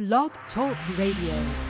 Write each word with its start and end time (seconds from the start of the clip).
Blog 0.00 0.30
Talk 0.54 0.78
Radio. 0.96 1.69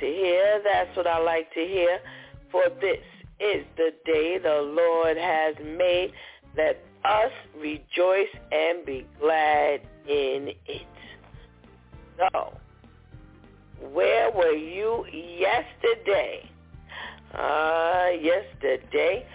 To 0.00 0.06
hear. 0.06 0.62
That's 0.64 0.96
what 0.96 1.06
I 1.06 1.18
like 1.18 1.52
to 1.54 1.60
hear. 1.60 1.98
For 2.50 2.64
this 2.80 2.98
is 3.40 3.64
the 3.76 3.90
day 4.04 4.38
the 4.38 4.62
Lord 4.62 5.16
has 5.16 5.54
made. 5.64 6.12
Let 6.56 6.82
us 7.04 7.32
rejoice 7.58 8.28
and 8.50 8.84
be 8.84 9.06
glad 9.20 9.80
in 10.08 10.52
it. 10.66 10.86
So, 12.18 12.56
where 13.92 14.30
were 14.30 14.52
you 14.52 15.04
yesterday? 15.12 16.48
Uh, 17.34 18.08
yesterday 18.20 19.26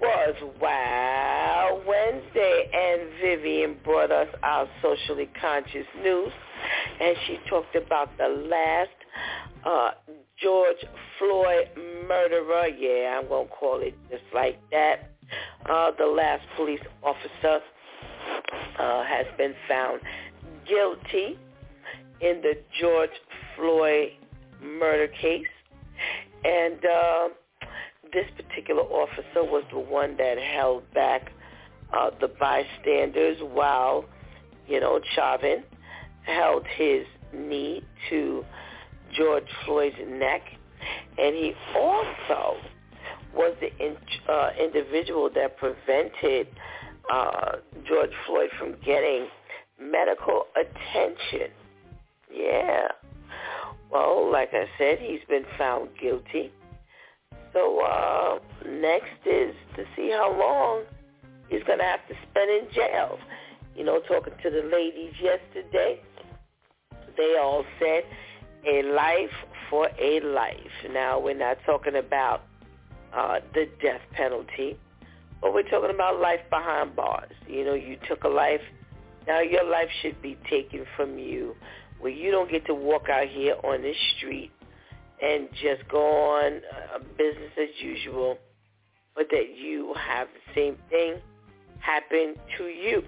was 0.00 0.34
Wow 0.60 1.82
Wednesday, 1.86 2.70
and 2.72 3.10
Vivian 3.20 3.76
brought 3.84 4.10
us 4.10 4.28
our 4.42 4.68
socially 4.80 5.28
conscious 5.40 5.86
news, 6.02 6.32
and 7.00 7.16
she 7.26 7.38
talked 7.50 7.76
about 7.76 8.16
the 8.16 8.28
last 8.28 8.90
it 13.80 13.94
just 14.10 14.24
like 14.34 14.58
that. 14.70 15.10
Uh, 15.68 15.90
the 15.98 16.06
last 16.06 16.42
police 16.56 16.80
officer 17.02 17.60
uh, 18.78 19.04
has 19.04 19.26
been 19.36 19.54
found 19.68 20.00
guilty 20.66 21.38
in 22.20 22.40
the 22.42 22.54
George 22.80 23.10
Floyd 23.56 24.10
murder 24.62 25.08
case. 25.08 25.46
And 26.44 26.84
uh, 26.84 27.28
this 28.12 28.26
particular 28.36 28.82
officer 28.82 29.44
was 29.44 29.64
the 29.72 29.78
one 29.78 30.16
that 30.16 30.38
held 30.38 30.82
back 30.94 31.32
uh, 31.96 32.10
the 32.20 32.28
bystanders 32.28 33.38
while, 33.40 34.04
you 34.66 34.80
know, 34.80 35.00
Chauvin 35.14 35.64
held 36.22 36.66
his 36.76 37.06
knee 37.32 37.82
to 38.10 38.44
George 39.16 39.48
Floyd's 39.64 39.96
neck. 40.06 40.42
And 41.18 41.34
he 41.34 41.54
also 41.76 42.56
was 43.38 43.56
the 43.60 43.70
in, 43.82 43.96
uh, 44.28 44.50
individual 44.60 45.30
that 45.34 45.56
prevented 45.56 46.48
uh, 47.10 47.52
George 47.86 48.10
Floyd 48.26 48.50
from 48.58 48.74
getting 48.84 49.28
medical 49.80 50.46
attention. 50.56 51.50
Yeah. 52.34 52.88
Well, 53.90 54.30
like 54.30 54.50
I 54.52 54.66
said, 54.76 54.98
he's 54.98 55.20
been 55.28 55.46
found 55.56 55.90
guilty. 56.00 56.52
So 57.52 57.80
uh, 57.80 58.38
next 58.68 59.24
is 59.24 59.54
to 59.76 59.84
see 59.96 60.10
how 60.10 60.36
long 60.38 60.82
he's 61.48 61.62
going 61.62 61.78
to 61.78 61.84
have 61.84 62.06
to 62.08 62.14
spend 62.30 62.50
in 62.50 62.66
jail. 62.74 63.18
You 63.74 63.84
know, 63.84 64.00
talking 64.00 64.34
to 64.42 64.50
the 64.50 64.68
ladies 64.70 65.14
yesterday, 65.22 66.00
they 67.16 67.38
all 67.40 67.64
said 67.78 68.02
a 68.66 68.82
life 68.82 69.30
for 69.70 69.88
a 69.98 70.20
life. 70.20 70.56
Now, 70.90 71.20
we're 71.20 71.38
not 71.38 71.58
talking 71.64 71.96
about 71.96 72.42
uh, 73.14 73.40
the 73.54 73.68
death 73.82 74.00
penalty, 74.12 74.78
but 75.40 75.54
we're 75.54 75.68
talking 75.68 75.94
about 75.94 76.20
life 76.20 76.40
behind 76.50 76.96
bars. 76.96 77.32
You 77.46 77.64
know, 77.64 77.74
you 77.74 77.98
took 78.08 78.24
a 78.24 78.28
life. 78.28 78.60
Now 79.26 79.40
your 79.40 79.68
life 79.68 79.88
should 80.02 80.20
be 80.22 80.36
taken 80.48 80.84
from 80.96 81.18
you 81.18 81.54
where 82.00 82.12
you 82.12 82.30
don't 82.30 82.50
get 82.50 82.64
to 82.66 82.74
walk 82.74 83.08
out 83.08 83.28
here 83.28 83.56
on 83.64 83.82
this 83.82 83.96
street 84.16 84.50
and 85.22 85.48
just 85.52 85.88
go 85.90 86.00
on 86.00 86.60
uh, 86.94 86.98
business 87.16 87.50
as 87.60 87.68
usual, 87.80 88.38
but 89.16 89.26
that 89.30 89.56
you 89.56 89.94
have 89.94 90.28
the 90.28 90.54
same 90.54 90.76
thing 90.88 91.16
happen 91.80 92.34
to 92.56 92.64
you. 92.64 93.02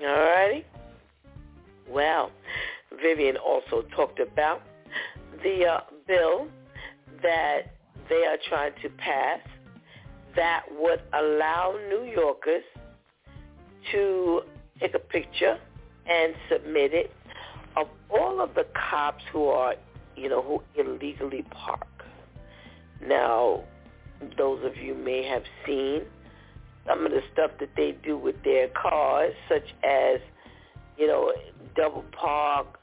All 0.00 0.06
righty? 0.06 0.64
Well, 1.88 2.30
Vivian 3.02 3.36
also 3.36 3.82
talked 3.96 4.20
about 4.20 4.62
the 5.42 5.64
uh, 5.66 5.80
bill 6.06 6.46
that 7.22 7.72
they 8.08 8.24
are 8.24 8.38
trying 8.48 8.72
to 8.82 8.88
pass 8.90 9.40
that 10.36 10.64
would 10.78 11.00
allow 11.12 11.74
New 11.88 12.04
Yorkers 12.04 12.62
to 13.92 14.42
take 14.80 14.94
a 14.94 14.98
picture 14.98 15.58
and 16.08 16.34
submit 16.50 16.92
it 16.94 17.10
of 17.76 17.88
all 18.10 18.40
of 18.40 18.54
the 18.54 18.66
cops 18.90 19.24
who 19.32 19.46
are, 19.46 19.74
you 20.16 20.28
know, 20.28 20.42
who 20.42 20.62
illegally 20.80 21.44
park. 21.50 21.86
Now, 23.04 23.64
those 24.36 24.64
of 24.64 24.76
you 24.76 24.94
may 24.94 25.24
have 25.26 25.42
seen 25.66 26.02
some 26.86 27.04
of 27.04 27.12
the 27.12 27.20
stuff 27.32 27.50
that 27.60 27.70
they 27.76 27.96
do 28.02 28.16
with 28.16 28.42
their 28.44 28.68
cars, 28.68 29.34
such 29.48 29.74
as, 29.84 30.20
you 30.96 31.06
know, 31.06 31.32
double 31.76 32.04
park, 32.12 32.78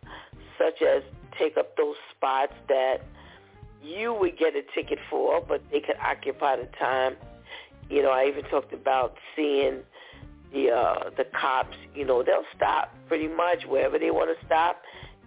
such 0.58 0.81
as 0.81 1.03
take 1.40 1.58
up 1.58 1.75
those 1.75 1.96
spots 2.16 2.53
that 2.69 2.97
you 3.85 4.13
would 4.13 4.38
get 4.38 4.56
a 4.56 4.62
ticket 4.73 5.00
for, 5.09 5.41
but 5.41 5.62
they 5.72 5.79
could 5.79 5.97
occupy 6.01 6.56
the 6.57 6.68
time. 6.79 7.16
You 7.90 8.01
know, 8.01 8.12
I 8.12 8.25
even 8.25 8.44
talked 8.46 8.73
about 8.73 9.16
seeing 9.35 9.81
the 10.51 10.72
uh, 10.72 11.09
the 11.18 11.25
cops, 11.40 11.78
you 11.94 12.06
know, 12.06 12.23
they'll 12.23 12.46
stop 12.56 12.94
pretty 13.07 13.28
much 13.28 13.66
wherever 13.68 14.00
they 14.00 14.12
want 14.12 14.38
to 14.38 14.46
stop. 14.46 14.81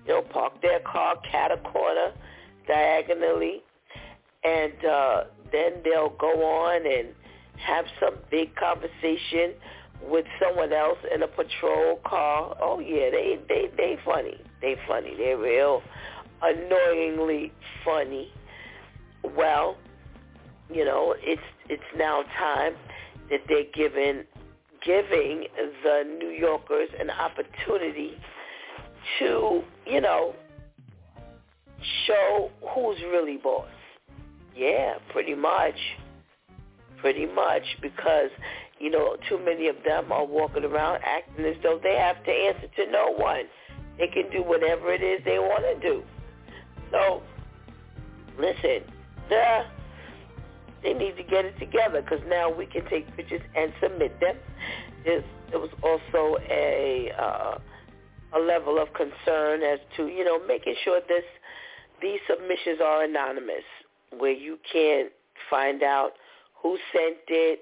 They'll 0.06 0.22
park 0.22 0.60
their 0.62 0.80
car 0.80 1.16
cat 1.30 1.52
a 1.52 1.58
corner 1.58 2.12
diagonally, 2.66 3.62
and 4.42 4.84
uh, 4.84 5.24
then 5.52 5.82
they'll 5.84 6.16
go 6.18 6.44
on 6.44 6.86
and 6.86 7.08
have 7.56 7.84
some 8.00 8.16
big 8.30 8.54
conversation 8.56 9.54
with 10.02 10.26
someone 10.40 10.72
else 10.72 10.98
in 11.14 11.22
a 11.22 11.28
patrol 11.28 12.00
car. 12.04 12.56
Oh 12.60 12.80
yeah, 12.80 13.10
they 13.10 13.38
they 13.48 13.70
they 13.76 13.98
funny. 14.04 14.40
They 14.60 14.76
funny. 14.86 15.14
They're 15.16 15.38
real 15.38 15.82
annoyingly 16.42 17.52
funny. 17.84 18.32
Well, 19.24 19.76
you 20.72 20.84
know, 20.84 21.14
it's 21.18 21.42
it's 21.68 21.82
now 21.96 22.22
time 22.38 22.74
that 23.30 23.40
they're 23.48 23.64
giving 23.74 24.24
giving 24.84 25.44
the 25.82 26.04
New 26.18 26.30
Yorkers 26.30 26.88
an 27.00 27.10
opportunity 27.10 28.16
to, 29.18 29.62
you 29.86 30.00
know, 30.00 30.34
show 32.06 32.50
who's 32.74 32.98
really 33.10 33.36
boss. 33.36 33.68
Yeah, 34.56 34.94
pretty 35.10 35.34
much. 35.34 35.76
Pretty 36.98 37.26
much 37.26 37.62
because, 37.80 38.30
you 38.80 38.90
know, 38.90 39.16
too 39.28 39.38
many 39.38 39.68
of 39.68 39.76
them 39.84 40.10
are 40.10 40.24
walking 40.26 40.64
around 40.64 41.00
acting 41.04 41.44
as 41.44 41.54
though 41.62 41.78
they 41.82 41.94
have 41.96 42.22
to 42.24 42.30
answer 42.30 42.66
to 42.76 42.90
no 42.90 43.14
one. 43.16 43.44
They 43.98 44.08
can 44.08 44.30
do 44.30 44.42
whatever 44.42 44.92
it 44.92 45.02
is 45.02 45.20
they 45.24 45.38
want 45.38 45.64
to 45.64 45.88
do. 45.88 46.02
So, 46.90 47.22
listen, 48.38 48.82
duh, 49.28 49.64
they 50.82 50.94
need 50.94 51.16
to 51.16 51.22
get 51.22 51.44
it 51.44 51.58
together 51.58 52.02
because 52.02 52.20
now 52.28 52.50
we 52.52 52.66
can 52.66 52.88
take 52.88 53.14
pictures 53.16 53.42
and 53.56 53.72
submit 53.82 54.18
them. 54.20 54.36
There 55.04 55.22
was 55.58 55.70
also 55.82 56.36
a 56.50 57.10
uh, 57.18 57.58
a 58.36 58.38
level 58.38 58.78
of 58.78 58.88
concern 58.92 59.62
as 59.62 59.78
to 59.96 60.06
you 60.06 60.24
know 60.24 60.44
making 60.46 60.74
sure 60.84 61.00
this 61.08 61.24
these 62.00 62.20
submissions 62.28 62.80
are 62.84 63.04
anonymous, 63.04 63.64
where 64.16 64.32
you 64.32 64.58
can't 64.70 65.10
find 65.50 65.82
out 65.82 66.12
who 66.62 66.76
sent 66.92 67.18
it, 67.28 67.60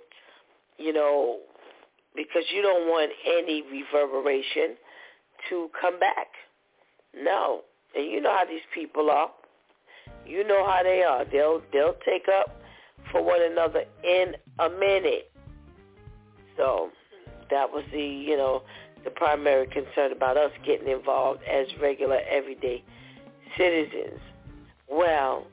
you 0.79 0.93
know, 0.93 1.39
because 2.15 2.43
you 2.55 2.63
don't 2.63 2.87
want 2.89 3.11
any 3.27 3.63
reverberation 3.63 4.77
to 5.49 5.71
come 5.81 5.99
back. 5.99 6.29
No, 7.15 7.63
and 7.95 8.11
you 8.11 8.21
know 8.21 8.31
how 8.37 8.45
these 8.45 8.67
people 8.75 9.11
are. 9.11 9.31
You 10.27 10.47
know 10.47 10.67
how 10.67 10.83
they 10.83 11.03
are. 11.03 11.25
They'll 11.25 11.63
they'll 11.73 11.97
take 12.05 12.29
up 12.29 12.61
for 13.13 13.23
one 13.23 13.41
another 13.43 13.85
in 14.03 14.35
a 14.59 14.69
minute. 14.69 15.31
So 16.57 16.91
that 17.51 17.71
was 17.71 17.85
the 17.93 18.03
you 18.03 18.37
know 18.37 18.63
the 19.05 19.11
primary 19.11 19.67
concern 19.67 20.13
about 20.13 20.37
us 20.37 20.51
getting 20.65 20.89
involved 20.89 21.43
as 21.45 21.67
regular 21.81 22.19
everyday 22.29 22.83
citizens. 23.57 24.21
Well, 24.91 25.47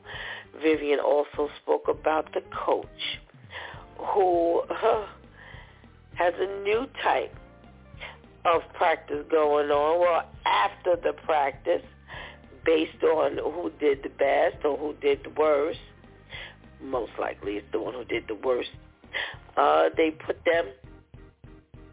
Vivian 0.62 1.00
also 1.00 1.50
spoke 1.62 1.88
about 1.88 2.34
the 2.34 2.42
coach 2.66 2.88
who 3.98 4.62
uh, 4.62 5.06
has 6.16 6.34
a 6.38 6.64
new 6.64 6.88
type 7.04 7.36
of 8.46 8.62
practice 8.74 9.26
going 9.30 9.70
on. 9.70 10.00
Well, 10.00 10.30
after 10.46 10.96
the 10.96 11.14
practice, 11.24 11.84
based 12.65 13.04
on 13.04 13.38
who 13.38 13.71
did 13.80 14.04
the 14.04 14.10
best 14.10 14.63
or 14.65 14.77
who 14.77 14.94
did 15.01 15.24
the 15.24 15.30
worst, 15.30 15.80
most 16.81 17.12
likely 17.19 17.54
it's 17.54 17.68
the 17.71 17.80
one 17.80 17.94
who 17.94 18.04
did 18.06 18.27
the 18.27 18.36
worst, 18.36 18.69
uh, 19.57 19.89
they 19.95 20.12
put 20.12 20.44
them 20.45 20.65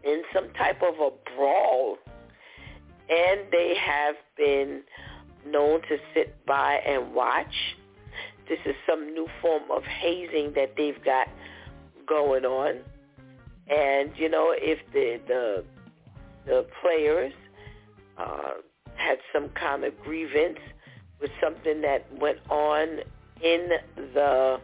in 0.03 0.23
some 0.33 0.51
type 0.53 0.81
of 0.81 0.95
a 0.95 1.09
brawl. 1.35 1.97
And 3.09 3.41
they 3.51 3.75
have 3.75 4.15
been 4.37 4.83
known 5.45 5.81
to 5.81 5.97
sit 6.13 6.45
by 6.45 6.75
and 6.85 7.13
watch. 7.13 7.53
This 8.47 8.59
is 8.65 8.75
some 8.87 9.13
new 9.13 9.27
form 9.41 9.63
of 9.69 9.83
hazing 9.83 10.53
that 10.53 10.75
they've 10.77 11.03
got 11.03 11.27
going 12.07 12.45
on. 12.45 12.79
And, 13.67 14.11
you 14.15 14.29
know, 14.29 14.53
if 14.57 14.79
the 14.93 15.19
the, 15.27 15.63
the 16.45 16.65
players 16.81 17.33
uh, 18.17 18.53
had 19.01 19.17
some 19.33 19.49
kind 19.49 19.83
of 19.83 19.93
grievance 20.03 20.59
with 21.19 21.31
something 21.41 21.81
that 21.81 22.05
went 22.19 22.39
on 22.49 22.99
in 23.43 23.69
the 24.13 24.59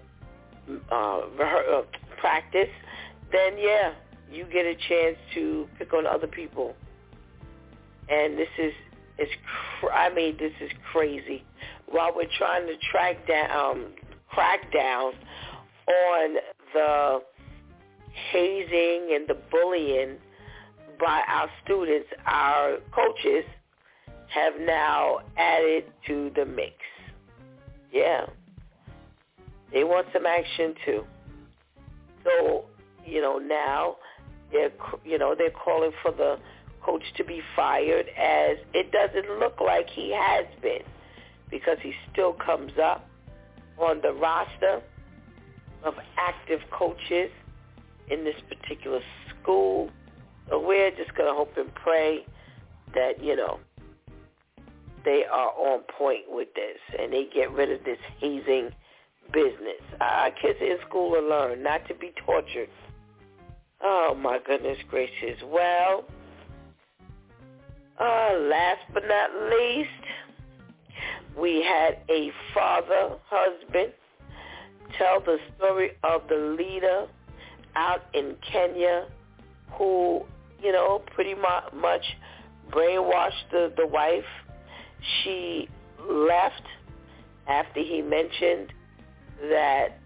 uh, 0.91 0.95
uh, 0.95 1.81
practice, 2.19 2.69
then 3.31 3.53
yeah, 3.57 3.93
you 4.31 4.45
get 4.45 4.65
a 4.65 4.75
chance 4.89 5.17
to 5.33 5.67
pick 5.77 5.93
on 5.93 6.05
other 6.05 6.27
people. 6.27 6.75
And 8.09 8.37
this 8.37 8.49
is, 8.57 8.73
it's, 9.17 9.31
cr- 9.79 9.91
I 9.91 10.13
mean, 10.13 10.37
this 10.37 10.53
is 10.61 10.71
crazy. 10.91 11.43
While 11.89 12.13
we're 12.15 12.29
trying 12.37 12.67
to 12.67 12.75
track 12.91 13.27
down, 13.27 13.51
um, 13.51 13.85
crack 14.29 14.71
down 14.73 15.13
on 15.87 16.35
the 16.73 17.21
hazing 18.31 19.13
and 19.13 19.27
the 19.27 19.37
bullying 19.51 20.17
by 20.99 21.21
our 21.27 21.49
students, 21.63 22.07
our 22.25 22.77
coaches 22.91 23.45
have 24.29 24.53
now 24.59 25.19
added 25.37 25.85
to 26.07 26.31
the 26.35 26.45
mix. 26.45 26.73
Yeah. 27.91 28.25
They 29.71 29.83
want 29.83 30.07
some 30.13 30.25
action 30.25 30.75
too. 30.85 31.03
So, 32.23 32.65
you 33.05 33.21
know, 33.21 33.37
now 33.37 33.97
they're, 34.51 34.71
you 35.05 35.17
know, 35.17 35.35
they're 35.37 35.51
calling 35.51 35.91
for 36.01 36.11
the 36.11 36.37
coach 36.81 37.03
to 37.17 37.23
be 37.23 37.41
fired 37.55 38.07
as 38.17 38.57
it 38.73 38.91
doesn't 38.91 39.39
look 39.39 39.59
like 39.59 39.89
he 39.89 40.13
has 40.17 40.45
been 40.61 40.83
because 41.49 41.77
he 41.81 41.93
still 42.11 42.33
comes 42.33 42.71
up 42.81 43.07
on 43.77 44.01
the 44.01 44.13
roster 44.13 44.81
of 45.83 45.93
active 46.17 46.59
coaches 46.71 47.29
in 48.09 48.23
this 48.23 48.35
particular 48.49 49.01
school. 49.29 49.89
So 50.49 50.65
we're 50.65 50.91
just 50.91 51.13
going 51.15 51.29
to 51.29 51.35
hope 51.35 51.57
and 51.57 51.73
pray 51.75 52.25
that, 52.93 53.23
you 53.23 53.35
know, 53.35 53.59
they 55.07 55.23
are 55.25 55.49
on 55.51 55.81
point 55.97 56.25
with 56.27 56.49
this 56.53 56.77
and 56.99 57.11
they 57.11 57.27
get 57.33 57.51
rid 57.51 57.71
of 57.71 57.83
this 57.85 57.97
hazing 58.19 58.69
business. 59.31 59.81
Our 60.01 60.31
kids 60.31 60.59
in 60.61 60.77
school 60.87 61.11
will 61.11 61.27
learn 61.27 61.63
not 61.63 61.87
to 61.87 61.95
be 61.95 62.11
tortured 62.25 62.69
Oh 63.81 64.15
my 64.19 64.39
goodness 64.45 64.77
gracious. 64.89 65.39
Well, 65.45 66.05
uh, 67.99 68.37
last 68.39 68.81
but 68.93 69.03
not 69.07 69.29
least, 69.51 69.89
we 71.39 71.63
had 71.63 71.99
a 72.09 72.31
father, 72.53 73.17
husband, 73.29 73.93
tell 74.97 75.19
the 75.19 75.37
story 75.55 75.91
of 76.03 76.21
the 76.27 76.55
leader 76.57 77.05
out 77.75 78.05
in 78.13 78.35
Kenya 78.51 79.05
who, 79.73 80.23
you 80.61 80.71
know, 80.71 81.03
pretty 81.13 81.35
much 81.35 82.03
brainwashed 82.71 83.51
the, 83.51 83.71
the 83.77 83.85
wife. 83.85 84.23
She 85.23 85.69
left 86.09 86.63
after 87.47 87.81
he 87.81 88.01
mentioned 88.01 88.73
that, 89.49 89.99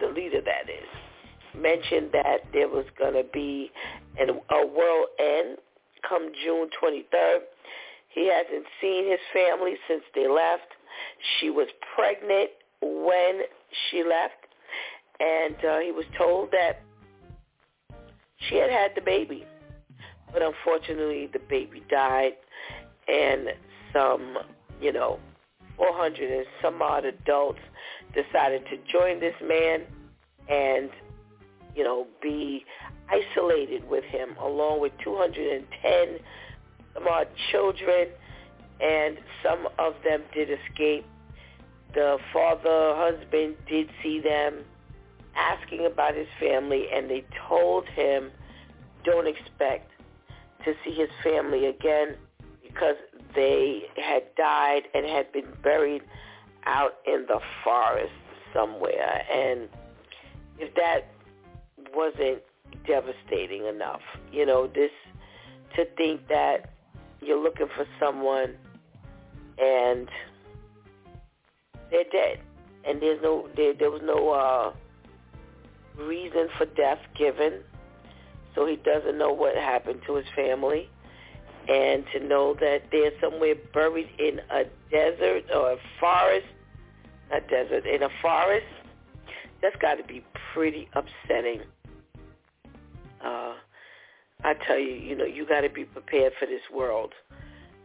the 0.00 0.08
leader 0.08 0.40
that 0.40 0.70
is, 0.70 1.60
mentioned 1.60 2.10
that 2.12 2.38
there 2.52 2.68
was 2.68 2.86
going 2.98 3.14
to 3.14 3.24
be 3.32 3.70
an, 4.18 4.30
a 4.30 4.66
world 4.66 5.06
end 5.18 5.58
come 6.08 6.30
June 6.44 6.68
23rd. 6.82 7.40
He 8.08 8.28
hasn't 8.28 8.66
seen 8.80 9.10
his 9.10 9.20
family 9.32 9.74
since 9.88 10.02
they 10.14 10.28
left. 10.28 10.68
She 11.40 11.50
was 11.50 11.68
pregnant 11.94 12.50
when 12.80 13.42
she 13.90 14.02
left, 14.02 14.34
and 15.20 15.54
uh, 15.64 15.78
he 15.78 15.92
was 15.92 16.04
told 16.18 16.50
that 16.52 16.80
she 18.48 18.56
had 18.56 18.70
had 18.70 18.92
the 18.94 19.00
baby. 19.00 19.46
But 20.32 20.42
unfortunately, 20.42 21.28
the 21.32 21.40
baby 21.48 21.82
died, 21.90 22.32
and 23.08 23.48
some, 23.92 24.38
you 24.80 24.92
know, 24.92 25.18
400 25.76 26.30
and 26.30 26.46
some 26.60 26.80
odd 26.82 27.04
adults 27.04 27.60
decided 28.14 28.64
to 28.66 28.76
join 28.90 29.20
this 29.20 29.34
man 29.42 29.82
and 30.48 30.90
you 31.74 31.84
know, 31.84 32.06
be 32.22 32.64
isolated 33.08 33.88
with 33.88 34.04
him 34.04 34.36
along 34.40 34.80
with 34.80 34.92
210 35.02 36.18
some 36.94 37.08
odd 37.08 37.28
children 37.50 38.08
and 38.80 39.18
some 39.42 39.68
of 39.78 39.94
them 40.04 40.22
did 40.34 40.48
escape. 40.50 41.06
The 41.94 42.18
father, 42.32 42.94
husband 42.94 43.56
did 43.68 43.88
see 44.02 44.20
them 44.20 44.64
asking 45.34 45.86
about 45.86 46.14
his 46.14 46.26
family 46.38 46.86
and 46.92 47.08
they 47.08 47.24
told 47.48 47.86
him 47.88 48.30
don't 49.04 49.26
expect 49.26 49.90
to 50.64 50.74
see 50.84 50.92
his 50.92 51.08
family 51.24 51.66
again 51.66 52.16
because 52.72 52.96
they 53.34 53.82
had 53.96 54.22
died 54.36 54.82
and 54.94 55.06
had 55.06 55.32
been 55.32 55.48
buried 55.62 56.02
out 56.66 56.94
in 57.06 57.26
the 57.28 57.40
forest 57.64 58.12
somewhere. 58.52 59.24
And 59.32 59.68
if 60.58 60.74
that 60.74 61.12
wasn't 61.94 62.42
devastating 62.86 63.66
enough. 63.66 64.00
You 64.32 64.46
know, 64.46 64.66
this 64.66 64.90
to 65.76 65.84
think 65.96 66.28
that 66.28 66.70
you're 67.20 67.42
looking 67.42 67.68
for 67.74 67.86
someone 68.00 68.54
and 69.58 70.08
they're 71.90 72.04
dead 72.10 72.40
and 72.84 73.00
there's 73.00 73.20
no 73.22 73.48
there, 73.56 73.74
there 73.74 73.90
was 73.90 74.02
no 74.02 74.30
uh 74.30 74.72
reason 76.02 76.48
for 76.56 76.66
death 76.66 76.98
given 77.16 77.60
so 78.54 78.66
he 78.66 78.76
doesn't 78.76 79.18
know 79.18 79.32
what 79.32 79.54
happened 79.54 80.00
to 80.06 80.16
his 80.16 80.26
family 80.34 80.88
and 81.68 82.04
to 82.12 82.20
know 82.20 82.54
that 82.54 82.82
they're 82.90 83.12
somewhere 83.20 83.54
buried 83.72 84.08
in 84.18 84.40
a 84.50 84.64
desert 84.90 85.44
or 85.54 85.72
a 85.72 85.76
forest 86.00 86.46
not 87.30 87.48
desert 87.48 87.86
in 87.86 88.02
a 88.02 88.08
forest 88.20 88.66
that's 89.60 89.76
got 89.76 89.94
to 89.94 90.04
be 90.04 90.24
pretty 90.54 90.88
upsetting 90.94 91.60
uh, 93.24 93.54
I 94.44 94.54
tell 94.66 94.78
you, 94.78 94.94
you 94.94 95.16
know, 95.16 95.24
you 95.24 95.46
got 95.46 95.60
to 95.60 95.70
be 95.70 95.84
prepared 95.84 96.32
for 96.38 96.46
this 96.46 96.62
world. 96.74 97.12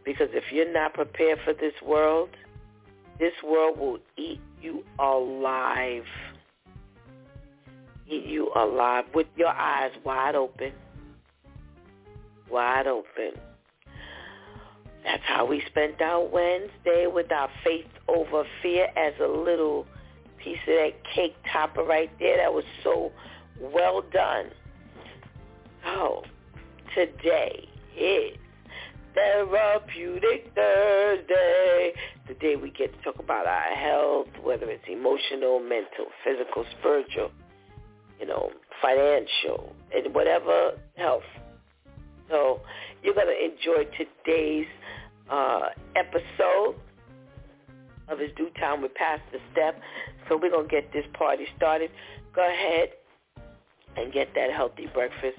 Because 0.04 0.28
if 0.32 0.44
you're 0.52 0.72
not 0.72 0.94
prepared 0.94 1.38
for 1.44 1.52
this 1.52 1.74
world, 1.84 2.30
this 3.18 3.34
world 3.44 3.78
will 3.78 3.98
eat 4.16 4.40
you 4.60 4.84
alive. 4.98 6.04
Eat 8.08 8.24
you 8.24 8.50
alive 8.56 9.04
with 9.14 9.26
your 9.36 9.48
eyes 9.48 9.92
wide 10.04 10.34
open. 10.34 10.72
Wide 12.50 12.86
open. 12.86 13.38
That's 15.04 15.22
how 15.26 15.46
we 15.46 15.62
spent 15.66 16.00
our 16.00 16.24
Wednesday 16.26 17.06
with 17.06 17.30
our 17.32 17.48
faith 17.64 17.86
over 18.08 18.44
fear 18.62 18.88
as 18.96 19.14
a 19.22 19.26
little 19.26 19.86
piece 20.42 20.58
of 20.66 20.74
that 20.74 20.92
cake 21.14 21.36
topper 21.52 21.82
right 21.82 22.10
there. 22.18 22.38
That 22.38 22.52
was 22.52 22.64
so 22.82 23.12
well 23.60 24.02
done. 24.12 24.46
Oh, 25.86 26.22
today 26.94 27.68
is 27.98 28.36
Therapeutic 29.14 30.52
Thursday, 30.54 31.92
the 32.28 32.34
day 32.34 32.56
we 32.56 32.70
get 32.70 32.92
to 32.96 33.02
talk 33.02 33.18
about 33.18 33.46
our 33.46 33.74
health, 33.74 34.28
whether 34.42 34.70
it's 34.70 34.84
emotional, 34.88 35.58
mental, 35.58 36.06
physical, 36.24 36.64
spiritual, 36.78 37.30
you 38.20 38.26
know, 38.26 38.50
financial, 38.80 39.74
and 39.94 40.14
whatever 40.14 40.72
health. 40.96 41.22
So 42.28 42.60
you're 43.02 43.14
going 43.14 43.26
to 43.26 43.44
enjoy 43.44 43.90
today's 43.96 44.66
uh, 45.30 45.68
episode 45.96 46.76
of 48.08 48.18
His 48.18 48.30
DEW 48.36 48.50
Time 48.58 48.82
with 48.82 48.94
Pastor 48.94 49.38
Steph. 49.52 49.74
So 50.28 50.36
we're 50.36 50.50
going 50.50 50.68
to 50.68 50.70
get 50.70 50.92
this 50.92 51.04
party 51.14 51.46
started. 51.56 51.90
Go 52.34 52.48
ahead 52.48 52.90
and 53.96 54.12
get 54.12 54.34
that 54.34 54.50
healthy 54.52 54.86
breakfast. 54.92 55.38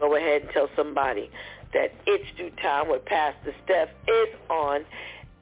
Go 0.00 0.16
ahead 0.16 0.42
and 0.42 0.50
tell 0.52 0.68
somebody 0.76 1.30
that 1.72 1.92
It's 2.06 2.24
DEW 2.36 2.50
Time 2.62 2.88
with 2.88 3.04
Pastor 3.04 3.54
Steph 3.64 3.88
is 4.08 4.28
on. 4.50 4.84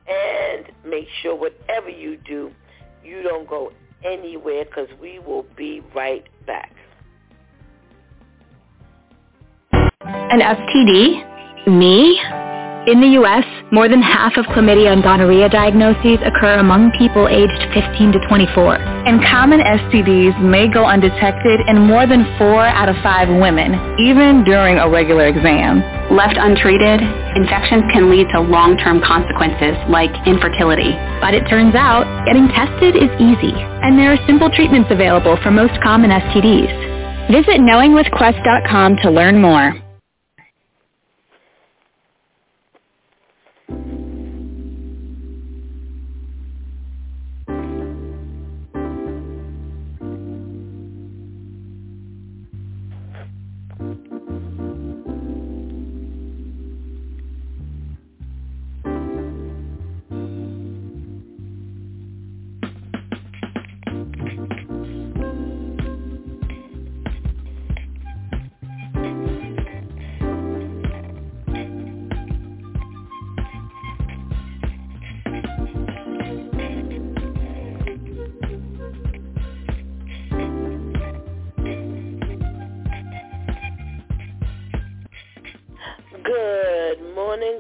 And 0.09 0.67
make 0.85 1.07
sure 1.23 1.37
whatever 1.37 1.89
you 1.89 2.17
do, 2.17 2.51
you 3.05 3.23
don't 3.23 3.49
go 3.49 3.73
anywhere 4.05 4.65
because 4.65 4.89
we 5.01 5.21
will 5.21 5.47
be 5.57 5.81
right 5.95 6.27
back. 6.45 6.75
An 9.73 10.41
STD? 10.41 11.32
Me? 11.67 12.19
In 12.91 12.99
the 12.99 13.15
U.S., 13.23 13.47
more 13.71 13.87
than 13.87 14.03
half 14.03 14.35
of 14.37 14.47
chlamydia 14.51 14.91
and 14.91 14.99
gonorrhea 14.99 15.49
diagnoses 15.49 16.19
occur 16.27 16.59
among 16.59 16.91
people 16.99 17.31
aged 17.31 17.63
15 17.71 18.11
to 18.11 18.19
24. 18.27 18.83
And 19.07 19.23
common 19.31 19.63
STDs 19.63 20.35
may 20.43 20.67
go 20.67 20.83
undetected 20.83 21.63
in 21.71 21.79
more 21.87 22.03
than 22.11 22.27
four 22.35 22.67
out 22.67 22.91
of 22.91 22.99
five 23.07 23.31
women, 23.31 23.79
even 24.03 24.43
during 24.43 24.83
a 24.83 24.91
regular 24.91 25.31
exam. 25.31 25.87
Left 26.11 26.35
untreated, 26.35 26.99
infections 27.39 27.87
can 27.95 28.11
lead 28.11 28.27
to 28.35 28.43
long-term 28.43 28.99
consequences 29.07 29.79
like 29.87 30.11
infertility. 30.27 30.91
But 31.23 31.39
it 31.39 31.47
turns 31.47 31.79
out 31.79 32.11
getting 32.27 32.51
tested 32.51 32.99
is 32.99 33.15
easy, 33.23 33.55
and 33.55 33.95
there 33.95 34.11
are 34.11 34.19
simple 34.27 34.51
treatments 34.51 34.91
available 34.91 35.39
for 35.47 35.55
most 35.55 35.79
common 35.79 36.11
STDs. 36.11 37.31
Visit 37.31 37.63
knowingwithquest.com 37.63 38.97
to 39.07 39.11
learn 39.15 39.39
more. 39.39 39.79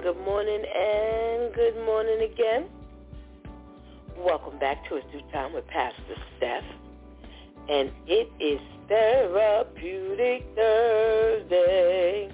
Good 0.02 0.18
morning, 0.24 0.64
and 0.64 1.54
good 1.54 1.76
morning 1.86 2.28
again. 2.32 2.64
Welcome 4.18 4.58
back 4.58 4.88
to 4.88 4.96
It's 4.96 5.06
DEW 5.12 5.22
Time 5.32 5.52
with 5.52 5.64
Pastor 5.68 6.16
Steph. 6.36 6.64
And 7.68 7.92
it 8.08 8.28
is 8.40 8.58
Therapeutic 8.88 10.44
Thursday. 10.56 12.32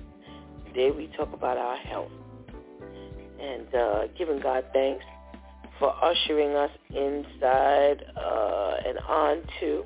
Today 0.69 0.91
we 0.93 1.09
talk 1.15 1.35
about 1.35 1.59
our 1.59 1.77
health 1.77 2.11
and 3.39 3.75
uh, 3.75 4.07
giving 4.17 4.41
God 4.41 4.65
thanks 4.73 5.05
for 5.79 5.95
ushering 6.03 6.55
us 6.55 6.71
inside 6.89 8.03
uh, 8.17 8.77
and 8.87 8.99
onto 9.01 9.85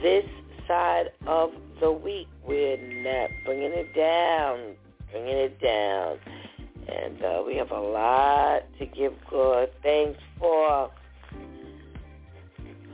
this 0.00 0.26
side 0.68 1.10
of 1.26 1.50
the 1.80 1.90
week. 1.90 2.28
We're 2.46 2.76
not 3.02 3.30
bringing 3.44 3.72
it 3.72 3.92
down, 3.96 4.76
bringing 5.10 5.36
it 5.36 5.60
down. 5.60 6.18
And 6.88 7.22
uh, 7.24 7.42
we 7.46 7.56
have 7.56 7.70
a 7.70 7.80
lot 7.80 8.62
to 8.78 8.86
give 8.86 9.12
God 9.30 9.68
thanks 9.82 10.20
for. 10.38 10.90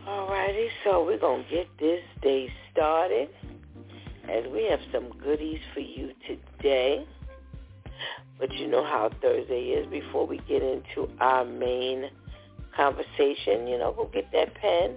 Alrighty, 0.06 0.68
so 0.85 1.04
we're 1.04 1.18
going 1.18 1.44
to 1.44 1.50
get 1.50 1.68
this 1.78 2.00
day 2.23 2.50
started 2.73 3.28
And 4.28 4.50
we 4.52 4.64
have 4.68 4.80
some 4.92 5.11
goodies 5.23 5.61
for 5.75 5.80
you 5.80 6.12
today. 6.26 7.04
But 8.38 8.52
you 8.54 8.66
know 8.66 8.82
how 8.85 9.11
Thursday 9.20 9.64
is 9.70 9.87
before 9.90 10.26
we 10.26 10.38
get 10.49 10.62
into 10.62 11.09
our 11.20 11.44
main 11.44 12.06
conversation. 12.75 13.66
You 13.66 13.78
know, 13.78 13.92
go 13.92 14.11
get 14.12 14.32
that 14.32 14.54
pen. 14.54 14.97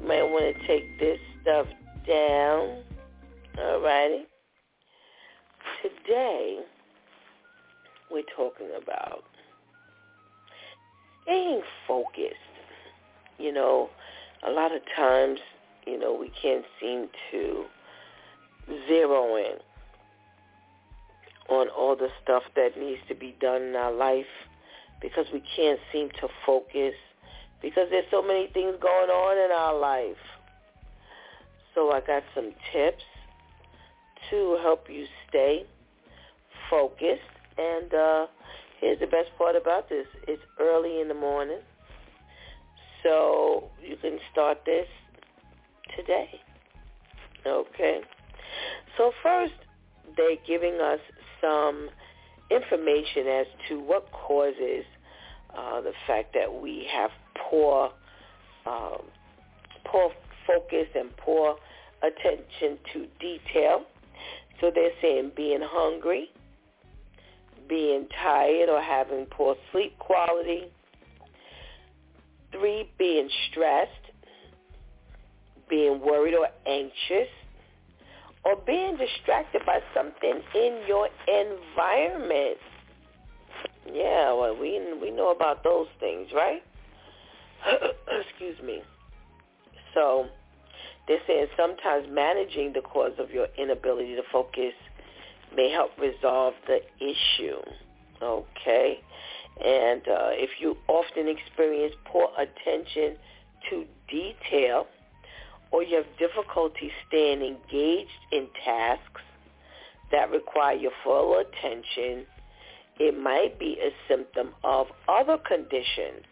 You 0.00 0.08
might 0.08 0.22
want 0.22 0.56
to 0.56 0.66
take 0.66 0.98
this 0.98 1.18
stuff 1.42 1.66
down. 2.08 2.82
Alrighty. 3.58 4.22
Today, 5.82 6.60
we're 8.12 8.22
talking 8.36 8.68
about 8.80 9.24
staying 11.22 11.62
focused. 11.86 12.36
You 13.38 13.52
know, 13.52 13.90
a 14.46 14.50
lot 14.50 14.74
of 14.74 14.82
times, 14.94 15.40
you 15.86 15.98
know, 15.98 16.14
we 16.14 16.30
can't 16.40 16.64
seem 16.80 17.08
to 17.30 17.64
zero 18.86 19.36
in 19.36 19.56
on 21.48 21.68
all 21.68 21.96
the 21.96 22.08
stuff 22.22 22.42
that 22.54 22.78
needs 22.78 23.00
to 23.08 23.14
be 23.14 23.34
done 23.40 23.62
in 23.62 23.76
our 23.76 23.92
life 23.92 24.26
because 25.00 25.26
we 25.32 25.42
can't 25.56 25.80
seem 25.92 26.08
to 26.20 26.28
focus 26.46 26.94
because 27.60 27.88
there's 27.90 28.06
so 28.10 28.22
many 28.22 28.48
things 28.48 28.74
going 28.80 29.10
on 29.10 29.38
in 29.38 29.50
our 29.56 29.78
life. 29.78 30.16
So 31.74 31.92
I 31.92 32.00
got 32.00 32.22
some 32.34 32.52
tips 32.72 33.04
to 34.30 34.58
help 34.62 34.86
you 34.90 35.06
stay 35.28 35.64
focused. 36.68 37.22
And 37.58 37.94
uh, 37.94 38.26
here's 38.80 39.00
the 39.00 39.06
best 39.06 39.28
part 39.38 39.56
about 39.56 39.88
this. 39.88 40.06
It's 40.28 40.42
early 40.60 41.00
in 41.00 41.08
the 41.08 41.14
morning. 41.14 41.60
So 43.02 43.64
you 43.82 43.96
can 43.96 44.18
start 44.30 44.58
this 44.64 44.86
today. 45.96 46.40
Okay. 47.46 48.00
So 48.96 49.12
first, 49.22 49.54
they're 50.16 50.36
giving 50.46 50.80
us 50.80 51.00
some 51.40 51.88
information 52.50 53.26
as 53.26 53.46
to 53.68 53.80
what 53.80 54.10
causes 54.12 54.84
uh, 55.56 55.80
the 55.80 55.92
fact 56.06 56.34
that 56.34 56.62
we 56.62 56.86
have 56.92 57.10
poor, 57.50 57.90
um, 58.66 59.02
poor 59.84 60.12
focus 60.46 60.86
and 60.94 61.16
poor 61.16 61.56
attention 62.02 62.78
to 62.92 63.06
detail. 63.20 63.82
So 64.60 64.70
they're 64.74 64.90
saying 65.00 65.32
being 65.36 65.60
hungry, 65.62 66.30
being 67.72 68.06
tired 68.22 68.68
or 68.68 68.82
having 68.82 69.24
poor 69.30 69.56
sleep 69.72 69.98
quality. 69.98 70.64
Three, 72.52 72.90
being 72.98 73.30
stressed, 73.50 73.90
being 75.70 75.98
worried 76.02 76.34
or 76.34 76.48
anxious, 76.66 77.30
or 78.44 78.56
being 78.66 78.98
distracted 78.98 79.62
by 79.64 79.78
something 79.94 80.42
in 80.54 80.82
your 80.86 81.08
environment. 81.26 82.58
Yeah, 83.90 84.34
well, 84.34 84.54
we 84.54 84.78
we 85.00 85.10
know 85.10 85.30
about 85.30 85.64
those 85.64 85.86
things, 85.98 86.28
right? 86.34 86.62
Excuse 88.28 88.60
me. 88.62 88.82
So 89.94 90.26
they're 91.08 91.20
saying 91.26 91.46
sometimes 91.56 92.06
managing 92.10 92.74
the 92.74 92.82
cause 92.82 93.12
of 93.18 93.30
your 93.30 93.46
inability 93.56 94.14
to 94.16 94.22
focus 94.30 94.74
may 95.56 95.70
help 95.70 95.90
resolve 95.98 96.54
the 96.66 96.80
issue. 97.00 97.60
Okay? 98.22 99.00
And 99.64 100.02
uh, 100.02 100.30
if 100.32 100.50
you 100.60 100.76
often 100.88 101.28
experience 101.28 101.94
poor 102.06 102.28
attention 102.36 103.16
to 103.70 103.84
detail 104.08 104.86
or 105.70 105.82
you 105.82 105.96
have 105.96 106.06
difficulty 106.18 106.90
staying 107.08 107.42
engaged 107.42 108.10
in 108.30 108.48
tasks 108.64 109.22
that 110.10 110.30
require 110.30 110.74
your 110.74 110.92
full 111.02 111.40
attention, 111.40 112.26
it 112.98 113.18
might 113.18 113.58
be 113.58 113.78
a 113.80 113.90
symptom 114.08 114.50
of 114.62 114.86
other 115.08 115.38
conditions. 115.38 116.24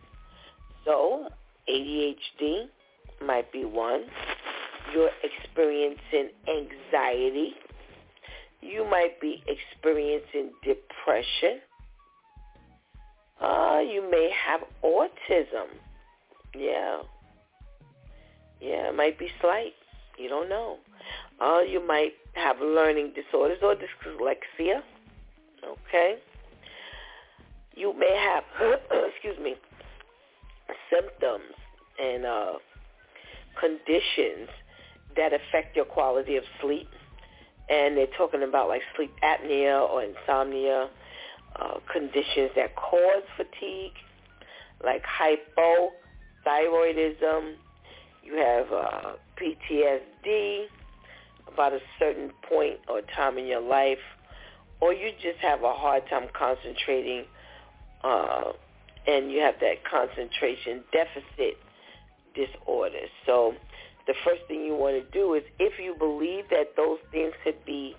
So 0.84 1.28
ADHD 1.68 2.66
might 3.24 3.50
be 3.52 3.64
one. 3.64 4.04
You're 4.94 5.10
experiencing 5.22 6.30
anxiety, 6.48 7.54
You 8.62 8.84
might 8.88 9.20
be 9.20 9.42
experiencing 9.46 10.52
depression. 10.62 11.60
Uh, 13.40 13.80
you 13.80 14.08
may 14.10 14.30
have 14.46 14.60
autism. 14.84 15.68
Yeah. 16.54 17.00
Yeah, 18.60 18.88
it 18.88 18.94
might 18.94 19.18
be 19.18 19.28
slight. 19.40 19.72
You 20.18 20.28
don't 20.28 20.48
know. 20.48 20.78
Uh, 21.40 21.60
you 21.60 21.84
might 21.86 22.12
have 22.34 22.56
learning 22.60 23.14
disorders 23.14 23.58
or 23.62 23.74
dyslexia. 23.74 24.82
Okay. 25.64 26.16
You 27.74 27.94
may 27.98 28.14
have, 28.16 28.44
excuse 29.14 29.38
me, 29.42 29.54
symptoms 30.90 31.54
and 31.98 32.26
uh, 32.26 32.52
conditions 33.58 34.48
that 35.16 35.32
affect 35.32 35.76
your 35.76 35.86
quality 35.86 36.36
of 36.36 36.44
sleep. 36.60 36.88
And 37.70 37.96
they're 37.96 38.08
talking 38.18 38.42
about 38.42 38.68
like 38.68 38.82
sleep 38.96 39.14
apnea 39.22 39.88
or 39.88 40.02
insomnia, 40.02 40.90
uh, 41.56 41.78
conditions 41.92 42.50
that 42.56 42.74
cause 42.76 43.22
fatigue, 43.36 43.92
like 44.84 45.04
hypothyroidism. 45.04 47.54
You 48.22 48.34
have 48.36 48.72
uh, 48.72 49.12
PTSD 49.40 50.66
about 51.52 51.72
a 51.72 51.80
certain 51.98 52.30
point 52.48 52.78
or 52.88 53.02
time 53.16 53.38
in 53.38 53.46
your 53.46 53.60
life, 53.60 53.98
or 54.80 54.92
you 54.92 55.10
just 55.22 55.38
have 55.40 55.62
a 55.62 55.72
hard 55.72 56.02
time 56.10 56.28
concentrating 56.36 57.24
uh, 58.02 58.52
and 59.06 59.30
you 59.30 59.40
have 59.40 59.54
that 59.60 59.84
concentration 59.90 60.82
deficit 60.92 61.56
disorder. 62.34 63.06
So 63.26 63.54
the 64.10 64.16
first 64.24 64.42
thing 64.48 64.64
you 64.64 64.74
want 64.74 64.96
to 64.96 65.08
do 65.16 65.34
is 65.34 65.44
if 65.60 65.78
you 65.78 65.94
believe 65.94 66.48
that 66.50 66.74
those 66.76 66.98
things 67.12 67.32
could 67.44 67.64
be 67.64 67.94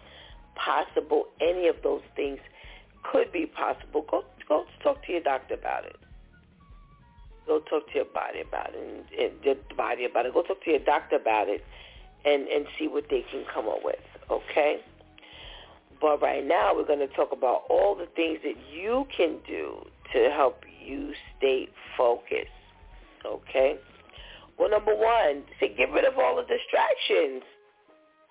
possible, 0.55 1.27
any 1.39 1.69
of 1.69 1.77
those 1.83 2.01
things 2.17 2.37
could 3.09 3.31
be 3.31 3.45
possible, 3.45 4.05
go 4.11 4.25
go 4.49 4.65
talk 4.83 5.01
to 5.05 5.13
your 5.13 5.21
doctor 5.21 5.53
about 5.53 5.85
it. 5.85 5.95
Go 7.47 7.59
talk 7.59 7.87
to 7.87 7.95
your 7.95 8.05
body 8.05 8.41
about 8.41 8.75
it, 8.75 8.83
and, 8.83 9.21
and 9.21 9.45
your 9.45 9.55
body 9.77 10.03
about 10.03 10.25
it. 10.25 10.33
Go 10.33 10.41
talk 10.41 10.61
to 10.65 10.71
your 10.71 10.79
doctor 10.81 11.15
about 11.15 11.47
it, 11.47 11.63
and 12.25 12.45
and 12.49 12.65
see 12.77 12.89
what 12.89 13.05
they 13.09 13.23
can 13.31 13.45
come 13.53 13.69
up 13.69 13.79
with. 13.81 14.03
Okay. 14.29 14.81
But 16.01 16.21
right 16.21 16.45
now, 16.45 16.75
we're 16.75 16.85
going 16.87 17.07
to 17.07 17.07
talk 17.07 17.31
about 17.31 17.63
all 17.69 17.95
the 17.95 18.07
things 18.17 18.39
that 18.43 18.55
you 18.69 19.07
can 19.15 19.37
do 19.47 19.85
to 20.11 20.29
help 20.29 20.65
you 20.83 21.13
stay 21.37 21.69
focused. 21.95 22.49
Okay? 23.23 23.77
Well, 24.57 24.69
number 24.69 24.95
one, 24.95 25.43
say 25.59 25.75
get 25.75 25.91
rid 25.91 26.05
of 26.05 26.17
all 26.17 26.35
the 26.35 26.43
distractions. 26.43 27.43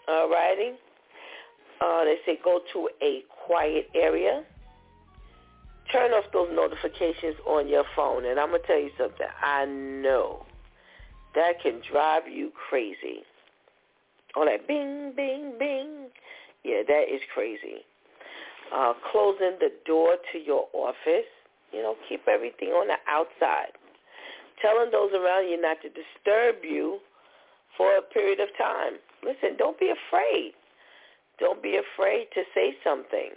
All 0.08 0.30
righty? 0.30 0.72
Uh, 1.80 2.04
they 2.04 2.16
say 2.26 2.38
go 2.42 2.60
to 2.72 2.88
a 3.02 3.22
quiet 3.46 3.88
area. 3.94 4.44
Turn 5.92 6.12
off 6.12 6.24
those 6.32 6.48
notifications 6.52 7.36
on 7.46 7.68
your 7.68 7.84
phone. 7.96 8.24
And 8.26 8.38
I'm 8.38 8.50
going 8.50 8.60
to 8.60 8.66
tell 8.66 8.78
you 8.78 8.90
something. 8.96 9.26
I 9.42 9.64
know 9.64 10.46
that 11.34 11.54
can 11.62 11.80
drive 11.90 12.22
you 12.30 12.52
crazy. 12.68 13.24
All 14.36 14.44
that 14.44 14.68
bing, 14.68 15.12
bing, 15.16 15.54
bing. 15.58 16.08
Yeah, 16.64 16.82
that 16.86 17.04
is 17.12 17.20
crazy. 17.34 17.82
Uh, 18.74 18.92
closing 19.10 19.56
the 19.58 19.72
door 19.86 20.16
to 20.32 20.38
your 20.38 20.68
office. 20.72 21.26
You 21.72 21.82
know, 21.82 21.96
keep 22.08 22.28
everything 22.28 22.68
on 22.68 22.88
the 22.88 22.98
outside. 23.08 23.72
Telling 24.62 24.90
those 24.90 25.12
around 25.12 25.48
you 25.48 25.60
not 25.60 25.78
to 25.82 25.88
disturb 25.88 26.64
you 26.64 26.98
for 27.76 27.96
a 27.96 28.02
period 28.02 28.40
of 28.40 28.48
time. 28.58 28.98
Listen, 29.22 29.56
don't 29.56 29.78
be 29.78 29.90
afraid. 29.90 30.52
Don't 31.38 31.62
be 31.62 31.78
afraid 31.78 32.26
to 32.34 32.42
say 32.54 32.74
something. 32.84 33.30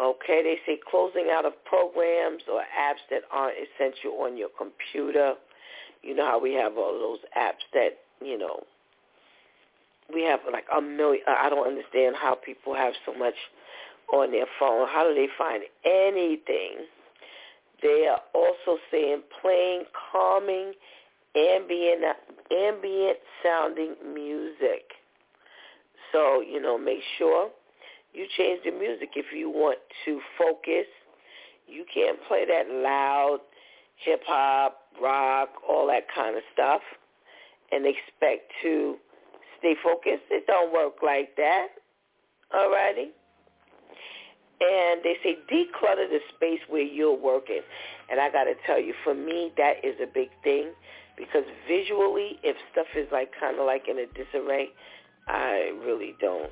Okay, 0.00 0.42
they 0.42 0.56
say 0.64 0.80
closing 0.90 1.28
out 1.30 1.44
of 1.44 1.52
programs 1.66 2.42
or 2.50 2.60
apps 2.60 3.04
that 3.10 3.22
aren't 3.30 3.56
essential 3.58 4.12
on 4.22 4.38
your 4.38 4.48
computer. 4.56 5.34
You 6.02 6.14
know 6.14 6.24
how 6.24 6.40
we 6.40 6.54
have 6.54 6.78
all 6.78 6.98
those 6.98 7.18
apps 7.38 7.62
that, 7.74 7.98
you 8.24 8.38
know, 8.38 8.60
we 10.12 10.22
have 10.22 10.40
like 10.50 10.64
a 10.74 10.80
million. 10.80 11.22
I 11.28 11.50
don't 11.50 11.66
understand 11.66 12.16
how 12.20 12.34
people 12.34 12.74
have 12.74 12.94
so 13.04 13.12
much 13.14 13.34
on 14.12 14.30
their 14.30 14.46
phone. 14.58 14.88
How 14.88 15.06
do 15.06 15.14
they 15.14 15.28
find 15.36 15.62
anything? 15.84 16.86
They 17.82 18.06
are 18.08 18.20
also 18.34 18.80
saying 18.90 19.22
playing 19.40 19.84
calming, 20.12 20.72
ambient, 21.36 22.04
ambient 22.50 23.18
sounding 23.42 23.96
music. 24.14 24.84
So 26.12 26.40
you 26.40 26.60
know, 26.60 26.78
make 26.78 27.00
sure 27.18 27.50
you 28.12 28.26
change 28.36 28.60
the 28.64 28.70
music 28.70 29.10
if 29.16 29.26
you 29.34 29.50
want 29.50 29.78
to 30.04 30.20
focus. 30.38 30.86
You 31.66 31.84
can't 31.92 32.18
play 32.28 32.44
that 32.46 32.70
loud 32.70 33.40
hip 34.04 34.22
hop, 34.26 34.78
rock, 35.00 35.48
all 35.68 35.86
that 35.86 36.04
kind 36.14 36.36
of 36.36 36.42
stuff, 36.52 36.80
and 37.70 37.86
expect 37.86 38.52
to 38.62 38.96
stay 39.58 39.74
focused. 39.82 40.24
It 40.30 40.46
don't 40.46 40.72
work 40.72 40.94
like 41.02 41.36
that. 41.36 41.68
Alrighty? 42.54 43.10
And 44.62 45.02
they 45.02 45.16
say 45.24 45.36
declutter 45.50 46.08
the 46.08 46.20
space 46.36 46.60
where 46.68 46.82
you're 46.82 47.16
working. 47.16 47.62
And 48.10 48.20
I 48.20 48.30
got 48.30 48.44
to 48.44 48.54
tell 48.64 48.80
you, 48.80 48.94
for 49.02 49.14
me, 49.14 49.52
that 49.56 49.84
is 49.84 49.96
a 50.00 50.06
big 50.06 50.28
thing 50.44 50.70
because 51.16 51.44
visually, 51.66 52.38
if 52.42 52.56
stuff 52.70 52.86
is 52.96 53.08
like 53.10 53.32
kind 53.38 53.58
of 53.58 53.66
like 53.66 53.88
in 53.88 53.98
a 53.98 54.06
disarray, 54.06 54.68
I 55.26 55.72
really 55.84 56.14
don't. 56.20 56.50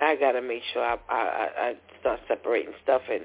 I 0.00 0.16
got 0.16 0.32
to 0.32 0.42
make 0.42 0.62
sure 0.72 0.82
I, 0.84 0.98
I, 1.08 1.48
I 1.58 1.74
start 2.00 2.20
separating 2.28 2.74
stuff 2.82 3.02
and, 3.10 3.24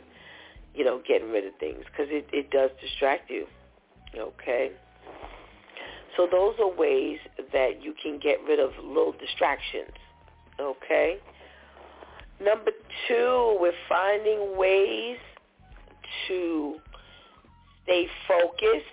you 0.74 0.86
know, 0.86 1.02
getting 1.06 1.30
rid 1.30 1.46
of 1.46 1.54
things 1.60 1.84
because 1.86 2.08
it, 2.10 2.28
it 2.32 2.50
does 2.52 2.70
distract 2.80 3.30
you. 3.30 3.46
Okay? 4.18 4.72
So 6.16 6.28
those 6.32 6.56
are 6.60 6.74
ways 6.74 7.20
that 7.52 7.84
you 7.84 7.94
can 8.02 8.20
get 8.20 8.38
rid 8.48 8.60
of 8.60 8.72
little 8.84 9.14
distractions. 9.14 9.92
Okay? 10.60 11.18
Number 12.44 12.72
two, 13.08 13.58
we're 13.60 13.72
finding 13.88 14.58
ways 14.58 15.18
to 16.28 16.78
stay 17.84 18.08
focused. 18.28 18.86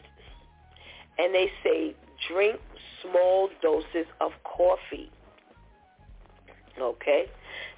And 1.19 1.35
they 1.35 1.51
say 1.65 1.95
drink 2.29 2.61
small 3.03 3.49
doses 3.63 4.07
of 4.21 4.33
coffee. 4.45 5.11
Okay? 6.81 7.25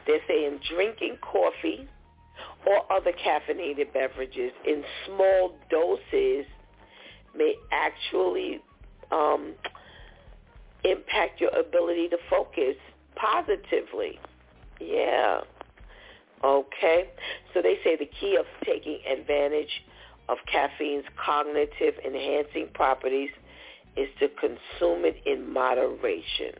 They're 0.06 0.20
saying 0.26 0.60
drinking 0.68 1.18
coffee 1.22 1.88
or 2.66 2.92
other 2.92 3.12
caffeinated 3.12 3.92
beverages 3.92 4.52
in 4.66 4.82
small 5.06 5.54
doses 5.70 6.46
may 7.36 7.54
actually 7.70 8.60
um, 9.12 9.54
impact 10.84 11.40
your 11.40 11.50
ability 11.50 12.08
to 12.08 12.18
focus 12.28 12.76
positively. 13.14 14.18
Yeah. 14.80 15.40
Okay. 16.42 17.10
So 17.52 17.62
they 17.62 17.76
say 17.84 17.96
the 17.96 18.08
key 18.20 18.36
of 18.38 18.46
taking 18.64 19.00
advantage 19.10 19.82
of 20.28 20.38
caffeine's 20.50 21.04
cognitive 21.24 21.94
enhancing 22.04 22.68
properties 22.72 23.30
is 23.96 24.08
to 24.20 24.28
consume 24.28 25.04
it 25.04 25.16
in 25.26 25.52
moderation. 25.52 26.54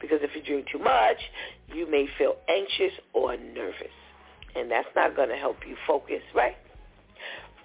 Because 0.00 0.18
if 0.22 0.30
you 0.34 0.42
drink 0.42 0.66
too 0.70 0.78
much, 0.78 1.18
you 1.74 1.90
may 1.90 2.06
feel 2.18 2.36
anxious 2.48 2.92
or 3.12 3.36
nervous. 3.36 3.94
And 4.54 4.70
that's 4.70 4.88
not 4.94 5.16
going 5.16 5.28
to 5.28 5.36
help 5.36 5.58
you 5.66 5.76
focus, 5.86 6.22
right? 6.34 6.56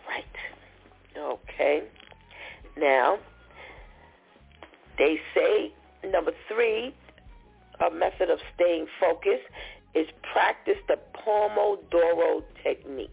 Right. 0.08 0.24
Okay. 1.18 1.84
Now, 2.78 3.18
they 4.98 5.18
say, 5.36 5.74
number 6.10 6.32
three, 6.48 6.96
a 7.86 7.94
method 7.94 8.30
of 8.30 8.40
staying 8.56 8.88
focused 9.00 9.44
is 9.98 10.08
practice 10.32 10.78
the 10.88 10.98
Pomodoro 11.16 12.44
technique. 12.64 13.10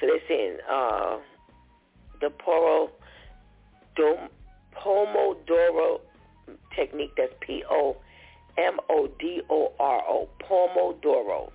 So 0.00 0.06
they're 0.06 0.20
saying 0.28 0.58
uh, 0.70 1.18
the 2.20 2.28
Poro, 2.28 2.90
Pomodoro 4.74 6.00
technique, 6.74 7.12
that's 7.16 7.32
P-O-M-O-D-O-R-O, 7.40 7.88
Pomodoro 10.42 11.50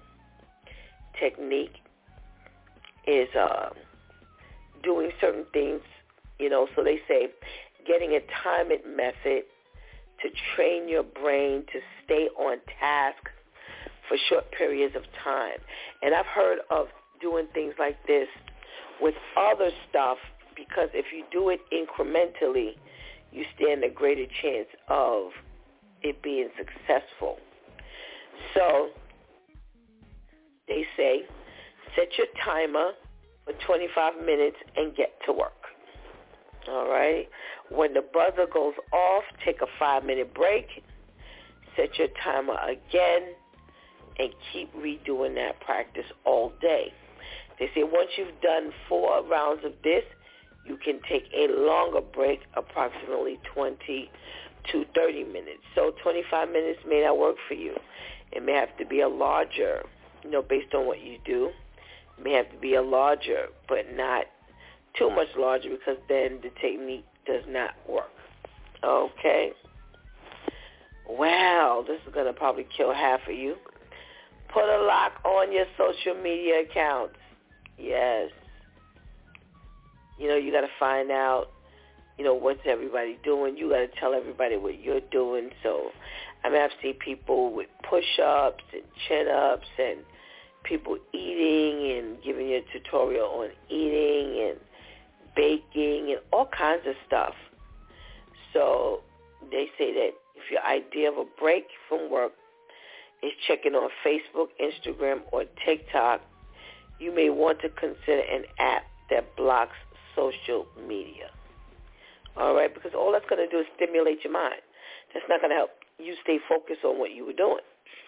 technique 1.19 1.75
is 3.05 3.27
uh, 3.35 3.69
doing 4.83 5.11
certain 5.19 5.45
things, 5.53 5.81
you 6.39 6.49
know, 6.49 6.67
so 6.75 6.83
they 6.83 6.99
say 7.07 7.29
getting 7.85 8.13
a 8.13 8.21
timing 8.43 8.95
method 8.95 9.43
to 10.21 10.29
train 10.55 10.87
your 10.87 11.03
brain 11.03 11.63
to 11.73 11.79
stay 12.03 12.29
on 12.37 12.57
task 12.79 13.29
for 14.11 14.17
short 14.27 14.51
periods 14.51 14.93
of 14.93 15.03
time. 15.23 15.57
And 16.01 16.13
I've 16.13 16.25
heard 16.25 16.59
of 16.69 16.87
doing 17.21 17.47
things 17.53 17.73
like 17.79 17.95
this 18.07 18.27
with 18.99 19.15
other 19.37 19.69
stuff 19.89 20.17
because 20.53 20.89
if 20.93 21.05
you 21.15 21.23
do 21.31 21.49
it 21.49 21.61
incrementally, 21.71 22.71
you 23.31 23.45
stand 23.55 23.85
a 23.85 23.89
greater 23.89 24.25
chance 24.41 24.67
of 24.89 25.31
it 26.01 26.21
being 26.21 26.49
successful. 26.57 27.37
So 28.53 28.89
they 30.67 30.83
say 30.97 31.21
set 31.95 32.09
your 32.17 32.27
timer 32.43 32.91
for 33.45 33.53
25 33.65 34.25
minutes 34.25 34.57
and 34.75 34.93
get 34.93 35.11
to 35.25 35.31
work. 35.31 35.53
All 36.67 36.89
right. 36.89 37.29
When 37.69 37.93
the 37.93 38.01
buzzer 38.13 38.45
goes 38.51 38.73
off, 38.91 39.23
take 39.45 39.61
a 39.61 39.67
five-minute 39.79 40.33
break. 40.33 40.67
Set 41.77 41.97
your 41.97 42.09
timer 42.21 42.57
again 42.67 43.35
and 44.19 44.29
keep 44.51 44.73
redoing 44.75 45.35
that 45.35 45.59
practice 45.61 46.05
all 46.25 46.53
day. 46.61 46.93
They 47.59 47.67
say 47.75 47.83
once 47.83 48.09
you've 48.17 48.41
done 48.41 48.71
four 48.89 49.23
rounds 49.27 49.63
of 49.65 49.73
this, 49.83 50.03
you 50.65 50.77
can 50.77 50.99
take 51.09 51.23
a 51.35 51.47
longer 51.51 52.01
break, 52.01 52.41
approximately 52.55 53.39
20 53.53 54.09
to 54.71 54.85
30 54.95 55.23
minutes. 55.25 55.61
So 55.75 55.93
25 56.03 56.49
minutes 56.49 56.79
may 56.87 57.01
not 57.01 57.17
work 57.17 57.35
for 57.47 57.55
you. 57.55 57.75
It 58.31 58.43
may 58.43 58.53
have 58.53 58.75
to 58.77 58.85
be 58.85 59.01
a 59.01 59.09
larger, 59.09 59.83
you 60.23 60.31
know, 60.31 60.41
based 60.41 60.73
on 60.73 60.85
what 60.85 61.01
you 61.01 61.17
do. 61.25 61.51
It 62.17 62.23
may 62.23 62.33
have 62.33 62.51
to 62.51 62.57
be 62.57 62.75
a 62.75 62.81
larger, 62.81 63.47
but 63.67 63.93
not 63.93 64.25
too 64.97 65.09
much 65.09 65.27
larger 65.37 65.69
because 65.69 65.97
then 66.07 66.39
the 66.43 66.49
technique 66.61 67.05
does 67.25 67.43
not 67.47 67.71
work. 67.89 68.09
Okay. 68.83 69.51
Wow, 71.07 71.83
this 71.85 71.99
is 72.07 72.13
going 72.13 72.27
to 72.27 72.33
probably 72.33 72.67
kill 72.75 72.93
half 72.93 73.21
of 73.27 73.35
you. 73.35 73.55
Put 74.53 74.63
a 74.63 74.83
lock 74.83 75.13
on 75.23 75.51
your 75.51 75.65
social 75.77 76.21
media 76.21 76.61
accounts. 76.61 77.15
Yes. 77.77 78.29
You 80.19 80.27
know, 80.27 80.35
you 80.35 80.51
got 80.51 80.61
to 80.61 80.69
find 80.79 81.09
out, 81.09 81.47
you 82.17 82.25
know, 82.25 82.33
what's 82.33 82.59
everybody 82.65 83.17
doing. 83.23 83.57
You 83.57 83.69
got 83.69 83.77
to 83.79 83.87
tell 83.99 84.13
everybody 84.13 84.57
what 84.57 84.81
you're 84.81 85.01
doing. 85.11 85.49
So, 85.63 85.89
I 86.43 86.49
mean, 86.49 86.61
I've 86.61 86.71
seen 86.81 86.95
people 86.95 87.53
with 87.53 87.67
push-ups 87.89 88.63
and 88.73 88.83
chin-ups 89.07 89.67
and 89.79 89.99
people 90.63 90.97
eating 91.13 91.97
and 91.97 92.23
giving 92.23 92.47
you 92.47 92.57
a 92.57 92.73
tutorial 92.73 93.25
on 93.25 93.49
eating 93.69 94.49
and 94.49 94.59
baking 95.35 96.11
and 96.11 96.19
all 96.31 96.47
kinds 96.55 96.83
of 96.85 96.95
stuff. 97.07 97.33
So 98.53 99.01
they 99.49 99.67
say 99.77 99.93
that 99.93 100.11
if 100.35 100.51
your 100.51 100.63
idea 100.63 101.11
of 101.11 101.17
a 101.17 101.25
break 101.39 101.65
from 101.87 102.11
work 102.11 102.33
is 103.23 103.31
checking 103.47 103.73
on 103.73 103.89
Facebook, 104.05 104.47
Instagram, 104.61 105.21
or 105.31 105.43
TikTok, 105.65 106.21
you 106.99 107.13
may 107.13 107.29
want 107.29 107.59
to 107.61 107.69
consider 107.69 108.21
an 108.21 108.43
app 108.59 108.83
that 109.09 109.35
blocks 109.35 109.75
social 110.15 110.65
media. 110.87 111.29
All 112.37 112.55
right, 112.55 112.73
because 112.73 112.91
all 112.95 113.11
that's 113.11 113.25
going 113.29 113.45
to 113.45 113.51
do 113.51 113.59
is 113.59 113.65
stimulate 113.75 114.23
your 114.23 114.33
mind. 114.33 114.61
That's 115.13 115.25
not 115.27 115.41
going 115.41 115.51
to 115.51 115.55
help 115.55 115.71
you 115.99 116.15
stay 116.23 116.39
focused 116.47 116.83
on 116.83 116.97
what 116.97 117.11
you 117.11 117.25
were 117.25 117.33
doing. 117.33 117.63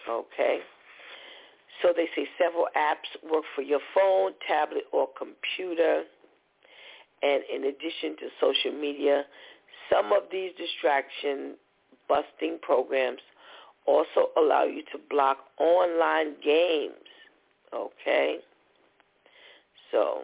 Okay? 0.08 0.58
So 1.82 1.92
they 1.94 2.06
say 2.16 2.26
several 2.38 2.66
apps 2.76 3.10
work 3.30 3.44
for 3.54 3.62
your 3.62 3.80
phone, 3.94 4.32
tablet, 4.46 4.84
or 4.92 5.08
computer. 5.16 6.04
And 7.22 7.42
in 7.52 7.64
addition 7.64 8.16
to 8.20 8.28
social 8.40 8.72
media, 8.72 9.24
some 9.92 10.12
of 10.12 10.24
these 10.30 10.52
distraction 10.56 11.56
busting 12.08 12.58
programs 12.62 13.20
also 13.86 14.30
allow 14.36 14.64
you 14.64 14.82
to 14.92 14.98
block 15.10 15.38
online 15.58 16.34
games. 16.42 16.94
Okay? 17.74 18.38
So 19.90 20.22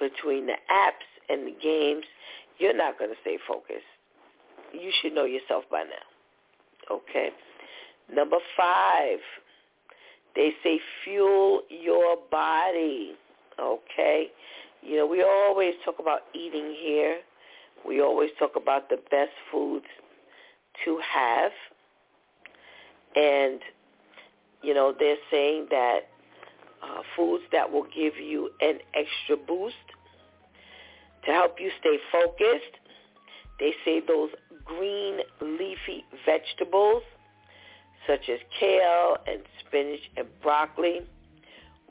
between 0.00 0.46
the 0.46 0.56
apps 0.70 1.08
and 1.28 1.46
the 1.46 1.54
games, 1.62 2.04
you're 2.58 2.76
not 2.76 2.98
going 2.98 3.10
to 3.10 3.16
stay 3.22 3.38
focused. 3.46 3.80
You 4.72 4.90
should 5.00 5.14
know 5.14 5.24
yourself 5.24 5.64
by 5.70 5.82
now. 5.82 6.96
Okay? 6.96 7.30
Number 8.12 8.38
five, 8.56 9.18
they 10.34 10.52
say 10.62 10.80
fuel 11.04 11.62
your 11.68 12.16
body. 12.30 13.14
Okay? 13.60 14.28
You 14.82 14.96
know, 14.96 15.06
we 15.06 15.22
always 15.22 15.74
talk 15.84 15.96
about 15.98 16.22
eating 16.34 16.74
here. 16.80 17.18
We 17.86 18.00
always 18.00 18.30
talk 18.38 18.52
about 18.56 18.88
the 18.88 18.98
best 19.10 19.32
foods 19.50 19.86
to 20.84 20.98
have. 21.14 21.52
And, 23.16 23.60
you 24.62 24.74
know, 24.74 24.94
they're 24.98 25.16
saying 25.30 25.66
that 25.70 26.00
uh, 26.82 27.02
foods 27.16 27.44
that 27.52 27.70
will 27.70 27.86
give 27.94 28.16
you 28.16 28.50
an 28.60 28.78
extra 28.94 29.36
boost 29.36 29.74
to 31.24 31.30
help 31.30 31.60
you 31.60 31.70
stay 31.80 31.98
focused. 32.10 32.78
They 33.60 33.74
say 33.84 34.00
those 34.00 34.30
green 34.64 35.18
leafy 35.40 36.04
vegetables 36.24 37.02
such 38.06 38.28
as 38.28 38.40
kale 38.58 39.16
and 39.26 39.42
spinach 39.60 40.00
and 40.16 40.26
broccoli. 40.42 41.02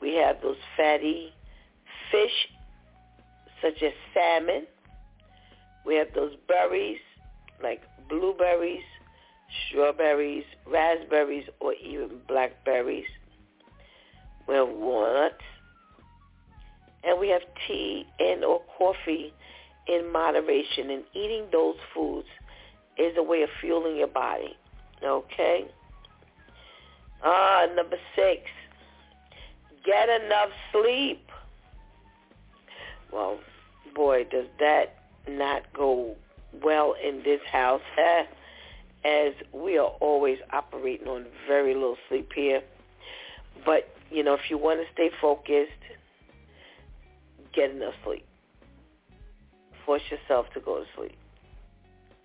We 0.00 0.14
have 0.16 0.42
those 0.42 0.56
fatty 0.76 1.32
fish 2.10 2.48
such 3.62 3.82
as 3.82 3.92
salmon. 4.12 4.66
We 5.86 5.94
have 5.96 6.08
those 6.14 6.34
berries 6.48 6.98
like 7.62 7.82
blueberries, 8.08 8.82
strawberries, 9.68 10.44
raspberries, 10.66 11.44
or 11.60 11.74
even 11.74 12.20
blackberries. 12.28 13.06
We 14.48 14.54
have 14.54 14.68
walnuts. 14.68 15.42
And 17.04 17.18
we 17.18 17.28
have 17.30 17.42
tea 17.66 18.06
and 18.20 18.44
or 18.44 18.62
coffee 18.78 19.32
in 19.88 20.12
moderation. 20.12 20.90
And 20.90 21.04
eating 21.14 21.46
those 21.50 21.76
foods 21.94 22.28
is 22.96 23.14
a 23.16 23.22
way 23.22 23.42
of 23.42 23.48
fueling 23.60 23.96
your 23.96 24.08
body. 24.08 24.56
Okay? 25.04 25.66
Ah, 27.24 27.66
number 27.74 27.96
six. 28.14 28.42
Get 29.84 30.08
enough 30.08 30.50
sleep. 30.70 31.26
Well, 33.12 33.38
boy, 33.94 34.24
does 34.30 34.46
that 34.60 34.96
not 35.28 35.62
go 35.74 36.16
well 36.62 36.94
in 37.02 37.22
this 37.24 37.40
house, 37.50 37.82
as 39.04 39.32
we 39.52 39.78
are 39.78 39.92
always 40.00 40.38
operating 40.52 41.08
on 41.08 41.26
very 41.46 41.74
little 41.74 41.96
sleep 42.08 42.30
here. 42.34 42.62
But, 43.64 43.88
you 44.10 44.22
know, 44.22 44.34
if 44.34 44.50
you 44.50 44.58
want 44.58 44.80
to 44.80 44.86
stay 44.92 45.10
focused, 45.20 45.70
get 47.52 47.70
enough 47.70 47.94
sleep. 48.04 48.26
Force 49.84 50.02
yourself 50.10 50.46
to 50.54 50.60
go 50.60 50.80
to 50.80 50.84
sleep. 50.96 51.16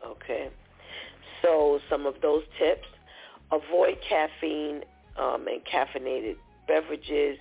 Okay? 0.06 0.50
So 1.42 1.80
some 1.90 2.06
of 2.06 2.16
those 2.22 2.44
tips, 2.60 2.88
avoid 3.52 3.98
caffeine 4.08 4.84
um, 5.18 5.48
and 5.48 5.62
caffeinated 5.66 6.36
beverages 6.68 7.38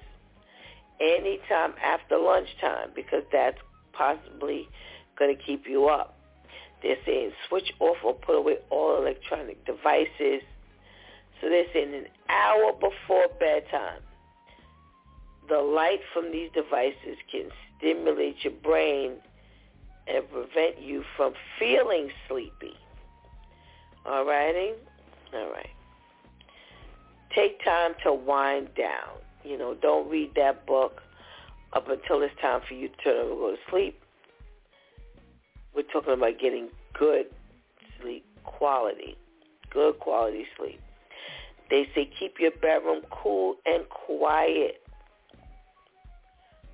anytime 1.00 1.74
after 1.82 2.16
lunchtime 2.16 2.90
because 2.94 3.22
that's 3.32 3.58
possibly 3.92 4.68
going 5.18 5.36
to 5.36 5.42
keep 5.42 5.66
you 5.66 5.88
up. 5.88 6.15
They're 6.86 6.96
saying 7.04 7.32
switch 7.48 7.72
off 7.80 7.96
or 8.04 8.14
put 8.14 8.36
away 8.36 8.58
all 8.70 8.96
electronic 8.96 9.64
devices. 9.66 10.42
So 11.40 11.48
they're 11.48 11.66
saying 11.72 11.92
an 11.92 12.06
hour 12.28 12.72
before 12.74 13.26
bedtime, 13.40 14.02
the 15.48 15.58
light 15.58 15.98
from 16.14 16.30
these 16.30 16.48
devices 16.54 17.18
can 17.30 17.48
stimulate 17.76 18.36
your 18.44 18.52
brain 18.62 19.14
and 20.06 20.30
prevent 20.30 20.80
you 20.80 21.02
from 21.16 21.34
feeling 21.58 22.10
sleepy. 22.28 22.76
All 24.04 24.24
righty? 24.24 24.74
All 25.34 25.50
right. 25.50 25.70
Take 27.34 27.64
time 27.64 27.94
to 28.04 28.12
wind 28.12 28.68
down. 28.76 29.18
You 29.42 29.58
know, 29.58 29.74
don't 29.74 30.08
read 30.08 30.36
that 30.36 30.66
book 30.66 31.02
up 31.72 31.88
until 31.88 32.22
it's 32.22 32.34
time 32.40 32.60
for 32.68 32.74
you 32.74 32.88
to 32.88 32.94
go 33.04 33.56
to 33.56 33.70
sleep. 33.70 34.00
We're 35.76 35.82
talking 35.82 36.14
about 36.14 36.38
getting 36.40 36.70
good 36.98 37.26
sleep 38.00 38.24
quality, 38.44 39.16
good 39.70 39.98
quality 40.00 40.46
sleep. 40.56 40.80
They 41.68 41.86
say 41.94 42.10
keep 42.18 42.36
your 42.40 42.52
bedroom 42.52 43.02
cool 43.10 43.56
and 43.66 43.86
quiet. 43.90 44.80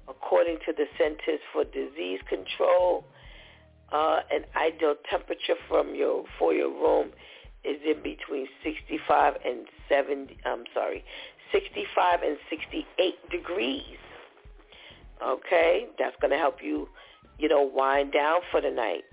According 0.08 0.58
to 0.66 0.72
the 0.72 0.84
Centers 0.96 1.40
for 1.52 1.64
Disease 1.64 2.20
Control, 2.28 3.04
uh, 3.92 4.20
an 4.30 4.44
ideal 4.56 4.94
temperature 5.10 5.56
from 5.68 5.94
your 5.94 6.24
for 6.38 6.54
your 6.54 6.70
room 6.70 7.10
is 7.64 7.78
in 7.84 8.02
between 8.02 8.46
65 8.64 9.34
and 9.44 9.66
70. 9.88 10.36
I'm 10.44 10.64
sorry, 10.74 11.04
65 11.52 12.22
and 12.22 12.36
68 12.50 13.30
degrees. 13.30 13.98
Okay, 15.24 15.86
that's 15.98 16.16
going 16.20 16.32
to 16.32 16.38
help 16.38 16.56
you, 16.62 16.88
you 17.38 17.48
know, 17.48 17.62
wind 17.62 18.12
down 18.12 18.40
for 18.50 18.60
the 18.60 18.70
night. 18.70 19.04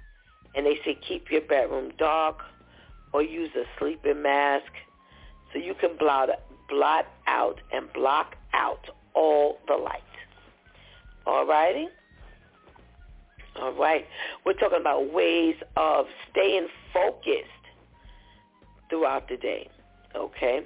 And 0.55 0.65
they 0.65 0.79
say 0.83 0.97
keep 1.07 1.29
your 1.31 1.41
bedroom 1.41 1.91
dark 1.97 2.39
or 3.13 3.21
use 3.21 3.49
a 3.55 3.63
sleeping 3.79 4.21
mask 4.21 4.71
so 5.51 5.59
you 5.59 5.73
can 5.73 5.97
blot, 5.97 6.29
blot 6.69 7.05
out 7.27 7.59
and 7.71 7.91
block 7.93 8.35
out 8.53 8.89
all 9.13 9.59
the 9.67 9.75
light. 9.75 10.01
All 11.25 11.45
righty? 11.45 11.87
All 13.55 13.73
right. 13.73 14.05
We're 14.45 14.53
talking 14.53 14.79
about 14.79 15.13
ways 15.13 15.55
of 15.75 16.05
staying 16.31 16.67
focused 16.93 17.49
throughout 18.89 19.27
the 19.27 19.37
day. 19.37 19.69
Okay? 20.15 20.61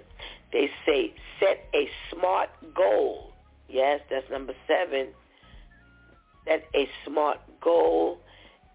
They 0.52 0.70
say 0.86 1.14
set 1.40 1.66
a 1.74 1.90
smart 2.12 2.50
goal. 2.76 3.34
Yes, 3.68 4.02
that's 4.10 4.30
number 4.30 4.54
seven. 4.68 5.08
Set 6.46 6.66
a 6.76 6.90
smart 7.06 7.40
goal, 7.62 8.18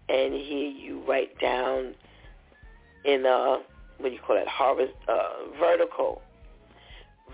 and 0.07 0.33
here 0.33 0.69
you 0.69 1.03
write 1.07 1.39
down 1.39 1.93
in 3.05 3.25
a 3.25 3.59
what 3.97 4.09
do 4.09 4.15
you 4.15 4.21
call 4.25 4.37
it, 4.37 4.47
harvest 4.47 4.93
uh, 5.07 5.57
vertical 5.59 6.21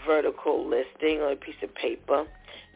vertical 0.06 0.68
listing 0.68 1.22
on 1.22 1.32
a 1.32 1.36
piece 1.36 1.56
of 1.64 1.74
paper. 1.76 2.26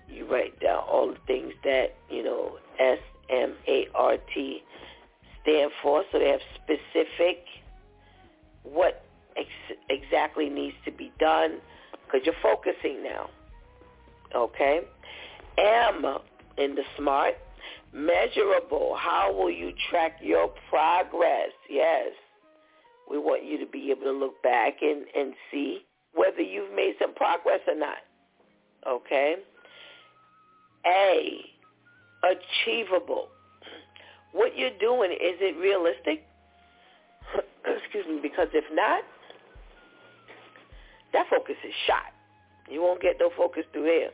You 0.07 0.31
write 0.31 0.59
down 0.59 0.83
all 0.89 1.09
the 1.09 1.19
things 1.27 1.53
that 1.63 1.95
you 2.09 2.23
know 2.23 2.57
S 2.79 2.99
M 3.29 3.55
A 3.67 3.87
R 3.93 4.17
T 4.33 4.63
stand 5.41 5.71
for, 5.81 6.03
so 6.11 6.19
they 6.19 6.29
have 6.29 6.41
specific 6.55 7.45
what 8.63 9.03
ex- 9.35 9.79
exactly 9.89 10.49
needs 10.49 10.75
to 10.85 10.91
be 10.91 11.11
done 11.19 11.59
because 12.05 12.25
you're 12.25 12.35
focusing 12.41 13.03
now. 13.03 13.29
Okay? 14.35 14.81
M 15.57 16.05
in 16.57 16.75
the 16.75 16.83
SMART, 16.97 17.35
measurable. 17.93 18.95
How 18.97 19.33
will 19.33 19.51
you 19.51 19.71
track 19.89 20.17
your 20.21 20.53
progress? 20.69 21.51
Yes. 21.69 22.11
We 23.09 23.17
want 23.17 23.43
you 23.43 23.57
to 23.59 23.65
be 23.65 23.91
able 23.91 24.03
to 24.03 24.11
look 24.11 24.41
back 24.43 24.75
and, 24.81 25.05
and 25.15 25.33
see 25.51 25.79
whether 26.13 26.41
you've 26.41 26.73
made 26.75 26.93
some 27.01 27.13
progress 27.15 27.59
or 27.67 27.75
not. 27.75 27.97
Okay? 28.87 29.35
A, 30.85 31.41
achievable. 32.23 33.29
What 34.31 34.55
you're 34.55 34.77
doing, 34.79 35.11
is 35.11 35.37
it 35.41 35.57
realistic? 35.59 36.25
Excuse 37.83 38.05
me, 38.07 38.19
because 38.21 38.47
if 38.53 38.65
not, 38.71 39.03
that 41.13 41.25
focus 41.29 41.55
is 41.65 41.73
shot. 41.87 42.13
You 42.69 42.81
won't 42.81 43.01
get 43.01 43.15
no 43.19 43.31
focus 43.35 43.63
through 43.73 43.85
here. 43.85 44.11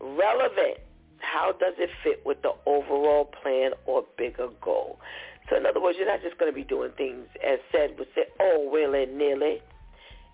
Relevant. 0.00 0.78
How 1.22 1.52
does 1.52 1.74
it 1.78 1.90
fit 2.04 2.20
with 2.26 2.42
the 2.42 2.52
overall 2.66 3.30
plan 3.42 3.70
or 3.86 4.04
bigger 4.18 4.48
goal? 4.62 4.98
So 5.48 5.56
in 5.56 5.66
other 5.66 5.80
words, 5.80 5.96
you're 5.98 6.06
not 6.06 6.22
just 6.22 6.38
going 6.38 6.50
to 6.50 6.54
be 6.54 6.64
doing 6.64 6.90
things 6.96 7.26
as 7.46 7.58
said 7.70 7.90
would 7.98 8.08
say, 8.14 8.22
oh, 8.40 8.68
willy 8.70 9.06
nilly. 9.06 9.58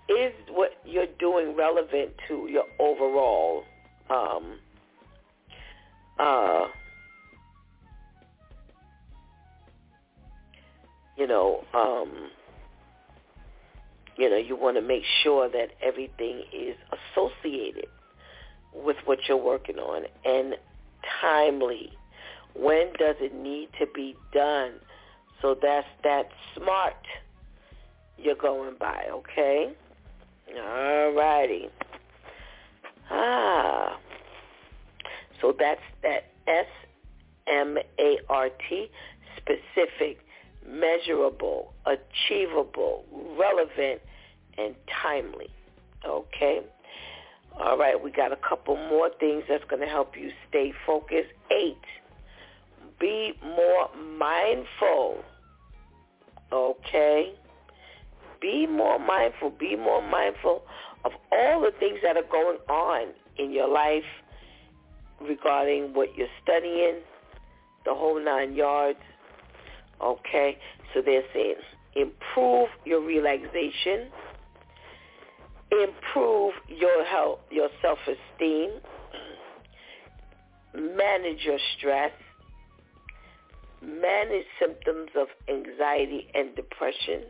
Is 0.09 0.33
what 0.51 0.71
you're 0.87 1.07
doing 1.19 1.55
relevant 1.55 2.13
to 2.29 2.49
your 2.49 2.65
overall 2.79 3.65
um, 4.09 4.59
uh, 6.19 6.67
you 11.17 11.27
know, 11.27 11.65
um, 11.75 12.31
you 14.17 14.31
know, 14.31 14.37
you 14.37 14.57
want 14.57 14.77
to 14.77 14.83
make 14.83 15.03
sure 15.23 15.49
that 15.49 15.71
everything 15.83 16.43
is 16.53 16.77
associated 17.15 17.87
with 18.73 18.97
what 19.05 19.19
you're 19.29 19.37
working 19.37 19.77
on 19.77 20.05
and 20.25 20.55
timely. 21.21 21.93
When 22.55 22.93
does 22.99 23.17
it 23.21 23.35
need 23.35 23.69
to 23.79 23.87
be 23.95 24.17
done? 24.33 24.73
So 25.41 25.55
that's 25.61 25.87
that 26.03 26.29
smart 26.57 26.97
you're 28.17 28.35
going 28.35 28.75
by, 28.79 29.05
okay? 29.11 29.73
All 30.57 31.13
righty. 31.15 31.69
Ah. 33.11 33.99
So 35.41 35.55
that's 35.57 35.81
that 36.03 36.33
S-M-A-R-T, 37.47 37.81
specific, 39.37 40.19
measurable, 40.67 41.73
achievable, 41.87 43.05
relevant, 43.39 44.01
and 44.57 44.75
timely. 45.03 45.51
Okay? 46.07 46.61
All 47.61 47.77
right, 47.77 48.01
we 48.03 48.11
got 48.13 48.33
a 48.33 48.37
couple 48.37 48.77
more 48.77 49.11
things 49.19 49.43
that's 49.49 49.65
going 49.65 49.83
to 49.83 49.89
help 49.89 50.17
you 50.17 50.31
stay 50.49 50.73
focused. 50.87 51.31
Eight, 51.51 51.77
be 53.01 53.33
more 53.45 53.89
mindful. 54.17 55.25
Okay? 56.53 57.35
Be 58.41 58.67
more 58.67 58.99
mindful. 58.99 59.51
Be 59.51 59.75
more 59.75 60.07
mindful 60.09 60.63
of 61.05 61.13
all 61.33 61.61
the 61.61 61.73
things 61.79 61.99
that 62.03 62.17
are 62.17 62.29
going 62.31 62.59
on 62.69 63.09
in 63.39 63.53
your 63.53 63.69
life 63.69 64.05
regarding 65.21 65.95
what 65.95 66.17
you're 66.17 66.29
studying, 66.43 66.97
the 67.85 67.95
whole 67.95 68.23
nine 68.25 68.55
yards. 68.55 69.01
Okay? 70.01 70.59
So 70.95 71.03
they're 71.05 71.23
saying 71.35 71.57
improve 71.97 72.69
your 72.85 73.01
relaxation, 73.01 74.09
improve 75.71 76.55
your 76.69 77.05
health, 77.05 77.41
your 77.51 77.69
self-esteem, 77.83 78.71
manage 80.75 81.45
your 81.45 81.59
stress, 81.77 82.13
manage 83.83 84.47
symptoms 84.59 85.11
of 85.17 85.29
anxiety 85.49 86.29
and 86.35 86.55
depression, 86.57 87.23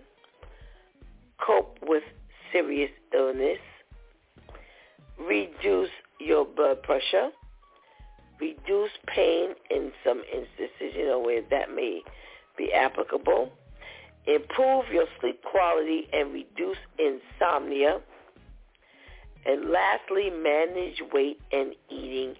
cope 1.44 1.78
with 1.82 2.02
serious 2.52 2.90
illness, 3.14 3.58
reduce 5.18 5.90
your 6.20 6.44
blood 6.44 6.82
pressure, 6.82 7.30
reduce 8.40 8.90
pain 9.06 9.50
in 9.70 9.92
some 10.04 10.22
instances, 10.32 10.96
you 10.96 11.06
know, 11.06 11.18
where 11.18 11.42
that 11.50 11.74
may 11.74 12.02
be 12.56 12.72
applicable, 12.72 13.50
improve 14.26 14.84
your 14.92 15.06
sleep 15.20 15.42
quality 15.42 16.08
and 16.12 16.32
reduce 16.32 16.76
insomnia, 16.98 18.00
and 19.48 19.70
lastly, 19.70 20.28
manage 20.30 21.02
weight 21.12 21.40
and 21.52 21.74
eating 21.90 22.34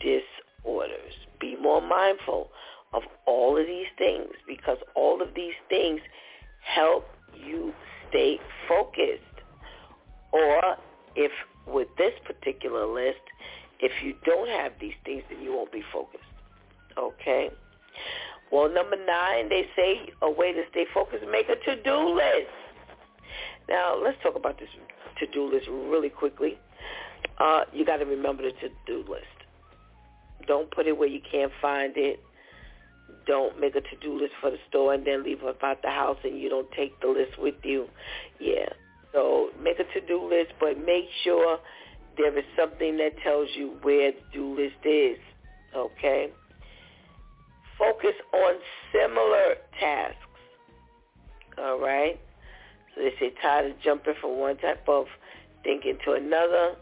disorders. 0.00 1.12
Be 1.40 1.56
more 1.62 1.80
mindful 1.80 2.50
of 2.92 3.02
all 3.24 3.56
of 3.56 3.66
these 3.66 3.86
things 3.96 4.30
because 4.46 4.78
all 4.96 5.22
of 5.22 5.28
these 5.36 5.54
things 5.68 6.00
help 6.60 7.06
you 7.34 7.72
stay 8.08 8.40
focused. 8.68 9.22
Or 10.32 10.76
if 11.14 11.30
with 11.68 11.86
this 11.96 12.12
particular 12.24 12.84
list, 12.84 13.22
if 13.78 13.92
you 14.02 14.14
don't 14.24 14.48
have 14.48 14.72
these 14.80 14.94
things, 15.04 15.22
then 15.30 15.40
you 15.40 15.52
won't 15.52 15.70
be 15.70 15.82
focused. 15.92 16.24
Okay? 16.98 17.50
Well, 18.50 18.68
number 18.72 18.96
nine, 18.96 19.48
they 19.48 19.66
say 19.76 20.10
a 20.20 20.30
way 20.30 20.52
to 20.52 20.62
stay 20.70 20.84
focused, 20.92 21.24
make 21.30 21.46
a 21.48 21.56
to-do 21.64 22.14
list. 22.14 22.50
Now, 23.68 23.96
let's 24.02 24.16
talk 24.22 24.36
about 24.36 24.58
this 24.58 24.68
to-do 25.26 25.50
list 25.50 25.66
really 25.68 26.08
quickly. 26.08 26.58
Uh, 27.38 27.62
you 27.72 27.84
got 27.84 27.98
to 27.98 28.04
remember 28.04 28.42
the 28.42 28.50
to-do 28.50 29.04
list. 29.10 29.24
Don't 30.46 30.70
put 30.70 30.86
it 30.86 30.96
where 30.96 31.08
you 31.08 31.20
can't 31.30 31.52
find 31.60 31.92
it. 31.96 32.20
Don't 33.26 33.58
make 33.58 33.74
a 33.74 33.80
to-do 33.80 34.18
list 34.18 34.32
for 34.40 34.50
the 34.50 34.58
store 34.68 34.94
and 34.94 35.06
then 35.06 35.24
leave 35.24 35.38
it 35.42 35.56
out 35.62 35.82
the 35.82 35.90
house 35.90 36.18
and 36.24 36.38
you 36.38 36.48
don't 36.48 36.70
take 36.72 37.00
the 37.00 37.08
list 37.08 37.38
with 37.38 37.54
you. 37.62 37.86
Yeah. 38.38 38.68
So 39.12 39.50
make 39.62 39.78
a 39.78 39.84
to-do 39.84 40.28
list, 40.28 40.52
but 40.60 40.78
make 40.84 41.04
sure 41.22 41.58
there 42.16 42.36
is 42.36 42.44
something 42.56 42.96
that 42.98 43.12
tells 43.22 43.48
you 43.56 43.76
where 43.82 44.12
the 44.12 44.18
to-do 44.32 44.56
list 44.56 44.84
is. 44.84 45.18
Okay? 45.74 46.30
Focus 47.78 48.14
on 48.32 48.54
similar 48.92 49.54
tasks. 49.80 50.18
All 51.58 51.80
right? 51.80 52.20
So 52.94 53.02
they 53.02 53.12
say 53.18 53.32
tired 53.40 53.70
of 53.70 53.80
jumping 53.80 54.14
from 54.20 54.38
one 54.38 54.56
type 54.58 54.88
of 54.88 55.06
thinking 55.62 55.98
to 56.04 56.12
another. 56.12 56.74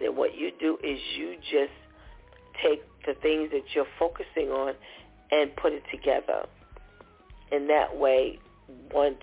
Then 0.00 0.16
what 0.16 0.36
you 0.36 0.52
do 0.58 0.78
is 0.82 0.98
you 1.16 1.36
just 1.50 1.72
take 2.62 2.82
the 3.06 3.14
things 3.14 3.50
that 3.52 3.62
you're 3.74 3.86
focusing 3.98 4.50
on 4.50 4.74
and 5.30 5.54
put 5.56 5.72
it 5.72 5.82
together. 5.90 6.46
And 7.50 7.68
that 7.70 7.96
way, 7.96 8.38
once 8.92 9.18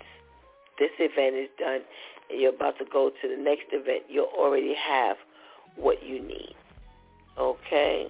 this 0.80 0.89
event 1.00 1.36
is 1.36 1.50
done 1.58 1.82
and 2.30 2.41
you're 2.41 2.54
about 2.54 2.78
to 2.80 2.86
go 2.91 3.10
to 3.10 3.28
the 3.28 3.41
next 3.41 3.65
event, 3.71 4.04
you'll 4.10 4.32
already 4.38 4.74
have 4.74 5.17
what 5.76 6.04
you 6.04 6.21
need. 6.21 6.56
Okay? 7.38 8.08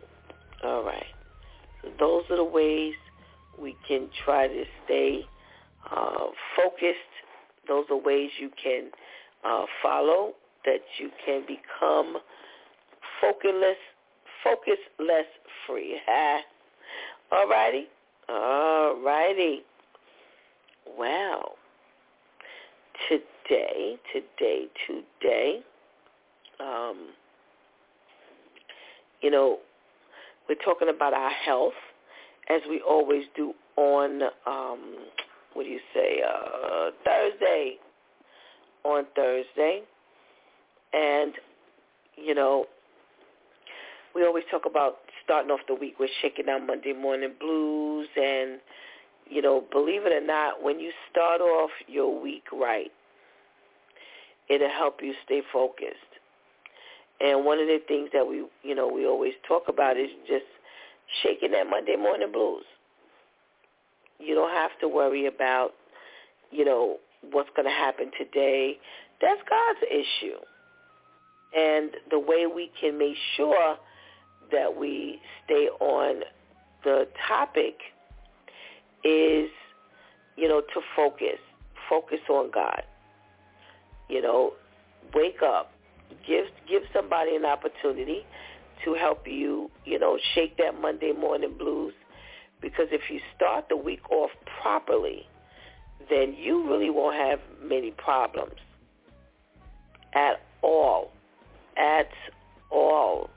All 0.63 0.83
right. 0.83 1.05
So 1.81 1.89
those 1.99 2.23
are 2.29 2.37
the 2.37 2.43
ways 2.43 2.93
we 3.59 3.75
can 3.87 4.09
try 4.23 4.47
to 4.47 4.63
stay 4.85 5.25
uh, 5.91 6.27
focused. 6.55 6.97
Those 7.67 7.85
are 7.89 7.97
ways 7.97 8.29
you 8.39 8.49
can 8.61 8.89
uh, 9.43 9.65
follow, 9.81 10.33
that 10.65 10.81
you 10.97 11.09
can 11.25 11.41
become 11.41 12.17
focusless, 13.23 13.75
focus 14.43 14.79
less 14.99 15.25
free. 15.65 15.99
All 17.31 17.47
righty? 17.47 17.87
All 18.29 19.01
righty. 19.03 19.63
Well, 20.97 21.55
today, 23.09 23.97
today, 24.13 24.65
today, 24.87 25.59
um, 26.59 27.09
you 29.21 29.31
know, 29.31 29.59
we're 30.47 30.55
talking 30.63 30.89
about 30.89 31.13
our 31.13 31.31
health 31.31 31.73
as 32.49 32.61
we 32.69 32.81
always 32.81 33.23
do 33.35 33.53
on, 33.77 34.21
um, 34.45 34.95
what 35.55 35.63
do 35.63 35.69
you 35.69 35.79
say, 35.93 36.21
uh, 36.21 36.91
Thursday, 37.03 37.77
on 38.83 39.05
Thursday. 39.15 39.81
And, 40.93 41.33
you 42.15 42.35
know, 42.35 42.65
we 44.13 44.25
always 44.25 44.43
talk 44.51 44.65
about 44.65 44.97
starting 45.23 45.49
off 45.51 45.61
the 45.67 45.75
week 45.75 45.99
with 45.99 46.09
shaking 46.21 46.45
down 46.45 46.67
Monday 46.67 46.93
morning 46.93 47.33
blues 47.39 48.07
and, 48.15 48.59
you 49.27 49.41
know, 49.41 49.63
believe 49.71 50.05
it 50.05 50.13
or 50.13 50.25
not, 50.25 50.61
when 50.61 50.79
you 50.79 50.91
start 51.11 51.41
off 51.41 51.71
your 51.87 52.21
week 52.21 52.43
right, 52.53 52.91
it'll 54.49 54.69
help 54.69 54.99
you 55.01 55.13
stay 55.25 55.41
focused. 55.51 55.95
And 57.19 57.45
one 57.45 57.59
of 57.59 57.67
the 57.67 57.79
things 57.87 58.09
that 58.13 58.27
we, 58.27 58.45
you 58.61 58.75
know, 58.75 58.87
we 58.87 59.07
always 59.07 59.33
talk 59.47 59.63
about 59.67 59.97
is 59.97 60.09
just 60.27 60.45
shaking 61.23 61.51
that 61.51 61.67
Monday 61.69 61.95
morning 61.95 62.31
blues. 62.31 62.65
You 64.19 64.35
don't 64.35 64.51
have 64.51 64.71
to 64.81 64.87
worry 64.87 65.27
about, 65.27 65.71
you 66.51 66.65
know, 66.65 66.97
what's 67.31 67.49
going 67.55 67.67
to 67.67 67.73
happen 67.73 68.11
today. 68.17 68.77
That's 69.21 69.41
God's 69.49 69.79
issue. 69.91 70.37
And 71.55 71.91
the 72.11 72.19
way 72.19 72.45
we 72.53 72.71
can 72.79 72.97
make 72.97 73.15
sure 73.37 73.77
that 74.51 74.77
we 74.77 75.19
stay 75.45 75.67
on 75.79 76.21
the 76.83 77.07
topic 77.27 77.75
is, 79.03 79.49
you 80.35 80.47
know, 80.47 80.61
to 80.61 80.81
focus. 80.95 81.39
Focus 81.89 82.19
on 82.29 82.51
God. 82.51 82.83
You 84.09 84.21
know, 84.21 84.53
wake 85.13 85.41
up. 85.43 85.71
Give 86.27 86.45
give 86.67 86.83
somebody 86.93 87.35
an 87.35 87.45
opportunity 87.45 88.25
to 88.83 88.93
help 88.93 89.27
you, 89.27 89.71
you 89.85 89.97
know, 89.97 90.17
shake 90.33 90.57
that 90.57 90.79
Monday 90.79 91.11
morning 91.13 91.55
blues. 91.57 91.93
Because 92.65 92.87
if 92.91 93.11
you 93.11 93.19
start 93.35 93.65
the 93.69 93.77
week 93.77 94.09
off 94.09 94.31
properly, 94.59 95.27
then 96.09 96.33
you 96.33 96.67
really 96.67 96.89
won't 96.89 97.15
have 97.15 97.37
many 97.63 97.91
problems 97.91 98.55
at 100.15 100.41
all. 100.63 101.11
At 101.77 102.09
all. 102.71 103.29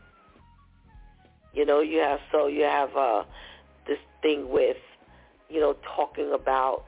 You 1.52 1.66
know, 1.66 1.80
you 1.80 1.98
have 1.98 2.20
so 2.32 2.46
you 2.46 2.62
have 2.62 2.96
uh 2.96 3.24
this 3.86 3.98
thing 4.22 4.48
with, 4.48 4.78
you 5.50 5.60
know, 5.60 5.76
talking 5.94 6.32
about 6.34 6.84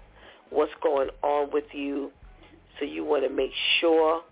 what's 0.48 0.72
going 0.82 1.10
on 1.22 1.50
with 1.52 1.74
you. 1.74 2.10
So 2.78 2.86
you 2.86 3.04
want 3.04 3.24
to 3.24 3.28
make 3.28 3.52
sure 3.82 4.22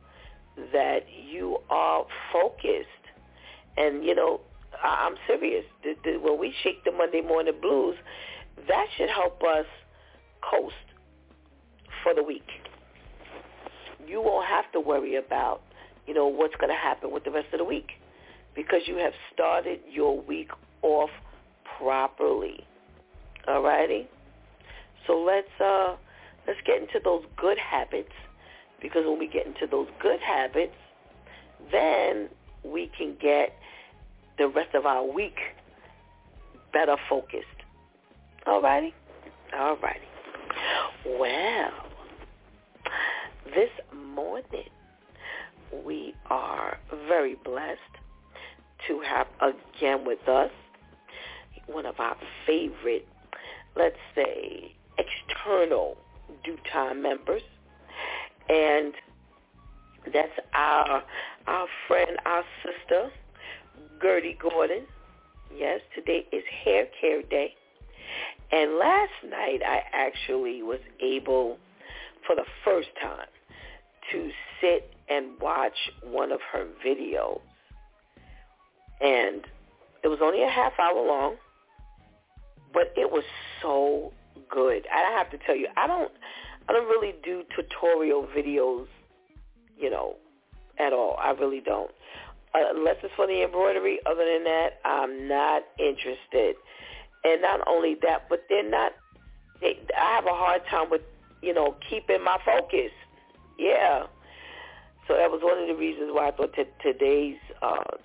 that 0.73 1.01
you 1.31 1.59
are 1.69 2.07
focused. 2.33 2.89
And, 3.77 4.03
you 4.03 4.15
know, 4.15 4.41
I'm 4.83 5.15
serious. 5.27 5.65
The, 5.83 5.95
the, 6.05 6.17
when 6.19 6.39
we 6.39 6.55
shake 6.63 6.85
the 6.85 6.93
Monday 6.93 7.21
morning 7.21 7.55
blues, 7.61 7.97
that 8.69 8.87
should 8.97 9.11
help 9.11 9.43
us 9.43 9.67
coast 10.49 10.75
for 12.03 12.15
the 12.15 12.23
week. 12.23 12.47
You 14.07 14.23
won't 14.23 14.47
have 14.47 14.71
to 14.73 14.81
worry 14.81 15.17
about, 15.17 15.63
you 16.07 16.15
know, 16.15 16.27
what's 16.27 16.55
going 16.57 16.71
to 16.71 16.79
happen 16.79 17.13
with 17.13 17.25
the 17.25 17.31
rest 17.31 17.49
of 17.53 17.59
the 17.59 17.65
week 17.65 17.91
because 18.55 18.83
you 18.87 18.97
have 18.97 19.13
started 19.33 19.81
your 19.91 20.21
week 20.21 20.51
off 20.83 21.11
properly. 21.79 22.67
All 23.47 23.63
righty? 23.63 24.09
So 25.07 25.19
let's 25.19 25.49
uh 25.61 25.97
let's 26.47 26.61
get 26.67 26.81
into 26.81 27.01
those 27.03 27.23
good 27.37 27.59
habits 27.59 28.13
because 28.81 29.05
when 29.07 29.19
we 29.19 29.29
get 29.29 29.47
into 29.47 29.67
those 29.71 29.89
good 30.01 30.21
habits, 30.21 30.75
then 31.71 32.29
we 32.65 32.91
can 32.97 33.17
get 33.21 33.53
the 34.39 34.49
rest 34.49 34.75
of 34.75 34.87
our 34.87 35.05
week 35.05 35.37
better 36.73 36.97
focused. 37.09 37.47
All 38.47 38.63
righty? 38.63 38.95
All 39.57 39.77
righty. 39.77 40.07
Well, 41.07 41.73
this 43.55 43.71
morning 43.95 44.69
we 45.85 46.15
are 46.31 46.79
very 47.07 47.35
blessed 47.45 47.81
to 48.87 49.01
have 49.01 49.27
again 49.41 50.05
with 50.07 50.27
us 50.29 50.51
one 51.67 51.85
of 51.85 51.99
our 51.99 52.17
favorite, 52.47 53.07
let's 53.77 53.97
say, 54.15 54.75
external 54.99 55.97
DEW 56.45 56.57
Time 56.73 57.03
members. 57.03 57.43
And 58.49 58.95
that's 60.13 60.33
our 60.55 61.03
our 61.47 61.67
friend, 61.87 62.17
our 62.25 62.45
sister, 62.63 63.11
Gertie 64.03 64.39
Gordon. 64.41 64.87
Yes, 65.55 65.81
today 65.95 66.27
is 66.33 66.43
hair 66.65 66.87
care 67.01 67.23
day. 67.23 67.55
And 68.53 68.77
last 68.77 69.13
night 69.29 69.61
I 69.67 69.83
actually 69.93 70.63
was 70.63 70.81
able 71.01 71.59
for 72.27 72.35
the 72.37 72.45
first 72.65 72.89
time 73.01 73.27
to 74.13 74.31
sit 74.61 74.91
and 75.09 75.41
watch 75.41 75.77
one 76.03 76.33
of 76.33 76.41
her 76.53 76.67
videos. 76.85 77.41
And 79.01 79.43
it 80.03 80.09
was 80.09 80.19
only 80.23 80.43
a 80.43 80.49
half 80.49 80.73
hour 80.79 81.05
long, 81.07 81.37
but 82.73 82.93
it 82.97 83.11
was 83.11 83.25
so 83.63 84.13
good. 84.51 84.87
I 84.93 85.17
have 85.17 85.31
to 85.31 85.39
tell 85.47 85.57
you, 85.57 85.69
I 85.77 85.87
don't 85.87 86.13
I 86.69 86.73
don't 86.73 86.87
really 86.87 87.15
do 87.25 87.45
tutorial 87.57 88.27
videos, 88.37 88.87
you 89.79 89.91
know, 89.91 90.17
at 90.79 90.93
all. 90.93 91.17
I 91.19 91.31
really 91.31 91.61
don't. 91.61 91.91
Unless 92.55 92.97
it's 93.03 93.13
for 93.15 93.27
the 93.27 93.43
embroidery. 93.45 93.99
Other 94.07 94.25
than 94.25 94.45
that, 94.45 94.81
I'm 94.85 95.29
not 95.29 95.63
interested. 95.79 96.57
And 97.25 97.43
not 97.43 97.61
only 97.67 97.97
that, 98.03 98.29
but 98.29 98.45
they're 98.49 98.69
not. 98.69 98.93
They, 99.61 99.79
I 99.97 100.15
have 100.15 100.27
a 100.27 100.35
hard 100.35 100.63
time 100.71 100.89
with, 100.91 101.03
you 101.43 101.53
know, 101.53 101.77
keeping 101.89 102.23
my 102.23 102.39
focus. 102.45 102.93
Yeah. 103.59 104.07
So 105.07 105.15
that 105.15 105.31
was 105.31 105.41
one 105.43 105.59
of 105.59 105.69
the 105.69 105.75
reasons 105.75 106.11
why 106.13 106.29
I 106.29 106.31
thought 106.31 106.53
t- 106.55 106.65
today's, 106.83 107.39
uh, 107.61 107.97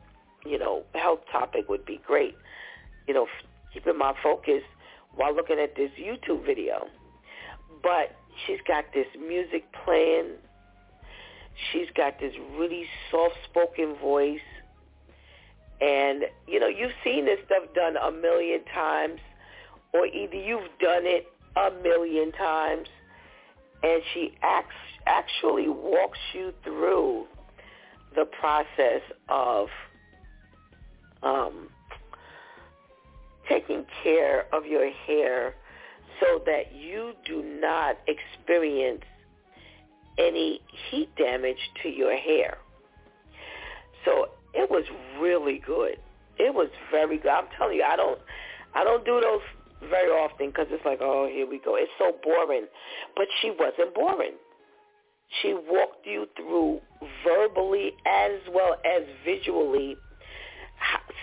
you 0.46 0.58
know, 0.58 0.84
health 0.96 1.20
topic 1.32 1.70
would 1.70 1.86
be 1.86 2.02
great. 2.06 2.36
You 3.08 3.14
know, 3.14 3.24
f- 3.24 3.48
keeping 3.74 3.98
my 3.98 4.14
focus 4.24 4.64
while 5.16 5.36
looking 5.36 5.60
at 5.60 5.76
this 5.76 5.92
YouTube 6.00 6.46
video. 6.46 6.88
But 7.82 8.16
she's 8.46 8.60
got 8.68 8.86
this 8.94 9.08
music 9.20 9.66
playing. 9.86 10.32
She's 11.72 11.88
got 11.96 12.20
this 12.20 12.34
really 12.58 12.86
soft-spoken 13.12 13.96
voice. 14.02 14.40
And, 15.82 16.24
you 16.48 16.60
know, 16.60 16.68
you've 16.68 16.94
seen 17.04 17.26
this 17.26 17.40
stuff 17.46 17.64
done 17.76 17.96
a 17.98 18.12
million 18.12 18.62
times, 18.74 19.20
or 19.94 20.08
either 20.08 20.36
you've 20.36 20.70
done 20.80 21.06
it 21.06 21.28
a 21.56 21.72
million 21.84 22.32
times, 22.32 22.88
and 23.84 24.02
she 24.14 24.34
acts, 24.42 24.76
actually 25.06 25.68
walks 25.68 26.20
you 26.34 26.54
through 26.64 27.26
the 28.16 28.26
process 28.26 29.02
of 29.30 29.68
um, 31.22 31.70
taking 33.50 33.86
care 34.04 34.46
of 34.54 34.66
your 34.66 34.90
hair 34.92 35.56
so 36.20 36.42
that 36.46 36.74
you 36.74 37.14
do 37.26 37.44
not 37.44 37.98
experience 38.08 39.04
any 40.18 40.62
heat 40.90 41.10
damage 41.18 41.58
to 41.82 41.90
your 41.90 42.16
hair. 42.16 42.58
So 44.06 44.28
it 44.54 44.70
was 44.70 44.84
really 45.20 45.62
good. 45.66 45.98
It 46.38 46.54
was 46.54 46.70
very 46.92 47.18
good. 47.18 47.32
I'm 47.32 47.48
telling 47.58 47.78
you, 47.78 47.84
I 47.84 47.96
don't, 47.96 48.20
I 48.76 48.84
don't 48.84 49.06
do 49.06 49.22
those 49.22 49.42
very 49.90 50.10
often 50.10 50.48
because 50.48 50.68
it's 50.70 50.86
like, 50.86 51.00
oh, 51.02 51.28
here 51.32 51.48
we 51.48 51.60
go. 51.60 51.76
It's 51.76 51.92
so 51.98 52.14
boring. 52.24 52.66
But 53.16 53.28
she 53.42 53.52
wasn't 53.52 53.94
boring. 53.94 54.34
She 55.42 55.54
walked 55.54 56.06
you 56.06 56.28
through 56.36 56.80
verbally 57.24 57.94
as 58.06 58.40
well 58.54 58.76
as 58.86 59.04
visually, 59.26 59.96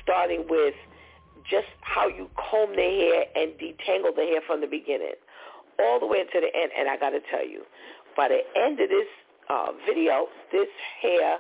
starting 0.03 0.47
with 0.49 0.75
just 1.49 1.69
how 1.81 2.09
you 2.09 2.29
comb 2.37 2.75
the 2.75 2.83
hair 2.83 3.25
and 3.37 3.53
detangle 3.53 4.15
the 4.15 4.23
hair 4.23 4.41
from 4.47 4.61
the 4.61 4.67
beginning 4.67 5.15
all 5.79 5.99
the 5.99 6.07
way 6.07 6.25
to 6.25 6.41
the 6.41 6.51
end. 6.55 6.71
And 6.77 6.89
I 6.89 6.97
got 6.97 7.11
to 7.11 7.21
tell 7.31 7.47
you, 7.47 7.63
by 8.21 8.29
the 8.29 8.61
end 8.61 8.79
of 8.79 8.91
this 8.91 9.09
uh, 9.49 9.69
video, 9.89 10.27
this 10.53 10.69
hair 11.01 11.39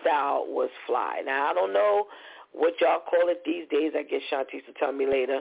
style 0.00 0.44
was 0.48 0.70
fly. 0.84 1.22
Now, 1.24 1.52
I 1.52 1.54
don't 1.54 1.72
know 1.72 2.06
what 2.50 2.74
y'all 2.80 2.98
call 2.98 3.28
it 3.28 3.42
these 3.46 3.68
days. 3.70 3.92
I 3.94 4.02
guess 4.02 4.22
Shantice 4.28 4.66
will 4.66 4.74
tell 4.76 4.90
me 4.90 5.06
later. 5.06 5.38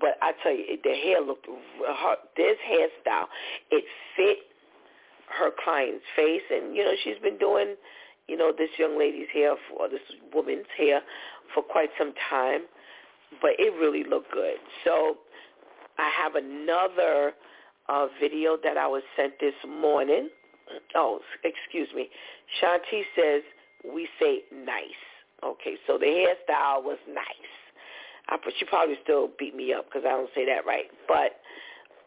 But 0.00 0.16
I 0.22 0.32
tell 0.42 0.52
you, 0.52 0.64
the 0.82 0.94
hair 0.94 1.20
looked, 1.20 1.44
her, 1.44 2.16
this 2.38 2.56
hairstyle, 2.64 3.26
it 3.70 3.84
fit 4.16 4.38
her 5.38 5.50
client's 5.62 6.06
face. 6.16 6.40
And, 6.50 6.74
you 6.74 6.86
know, 6.86 6.94
she's 7.04 7.18
been 7.22 7.36
doing, 7.36 7.74
you 8.28 8.38
know, 8.38 8.50
this 8.56 8.70
young 8.78 8.98
lady's 8.98 9.28
hair, 9.34 9.56
for 9.68 9.90
this 9.90 10.00
woman's 10.32 10.72
hair 10.78 11.02
for 11.52 11.62
quite 11.62 11.90
some 11.98 12.14
time 12.30 12.62
but 13.42 13.50
it 13.58 13.72
really 13.78 14.08
looked 14.08 14.32
good. 14.32 14.56
So 14.84 15.18
I 15.98 16.10
have 16.22 16.34
another 16.34 17.34
uh, 17.88 18.06
video 18.20 18.56
that 18.62 18.76
I 18.76 18.86
was 18.86 19.02
sent 19.16 19.34
this 19.40 19.54
morning. 19.66 20.28
Oh, 20.94 21.20
excuse 21.44 21.88
me. 21.94 22.08
Shanti 22.60 23.02
says 23.16 23.42
we 23.84 24.08
say 24.20 24.42
nice. 24.52 25.02
Okay, 25.44 25.76
so 25.86 25.98
the 25.98 26.06
hairstyle 26.06 26.82
was 26.82 26.98
nice. 27.06 27.24
I, 28.28 28.36
she 28.58 28.64
probably 28.64 28.96
still 29.02 29.30
beat 29.38 29.54
me 29.54 29.72
up 29.72 29.86
because 29.86 30.02
I 30.04 30.10
don't 30.10 30.30
say 30.34 30.44
that 30.46 30.66
right, 30.66 30.86
but 31.06 31.40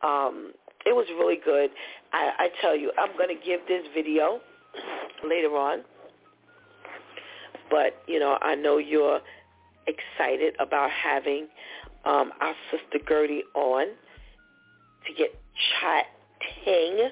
um, 0.06 0.52
it 0.86 0.94
was 0.94 1.08
really 1.18 1.40
good. 1.44 1.72
I, 2.14 2.32
I 2.38 2.48
tell 2.62 2.76
you, 2.76 2.92
I'm 3.00 3.16
going 3.18 3.36
to 3.36 3.46
give 3.46 3.62
this 3.68 3.84
video 3.96 4.42
later 5.28 5.56
on 5.58 5.84
but 7.72 8.04
you 8.06 8.20
know 8.20 8.38
I 8.42 8.54
know 8.54 8.78
you're 8.78 9.22
excited 9.88 10.54
about 10.60 10.92
having 10.92 11.48
um, 12.06 12.32
our 12.42 12.54
sister 12.70 13.04
Gertie 13.08 13.44
on 13.56 13.88
to 15.08 15.14
get 15.18 15.34
chatting. 15.80 17.10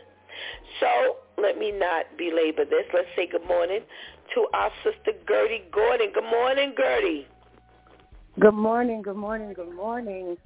So 0.80 1.18
let 1.42 1.58
me 1.58 1.72
not 1.72 2.06
belabor 2.18 2.66
this. 2.66 2.86
Let's 2.94 3.08
say 3.16 3.28
good 3.28 3.46
morning 3.48 3.82
to 4.36 4.48
our 4.54 4.72
sister 4.84 5.12
Gertie 5.28 5.64
Gordon. 5.72 6.12
Good 6.14 6.30
morning, 6.30 6.74
Gertie. 6.78 7.28
Good 8.40 8.54
morning, 8.54 9.02
good 9.02 9.18
morning, 9.18 9.54
good 9.54 9.74
morning. 9.74 10.38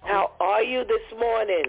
How 0.00 0.32
are 0.40 0.62
you 0.62 0.84
this 0.84 1.18
morning? 1.18 1.64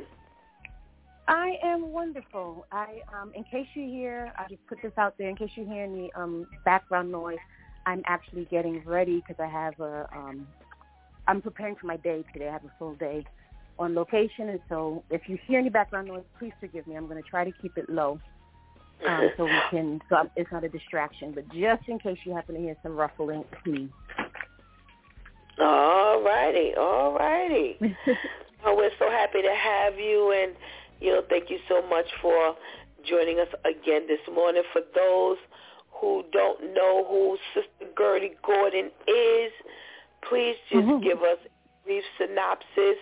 I 1.27 1.53
am 1.63 1.91
wonderful. 1.91 2.65
I, 2.71 2.99
um, 3.13 3.31
in 3.33 3.43
case 3.45 3.67
you 3.73 3.87
hear, 3.87 4.31
I 4.37 4.47
just 4.49 4.65
put 4.67 4.79
this 4.83 4.91
out 4.97 5.15
there. 5.17 5.29
In 5.29 5.35
case 5.35 5.51
you 5.55 5.65
hear 5.65 5.83
any 5.83 6.11
um, 6.13 6.45
background 6.65 7.11
noise, 7.11 7.37
I'm 7.85 8.03
actually 8.05 8.45
getting 8.51 8.83
ready 8.85 9.23
because 9.25 9.41
I 9.41 9.47
have 9.47 9.79
a. 9.79 10.07
Um, 10.15 10.47
I'm 11.27 11.41
preparing 11.41 11.75
for 11.75 11.87
my 11.87 11.97
day 11.97 12.23
today. 12.33 12.49
I 12.49 12.53
have 12.53 12.65
a 12.65 12.71
full 12.77 12.95
day 12.95 13.25
on 13.77 13.95
location, 13.95 14.49
and 14.49 14.59
so 14.69 15.03
if 15.09 15.21
you 15.27 15.37
hear 15.47 15.59
any 15.59 15.69
background 15.69 16.07
noise, 16.07 16.23
please 16.39 16.53
forgive 16.59 16.87
me. 16.87 16.95
I'm 16.95 17.07
going 17.07 17.21
to 17.21 17.29
try 17.29 17.43
to 17.43 17.51
keep 17.61 17.77
it 17.77 17.89
low, 17.89 18.19
um, 19.07 19.29
so 19.37 19.45
we 19.45 19.51
can. 19.69 20.01
So 20.09 20.29
it's 20.35 20.51
not 20.51 20.63
a 20.63 20.69
distraction. 20.69 21.33
But 21.33 21.49
just 21.49 21.87
in 21.87 21.99
case 21.99 22.17
you 22.25 22.33
happen 22.33 22.55
to 22.55 22.61
hear 22.61 22.75
some 22.83 22.95
ruffling, 22.95 23.43
please. 23.63 23.89
All 25.59 26.21
righty, 26.21 26.73
all 26.77 27.13
righty. 27.13 27.77
well, 28.63 28.75
we're 28.75 28.91
so 28.99 29.09
happy 29.09 29.41
to 29.41 29.53
have 29.53 29.99
you, 29.99 30.31
and 30.31 30.55
you 30.99 31.11
know, 31.11 31.21
thank 31.29 31.49
you 31.49 31.59
so 31.67 31.81
much 31.87 32.05
for 32.21 32.55
joining 33.07 33.39
us 33.39 33.47
again 33.65 34.07
this 34.07 34.19
morning. 34.33 34.63
For 34.73 34.81
those 34.93 35.37
who 35.99 36.23
don't 36.31 36.73
know 36.73 37.05
who 37.07 37.37
Sister 37.53 37.91
Gertie 37.97 38.35
Gordon 38.45 38.91
is, 39.07 39.51
please 40.27 40.55
just 40.71 40.85
mm-hmm. 40.85 41.03
give 41.03 41.19
us 41.19 41.37
a 41.45 41.85
brief 41.85 42.03
synopsis 42.17 42.99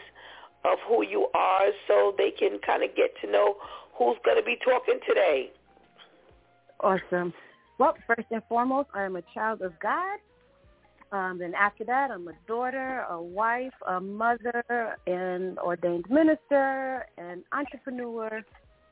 of 0.66 0.80
who 0.88 1.03
you 1.03 1.28
are 1.34 1.68
so 1.88 2.14
they 2.18 2.32
can 2.32 2.59
kind 2.66 2.84
of 2.84 2.95
get 2.95 3.11
to 3.22 3.30
know 3.30 3.55
who's 3.97 4.18
going 4.24 4.38
to 4.38 4.43
be 4.43 4.57
talking 4.64 4.99
today. 5.07 5.51
Awesome. 6.80 7.34
Well, 7.80 7.95
first 8.07 8.28
and 8.32 8.41
foremost, 8.47 8.89
I 8.93 9.03
am 9.03 9.16
a 9.16 9.24
child 9.34 9.61
of 9.61 9.74
God. 9.80 10.20
Um, 11.11 11.38
then 11.38 11.53
after 11.53 11.84
that, 11.86 12.11
I'm 12.11 12.28
a 12.28 12.34
daughter, 12.47 13.05
a 13.09 13.22
wife, 13.22 13.74
a 13.88 13.99
mother, 13.99 14.97
an 15.05 15.57
ordained 15.59 16.05
minister, 16.09 17.05
an 17.18 17.43
entrepreneur, 17.51 18.41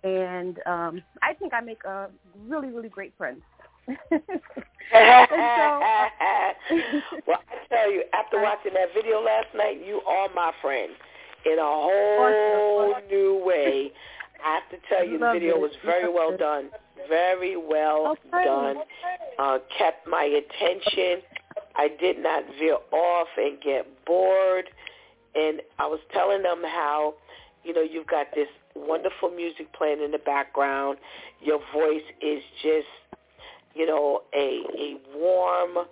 and 0.03 0.59
um, 0.67 1.01
I 1.21 1.33
think 1.33 1.53
I 1.53 1.61
make 1.61 1.83
a 1.83 2.09
really, 2.47 2.69
really 2.69 2.89
great 2.89 3.13
friend. 3.17 3.41
so, 3.87 3.95
well, 4.91 5.27
I 7.39 7.67
tell 7.69 7.91
you, 7.91 8.03
after 8.13 8.39
watching 8.39 8.73
that 8.73 8.93
video 8.93 9.21
last 9.21 9.47
night, 9.55 9.81
you 9.85 10.01
are 10.01 10.29
my 10.35 10.51
friend 10.61 10.91
in 11.45 11.59
a 11.59 11.61
whole 11.61 12.95
new 13.09 13.43
way. 13.45 13.91
I 14.43 14.55
have 14.55 14.69
to 14.71 14.87
tell 14.87 15.05
you, 15.05 15.19
the 15.19 15.31
video 15.33 15.57
was 15.57 15.71
very 15.85 16.11
well 16.11 16.35
done. 16.35 16.69
Very 17.09 17.57
well 17.57 18.15
done. 18.31 18.77
Uh, 19.37 19.59
kept 19.77 20.07
my 20.07 20.23
attention. 20.23 21.21
I 21.75 21.89
did 21.99 22.19
not 22.19 22.43
veer 22.59 22.77
off 22.91 23.27
and 23.37 23.61
get 23.61 23.87
bored. 24.05 24.69
And 25.35 25.61
I 25.79 25.87
was 25.87 25.99
telling 26.13 26.43
them 26.43 26.61
how, 26.63 27.13
you 27.63 27.73
know, 27.73 27.81
you've 27.81 28.07
got 28.07 28.27
this 28.35 28.47
wonderful 28.75 29.29
music 29.29 29.71
playing 29.73 30.01
in 30.01 30.11
the 30.11 30.19
background. 30.19 30.97
Your 31.41 31.59
voice 31.73 32.03
is 32.21 32.43
just, 32.61 32.87
you 33.73 33.85
know, 33.85 34.23
a 34.33 34.63
a 34.77 34.97
warm, 35.15 35.85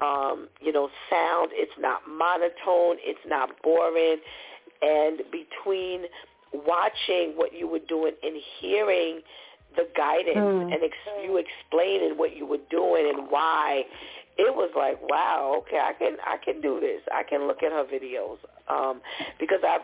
um, 0.00 0.48
you 0.60 0.72
know, 0.72 0.88
sound. 1.10 1.50
It's 1.52 1.72
not 1.78 2.02
monotone. 2.08 2.96
It's 3.00 3.20
not 3.26 3.50
boring. 3.62 4.18
And 4.82 5.22
between 5.30 6.04
watching 6.52 7.32
what 7.36 7.52
you 7.52 7.68
were 7.68 7.84
doing 7.88 8.12
and 8.22 8.36
hearing 8.60 9.20
the 9.76 9.88
guidance 9.96 10.36
mm. 10.36 10.72
and 10.72 10.82
ex- 10.82 11.22
you 11.22 11.36
explaining 11.36 12.16
what 12.16 12.36
you 12.36 12.46
were 12.46 12.62
doing 12.70 13.12
and 13.14 13.30
why 13.30 13.84
it 14.38 14.54
was 14.54 14.70
like, 14.76 15.00
wow, 15.08 15.62
okay, 15.62 15.78
I 15.78 15.92
can 15.92 16.16
I 16.24 16.36
can 16.42 16.60
do 16.60 16.80
this. 16.80 17.00
I 17.12 17.22
can 17.22 17.46
look 17.46 17.62
at 17.62 17.72
her 17.72 17.84
videos 17.84 18.36
um, 18.68 19.00
because 19.40 19.60
I've 19.66 19.82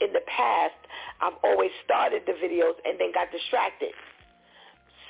in 0.00 0.12
the 0.12 0.20
past 0.26 0.74
I've 1.20 1.38
always 1.44 1.70
started 1.84 2.22
the 2.26 2.32
videos 2.32 2.74
and 2.84 3.00
then 3.00 3.12
got 3.12 3.30
distracted, 3.32 3.92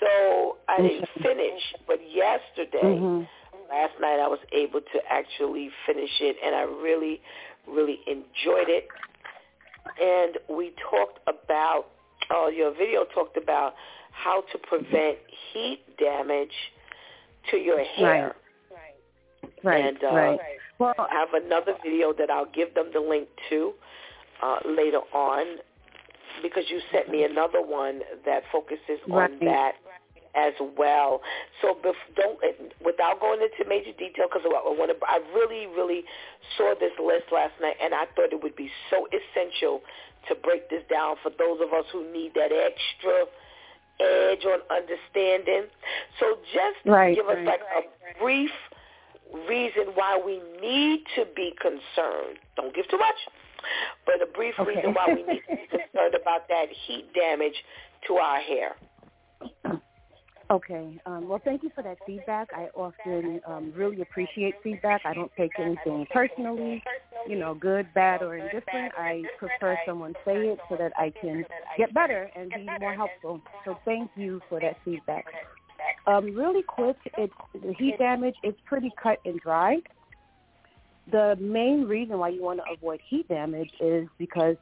so 0.01 0.59
I 0.68 0.77
didn't 0.81 1.09
finish. 1.22 1.62
But 1.87 1.99
yesterday, 2.07 2.95
mm-hmm. 2.95 3.24
last 3.70 3.95
night, 4.01 4.20
I 4.20 4.29
was 4.29 4.39
able 4.53 4.81
to 4.81 4.99
actually 5.11 5.70
finish 5.87 6.11
it, 6.20 6.37
and 6.45 6.55
I 6.55 6.62
really, 6.62 7.20
really 7.66 8.01
enjoyed 8.07 8.68
it. 8.68 8.87
And 10.01 10.39
we 10.49 10.72
talked 10.91 11.20
about, 11.26 11.87
oh, 12.30 12.49
your 12.49 12.72
video 12.72 13.05
talked 13.14 13.37
about 13.37 13.74
how 14.12 14.43
to 14.53 14.59
prevent 14.59 15.18
heat 15.53 15.80
damage 15.99 16.51
to 17.51 17.57
your 17.57 17.82
hair. 17.84 18.34
Right. 18.70 19.62
Right. 19.62 19.84
And 19.84 20.03
uh, 20.03 20.14
right. 20.14 20.41
Well, 20.78 20.95
I 20.99 21.09
have 21.11 21.43
another 21.43 21.72
video 21.82 22.12
that 22.18 22.30
I'll 22.30 22.51
give 22.55 22.74
them 22.74 22.91
the 22.93 23.01
link 23.01 23.28
to 23.51 23.72
uh, 24.43 24.59
later 24.66 25.01
on 25.14 25.59
because 26.43 26.64
you 26.68 26.80
sent 26.93 27.11
me 27.11 27.24
another 27.24 27.62
one 27.62 28.01
that 28.26 28.43
focuses 28.53 29.01
right. 29.09 29.30
on 29.30 29.39
that 29.41 29.72
as 30.37 30.53
well. 30.76 31.22
So 31.62 31.74
bef- 31.74 32.14
don't 32.14 32.39
eh, 32.45 32.53
without 32.84 33.20
going 33.20 33.41
into 33.41 33.68
major 33.68 33.93
detail 33.97 34.26
because 34.28 34.43
I 34.45 34.49
want 34.49 34.93
to. 34.93 35.07
I 35.07 35.18
really, 35.34 35.66
really 35.66 36.05
saw 36.57 36.74
this 36.78 36.93
list 37.01 37.32
last 37.32 37.55
night, 37.61 37.76
and 37.82 37.95
I 37.95 38.05
thought 38.14 38.32
it 38.32 38.43
would 38.43 38.57
be 38.57 38.70
so 38.91 39.09
essential 39.09 39.80
to 40.28 40.34
break 40.34 40.68
this 40.70 40.82
down 40.91 41.16
for 41.22 41.30
those 41.30 41.61
of 41.62 41.72
us 41.72 41.87
who 41.93 42.05
need 42.12 42.34
that 42.34 42.53
extra 42.53 43.24
edge 43.99 44.45
on 44.45 44.61
understanding. 44.70 45.70
So 46.20 46.37
just 46.53 46.84
right, 46.84 47.16
give 47.16 47.26
us 47.26 47.37
right, 47.37 47.47
like 47.47 47.61
a 47.61 48.22
brief 48.22 48.51
reason 49.49 49.95
why 49.95 50.20
we 50.24 50.41
need 50.61 51.05
to 51.16 51.24
be 51.34 51.55
concerned. 51.61 52.39
Don't 52.57 52.74
give 52.74 52.89
too 52.89 52.99
much, 52.99 53.16
but 54.05 54.22
a 54.22 54.26
brief 54.26 54.55
okay. 54.59 54.74
reason 54.74 54.95
why 54.95 55.07
we 55.09 55.22
need 55.22 55.43
to 55.49 55.57
be 55.57 55.66
concerned 55.70 56.14
about 56.20 56.49
that 56.49 56.66
heat 56.87 57.12
damage 57.14 57.64
to 58.07 58.14
our 58.14 58.41
hair. 58.41 58.76
Okay. 60.51 61.01
Um, 61.07 61.29
well, 61.29 61.41
thank 61.45 61.63
you 61.63 61.71
for 61.75 61.83
that 61.83 61.99
feedback. 62.07 62.49
I 62.55 62.69
often 62.75 63.41
um, 63.47 63.73
really 63.75 64.01
appreciate 64.03 64.55
feedback. 64.63 65.03
I 65.05 65.13
don't 65.13 65.33
take 65.37 65.51
anything 65.59 66.07
personally, 66.13 66.83
you 67.29 67.37
know, 67.37 67.55
good, 67.55 67.93
bad, 67.95 68.23
or 68.23 68.37
indifferent. 68.37 68.93
I 68.97 69.25
prefer 69.39 69.77
someone 69.85 70.15
say 70.25 70.37
it 70.37 70.59
so 70.69 70.77
that 70.77 70.93
I 70.97 71.13
can 71.21 71.45
get 71.77 71.93
better 71.93 72.31
and 72.37 72.51
be 72.51 72.67
more 72.79 72.95
helpful. 72.95 73.41
So 73.65 73.77
thank 73.85 74.09
you 74.15 74.41
for 74.49 74.61
that 74.61 74.77
feedback. 74.85 75.25
Um, 76.07 76.37
really 76.37 76.63
quick, 76.63 76.97
it's 77.19 77.33
the 77.53 77.75
heat 77.77 77.99
damage. 77.99 78.37
It's 78.45 78.59
pretty 78.67 78.93
cut 79.03 79.19
and 79.25 79.41
dry. 79.41 79.79
The 81.11 81.37
main 81.41 81.85
reason 81.85 82.19
why 82.19 82.29
you 82.29 82.43
want 82.43 82.61
to 82.61 82.73
avoid 82.73 83.01
heat 83.09 83.27
damage 83.29 83.71
is 83.81 84.07
because 84.17 84.57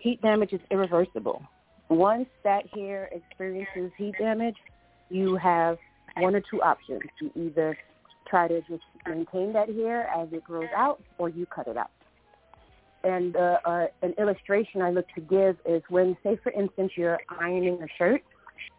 heat 0.00 0.20
damage 0.22 0.52
is 0.52 0.60
irreversible. 0.72 1.42
Once 1.88 2.28
that 2.42 2.64
hair 2.74 3.08
experiences 3.12 3.92
heat 3.96 4.14
damage, 4.18 4.56
you 5.10 5.36
have 5.36 5.78
one 6.16 6.34
or 6.34 6.42
two 6.50 6.62
options. 6.62 7.00
You 7.20 7.30
either 7.34 7.76
try 8.28 8.48
to 8.48 8.60
just 8.62 8.82
maintain 9.06 9.52
that 9.52 9.68
hair 9.68 10.08
as 10.08 10.28
it 10.32 10.44
grows 10.44 10.68
out, 10.76 11.02
or 11.18 11.28
you 11.28 11.46
cut 11.46 11.66
it 11.66 11.76
out. 11.76 11.90
And 13.04 13.36
uh, 13.36 13.58
uh, 13.64 13.86
an 14.02 14.14
illustration 14.18 14.82
I 14.82 14.90
look 14.90 15.06
to 15.14 15.20
give 15.20 15.56
is 15.64 15.82
when, 15.88 16.16
say, 16.22 16.38
for 16.42 16.52
instance, 16.52 16.92
you're 16.96 17.18
ironing 17.40 17.80
a 17.82 17.86
shirt 17.96 18.22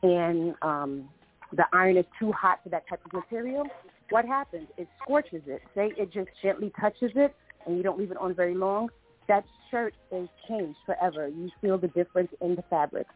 and 0.03 0.55
um, 0.61 1.09
the 1.53 1.63
iron 1.73 1.97
is 1.97 2.05
too 2.19 2.31
hot 2.31 2.59
for 2.63 2.69
that 2.69 2.87
type 2.87 3.01
of 3.05 3.13
material, 3.13 3.65
what 4.09 4.25
happens? 4.25 4.67
It 4.77 4.87
scorches 5.01 5.41
it. 5.47 5.61
Say 5.75 5.93
it 5.97 6.11
just 6.11 6.29
gently 6.41 6.71
touches 6.79 7.11
it 7.15 7.35
and 7.65 7.77
you 7.77 7.83
don't 7.83 7.97
leave 7.97 8.11
it 8.11 8.17
on 8.17 8.35
very 8.35 8.55
long, 8.55 8.89
that 9.27 9.45
shirt 9.69 9.93
is 10.11 10.27
changed 10.47 10.77
forever. 10.85 11.27
You 11.27 11.49
feel 11.61 11.77
the 11.77 11.87
difference 11.89 12.31
in 12.41 12.55
the 12.55 12.63
fabric. 12.69 13.07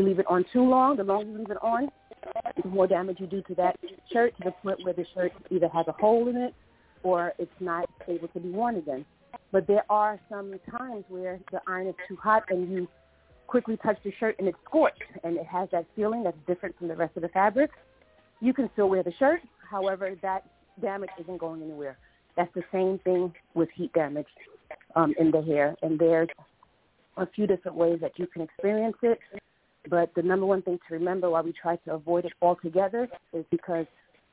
You 0.00 0.06
leave 0.06 0.18
it 0.18 0.26
on 0.28 0.46
too 0.50 0.62
long, 0.62 0.96
the 0.96 1.04
longer 1.04 1.30
you 1.30 1.38
leave 1.40 1.50
it 1.50 1.62
on, 1.62 1.90
the 2.62 2.68
more 2.70 2.86
damage 2.86 3.18
you 3.20 3.26
do 3.26 3.42
to 3.42 3.54
that 3.56 3.78
shirt 4.10 4.34
to 4.38 4.44
the 4.44 4.50
point 4.62 4.82
where 4.82 4.94
the 4.94 5.04
shirt 5.12 5.30
either 5.50 5.68
has 5.68 5.86
a 5.88 5.92
hole 5.92 6.26
in 6.28 6.38
it 6.38 6.54
or 7.02 7.34
it's 7.38 7.52
not 7.60 7.84
able 8.08 8.28
to 8.28 8.40
be 8.40 8.48
worn 8.48 8.76
again. 8.76 9.04
But 9.52 9.66
there 9.66 9.84
are 9.90 10.18
some 10.30 10.54
times 10.78 11.04
where 11.10 11.38
the 11.52 11.60
iron 11.68 11.88
is 11.88 11.94
too 12.08 12.16
hot 12.16 12.44
and 12.48 12.72
you 12.72 12.88
quickly 13.46 13.76
touch 13.76 13.98
the 14.02 14.10
shirt 14.18 14.36
and 14.38 14.48
it's 14.48 14.56
scorched 14.64 15.02
and 15.22 15.36
it 15.36 15.44
has 15.44 15.68
that 15.72 15.84
feeling 15.94 16.24
that's 16.24 16.38
different 16.46 16.78
from 16.78 16.88
the 16.88 16.96
rest 16.96 17.14
of 17.16 17.20
the 17.20 17.28
fabric, 17.28 17.70
you 18.40 18.54
can 18.54 18.70
still 18.72 18.88
wear 18.88 19.02
the 19.02 19.12
shirt. 19.18 19.42
However, 19.70 20.16
that 20.22 20.46
damage 20.80 21.10
isn't 21.20 21.36
going 21.36 21.62
anywhere. 21.62 21.98
That's 22.38 22.52
the 22.54 22.64
same 22.72 23.00
thing 23.04 23.34
with 23.52 23.68
heat 23.74 23.92
damage 23.92 24.28
um, 24.96 25.14
in 25.20 25.30
the 25.30 25.42
hair. 25.42 25.76
And 25.82 25.98
there's 25.98 26.28
a 27.18 27.26
few 27.26 27.46
different 27.46 27.76
ways 27.76 27.98
that 28.00 28.12
you 28.16 28.26
can 28.26 28.40
experience 28.40 28.96
it. 29.02 29.18
But 29.88 30.14
the 30.14 30.22
number 30.22 30.46
one 30.46 30.62
thing 30.62 30.78
to 30.88 30.94
remember 30.94 31.30
while 31.30 31.42
we 31.42 31.52
try 31.52 31.76
to 31.76 31.94
avoid 31.94 32.26
it 32.26 32.32
altogether 32.42 33.08
is 33.32 33.44
because 33.50 33.86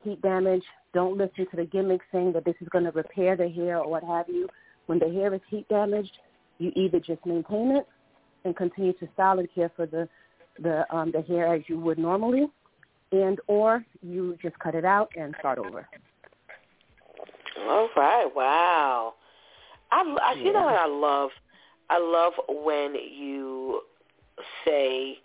heat 0.04 0.20
damage 0.22 0.62
Don't 0.92 1.16
listen 1.16 1.46
to 1.50 1.56
the 1.56 1.64
gimmick 1.64 2.00
saying 2.12 2.32
that 2.32 2.44
this 2.44 2.54
is 2.60 2.68
going 2.68 2.84
to 2.84 2.90
repair 2.90 3.36
the 3.36 3.48
hair 3.48 3.78
or 3.78 3.90
what 3.90 4.04
have 4.04 4.28
you. 4.28 4.48
When 4.86 4.98
the 4.98 5.10
hair 5.10 5.32
is 5.34 5.40
heat 5.48 5.68
damaged, 5.68 6.12
you 6.58 6.72
either 6.74 7.00
just 7.00 7.24
maintain 7.24 7.76
it 7.76 7.86
and 8.44 8.56
continue 8.56 8.92
to 8.94 9.08
style 9.14 9.38
and 9.38 9.48
care 9.54 9.70
for 9.74 9.86
the 9.86 10.08
the 10.60 10.84
um, 10.94 11.12
the 11.12 11.22
hair 11.22 11.54
as 11.54 11.62
you 11.68 11.78
would 11.78 11.98
normally, 11.98 12.48
and 13.12 13.38
or 13.46 13.84
you 14.02 14.36
just 14.42 14.58
cut 14.58 14.74
it 14.74 14.84
out 14.84 15.10
and 15.16 15.34
start 15.38 15.58
over. 15.58 15.88
All 17.60 17.88
right. 17.96 18.26
Wow. 18.34 19.14
I, 19.90 20.16
I 20.22 20.32
you 20.34 20.52
know 20.52 20.62
what 20.62 20.74
I 20.74 20.86
love? 20.86 21.30
I 21.90 21.98
love 21.98 22.32
when 22.48 22.94
you 22.94 23.82
say, 24.64 25.18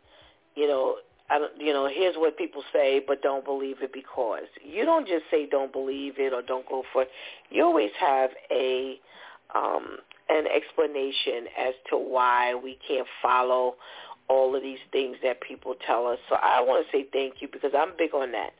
you 0.56 0.68
know, 0.68 0.98
I 1.30 1.40
don't, 1.40 1.52
you 1.60 1.74
know, 1.74 1.90
here's 1.92 2.16
what 2.16 2.38
people 2.38 2.64
say, 2.72 3.02
but 3.06 3.22
don't 3.22 3.46
believe 3.46 3.78
it 3.82 3.92
because 3.94 4.44
you 4.64 4.86
don't 4.86 5.08
just 5.08 5.24
say 5.32 5.48
don't 5.48 5.72
believe 5.72 6.16
it 6.18 6.34
or 6.34 6.42
don't 6.42 6.68
go 6.68 6.84
for 6.92 7.04
it. 7.04 7.10
You 7.50 7.64
always 7.64 7.92
have 8.00 8.30
a 8.52 9.00
um, 9.56 9.98
an 10.30 10.46
explanation 10.48 11.48
as 11.58 11.74
to 11.90 11.98
why 11.98 12.56
we 12.56 12.78
can't 12.88 13.08
follow 13.22 13.76
all 14.30 14.56
of 14.56 14.62
these 14.62 14.80
things 14.92 15.18
that 15.24 15.42
people 15.42 15.76
tell 15.86 16.08
us. 16.08 16.18
So 16.30 16.36
I 16.36 16.62
want 16.62 16.86
to 16.86 16.92
say 16.92 17.06
thank 17.12 17.36
you 17.42 17.48
because 17.52 17.72
I'm 17.78 17.92
big 17.98 18.14
on 18.14 18.32
that. 18.32 18.52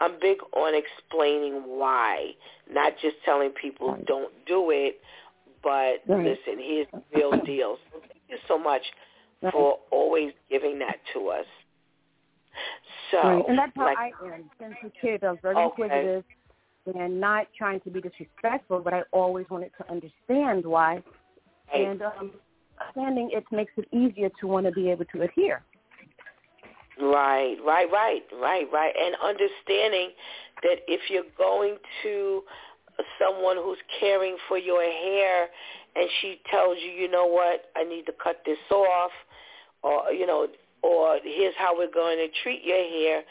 I'm 0.00 0.18
big 0.20 0.38
on 0.52 0.74
explaining 0.74 1.62
why, 1.78 2.32
not 2.70 2.94
just 3.00 3.16
telling 3.24 3.50
people 3.50 3.96
don't 4.06 4.32
do 4.46 4.70
it, 4.70 5.00
but 5.62 6.02
right. 6.08 6.26
listen, 6.26 6.58
here's 6.58 6.88
the 6.92 7.02
real 7.14 7.30
deal. 7.44 7.76
So 7.92 8.00
thank 8.00 8.22
you 8.28 8.36
so 8.48 8.58
much 8.58 8.82
right. 9.42 9.52
for 9.52 9.78
always 9.90 10.32
giving 10.50 10.78
that 10.80 10.96
to 11.14 11.28
us. 11.28 11.46
So, 13.10 13.18
right. 13.18 13.44
and 13.48 13.58
that's 13.58 13.72
how 13.74 13.84
like, 13.84 13.98
I 13.98 14.34
am 14.34 14.50
since 14.60 14.74
a 14.84 14.90
kid. 15.00 15.24
I 15.24 15.30
was 15.30 15.38
very 15.42 15.56
okay. 15.56 15.82
inquisitive 15.82 16.24
and 16.94 17.20
not 17.20 17.46
trying 17.56 17.80
to 17.80 17.90
be 17.90 18.00
disrespectful, 18.00 18.80
but 18.80 18.92
I 18.92 19.02
always 19.12 19.46
wanted 19.50 19.70
to 19.78 19.90
understand 19.90 20.64
why. 20.64 21.02
Right. 21.72 21.86
And 21.86 22.02
um, 22.02 22.32
understanding 22.80 23.30
it 23.32 23.44
makes 23.52 23.72
it 23.76 23.86
easier 23.92 24.30
to 24.40 24.46
want 24.46 24.66
to 24.66 24.72
be 24.72 24.90
able 24.90 25.04
to 25.06 25.22
adhere. 25.22 25.62
Right, 27.00 27.56
right, 27.64 27.86
right, 27.90 28.22
right, 28.40 28.66
right. 28.72 28.92
And 28.98 29.16
understanding 29.24 30.10
that 30.62 30.76
if 30.86 31.00
you're 31.08 31.24
going 31.38 31.76
to 32.02 32.42
someone 33.18 33.56
who's 33.56 33.78
caring 33.98 34.36
for 34.48 34.58
your 34.58 34.82
hair 34.82 35.48
and 35.96 36.08
she 36.20 36.40
tells 36.50 36.76
you, 36.84 36.90
you 36.90 37.10
know 37.10 37.26
what, 37.26 37.70
I 37.76 37.84
need 37.84 38.06
to 38.06 38.12
cut 38.22 38.42
this 38.44 38.58
off 38.70 39.10
or, 39.82 40.12
you 40.12 40.26
know, 40.26 40.46
or 40.82 41.18
here's 41.22 41.54
how 41.56 41.76
we're 41.76 41.90
going 41.92 42.18
to 42.18 42.28
treat 42.42 42.64
your 42.64 42.76
hair, 42.76 43.22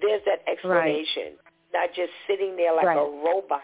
there's 0.00 0.22
that 0.26 0.40
explanation. 0.50 1.36
Right. 1.72 1.88
Not 1.88 1.88
just 1.94 2.12
sitting 2.28 2.56
there 2.56 2.74
like 2.74 2.86
right. 2.86 2.96
a 2.96 3.00
robot 3.00 3.62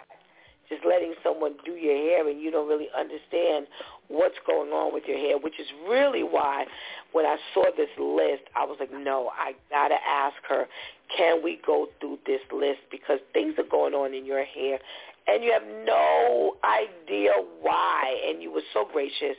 just 0.70 0.86
letting 0.86 1.14
someone 1.22 1.54
do 1.64 1.72
your 1.72 1.96
hair 1.96 2.28
and 2.28 2.40
you 2.40 2.50
don't 2.50 2.68
really 2.68 2.88
understand 2.96 3.66
what's 4.06 4.36
going 4.46 4.70
on 4.70 4.94
with 4.94 5.02
your 5.06 5.18
hair, 5.18 5.36
which 5.36 5.58
is 5.58 5.66
really 5.88 6.22
why 6.22 6.64
when 7.12 7.26
I 7.26 7.36
saw 7.52 7.64
this 7.76 7.90
list, 7.98 8.44
I 8.54 8.64
was 8.64 8.76
like, 8.78 8.92
no, 8.92 9.30
I 9.36 9.52
got 9.68 9.88
to 9.88 9.96
ask 10.08 10.36
her, 10.48 10.66
can 11.14 11.42
we 11.42 11.60
go 11.66 11.88
through 12.00 12.20
this 12.24 12.40
list 12.52 12.80
because 12.90 13.18
things 13.34 13.54
are 13.58 13.68
going 13.68 13.94
on 13.94 14.14
in 14.14 14.24
your 14.24 14.44
hair 14.44 14.78
and 15.26 15.42
you 15.42 15.52
have 15.52 15.66
no 15.84 16.56
idea 16.64 17.32
why. 17.60 18.22
And 18.28 18.40
you 18.40 18.52
were 18.52 18.62
so 18.72 18.86
gracious 18.90 19.36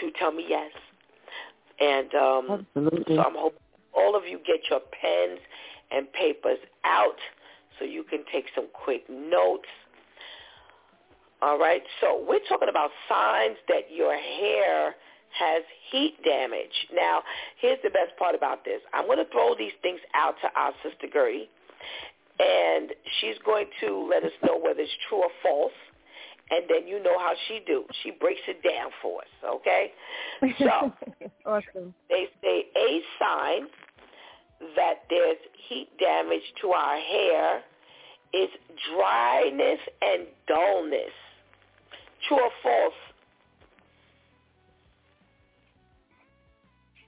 to 0.00 0.10
tell 0.18 0.30
me 0.30 0.44
yes. 0.46 0.70
And 1.80 2.14
um, 2.14 2.66
Absolutely. 2.76 3.16
so 3.16 3.22
I'm 3.22 3.34
hoping 3.36 3.58
all 3.96 4.16
of 4.16 4.24
you 4.24 4.38
get 4.38 4.60
your 4.70 4.80
pens 4.80 5.40
and 5.90 6.12
papers 6.12 6.58
out 6.84 7.16
so 7.78 7.84
you 7.84 8.04
can 8.04 8.24
take 8.32 8.46
some 8.54 8.66
quick 8.72 9.02
notes 9.08 9.68
all 11.44 11.58
right, 11.58 11.82
so 12.00 12.24
we're 12.26 12.44
talking 12.48 12.70
about 12.70 12.90
signs 13.06 13.58
that 13.68 13.92
your 13.92 14.16
hair 14.16 14.94
has 15.38 15.62
heat 15.90 16.16
damage. 16.24 16.72
Now, 16.94 17.22
here's 17.60 17.78
the 17.84 17.90
best 17.90 18.16
part 18.18 18.34
about 18.34 18.64
this. 18.64 18.80
I'm 18.94 19.04
going 19.04 19.18
to 19.18 19.30
throw 19.30 19.54
these 19.54 19.76
things 19.82 20.00
out 20.14 20.36
to 20.40 20.48
our 20.58 20.72
sister 20.82 21.06
Gertie, 21.12 21.50
and 22.40 22.92
she's 23.20 23.36
going 23.44 23.66
to 23.82 24.08
let 24.08 24.24
us 24.24 24.32
know 24.42 24.58
whether 24.58 24.80
it's 24.80 24.92
true 25.06 25.18
or 25.18 25.30
false. 25.42 25.76
And 26.54 26.64
then 26.68 26.86
you 26.86 27.02
know 27.02 27.18
how 27.18 27.32
she 27.48 27.60
do. 27.66 27.84
She 28.02 28.12
breaks 28.12 28.42
it 28.46 28.62
down 28.62 28.90
for 29.02 29.20
us, 29.20 29.54
okay? 29.56 29.92
So 30.58 30.92
awesome. 31.46 31.94
they 32.08 32.26
say 32.40 32.66
a 32.76 33.00
sign 33.18 33.66
that 34.76 35.02
there's 35.10 35.38
heat 35.68 35.88
damage 35.98 36.42
to 36.60 36.68
our 36.68 36.96
hair 36.96 37.62
is 38.32 38.48
dryness 38.94 39.80
and 40.00 40.26
dullness. 40.46 41.10
True 42.28 42.38
or 42.38 42.50
false? 42.62 42.94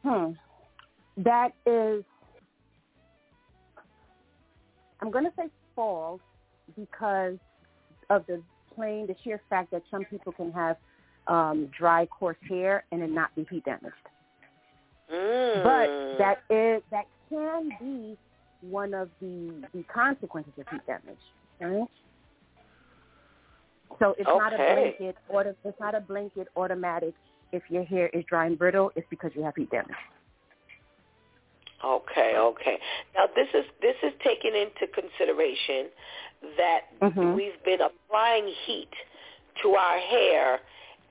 Hmm. 0.03 1.23
That 1.23 1.53
is, 1.67 2.05
I'm 5.01 5.13
going 5.13 5.25
to 5.25 5.33
say 5.37 5.49
false 5.77 6.21
because 6.77 7.37
of 8.11 8.25
the 8.27 8.43
plain, 8.77 9.07
the 9.07 9.17
sheer 9.25 9.41
fact 9.51 9.73
that 9.73 9.83
some 9.91 10.05
people 10.05 10.33
can 10.33 10.53
have 10.53 10.77
um, 11.27 11.69
dry, 11.77 12.07
coarse 12.07 12.37
hair 12.49 12.85
and 12.93 13.03
it 13.03 13.11
not 13.11 13.35
be 13.35 13.47
heat 13.51 13.65
damaged. 13.65 13.95
Mm. 15.13 15.63
But 15.65 16.19
that 16.19 16.43
is 16.55 16.83
that 16.91 17.07
can 17.29 17.71
be 17.81 18.17
one 18.61 18.95
of 18.95 19.09
the 19.21 19.63
the 19.73 19.83
consequences 19.93 20.53
of 20.59 20.67
heat 20.71 20.87
damage. 20.87 21.19
Right? 21.61 21.89
So 23.99 24.15
it's 24.19 24.29
okay. 24.29 24.39
not 24.39 24.53
a 24.53 24.57
blanket 24.57 25.17
or 25.29 25.43
it's 25.43 25.81
not 25.81 25.95
a 25.95 26.01
blanket 26.01 26.49
automatic. 26.57 27.15
If 27.53 27.63
your 27.71 27.85
hair 27.85 28.09
is 28.09 28.25
dry 28.29 28.47
and 28.47 28.59
brittle, 28.59 28.91
it's 28.97 29.07
because 29.09 29.31
you 29.35 29.43
have 29.43 29.55
heat 29.57 29.71
damage. 29.71 29.95
Okay, 31.85 32.35
okay. 32.37 32.79
Now 33.15 33.27
this 33.35 33.49
is 33.55 33.65
this 33.83 33.97
is 34.03 34.13
taken 34.25 34.55
into 34.55 34.87
consideration 34.93 35.89
that 36.57 36.81
mm-hmm. 37.03 37.35
we've 37.35 37.63
been 37.65 37.81
applying 37.81 38.53
heat 38.67 38.91
to 39.63 39.69
our 39.71 39.99
hair 39.99 40.61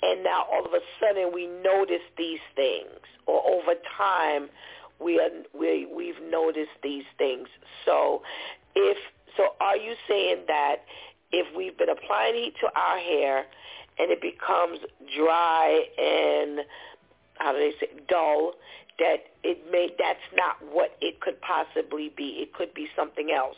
and 0.01 0.24
now 0.24 0.45
all 0.51 0.66
of 0.66 0.74
a 0.74 0.80
sudden 0.99 1.32
we 1.34 1.47
notice 1.63 2.03
these 2.18 2.39
things 2.55 2.89
or 3.26 3.41
over 3.47 3.74
time 3.97 4.49
we 4.99 5.20
are 5.20 5.30
we 5.57 5.88
we've 5.93 6.22
noticed 6.30 6.78
these 6.84 7.03
things. 7.18 7.47
So 7.86 8.22
if 8.76 8.97
so 9.38 9.49
are 9.59 9.78
you 9.78 9.93
saying 10.07 10.43
that 10.47 10.78
if 11.32 11.55
we've 11.55 11.78
been 11.78 11.89
applying 11.89 12.36
heat 12.36 12.53
to 12.61 12.68
our 12.80 12.97
hair 12.97 13.45
and 13.99 14.11
it 14.11 14.22
becomes 14.22 14.80
dry 15.18 15.84
and 15.97 16.59
how 17.36 17.51
do 17.51 17.59
they 17.59 17.74
say 17.80 17.91
dull, 18.07 18.53
that 19.00 19.18
it 19.43 19.60
may 19.72 19.89
that's 19.98 20.20
not 20.36 20.56
what 20.74 20.96
it 21.02 21.20
could 21.22 21.39
possibly 21.41 22.14
be. 22.16 22.39
It 22.41 22.54
could 22.54 22.74
be 22.74 22.88
something 22.96 23.32
else. 23.36 23.58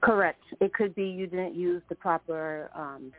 Correct. 0.00 0.42
It 0.60 0.72
could 0.74 0.94
be 0.94 1.04
you 1.04 1.26
didn't 1.26 1.54
use 1.54 1.82
the 1.88 1.94
proper 1.94 2.70
um, 2.74 3.12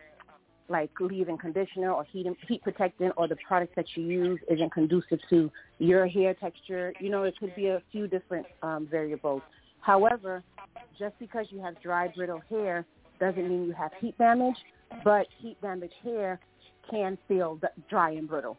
like 0.69 0.91
leave-in 0.99 1.37
conditioner 1.37 1.91
or 1.91 2.03
heat 2.05 2.27
heat 2.47 2.61
protectant, 2.61 3.13
or 3.17 3.27
the 3.27 3.37
product 3.47 3.75
that 3.75 3.85
you 3.95 4.03
use 4.03 4.39
isn't 4.49 4.71
conducive 4.71 5.19
to 5.29 5.51
your 5.79 6.07
hair 6.07 6.33
texture. 6.35 6.93
You 6.99 7.09
know, 7.09 7.23
it 7.23 7.35
could 7.39 7.55
be 7.55 7.67
a 7.67 7.81
few 7.91 8.07
different 8.07 8.45
um, 8.61 8.87
variables. 8.89 9.41
However, 9.81 10.43
just 10.97 11.17
because 11.19 11.47
you 11.49 11.59
have 11.61 11.81
dry, 11.81 12.07
brittle 12.09 12.41
hair 12.49 12.85
doesn't 13.19 13.49
mean 13.49 13.65
you 13.65 13.73
have 13.73 13.91
heat 13.99 14.17
damage, 14.17 14.55
but 15.03 15.27
heat 15.39 15.57
damaged 15.61 15.93
hair 16.03 16.39
can 16.89 17.17
feel 17.27 17.59
dry 17.89 18.11
and 18.11 18.27
brittle. 18.27 18.57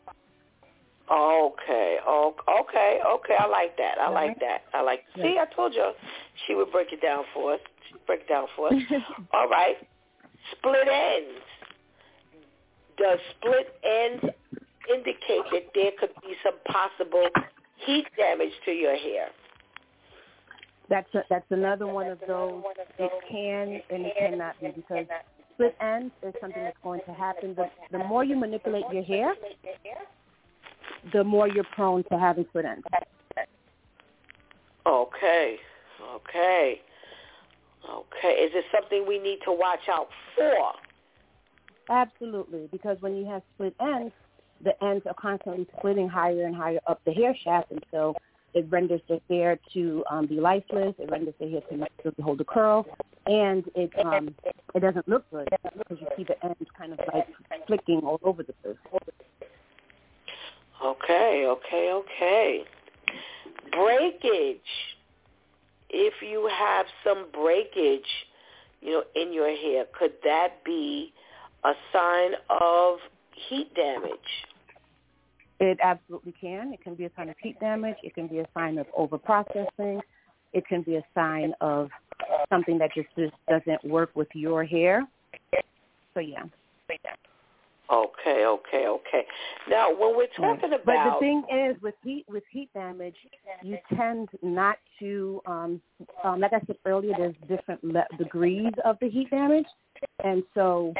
Okay, 1.11 1.99
okay, 2.07 3.01
okay. 3.05 3.35
I 3.39 3.47
like 3.47 3.77
that. 3.79 3.99
I 4.01 4.11
like 4.11 4.31
uh-huh. 4.33 4.47
that. 4.47 4.79
I 4.79 4.83
like. 4.83 5.01
See, 5.17 5.37
I 5.41 5.47
told 5.55 5.75
you 5.75 5.91
she 6.47 6.55
would 6.55 6.71
break 6.71 6.93
it 6.93 7.03
down 7.03 7.25
for 7.35 7.55
us. 7.55 7.61
She'd 7.89 8.05
break 8.07 8.21
it 8.21 8.29
down 8.29 8.47
for 8.57 8.69
us. 8.69 8.75
All 9.35 9.49
right. 9.49 9.77
Split 10.53 10.87
ends. 10.87 11.43
Does 12.97 13.19
split 13.37 13.75
ends 13.83 14.25
indicate 14.89 15.45
that 15.53 15.67
there 15.75 15.91
could 15.99 16.15
be 16.23 16.35
some 16.45 16.55
possible 16.67 17.27
heat 17.87 18.07
damage 18.17 18.53
to 18.67 18.73
your 18.73 18.97
hair? 18.97 19.29
that's 20.91 21.15
a, 21.15 21.23
that's 21.31 21.47
another 21.51 21.87
one 21.87 22.09
of 22.09 22.19
those. 22.27 22.63
It 22.99 23.13
can 23.31 23.81
and 23.97 24.07
it 24.07 24.13
cannot 24.19 24.61
be 24.61 24.73
because 24.75 25.07
split 25.55 25.77
ends 25.81 26.13
is 26.23 26.35
something 26.41 26.63
that's 26.63 26.77
going 26.83 27.01
to 27.07 27.15
happen. 27.15 27.55
The, 27.55 27.71
the 27.97 28.05
more 28.05 28.25
you 28.25 28.37
manipulate 28.37 28.85
your 28.93 29.05
hair, 29.05 29.35
the 31.13 31.25
more 31.25 31.49
you're 31.49 31.65
prone 31.65 32.05
to 32.05 32.19
having 32.19 32.45
split 32.49 32.65
ends. 32.65 32.85
Okay, 34.87 35.57
okay, 36.15 36.81
okay. 37.89 38.29
Is 38.29 38.53
it 38.55 38.65
something 38.73 39.07
we 39.07 39.19
need 39.19 39.39
to 39.45 39.53
watch 39.53 39.89
out 39.89 40.09
for? 40.37 40.73
Absolutely, 41.89 42.69
because 42.71 42.97
when 43.01 43.17
you 43.17 43.27
have 43.27 43.43
split 43.55 43.75
ends, 43.81 44.13
the 44.63 44.83
ends 44.85 45.05
are 45.07 45.15
constantly 45.15 45.67
splitting 45.79 46.09
higher 46.09 46.47
and 46.47 46.55
higher 46.55 46.81
up 46.87 47.01
the 47.05 47.13
hair 47.13 47.35
shaft, 47.45 47.71
and 47.71 47.85
so 47.91 48.15
it 48.55 48.67
renders 48.69 49.01
the 49.09 49.21
hair 49.29 49.59
to 49.73 50.05
um, 50.11 50.27
be 50.27 50.41
lifeless. 50.41 50.95
It 50.99 51.11
renders 51.11 51.35
the 51.41 51.49
hair 51.51 51.61
to 51.71 51.77
not 51.77 51.91
hold 52.21 52.39
the 52.39 52.45
curl. 52.45 52.87
and 53.27 53.65
it 53.75 53.93
um 54.05 54.35
it 54.75 54.81
doesn't 54.81 55.09
look 55.09 55.29
good 55.31 55.49
because 55.79 55.99
you 56.01 56.07
see 56.17 56.25
the 56.25 56.45
ends 56.45 56.71
kind 56.77 56.93
of 56.93 57.01
like 57.13 57.27
flicking 57.67 58.01
all 58.01 58.19
over 58.23 58.43
the 58.43 58.53
place. 58.63 58.77
Okay, 60.85 61.45
okay, 61.47 61.93
okay. 61.93 62.65
Breakage. 63.73 64.61
If 65.91 66.15
you 66.23 66.49
have 66.57 66.87
some 67.05 67.27
breakage, 67.33 68.07
you 68.81 68.93
know, 68.93 69.03
in 69.15 69.33
your 69.33 69.55
hair, 69.55 69.85
could 69.99 70.13
that 70.25 70.65
be 70.65 71.13
a 71.65 71.73
sign 71.93 72.33
of 72.49 72.99
heat 73.49 73.75
damage? 73.75 74.19
It 75.59 75.79
absolutely 75.83 76.33
can. 76.41 76.73
It 76.73 76.83
can 76.83 76.95
be 76.95 77.05
a 77.05 77.11
sign 77.17 77.29
of 77.29 77.37
heat 77.43 77.61
damage. 77.61 77.97
It 78.03 78.15
can 78.15 78.29
be 78.29 78.39
a 78.39 78.47
sign 78.55 78.79
of 78.79 78.87
overprocessing. 78.99 80.01
It 80.53 80.67
can 80.67 80.83
be 80.83 80.97
a 80.97 81.05
sign 81.15 81.53
of 81.61 81.91
something 82.49 82.79
that 82.79 82.95
just, 82.95 83.09
just 83.19 83.35
doesn't 83.49 83.85
work 83.85 84.11
with 84.15 84.29
your 84.33 84.65
hair. 84.65 85.07
So 86.15 86.21
yeah. 86.21 86.45
Okay, 87.93 88.45
okay, 88.47 88.87
okay. 88.87 89.27
Now, 89.69 89.91
when 89.91 90.17
we're 90.17 90.29
talking 90.29 90.71
right. 90.71 90.81
about, 90.81 90.87
but 90.87 91.15
the 91.15 91.19
thing 91.19 91.43
is, 91.53 91.83
with 91.83 91.95
heat 92.05 92.25
with 92.29 92.45
heat 92.51 92.71
damage, 92.73 93.17
you 93.63 93.79
tend 93.97 94.29
not 94.43 94.77
to, 95.01 95.43
um, 95.47 95.81
um, 96.23 96.41
like 96.41 96.53
I 96.53 96.61
said 96.67 96.77
earlier, 96.87 97.15
there's 97.19 97.35
different 97.49 97.83
le- 97.83 98.07
degrees 98.17 98.73
of 98.85 98.97
the 99.01 99.11
heat 99.11 99.31
damage, 99.31 99.67
and 100.23 100.45
so 100.55 100.95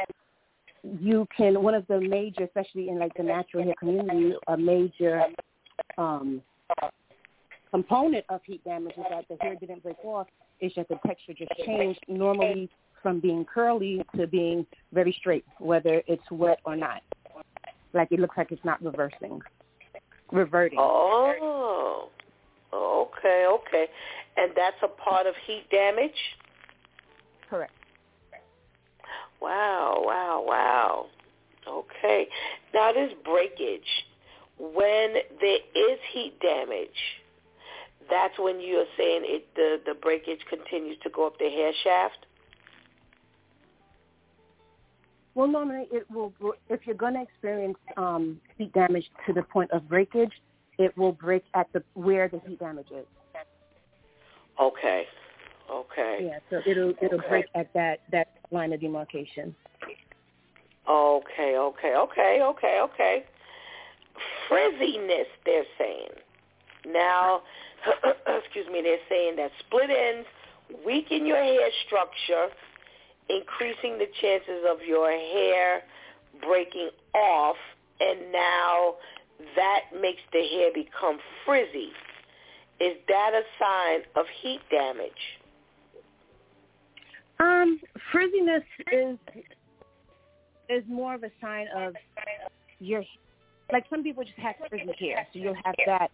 you 0.83 1.27
can 1.35 1.63
one 1.63 1.75
of 1.75 1.87
the 1.87 2.01
major, 2.01 2.43
especially 2.43 2.89
in 2.89 2.99
like 2.99 3.13
the 3.15 3.23
natural 3.23 3.63
hair 3.63 3.75
community, 3.79 4.35
a 4.47 4.57
major 4.57 5.23
um, 5.97 6.41
component 7.69 8.25
of 8.29 8.41
heat 8.45 8.63
damage 8.65 8.93
is 8.97 9.05
that 9.09 9.25
the 9.29 9.37
hair 9.41 9.55
didn't 9.55 9.81
break 9.81 10.03
off. 10.03 10.27
It's 10.59 10.75
just 10.75 10.89
the 10.89 10.99
texture 11.05 11.33
just 11.33 11.51
changed. 11.65 11.99
Normally 12.07 12.69
from 13.01 13.19
being 13.19 13.45
curly 13.45 14.03
to 14.17 14.27
being 14.27 14.65
very 14.93 15.15
straight, 15.19 15.45
whether 15.59 16.01
it's 16.07 16.23
wet 16.31 16.59
or 16.65 16.75
not. 16.75 17.01
Like 17.93 18.11
it 18.11 18.19
looks 18.19 18.37
like 18.37 18.51
it's 18.51 18.63
not 18.63 18.81
reversing, 18.81 19.41
reverting. 20.31 20.79
Oh, 20.81 22.09
okay, 22.73 23.45
okay, 23.49 23.87
and 24.37 24.51
that's 24.55 24.77
a 24.83 24.87
part 24.87 25.27
of 25.27 25.33
heat 25.45 25.65
damage. 25.69 26.11
Correct. 27.49 27.73
Wow, 29.41 30.03
wow, 30.05 30.43
wow. 30.47 31.05
Okay. 31.67 32.27
Now 32.73 32.91
this 32.93 33.11
breakage, 33.25 33.81
when 34.57 35.15
there 35.39 35.59
is 35.75 35.99
heat 36.13 36.39
damage, 36.41 36.89
that's 38.09 38.37
when 38.39 38.59
you're 38.61 38.85
saying 38.97 39.21
it 39.25 39.47
the, 39.55 39.81
the 39.85 39.93
breakage 39.95 40.39
continues 40.49 40.97
to 41.03 41.09
go 41.09 41.27
up 41.27 41.37
the 41.39 41.49
hair 41.49 41.71
shaft? 41.83 42.25
Well, 45.35 45.47
normally 45.47 45.87
it 45.91 46.09
will. 46.11 46.33
If 46.69 46.81
you're 46.85 46.95
going 46.95 47.13
to 47.13 47.21
experience 47.21 47.77
um, 47.97 48.39
heat 48.57 48.73
damage 48.73 49.09
to 49.27 49.33
the 49.33 49.43
point 49.43 49.71
of 49.71 49.87
breakage, 49.87 50.33
it 50.77 50.95
will 50.97 51.13
break 51.13 51.43
at 51.53 51.67
the 51.73 51.83
where 51.93 52.27
the 52.27 52.41
heat 52.45 52.59
damage 52.59 52.87
is. 52.91 53.05
Okay. 54.59 55.05
Okay. 55.71 56.19
Yeah, 56.29 56.39
so 56.49 56.61
it'll 56.69 56.93
it'll 57.01 57.19
Okay. 57.19 57.29
break 57.29 57.45
at 57.55 57.71
that 57.73 57.99
that 58.11 58.27
line 58.51 58.73
of 58.73 58.81
demarcation. 58.81 59.55
Okay, 60.89 61.55
okay, 61.57 61.95
okay, 61.95 62.41
okay, 62.41 62.79
okay. 62.81 63.25
Frizziness, 64.49 65.27
they're 65.45 65.63
saying. 65.77 66.09
Now, 66.87 67.43
excuse 68.27 68.67
me, 68.67 68.81
they're 68.81 68.97
saying 69.07 69.35
that 69.37 69.51
split 69.59 69.89
ends 69.89 70.27
weaken 70.85 71.25
your 71.25 71.37
hair 71.37 71.69
structure, 71.85 72.47
increasing 73.31 73.97
the 73.97 74.07
chances 74.21 74.63
of 74.69 74.77
your 74.85 75.11
hair 75.11 75.81
breaking 76.45 76.89
off, 77.13 77.57
and 77.99 78.31
now 78.31 78.95
that 79.55 79.81
makes 79.99 80.21
the 80.33 80.43
hair 80.47 80.71
become 80.73 81.19
frizzy. 81.45 81.91
Is 82.79 82.97
that 83.07 83.31
a 83.33 83.43
sign 83.59 84.01
of 84.15 84.25
heat 84.41 84.59
damage? 84.71 85.11
Um, 87.39 87.79
frizziness 88.13 88.63
is 88.91 89.17
is 90.69 90.83
more 90.87 91.15
of 91.15 91.23
a 91.23 91.31
sign 91.41 91.67
of 91.75 91.93
your 92.79 93.03
like 93.71 93.85
some 93.89 94.03
people 94.03 94.23
just 94.23 94.37
have 94.37 94.55
frizzy 94.69 94.91
hair, 94.99 95.27
so 95.31 95.39
you'll 95.39 95.55
have 95.63 95.75
that. 95.85 96.11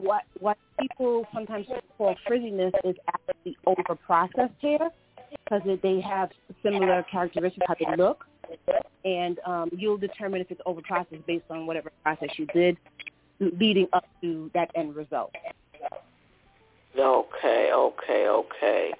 What 0.00 0.22
what 0.38 0.58
people 0.80 1.26
sometimes 1.34 1.66
call 1.96 2.14
frizziness 2.28 2.72
is 2.84 2.96
actually 3.08 3.56
over 3.66 3.94
processed 4.06 4.54
hair 4.60 4.90
because 5.30 5.62
they 5.82 6.00
have 6.00 6.30
similar 6.62 7.04
characteristics 7.10 7.66
how 7.66 7.74
they 7.78 7.96
look, 7.96 8.24
and 9.04 9.38
um, 9.46 9.68
you'll 9.72 9.98
determine 9.98 10.40
if 10.40 10.50
it's 10.50 10.60
over 10.66 10.80
processed 10.82 11.26
based 11.26 11.44
on 11.50 11.66
whatever 11.66 11.90
process 12.02 12.28
you 12.36 12.46
did 12.46 12.76
leading 13.40 13.86
up 13.92 14.04
to 14.20 14.50
that 14.54 14.70
end 14.74 14.94
result. 14.94 15.34
Okay, 16.98 17.70
okay, 17.72 18.28
okay, 18.28 18.90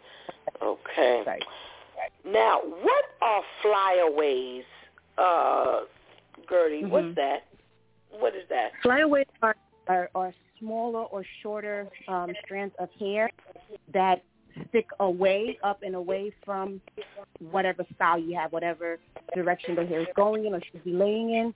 okay. 0.63 1.41
Now, 2.25 2.61
what 2.61 3.05
are 3.21 3.43
flyaways, 3.63 4.65
uh, 5.19 5.81
Gertie? 6.49 6.85
What's 6.85 7.07
Mhm. 7.09 7.15
that? 7.17 7.47
What 8.11 8.35
is 8.35 8.49
that? 8.49 8.73
Flyaways 8.83 9.27
are, 9.43 9.57
are, 9.89 10.11
are 10.15 10.33
smaller 10.59 11.05
or 11.05 11.25
shorter 11.43 11.89
um, 12.09 12.33
strands 12.45 12.75
of 12.79 12.91
hair 12.93 13.31
that 13.89 14.23
stick 14.69 14.87
away, 15.01 15.59
up 15.63 15.83
and 15.83 15.95
away 15.95 16.33
from 16.45 16.81
whatever 17.51 17.85
style 17.95 18.19
you 18.19 18.37
have, 18.37 18.53
whatever 18.53 18.99
direction 19.35 19.75
the 19.75 19.87
hair 19.87 20.01
is 20.01 20.09
going 20.17 20.47
in 20.47 20.55
or 20.55 20.61
should 20.71 20.85
be 20.85 20.93
laying 20.93 21.31
in. 21.31 21.55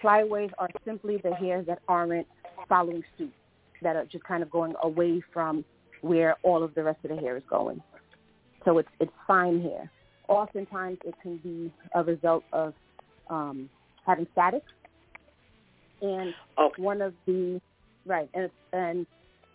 Flyaways 0.00 0.50
are 0.58 0.68
simply 0.84 1.18
the 1.18 1.34
hairs 1.34 1.66
that 1.66 1.80
aren't 1.88 2.26
following 2.68 3.02
suit, 3.16 3.32
that 3.82 3.96
are 3.96 4.04
just 4.06 4.24
kind 4.24 4.42
of 4.42 4.50
going 4.50 4.74
away 4.82 5.22
from 5.32 5.64
where 6.02 6.36
all 6.42 6.62
of 6.62 6.74
the 6.74 6.82
rest 6.82 6.98
of 7.04 7.10
the 7.10 7.16
hair 7.16 7.36
is 7.36 7.42
going. 7.48 7.82
So 8.64 8.78
it's 8.78 8.88
it's 9.00 9.12
fine 9.26 9.60
hair. 9.60 9.90
Oftentimes 10.28 10.98
it 11.04 11.14
can 11.22 11.38
be 11.38 11.72
a 11.94 12.02
result 12.02 12.44
of 12.52 12.74
um, 13.30 13.70
having 14.04 14.26
static 14.32 14.62
and 16.02 16.34
Okay. 16.58 16.82
one 16.82 17.00
of 17.00 17.14
the 17.26 17.60
right 18.04 18.28
and 18.34 18.50
and 18.72 19.06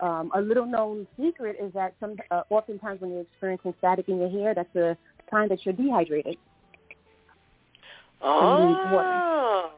um, 0.02 0.32
a 0.36 0.42
little 0.42 0.66
known 0.66 1.08
secret 1.20 1.58
is 1.62 1.72
that 1.74 1.94
some 2.00 2.16
uh, 2.32 2.42
oftentimes 2.50 3.02
when 3.02 3.12
you're 3.12 3.22
experiencing 3.22 3.74
static 3.78 4.10
in 4.10 4.18
your 4.20 4.30
hair, 4.30 4.54
that's 4.56 4.76
a 4.76 4.98
sign 5.30 5.48
that 5.50 5.66
you're 5.66 5.74
dehydrated. 5.76 6.38
Oh, 8.24 9.72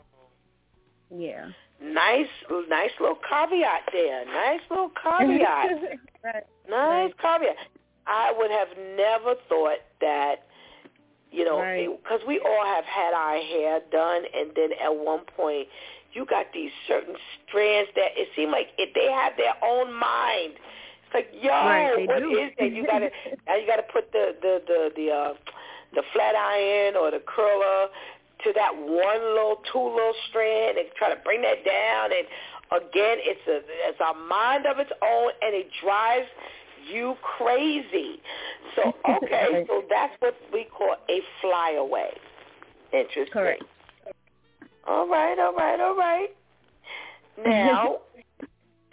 Yeah. 1.15 1.47
nice, 1.81 2.27
nice 2.69 2.91
little 2.99 3.17
caveat 3.29 3.81
there. 3.91 4.25
Nice 4.25 4.61
little 4.69 4.89
caveat. 5.01 5.71
right. 6.23 6.43
Nice 6.69 7.11
Right. 7.13 7.13
caveat. 7.21 7.55
I 8.07 8.33
would 8.37 8.51
have 8.51 8.67
never 8.97 9.35
thought 9.47 9.79
that, 10.01 10.35
you 11.33 11.43
know, 11.45 11.59
Right. 11.59 11.89
because 12.03 12.21
we 12.27 12.39
all 12.39 12.65
have 12.65 12.85
had 12.85 13.13
our 13.13 13.37
hair 13.41 13.81
done, 13.91 14.23
and 14.33 14.51
then 14.55 14.69
at 14.81 14.95
one 14.95 15.21
point, 15.35 15.67
you 16.13 16.25
got 16.25 16.45
these 16.53 16.71
certain 16.87 17.15
strands 17.47 17.89
that 17.95 18.11
it 18.15 18.29
seemed 18.35 18.51
like 18.51 18.67
it, 18.77 18.93
they 18.93 19.11
have 19.11 19.33
their 19.35 19.55
own 19.65 19.91
mind. 19.93 20.53
It's 21.05 21.13
like, 21.13 21.29
yo, 21.41 21.49
Right, 21.49 22.07
what 22.07 22.19
do. 22.19 22.37
is 22.37 22.51
that? 22.59 22.71
You 22.71 22.85
gotta 22.85 23.09
now 23.47 23.55
you 23.55 23.65
gotta 23.67 23.83
put 23.91 24.11
the 24.11 24.35
the 24.41 24.61
the 24.67 24.91
the 24.95 25.11
uh, 25.11 25.33
the 25.95 26.03
flat 26.13 26.35
iron 26.35 26.95
or 26.95 27.09
the 27.11 27.21
curler 27.25 27.89
to 28.43 28.53
that 28.53 28.73
one 28.75 29.21
little 29.33 29.57
two 29.71 29.79
little 29.81 30.13
strand 30.29 30.77
and 30.77 30.87
try 30.97 31.09
to 31.13 31.19
bring 31.23 31.41
that 31.41 31.63
down 31.65 32.11
and 32.11 32.27
again 32.81 33.17
it's 33.23 33.45
a 33.47 33.61
it's 33.89 33.99
a 34.01 34.13
mind 34.27 34.65
of 34.65 34.79
its 34.79 34.91
own 35.01 35.31
and 35.41 35.55
it 35.55 35.67
drives 35.81 36.27
you 36.91 37.15
crazy. 37.37 38.21
So 38.75 38.93
okay, 39.09 39.65
so 39.67 39.83
that's 39.89 40.13
what 40.19 40.35
we 40.51 40.65
call 40.65 40.95
a 41.09 41.21
flyaway. 41.41 42.11
Interesting. 42.91 43.33
Correct. 43.33 43.63
All 44.87 45.07
right, 45.07 45.37
all 45.39 45.53
right, 45.53 45.79
all 45.79 45.95
right. 45.95 46.29
Now, 47.37 47.97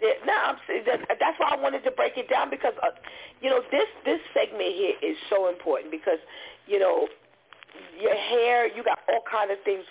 now 0.25 0.43
I'm 0.45 0.55
that's 1.19 1.39
why 1.39 1.55
I 1.57 1.61
wanted 1.61 1.83
to 1.83 1.91
break 1.91 2.17
it 2.17 2.29
down 2.29 2.49
because 2.49 2.73
uh, 2.81 2.87
you 3.41 3.49
know 3.49 3.61
this 3.71 3.87
this 4.05 4.19
segment 4.33 4.73
here 4.73 4.95
is 5.01 5.17
so 5.29 5.49
important 5.49 5.91
because 5.91 6.19
you 6.65 6.79
know 6.79 7.07
your 7.99 8.15
hair 8.15 8.67
you 8.67 8.83
got 8.83 8.99
all 9.09 9.23
kind 9.29 9.51
of 9.51 9.57
things 9.63 9.83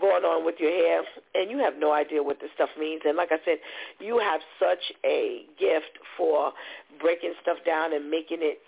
going 0.00 0.24
on 0.24 0.44
with 0.44 0.56
your 0.58 0.70
hair 0.70 1.02
and 1.34 1.50
you 1.50 1.58
have 1.58 1.74
no 1.78 1.92
idea 1.92 2.22
what 2.22 2.40
this 2.40 2.50
stuff 2.54 2.70
means 2.78 3.02
and 3.04 3.16
like 3.16 3.30
I 3.32 3.38
said 3.44 3.58
you 3.98 4.18
have 4.18 4.40
such 4.58 4.92
a 5.04 5.44
gift 5.58 5.98
for 6.16 6.52
breaking 7.00 7.34
stuff 7.42 7.58
down 7.66 7.92
and 7.94 8.10
making 8.10 8.38
it 8.40 8.58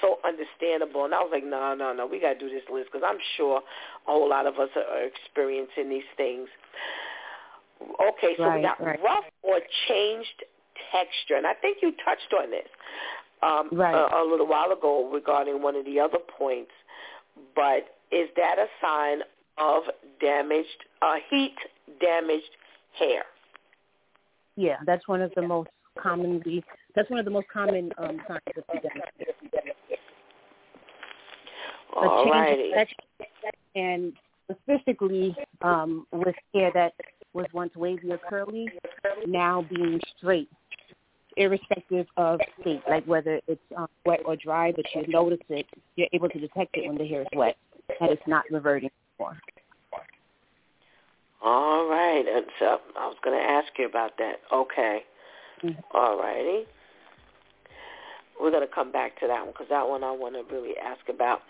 so 0.00 0.18
understandable 0.24 1.04
and 1.04 1.14
I 1.14 1.18
was 1.18 1.30
like 1.32 1.44
no 1.44 1.74
no 1.74 1.92
no 1.92 2.06
we 2.06 2.20
got 2.20 2.34
to 2.34 2.38
do 2.38 2.48
this 2.48 2.62
list 2.72 2.90
because 2.92 3.06
I'm 3.06 3.18
sure 3.36 3.58
a 3.58 4.10
whole 4.10 4.28
lot 4.28 4.46
of 4.46 4.58
us 4.58 4.70
are, 4.76 5.04
experiencing 5.04 5.88
these 5.88 6.08
things 6.16 6.48
okay 7.82 8.34
so 8.36 8.54
we 8.54 8.62
got 8.62 8.82
right. 8.82 8.98
rough 9.02 9.24
or 9.42 9.60
changed 9.88 10.44
texture 10.92 11.36
and 11.36 11.46
I 11.46 11.54
think 11.54 11.78
you 11.82 11.92
touched 12.04 12.32
on 12.38 12.50
this 12.50 12.68
um, 13.42 13.68
right. 13.72 13.94
a, 13.94 14.22
a 14.22 14.24
little 14.28 14.46
while 14.46 14.72
ago 14.72 15.10
regarding 15.12 15.62
one 15.62 15.76
of 15.76 15.84
the 15.84 16.00
other 16.00 16.18
points. 16.38 16.72
But 17.54 17.94
is 18.10 18.28
that 18.36 18.56
a 18.58 18.66
sign 18.82 19.20
of 19.60 19.82
damaged, 20.20 20.84
uh, 21.02 21.16
heat 21.30 21.56
damaged 22.00 22.50
hair? 22.98 23.22
Yeah, 24.56 24.76
that's 24.86 25.06
one 25.06 25.22
of 25.22 25.32
the 25.36 25.42
most 25.42 25.70
commonly. 25.98 26.64
That's 26.94 27.08
one 27.10 27.18
of 27.18 27.24
the 27.24 27.30
most 27.30 27.46
common 27.52 27.92
um, 27.98 28.20
signs 28.26 28.42
of 28.56 28.64
damage. 28.66 29.28
All 31.94 32.30
righty. 32.30 32.72
And 33.74 34.12
specifically 34.50 35.36
um, 35.62 36.06
with 36.12 36.34
hair 36.54 36.70
that 36.74 36.94
was 37.32 37.46
once 37.52 37.74
wavy 37.76 38.10
or 38.10 38.18
curly, 38.28 38.68
now 39.26 39.64
being 39.72 40.00
straight, 40.16 40.48
irrespective 41.36 42.06
of 42.16 42.40
state, 42.60 42.82
like 42.88 43.04
whether 43.04 43.40
it's 43.46 43.60
um, 43.76 43.88
wet 44.04 44.20
or 44.24 44.36
dry, 44.36 44.72
but 44.72 44.84
you 44.94 45.06
notice 45.06 45.38
it, 45.48 45.66
you're 45.96 46.08
able 46.12 46.28
to 46.30 46.40
detect 46.40 46.76
it 46.76 46.88
when 46.88 46.98
the 46.98 47.06
hair 47.06 47.22
is 47.22 47.28
wet, 47.34 47.56
and 48.00 48.10
it's 48.10 48.22
not 48.26 48.44
reverting 48.50 48.90
All 51.42 51.88
right. 51.88 52.24
And 52.26 52.46
so 52.58 52.78
I 52.98 53.06
was 53.06 53.16
going 53.22 53.38
to 53.38 53.44
ask 53.44 53.68
you 53.78 53.86
about 53.86 54.12
that. 54.18 54.40
Okay. 54.52 55.04
Mhm. 55.62 55.76
All 55.92 56.18
righty. 56.18 56.66
We're 58.40 58.50
going 58.50 58.66
to 58.66 58.72
come 58.72 58.92
back 58.92 59.18
to 59.20 59.26
that 59.26 59.40
one 59.44 59.52
because 59.52 59.68
that 59.68 59.88
one 59.88 60.04
I 60.04 60.12
want 60.12 60.34
to 60.34 60.54
really 60.54 60.76
ask 60.78 61.08
about. 61.08 61.42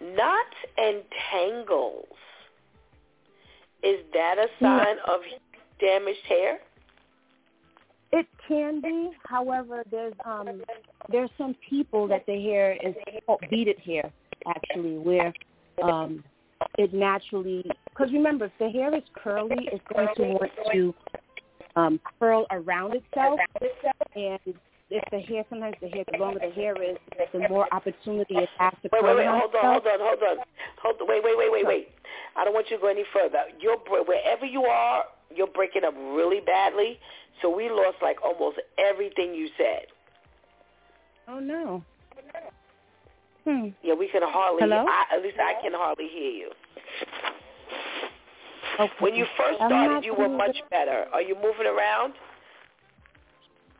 Knots 0.00 0.56
and 0.76 1.02
tangles. 1.30 2.06
Is 3.82 4.00
that 4.12 4.36
a 4.38 4.48
sign 4.62 4.96
of 5.06 5.20
damaged 5.80 6.18
hair? 6.28 6.58
It 8.12 8.26
can 8.46 8.80
be. 8.80 9.10
However, 9.24 9.84
there's 9.90 10.14
um 10.24 10.62
there's 11.10 11.30
some 11.36 11.54
people 11.68 12.08
that 12.08 12.24
the 12.26 12.40
hair 12.42 12.72
is 12.82 12.94
called 13.26 13.40
beaded 13.50 13.78
hair 13.80 14.10
actually, 14.46 14.98
where 14.98 15.32
um 15.82 16.24
it 16.76 16.92
naturally 16.92 17.64
because 17.90 18.12
remember 18.12 18.46
if 18.46 18.52
the 18.58 18.68
hair 18.70 18.94
is 18.94 19.02
curly, 19.14 19.68
it's 19.72 19.84
going 19.92 20.08
to 20.16 20.22
want 20.22 20.52
to 20.72 20.94
um 21.76 22.00
curl 22.18 22.46
around 22.50 22.94
itself, 22.94 23.38
and 24.14 24.38
if 24.90 25.04
the 25.10 25.20
hair 25.20 25.44
sometimes 25.50 25.76
the 25.80 25.88
hair 25.88 26.04
the 26.10 26.18
longer 26.18 26.40
the 26.40 26.50
hair 26.50 26.80
is, 26.82 26.96
the 27.32 27.48
more 27.48 27.66
opportunity 27.72 28.36
it 28.36 28.48
has 28.58 28.72
to 28.82 28.88
Wait, 28.92 29.02
curl 29.02 29.16
wait, 29.16 29.26
wait. 29.26 29.26
Hold 29.26 29.54
on, 29.54 29.64
hold 29.64 29.86
on, 29.86 29.98
hold 30.00 30.22
on. 30.22 30.44
Hold 30.82 30.96
on. 31.00 31.08
Wait, 31.08 31.22
wait, 31.22 31.36
wait, 31.36 31.52
wait, 31.52 31.66
wait. 31.66 31.88
I 32.36 32.44
don't 32.44 32.54
want 32.54 32.70
you 32.70 32.76
to 32.76 32.80
go 32.80 32.88
any 32.88 33.04
further. 33.12 33.42
You're 33.60 33.78
wherever 33.78 34.46
you 34.46 34.62
are, 34.62 35.04
you're 35.34 35.48
breaking 35.48 35.84
up 35.84 35.94
really 35.94 36.40
badly. 36.40 36.98
So 37.42 37.54
we 37.54 37.68
lost 37.68 37.98
like 38.02 38.16
almost 38.24 38.58
everything 38.78 39.34
you 39.34 39.48
said. 39.56 39.86
Oh 41.28 41.40
no. 41.40 41.84
Hmm. 43.48 43.68
Yeah, 43.82 43.94
we 43.94 44.08
can 44.08 44.20
hardly. 44.22 44.60
Hello? 44.60 44.84
I, 44.86 45.16
at 45.16 45.22
least 45.22 45.36
I 45.40 45.54
can 45.62 45.72
hardly 45.74 46.06
hear 46.08 46.30
you. 46.30 46.50
Okay. 48.78 48.92
When 49.00 49.14
you 49.14 49.24
first 49.38 49.56
started, 49.56 50.04
you 50.04 50.14
were 50.14 50.28
much 50.28 50.56
better. 50.70 51.06
Are 51.14 51.22
you 51.22 51.34
moving 51.34 51.66
around? 51.66 52.12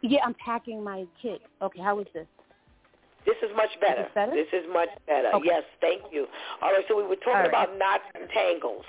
Yeah, 0.00 0.20
I'm 0.24 0.34
packing 0.42 0.82
my 0.82 1.04
kit. 1.20 1.42
Okay, 1.60 1.80
how 1.80 2.00
is 2.00 2.06
this? 2.14 2.26
This 3.26 3.36
is 3.42 3.54
much 3.54 3.68
better. 3.78 4.04
this 4.04 4.10
better? 4.14 4.32
This 4.32 4.46
is 4.54 4.64
much 4.72 4.88
better. 5.06 5.28
Okay. 5.34 5.48
Yes, 5.48 5.64
thank 5.82 6.02
you. 6.10 6.26
All 6.62 6.72
right, 6.72 6.84
so 6.88 6.96
we 6.96 7.02
were 7.02 7.16
talking 7.16 7.32
right. 7.32 7.48
about 7.48 7.76
knots 7.76 8.04
and 8.14 8.28
tangles. 8.30 8.84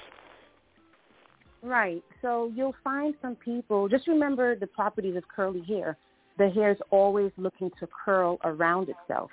Right. 1.62 2.02
So 2.22 2.52
you'll 2.56 2.76
find 2.84 3.14
some 3.22 3.36
people, 3.36 3.90
just 3.90 4.08
remember 4.08 4.56
the 4.56 4.68
properties 4.68 5.18
of 5.18 5.28
curly 5.28 5.62
hair. 5.68 5.98
The 6.38 6.50
hair 6.50 6.72
is 6.72 6.78
always 6.90 7.34
looking 7.36 7.70
to 7.82 7.88
curl 8.06 8.40
around 8.46 8.88
itself. 8.88 9.30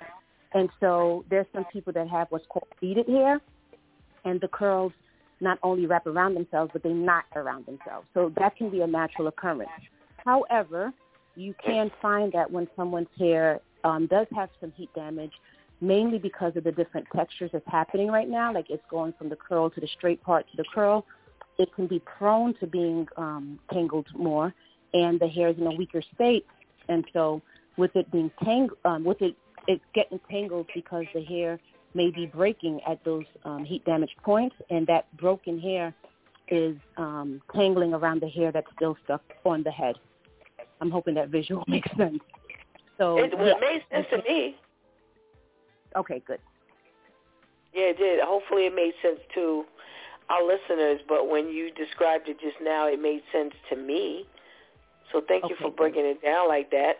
And 0.57 0.69
so 0.79 1.23
there's 1.29 1.45
some 1.53 1.65
people 1.65 1.93
that 1.93 2.07
have 2.07 2.27
what's 2.31 2.47
called 2.49 2.65
beaded 2.81 3.07
hair, 3.07 3.39
and 4.25 4.41
the 4.41 4.47
curls 4.47 4.91
not 5.39 5.59
only 5.61 5.85
wrap 5.85 6.07
around 6.07 6.33
themselves, 6.33 6.71
but 6.73 6.81
they 6.81 6.93
knot 6.93 7.25
around 7.35 7.67
themselves. 7.67 8.07
So 8.15 8.33
that 8.39 8.55
can 8.55 8.71
be 8.71 8.81
a 8.81 8.87
natural 8.87 9.27
occurrence. 9.27 9.69
However, 10.25 10.91
you 11.35 11.53
can 11.63 11.91
find 12.01 12.33
that 12.33 12.49
when 12.49 12.67
someone's 12.75 13.07
hair 13.19 13.59
um, 13.83 14.07
does 14.07 14.25
have 14.35 14.49
some 14.59 14.73
heat 14.75 14.89
damage, 14.95 15.33
mainly 15.79 16.17
because 16.17 16.55
of 16.55 16.63
the 16.63 16.71
different 16.71 17.05
textures 17.15 17.51
that's 17.53 17.67
happening 17.67 18.07
right 18.07 18.27
now, 18.27 18.51
like 18.51 18.71
it's 18.71 18.83
going 18.89 19.13
from 19.15 19.29
the 19.29 19.35
curl 19.35 19.69
to 19.69 19.79
the 19.79 19.87
straight 19.95 20.23
part 20.23 20.49
to 20.49 20.57
the 20.57 20.65
curl, 20.73 21.05
it 21.59 21.71
can 21.75 21.85
be 21.85 21.99
prone 21.99 22.55
to 22.55 22.65
being 22.65 23.07
um, 23.17 23.59
tangled 23.71 24.07
more, 24.15 24.55
and 24.95 25.19
the 25.19 25.27
hair 25.27 25.49
is 25.49 25.57
in 25.59 25.67
a 25.67 25.75
weaker 25.75 26.01
state. 26.15 26.47
And 26.89 27.05
so, 27.13 27.43
with 27.77 27.95
it 27.95 28.11
being 28.11 28.31
tang- 28.43 28.69
um, 28.85 29.03
with 29.03 29.21
it, 29.21 29.35
it's 29.67 29.83
getting 29.93 30.19
tangled 30.29 30.67
because 30.73 31.05
the 31.13 31.23
hair 31.23 31.59
may 31.93 32.11
be 32.11 32.25
breaking 32.25 32.79
at 32.87 33.03
those 33.03 33.25
um, 33.45 33.65
heat 33.65 33.83
damage 33.85 34.15
points, 34.23 34.55
and 34.69 34.85
that 34.87 35.05
broken 35.17 35.59
hair 35.59 35.93
is 36.49 36.77
um, 36.97 37.41
tangling 37.53 37.93
around 37.93 38.21
the 38.21 38.29
hair 38.29 38.51
that's 38.51 38.67
still 38.75 38.97
stuck 39.03 39.21
on 39.45 39.63
the 39.63 39.71
head. 39.71 39.95
I'm 40.79 40.91
hoping 40.91 41.15
that 41.15 41.29
visual 41.29 41.63
makes 41.67 41.89
sense. 41.97 42.19
So, 42.97 43.17
It, 43.19 43.37
well, 43.37 43.47
yeah. 43.47 43.53
it 43.53 43.61
made 43.61 43.81
sense 43.91 44.07
to 44.11 44.17
me. 44.29 44.55
Okay, 45.95 46.21
good. 46.25 46.39
Yeah, 47.73 47.89
it 47.91 47.97
did. 47.97 48.19
Hopefully 48.23 48.63
it 48.65 48.75
made 48.75 48.93
sense 49.01 49.19
to 49.35 49.65
our 50.29 50.43
listeners, 50.45 50.99
but 51.07 51.29
when 51.29 51.47
you 51.49 51.71
described 51.71 52.27
it 52.27 52.39
just 52.39 52.57
now, 52.61 52.87
it 52.87 53.01
made 53.01 53.21
sense 53.31 53.53
to 53.69 53.75
me. 53.75 54.25
So 55.11 55.21
thank 55.27 55.43
you 55.43 55.55
Okay, 55.55 55.63
for 55.63 55.69
good. 55.69 55.77
breaking 55.77 56.05
it 56.05 56.21
down 56.21 56.47
like 56.47 56.69
that. 56.71 56.97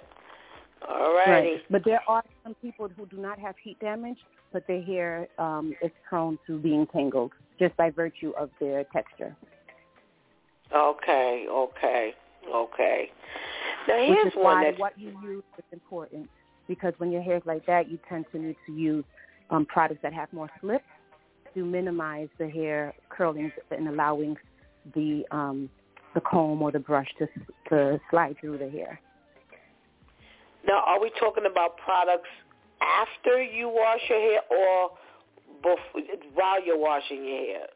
All 0.87 1.13
righty. 1.13 1.31
Right. 1.31 1.61
But 1.69 1.83
there 1.85 2.01
are 2.07 2.23
some 2.43 2.55
people 2.55 2.89
who 2.95 3.05
do 3.07 3.17
not 3.17 3.39
have 3.39 3.55
heat 3.61 3.79
damage, 3.79 4.17
but 4.53 4.65
their 4.67 4.81
hair 4.81 5.27
um, 5.37 5.73
is 5.81 5.91
prone 6.07 6.37
to 6.47 6.59
being 6.59 6.87
tangled 6.87 7.31
just 7.59 7.75
by 7.77 7.89
virtue 7.89 8.33
of 8.37 8.49
their 8.59 8.83
texture. 8.85 9.35
Okay, 10.75 11.45
okay, 11.49 12.13
okay. 12.53 13.11
Now 13.87 13.99
Which 13.99 14.07
here's 14.09 14.33
is 14.33 14.33
one 14.35 14.43
why 14.43 14.63
that's 14.65 14.79
what 14.79 14.99
you 14.99 15.17
use 15.23 15.43
is 15.57 15.63
important 15.71 16.29
because 16.67 16.93
when 16.97 17.11
your 17.11 17.21
hair 17.21 17.37
is 17.37 17.43
like 17.45 17.65
that, 17.65 17.89
you 17.89 17.97
tend 18.09 18.25
to 18.33 18.39
need 18.39 18.57
to 18.65 18.73
use 18.73 19.05
um, 19.49 19.65
products 19.65 20.01
that 20.03 20.13
have 20.13 20.31
more 20.33 20.49
slip 20.59 20.81
to 21.53 21.65
minimize 21.65 22.27
the 22.37 22.49
hair 22.49 22.93
curling 23.09 23.51
and 23.71 23.87
allowing 23.87 24.35
the 24.93 25.23
um, 25.31 25.69
the 26.13 26.21
comb 26.21 26.61
or 26.61 26.71
the 26.71 26.79
brush 26.79 27.07
to 27.19 27.27
to 27.69 27.99
slide 28.09 28.35
through 28.39 28.57
the 28.57 28.69
hair. 28.69 28.99
Now. 30.67 30.83
Are 30.85 30.99
we 31.01 31.11
talking 31.19 31.45
about 31.49 31.77
products 31.77 32.29
after 32.81 33.41
you 33.41 33.69
wash 33.69 34.01
your 34.09 34.19
hair 34.19 34.41
or 34.51 34.89
before, 35.61 36.01
while 36.33 36.63
you're 36.63 36.77
washing 36.79 37.25
your 37.25 37.37
hair? 37.37 37.67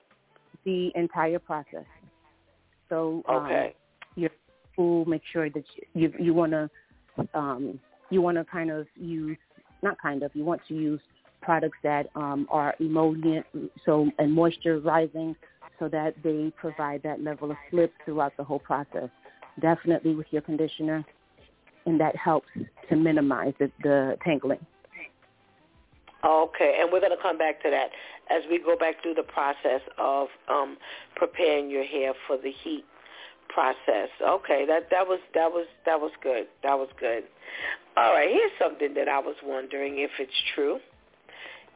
The 0.65 0.91
entire 0.95 1.39
process. 1.39 1.85
So 2.89 3.23
um, 3.27 3.45
Okay. 3.45 3.75
your 4.15 4.29
food, 4.75 5.07
make 5.07 5.23
sure 5.31 5.49
that 5.49 5.63
you 5.93 6.13
you 6.19 6.33
want 6.33 6.51
to 6.51 6.69
um, 7.33 7.79
you 8.09 8.21
want 8.21 8.37
to 8.37 8.43
kind 8.45 8.69
of 8.69 8.85
use 8.95 9.37
not 9.81 9.99
kind 10.01 10.23
of 10.23 10.31
you 10.35 10.43
want 10.43 10.61
to 10.67 10.75
use 10.75 11.01
products 11.41 11.77
that 11.83 12.07
um, 12.15 12.47
are 12.51 12.75
emollient 12.79 13.45
so 13.85 14.09
and 14.19 14.37
moisturizing 14.37 15.35
so 15.79 15.87
that 15.87 16.13
they 16.23 16.51
provide 16.57 17.01
that 17.03 17.23
level 17.23 17.49
of 17.49 17.57
slip 17.71 17.91
throughout 18.05 18.35
the 18.37 18.43
whole 18.43 18.59
process. 18.59 19.09
Definitely 19.59 20.13
with 20.15 20.27
your 20.29 20.43
conditioner, 20.43 21.03
and 21.91 21.99
that 21.99 22.15
helps 22.15 22.47
to 22.89 22.95
minimize 22.95 23.53
the, 23.59 23.69
the 23.83 24.17
tangling. 24.23 24.65
Okay, 26.23 26.77
and 26.79 26.91
we're 26.91 26.99
going 27.01 27.15
to 27.15 27.21
come 27.21 27.37
back 27.37 27.61
to 27.63 27.69
that 27.69 27.89
as 28.29 28.43
we 28.49 28.59
go 28.59 28.77
back 28.77 29.01
through 29.01 29.15
the 29.15 29.23
process 29.23 29.81
of 29.97 30.27
um, 30.47 30.77
preparing 31.15 31.69
your 31.69 31.83
hair 31.83 32.13
for 32.27 32.37
the 32.37 32.51
heat 32.63 32.85
process. 33.49 34.09
Okay, 34.21 34.65
that 34.67 34.89
that 34.91 35.05
was 35.07 35.19
that 35.33 35.51
was 35.51 35.65
that 35.85 35.99
was 35.99 36.11
good. 36.23 36.45
That 36.63 36.75
was 36.75 36.89
good. 36.99 37.23
All 37.97 38.13
right, 38.13 38.29
here's 38.29 38.51
something 38.59 38.93
that 38.93 39.09
I 39.09 39.19
was 39.19 39.35
wondering 39.43 39.99
if 39.99 40.11
it's 40.19 40.31
true. 40.55 40.79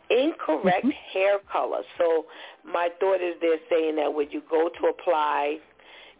Incorrect 0.09 0.85
hair 1.11 1.39
color. 1.51 1.81
So 1.97 2.25
my 2.63 2.89
thought 2.99 3.21
is 3.21 3.33
they're 3.41 3.57
saying 3.69 3.95
that 3.95 4.13
when 4.13 4.29
you 4.29 4.43
go 4.49 4.69
to 4.69 4.87
apply, 4.87 5.57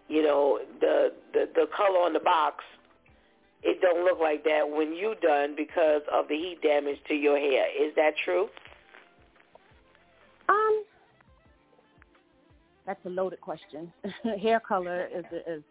you 0.10 0.24
know, 0.24 0.60
the 0.82 1.14
the, 1.34 1.48
the 1.54 1.68
color 1.78 2.00
on 2.00 2.14
the 2.14 2.20
box, 2.20 2.64
it 3.66 3.82
don't 3.82 4.06
look 4.06 4.20
like 4.20 4.44
that 4.44 4.62
when 4.70 4.94
you 4.94 5.16
done 5.22 5.56
because 5.58 6.02
of 6.14 6.28
the 6.28 6.36
heat 6.36 6.62
damage 6.62 6.98
to 7.08 7.16
your 7.16 7.38
hair. 7.38 7.66
Is 7.68 7.94
that 7.96 8.12
true? 8.24 8.48
Um, 10.48 10.84
that's 12.86 13.04
a 13.06 13.10
loaded 13.10 13.42
question. 13.42 13.92
hair 14.42 14.60
color 14.60 15.10
is 15.14 15.26
is 15.48 15.64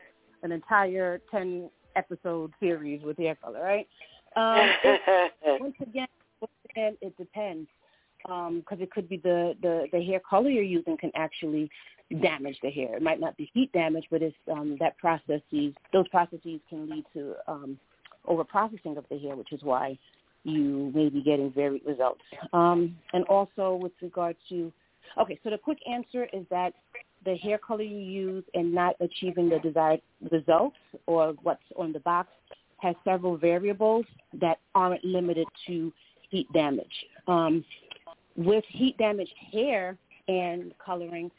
an 0.42 0.50
entire 0.50 1.20
ten 1.30 1.70
episode 1.94 2.52
series 2.58 3.00
with 3.02 3.16
hair 3.16 3.36
color, 3.36 3.62
right? 3.62 3.88
Um, 4.36 4.68
it, 4.82 5.60
once 5.60 5.76
again, 5.80 6.08
once 6.40 6.52
again, 6.70 6.96
it 7.00 7.16
depends 7.16 7.68
because 8.24 8.80
it 8.80 8.90
could 8.90 9.08
be 9.08 9.18
the, 9.18 9.54
the 9.62 9.86
the 9.92 10.02
hair 10.02 10.20
color 10.28 10.50
you're 10.50 10.64
using 10.64 10.96
can 10.96 11.12
actually 11.14 11.70
damage 12.22 12.56
the 12.62 12.70
hair. 12.70 12.96
It 12.96 13.02
might 13.02 13.20
not 13.20 13.36
be 13.36 13.50
heat 13.54 13.72
damage, 13.72 14.04
but 14.10 14.22
it's 14.22 14.36
um, 14.50 14.76
that 14.80 14.96
processes 14.98 15.74
those 15.92 16.08
processes 16.08 16.60
can 16.68 16.88
lead 16.88 17.04
to 17.14 17.34
um, 17.48 17.78
over 18.26 18.44
processing 18.44 18.96
of 18.96 19.04
the 19.10 19.18
hair, 19.18 19.36
which 19.36 19.52
is 19.52 19.62
why 19.62 19.98
you 20.44 20.92
may 20.94 21.08
be 21.08 21.22
getting 21.22 21.50
varied 21.52 21.82
results. 21.86 22.20
Um, 22.52 22.96
and 23.12 23.24
also 23.24 23.78
with 23.80 23.92
regard 24.02 24.36
to, 24.50 24.72
okay, 25.18 25.38
so 25.42 25.50
the 25.50 25.58
quick 25.58 25.78
answer 25.90 26.28
is 26.32 26.44
that 26.50 26.74
the 27.24 27.36
hair 27.36 27.58
color 27.58 27.82
you 27.82 27.96
use 27.96 28.44
and 28.52 28.72
not 28.72 28.96
achieving 29.00 29.48
the 29.48 29.58
desired 29.58 30.02
results 30.30 30.76
or 31.06 31.34
what's 31.42 31.62
on 31.76 31.92
the 31.92 32.00
box 32.00 32.28
has 32.78 32.94
several 33.04 33.38
variables 33.38 34.04
that 34.38 34.58
aren't 34.74 35.02
limited 35.04 35.46
to 35.66 35.90
heat 36.30 36.46
damage. 36.52 36.86
Um, 37.26 37.64
with 38.36 38.64
heat 38.68 38.98
damaged 38.98 39.32
hair 39.52 39.96
and 40.28 40.74
coloring, 40.84 41.30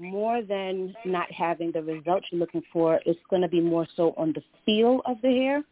more 0.00 0.42
than 0.42 0.94
not 1.04 1.30
having 1.30 1.70
the 1.72 1.82
results 1.82 2.26
you're 2.30 2.40
looking 2.40 2.62
for, 2.72 3.00
it's 3.04 3.20
going 3.28 3.42
to 3.42 3.48
be 3.48 3.60
more 3.60 3.86
so 3.96 4.14
on 4.16 4.32
the 4.32 4.42
feel 4.64 5.02
of 5.06 5.18
the 5.22 5.28
hair. 5.28 5.62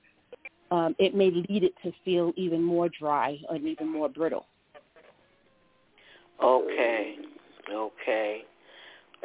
Um, 0.71 0.95
it 0.99 1.15
may 1.15 1.31
lead 1.31 1.65
it 1.65 1.73
to 1.83 1.93
feel 2.05 2.33
even 2.37 2.63
more 2.63 2.89
dry 2.91 3.39
and 3.49 3.67
even 3.67 3.91
more 3.91 4.09
brittle. 4.09 4.47
Okay, 6.43 7.17
okay. 7.73 8.43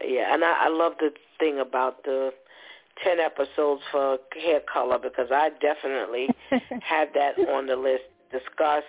Yeah, 0.04 0.34
and 0.34 0.44
I, 0.44 0.66
I 0.66 0.68
love 0.70 0.94
the 1.00 1.12
thing 1.38 1.60
about 1.60 2.04
the 2.04 2.32
10 3.04 3.20
episodes 3.20 3.82
for 3.92 4.18
hair 4.42 4.62
color 4.72 4.98
because 4.98 5.28
I 5.32 5.50
definitely 5.62 6.30
had 6.82 7.10
that 7.14 7.38
on 7.50 7.68
the 7.68 7.76
list. 7.76 8.04
Discuss. 8.32 8.84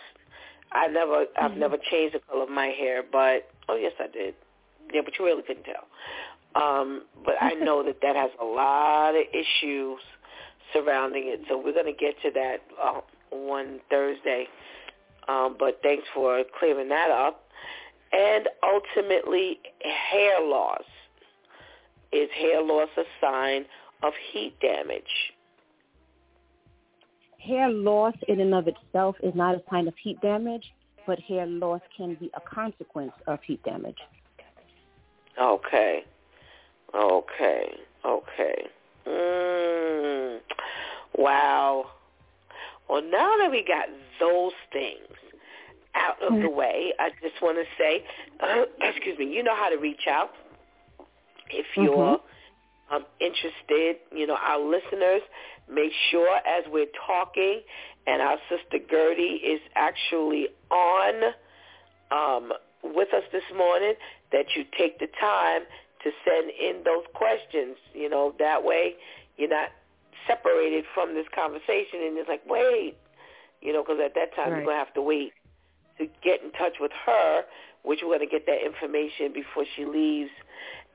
I 0.73 0.87
never, 0.87 1.27
I've 1.37 1.51
mm-hmm. 1.51 1.61
never 1.61 1.77
changed 1.91 2.15
the 2.15 2.21
color 2.21 2.45
of 2.45 2.49
my 2.49 2.69
hair, 2.69 3.03
but 3.11 3.49
oh 3.69 3.77
yes, 3.77 3.93
I 4.01 4.07
did. 4.07 4.35
Yeah, 4.93 5.01
but 5.05 5.19
you 5.19 5.25
really 5.25 5.43
couldn't 5.43 5.65
tell. 5.65 5.87
Um, 6.55 7.03
but 7.25 7.35
I 7.41 7.55
know 7.55 7.83
that 7.85 7.97
that 8.03 8.15
has 8.17 8.31
a 8.41 8.45
lot 8.45 9.11
of 9.11 9.25
issues 9.33 9.99
surrounding 10.73 11.25
it, 11.27 11.41
so 11.49 11.59
we're 11.59 11.73
going 11.73 11.87
to 11.87 11.93
get 11.93 12.15
to 12.23 12.31
that 12.33 12.59
uh, 12.83 13.01
one 13.31 13.81
Thursday. 13.91 14.47
Um, 15.29 15.57
but 15.59 15.81
thanks 15.83 16.05
for 16.15 16.43
clearing 16.59 16.89
that 16.91 17.11
up. 17.11 17.45
And 18.13 18.49
ultimately, 18.63 19.59
hair 19.81 20.41
loss. 20.41 20.83
Is 22.13 22.29
hair 22.39 22.63
loss 22.63 22.89
a 22.97 23.03
sign 23.21 23.65
of 24.05 24.13
heat 24.33 24.55
damage? 24.61 25.03
Hair 27.39 27.71
loss 27.71 28.15
in 28.29 28.41
and 28.41 28.55
of 28.55 28.69
itself 28.69 29.17
is 29.23 29.35
not 29.35 29.57
a 29.57 29.63
sign 29.69 29.89
of 29.89 29.95
heat 30.01 30.21
damage, 30.21 30.73
but 31.07 31.19
hair 31.19 31.45
loss 31.45 31.81
can 31.97 32.15
be 32.15 32.31
a 32.35 32.41
consequence 32.41 33.13
of 33.27 33.41
heat 33.43 33.63
damage. 33.65 33.99
Okay. 35.41 36.05
Okay. 36.95 37.75
Okay. 38.05 38.67
Mm. 39.07 40.39
Wow. 41.17 41.87
Well, 42.89 43.03
now 43.03 43.37
that 43.39 43.51
we 43.51 43.65
got 43.67 43.87
those 44.21 44.53
things 44.73 44.99
out 45.95 46.23
of 46.23 46.35
the 46.35 46.49
mm-hmm. 46.49 46.57
way, 46.57 46.93
I 46.99 47.11
just 47.23 47.41
want 47.43 47.57
to 47.57 47.65
say, 47.79 48.05
uh, 48.41 48.65
excuse 48.81 49.19
me, 49.19 49.33
you 49.33 49.43
know 49.43 49.57
how 49.57 49.69
to 49.69 49.77
reach 49.77 50.07
out 50.09 50.31
if 51.51 51.67
you're 51.77 52.19
mm-hmm. 52.19 52.95
um, 52.95 53.05
interested. 53.21 53.97
You 54.13 54.27
know, 54.27 54.37
our 54.37 54.61
listeners, 54.61 55.23
make 55.71 55.93
sure 56.11 56.37
as 56.37 56.65
we're 56.71 56.93
talking, 57.07 57.63
and 58.07 58.21
our 58.21 58.37
sister 58.49 58.85
Gertie 58.89 59.41
is 59.43 59.61
actually 59.75 60.49
on 60.71 61.33
um, 62.11 62.53
with 62.85 63.09
us 63.15 63.25
this 63.33 63.45
morning, 63.57 63.95
that 64.33 64.47
you 64.55 64.65
take 64.77 64.99
the 64.99 65.09
time 65.21 65.63
to 66.05 66.11
send 66.25 66.51
in 66.51 66.85
those 66.85 67.05
questions. 67.15 67.77
You 67.95 68.09
know, 68.11 68.35
that 68.39 68.63
way 68.63 68.95
you're 69.37 69.49
not 69.49 69.71
separated 70.27 70.85
from 70.95 71.15
this 71.15 71.27
conversation, 71.35 72.05
and 72.05 72.19
it's 72.19 72.29
like, 72.29 72.43
wait, 72.47 72.97
you 73.61 73.73
know, 73.73 73.83
because 73.83 74.01
at 74.05 74.15
that 74.15 74.35
time 74.37 74.53
right. 74.53 74.59
you're 74.59 74.67
going 74.67 74.77
to 74.77 74.85
have 74.85 74.95
to 74.95 75.03
wait 75.03 75.33
to 75.99 76.07
get 76.23 76.43
in 76.43 76.51
touch 76.53 76.75
with 76.81 76.93
her, 77.07 77.43
which 77.83 78.01
we're 78.03 78.17
going 78.17 78.29
to 78.29 78.31
get 78.31 78.47
that 78.47 78.65
information 78.65 79.33
before 79.33 79.65
she 79.77 79.85
leaves 79.85 80.31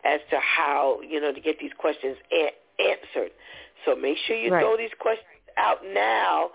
as 0.06 0.20
to 0.30 0.38
how, 0.40 1.00
you 1.08 1.20
know, 1.20 1.34
to 1.34 1.42
get 1.42 1.60
these 1.60 1.72
questions 1.78 2.18
a- 2.32 2.56
answered. 2.82 3.32
So 3.86 3.96
make 3.96 4.18
sure 4.26 4.36
you 4.36 4.52
right. 4.52 4.62
throw 4.62 4.78
these 4.78 4.94
questions 5.00 5.28
out 5.58 5.80
now 5.94 6.52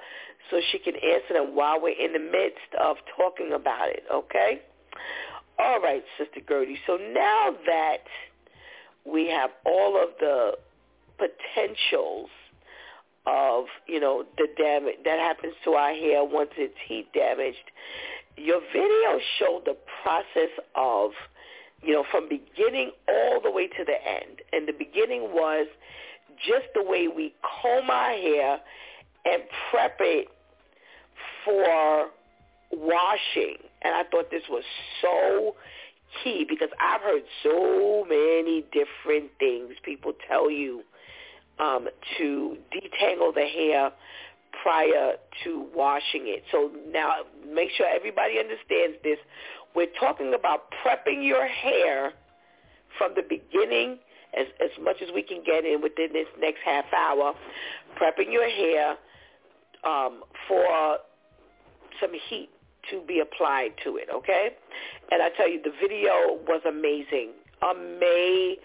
so 0.51 0.61
she 0.73 0.79
can 0.79 0.95
answer 0.95 1.35
them 1.35 1.55
while 1.55 1.81
we're 1.81 1.99
in 1.99 2.13
the 2.13 2.19
midst 2.19 2.73
of 2.81 2.97
talking 3.17 3.53
about 3.53 3.89
it, 3.89 4.05
okay? 4.13 4.63
All 5.59 5.81
right, 5.81 6.03
Sister 6.19 6.41
Gertie. 6.49 6.79
So 6.87 6.97
now 6.97 7.55
that 7.67 8.05
we 9.05 9.29
have 9.29 9.51
all 9.65 10.03
of 10.03 10.11
the 10.19 10.53
potentials 11.19 12.29
of, 13.27 13.67
you 13.87 14.01
know, 14.01 14.25
the 14.37 14.49
damage 14.59 14.97
that 15.05 15.19
happens 15.19 15.55
to 15.65 15.73
our 15.73 15.95
hair 15.95 16.25
once 16.25 16.51
it's 16.57 16.75
heat 16.87 17.07
damaged, 17.15 17.71
your 18.37 18.61
video 18.73 19.21
showed 19.39 19.63
the 19.65 19.77
process 20.03 20.51
of, 20.75 21.13
you 21.83 21.93
know, 21.93 22.05
from 22.11 22.29
beginning 22.29 22.91
all 23.09 23.41
the 23.41 23.51
way 23.51 23.69
to 23.69 23.85
the 23.85 23.95
end. 24.07 24.43
And 24.53 24.67
the 24.67 24.73
beginning 24.73 25.33
was 25.33 25.67
just 26.37 26.67
the 26.75 26.83
way 26.83 27.09
we 27.09 27.33
comb 27.63 27.89
our 27.91 28.11
hair 28.11 28.59
and 29.25 29.43
prep 29.71 29.97
it 30.01 30.29
for 31.45 32.09
washing. 32.73 33.57
And 33.85 33.95
I 33.95 34.03
thought 34.11 34.31
this 34.31 34.43
was 34.49 34.65
so 35.03 35.55
key 36.23 36.47
because 36.49 36.69
I've 36.81 37.03
heard 37.03 37.23
so 37.43 38.05
many 38.09 38.65
different 38.73 39.31
things 39.39 39.75
people 39.85 40.13
tell 40.29 40.51
you 40.51 40.83
um, 41.59 41.89
to 42.19 42.57
detangle 42.73 43.35
the 43.35 43.47
hair 43.47 43.91
prior 44.63 45.15
to 45.45 45.67
washing 45.75 46.25
it. 46.27 46.45
So 46.51 46.71
now 46.91 47.13
make 47.53 47.71
sure 47.77 47.87
everybody 47.87 48.39
understands 48.39 48.97
this. 49.03 49.19
We're 49.75 49.93
talking 49.99 50.35
about 50.39 50.73
prepping 50.85 51.27
your 51.27 51.47
hair 51.47 52.13
from 52.97 53.13
the 53.17 53.23
beginning 53.23 53.99
as, 54.39 54.47
as 54.63 54.71
much 54.83 54.97
as 55.03 55.09
we 55.15 55.23
can 55.23 55.43
get 55.45 55.65
in 55.65 55.83
within 55.83 56.13
this 56.13 56.27
next 56.41 56.61
half 56.65 56.85
hour, 56.97 57.35
prepping 58.01 58.33
your 58.33 58.49
hair 58.49 58.97
um, 59.85 60.23
for 60.49 60.99
some 62.01 62.11
heat 62.29 62.51
to 62.91 63.01
be 63.07 63.21
applied 63.21 63.73
to 63.85 63.97
it, 63.97 64.09
okay? 64.13 64.51
And 65.11 65.23
I 65.23 65.29
tell 65.37 65.49
you, 65.49 65.61
the 65.63 65.73
video 65.81 66.39
was 66.47 66.63
amazing. 66.67 67.33
Amazing. 67.63 68.59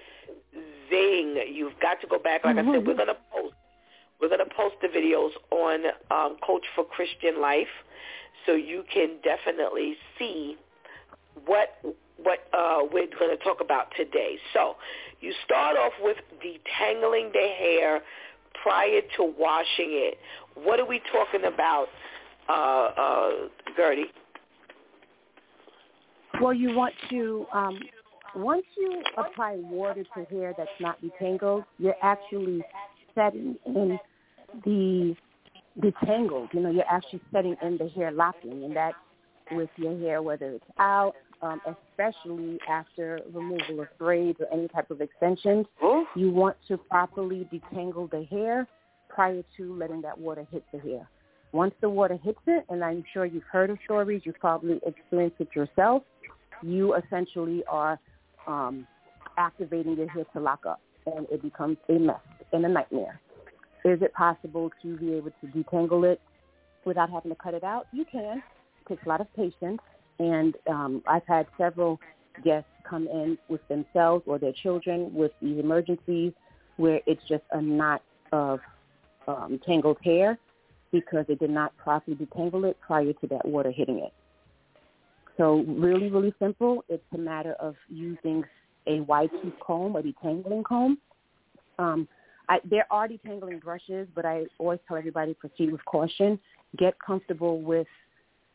You've 1.54 1.80
got 1.82 2.02
to 2.02 2.08
go 2.08 2.20
back. 2.20 2.44
Like 2.44 2.56
mm-hmm. 2.56 2.70
I 2.70 2.74
said, 2.74 2.88
we're 2.88 2.96
going 2.96 3.08
to 3.08 3.18
post 3.32 3.56
we're 4.20 4.28
going 4.28 4.46
to 4.46 4.54
post 4.54 4.76
the 4.82 4.90
videos 4.90 5.30
on 5.50 5.86
um, 6.12 6.38
Coach 6.46 6.66
for 6.76 6.84
Christian 6.84 7.40
Life, 7.40 7.72
so 8.46 8.54
you 8.54 8.84
can 8.94 9.18
definitely 9.24 9.96
see 10.18 10.58
what 11.46 11.80
what 12.18 12.40
uh, 12.52 12.80
we're 12.92 13.08
going 13.18 13.36
to 13.36 13.42
talk 13.44 13.62
about 13.62 13.88
today. 13.96 14.38
So 14.54 14.76
you 15.22 15.34
start 15.46 15.78
off 15.78 15.94
with 16.02 16.18
detangling 16.44 17.32
the 17.32 17.48
hair 17.58 18.02
prior 18.62 19.02
to 19.16 19.24
washing 19.24 19.92
it. 19.92 20.18
What 20.56 20.82
are 20.82 20.86
we 20.86 21.02
talking 21.14 21.46
about, 21.46 21.88
uh, 22.50 22.90
uh, 22.98 23.30
Gertie? 23.78 24.06
Well, 26.42 26.54
you 26.54 26.76
want 26.76 26.94
to, 27.10 27.46
um, 27.54 27.80
once 28.36 28.64
you 28.78 29.02
apply 29.18 29.58
water 29.58 30.04
to 30.16 30.26
hair 30.26 30.54
that's 30.58 30.70
not 30.80 30.98
detangled, 31.02 31.66
you're 31.78 31.96
actually 32.02 32.64
setting 33.14 33.56
in 33.66 34.00
the 34.66 35.16
detangled. 35.82 36.50
You 36.54 36.62
know, 36.62 36.72
you're 36.72 36.90
actually 36.90 37.22
setting 37.32 37.56
in 37.62 37.78
the 37.78 37.90
hair 37.90 38.12
locking, 38.12 38.64
and 38.64 38.76
that's 38.76 38.96
with 39.52 39.70
your 39.78 39.98
hair, 40.00 40.22
whether 40.22 40.52
it's 40.52 40.66
out, 40.78 41.16
um, 41.42 41.60
especially 41.66 42.60
after 42.70 43.20
removal 43.34 43.82
of 43.82 43.88
braids 43.98 44.40
or 44.40 44.48
any 44.54 44.68
type 44.68 44.92
of 44.92 45.02
extensions. 45.02 45.66
You 46.16 46.32
want 46.32 46.58
to 46.68 46.78
properly 46.78 47.48
detangle 47.52 48.10
the 48.10 48.24
hair 48.26 48.68
prior 49.10 49.44
to 49.58 49.76
letting 49.76 50.02
that 50.02 50.18
water 50.18 50.46
hit 50.52 50.64
the 50.72 50.80
hair. 50.80 51.08
Once 51.52 51.74
the 51.82 51.90
water 51.90 52.18
hits 52.24 52.40
it, 52.46 52.66
and 52.70 52.84
I'm 52.84 53.04
sure 53.12 53.26
you've 53.26 53.44
heard 53.52 53.70
of 53.70 53.78
stories, 53.84 54.22
you've 54.24 54.40
probably 54.40 54.80
experienced 54.86 55.38
it 55.40 55.50
yourself, 55.56 56.04
you 56.62 56.96
essentially 56.96 57.64
are 57.68 58.00
um, 58.48 58.86
activating 59.38 59.98
your 59.98 60.10
hair 60.10 60.26
to 60.34 60.40
lock 60.40 60.66
up, 60.68 60.80
and 61.06 61.26
it 61.32 61.42
becomes 61.42 61.78
a 61.90 61.94
mess 61.94 62.20
and 62.54 62.66
a 62.66 62.70
nightmare. 62.70 63.20
Is 63.84 64.02
it 64.02 64.14
possible 64.14 64.70
to 64.82 64.98
be 64.98 65.14
able 65.14 65.32
to 65.42 65.48
detangle 65.48 66.12
it 66.12 66.22
without 66.86 67.10
having 67.10 67.32
to 67.32 67.36
cut 67.36 67.54
it 67.54 67.64
out? 67.64 67.88
You 67.92 68.06
can. 68.06 68.38
It 68.38 68.90
takes 68.90 69.06
a 69.06 69.10
lot 69.10 69.22
of 69.22 69.34
patience, 69.36 69.82
and 70.20 70.56
um, 70.70 71.02
I've 71.08 71.26
had 71.28 71.48
several 71.58 72.00
guests 72.44 72.70
come 72.88 73.08
in 73.08 73.38
with 73.48 73.62
themselves 73.70 74.24
or 74.28 74.38
their 74.38 74.54
children 74.54 75.14
with 75.14 75.32
these 75.42 75.60
emergencies 75.60 76.34
where 76.78 77.02
it's 77.08 77.22
just 77.28 77.44
a 77.52 77.62
knot 77.62 78.02
of 78.32 78.60
um, 79.28 79.60
tangled 79.66 79.98
hair 80.04 80.38
because 80.92 81.26
they 81.28 81.36
did 81.36 81.50
not 81.50 81.76
properly 81.78 82.18
detangle 82.18 82.70
it 82.70 82.78
prior 82.80 83.14
to 83.14 83.28
that 83.28 83.46
water 83.48 83.72
hitting 83.72 84.00
it. 84.00 84.14
So 85.38 85.64
really, 85.68 86.10
really 86.10 86.34
simple. 86.40 86.84
It's 86.90 87.04
a 87.14 87.18
matter 87.18 87.54
of 87.54 87.76
using 87.88 88.44
a 88.88 89.02
wide 89.02 89.30
tooth 89.42 89.54
comb, 89.66 89.96
a 89.96 90.02
detangling 90.02 90.66
comb. 90.66 90.98
Um, 91.78 92.08
I, 92.50 92.60
there 92.70 92.86
are 92.92 93.08
detangling 93.08 93.62
brushes, 93.62 94.08
but 94.16 94.26
I 94.26 94.46
always 94.58 94.80
tell 94.88 94.98
everybody 94.98 95.34
proceed 95.34 95.72
with 95.72 95.84
caution. 95.86 96.40
Get 96.78 96.96
comfortable 97.00 97.62
with 97.62 97.88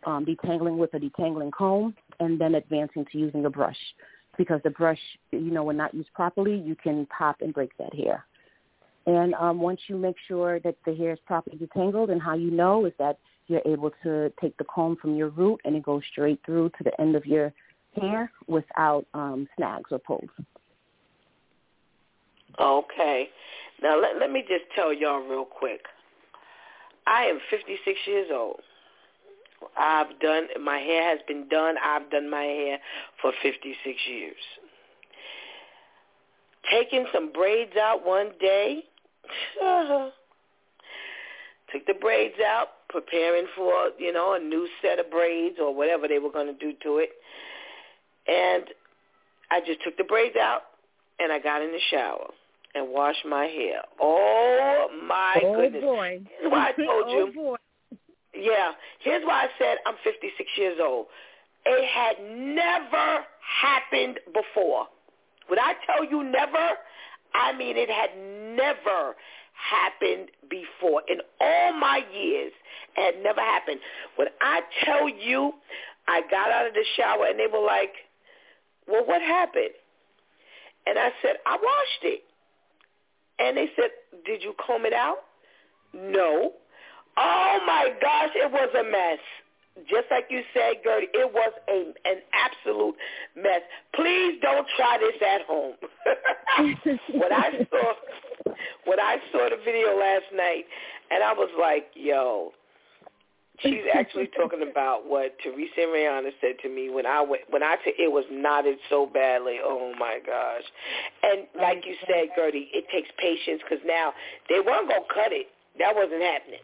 um, 0.04 0.26
detangling 0.26 0.76
with 0.76 0.92
a 0.94 0.98
detangling 0.98 1.52
comb 1.52 1.94
and 2.20 2.38
then 2.38 2.56
advancing 2.56 3.06
to 3.12 3.18
using 3.18 3.46
a 3.46 3.50
brush 3.50 3.76
because 4.36 4.60
the 4.64 4.70
brush, 4.70 4.98
you 5.30 5.50
know, 5.50 5.62
when 5.62 5.76
not 5.76 5.94
used 5.94 6.12
properly, 6.12 6.58
you 6.58 6.74
can 6.74 7.06
pop 7.06 7.36
and 7.40 7.54
break 7.54 7.70
that 7.78 7.94
hair. 7.94 8.24
And 9.06 9.34
um, 9.34 9.60
once 9.60 9.80
you 9.86 9.96
make 9.96 10.16
sure 10.26 10.60
that 10.60 10.76
the 10.86 10.94
hair 10.94 11.12
is 11.12 11.18
properly 11.26 11.58
detangled, 11.58 12.10
and 12.10 12.20
how 12.22 12.34
you 12.34 12.50
know 12.50 12.86
is 12.86 12.92
that 12.98 13.18
you're 13.46 13.62
able 13.66 13.90
to 14.02 14.32
take 14.40 14.56
the 14.56 14.64
comb 14.64 14.96
from 14.96 15.14
your 15.14 15.28
root 15.28 15.60
and 15.64 15.76
it 15.76 15.82
goes 15.82 16.02
straight 16.10 16.40
through 16.46 16.70
to 16.78 16.84
the 16.84 17.00
end 17.00 17.14
of 17.14 17.26
your 17.26 17.52
hair 18.00 18.30
without 18.46 19.04
um, 19.14 19.46
snags 19.56 19.90
or 19.90 19.98
pulls. 19.98 20.30
Okay. 22.60 23.28
Now 23.82 24.00
let 24.00 24.18
let 24.18 24.30
me 24.30 24.40
just 24.40 24.64
tell 24.74 24.92
y'all 24.92 25.20
real 25.20 25.44
quick. 25.44 25.82
I 27.06 27.24
am 27.24 27.38
56 27.50 27.98
years 28.06 28.28
old. 28.32 28.60
I've 29.76 30.18
done 30.20 30.46
my 30.62 30.78
hair 30.78 31.10
has 31.10 31.18
been 31.26 31.48
done. 31.48 31.74
I've 31.82 32.10
done 32.10 32.30
my 32.30 32.42
hair 32.42 32.78
for 33.20 33.32
56 33.42 33.98
years. 34.08 34.34
Taking 36.70 37.06
some 37.12 37.32
braids 37.32 37.76
out 37.76 38.06
one 38.06 38.30
day. 38.40 38.84
Uh-huh. 39.62 40.10
took 41.72 41.86
the 41.86 41.94
braids 41.94 42.34
out, 42.46 42.68
preparing 42.88 43.46
for, 43.56 43.90
you 43.98 44.12
know, 44.12 44.34
a 44.34 44.38
new 44.38 44.68
set 44.82 44.98
of 44.98 45.10
braids 45.10 45.56
or 45.60 45.74
whatever 45.74 46.08
they 46.08 46.18
were 46.18 46.30
going 46.30 46.46
to 46.46 46.54
do 46.54 46.72
to 46.82 46.98
it. 46.98 47.10
And 48.26 48.64
I 49.50 49.60
just 49.60 49.82
took 49.82 49.96
the 49.96 50.04
braids 50.04 50.36
out 50.36 50.62
and 51.18 51.32
I 51.32 51.38
got 51.38 51.62
in 51.62 51.70
the 51.70 51.80
shower 51.90 52.30
and 52.74 52.90
washed 52.90 53.24
my 53.28 53.46
hair. 53.46 53.82
Oh 54.00 54.88
my 55.06 55.40
oh, 55.42 55.56
goodness. 55.56 55.82
Boy. 55.82 56.20
Here's 56.40 56.52
why 56.52 56.68
I 56.68 56.72
told 56.76 57.04
oh 57.06 57.26
you. 57.26 57.32
Boy. 57.32 57.56
Yeah. 58.34 58.72
Here's 59.00 59.24
why 59.24 59.44
I 59.44 59.48
said 59.58 59.78
I'm 59.86 59.94
56 60.02 60.50
years 60.56 60.78
old. 60.82 61.06
It 61.66 61.88
had 61.88 62.16
never 62.36 63.24
happened 63.62 64.20
before. 64.26 64.86
When 65.48 65.58
I 65.58 65.74
tell 65.86 66.04
you 66.04 66.24
never, 66.24 66.70
I 67.34 67.56
mean 67.56 67.76
it 67.76 67.90
had 67.90 68.10
never 68.56 69.14
happened 69.54 70.30
before. 70.48 71.02
In 71.08 71.18
all 71.40 71.72
my 71.72 72.02
years, 72.12 72.52
it 72.96 73.14
had 73.14 73.22
never 73.22 73.40
happened. 73.40 73.80
When 74.16 74.28
I 74.40 74.60
tell 74.84 75.08
you, 75.08 75.52
I 76.06 76.22
got 76.30 76.50
out 76.50 76.66
of 76.66 76.74
the 76.74 76.84
shower 76.96 77.26
and 77.26 77.38
they 77.38 77.46
were 77.46 77.64
like, 77.64 77.92
well, 78.86 79.04
what 79.06 79.22
happened? 79.22 79.70
And 80.86 80.98
I 80.98 81.10
said, 81.22 81.36
I 81.46 81.56
washed 81.56 82.02
it. 82.02 82.22
And 83.38 83.56
they 83.56 83.70
said, 83.74 83.90
did 84.24 84.42
you 84.42 84.54
comb 84.64 84.84
it 84.84 84.92
out? 84.92 85.18
No. 85.92 86.52
Oh 87.16 87.58
my 87.66 87.90
gosh, 88.00 88.30
it 88.34 88.50
was 88.50 88.68
a 88.78 88.84
mess. 88.84 89.18
Just 89.88 90.06
like 90.10 90.26
you 90.30 90.42
said, 90.54 90.84
Gertie, 90.84 91.08
it 91.12 91.32
was 91.32 91.52
a 91.68 91.92
an 92.08 92.22
absolute 92.32 92.94
mess. 93.36 93.60
Please 93.94 94.38
don't 94.40 94.66
try 94.76 94.98
this 94.98 95.20
at 95.20 95.42
home. 95.42 95.74
when 97.12 97.32
I 97.32 97.66
saw 97.70 97.94
when 98.84 99.00
I 99.00 99.16
saw 99.32 99.48
the 99.50 99.58
video 99.64 99.98
last 99.98 100.26
night, 100.32 100.64
and 101.10 101.24
I 101.24 101.32
was 101.32 101.50
like, 101.58 101.86
"Yo, 101.94 102.52
she's 103.60 103.84
actually 103.92 104.28
talking 104.36 104.62
about 104.68 105.08
what 105.08 105.36
Teresa 105.42 105.82
and 105.82 105.90
Rihanna 105.90 106.30
said 106.40 106.56
to 106.62 106.68
me 106.68 106.90
when 106.90 107.06
I 107.06 107.20
went 107.20 107.42
when 107.50 107.62
I 107.62 107.76
said 107.84 107.94
it 107.98 108.10
was 108.10 108.24
knotted 108.30 108.78
so 108.88 109.06
badly. 109.06 109.58
Oh 109.62 109.92
my 109.98 110.18
gosh! 110.24 110.64
And 111.22 111.46
like 111.60 111.84
you 111.86 111.94
said, 112.06 112.30
Gertie, 112.36 112.70
it 112.72 112.84
takes 112.92 113.08
patience 113.18 113.62
because 113.62 113.84
now 113.86 114.12
they 114.48 114.60
weren't 114.60 114.88
gonna 114.88 115.08
cut 115.12 115.32
it. 115.32 115.48
That 115.78 115.94
wasn't 115.94 116.22
happening. 116.22 116.60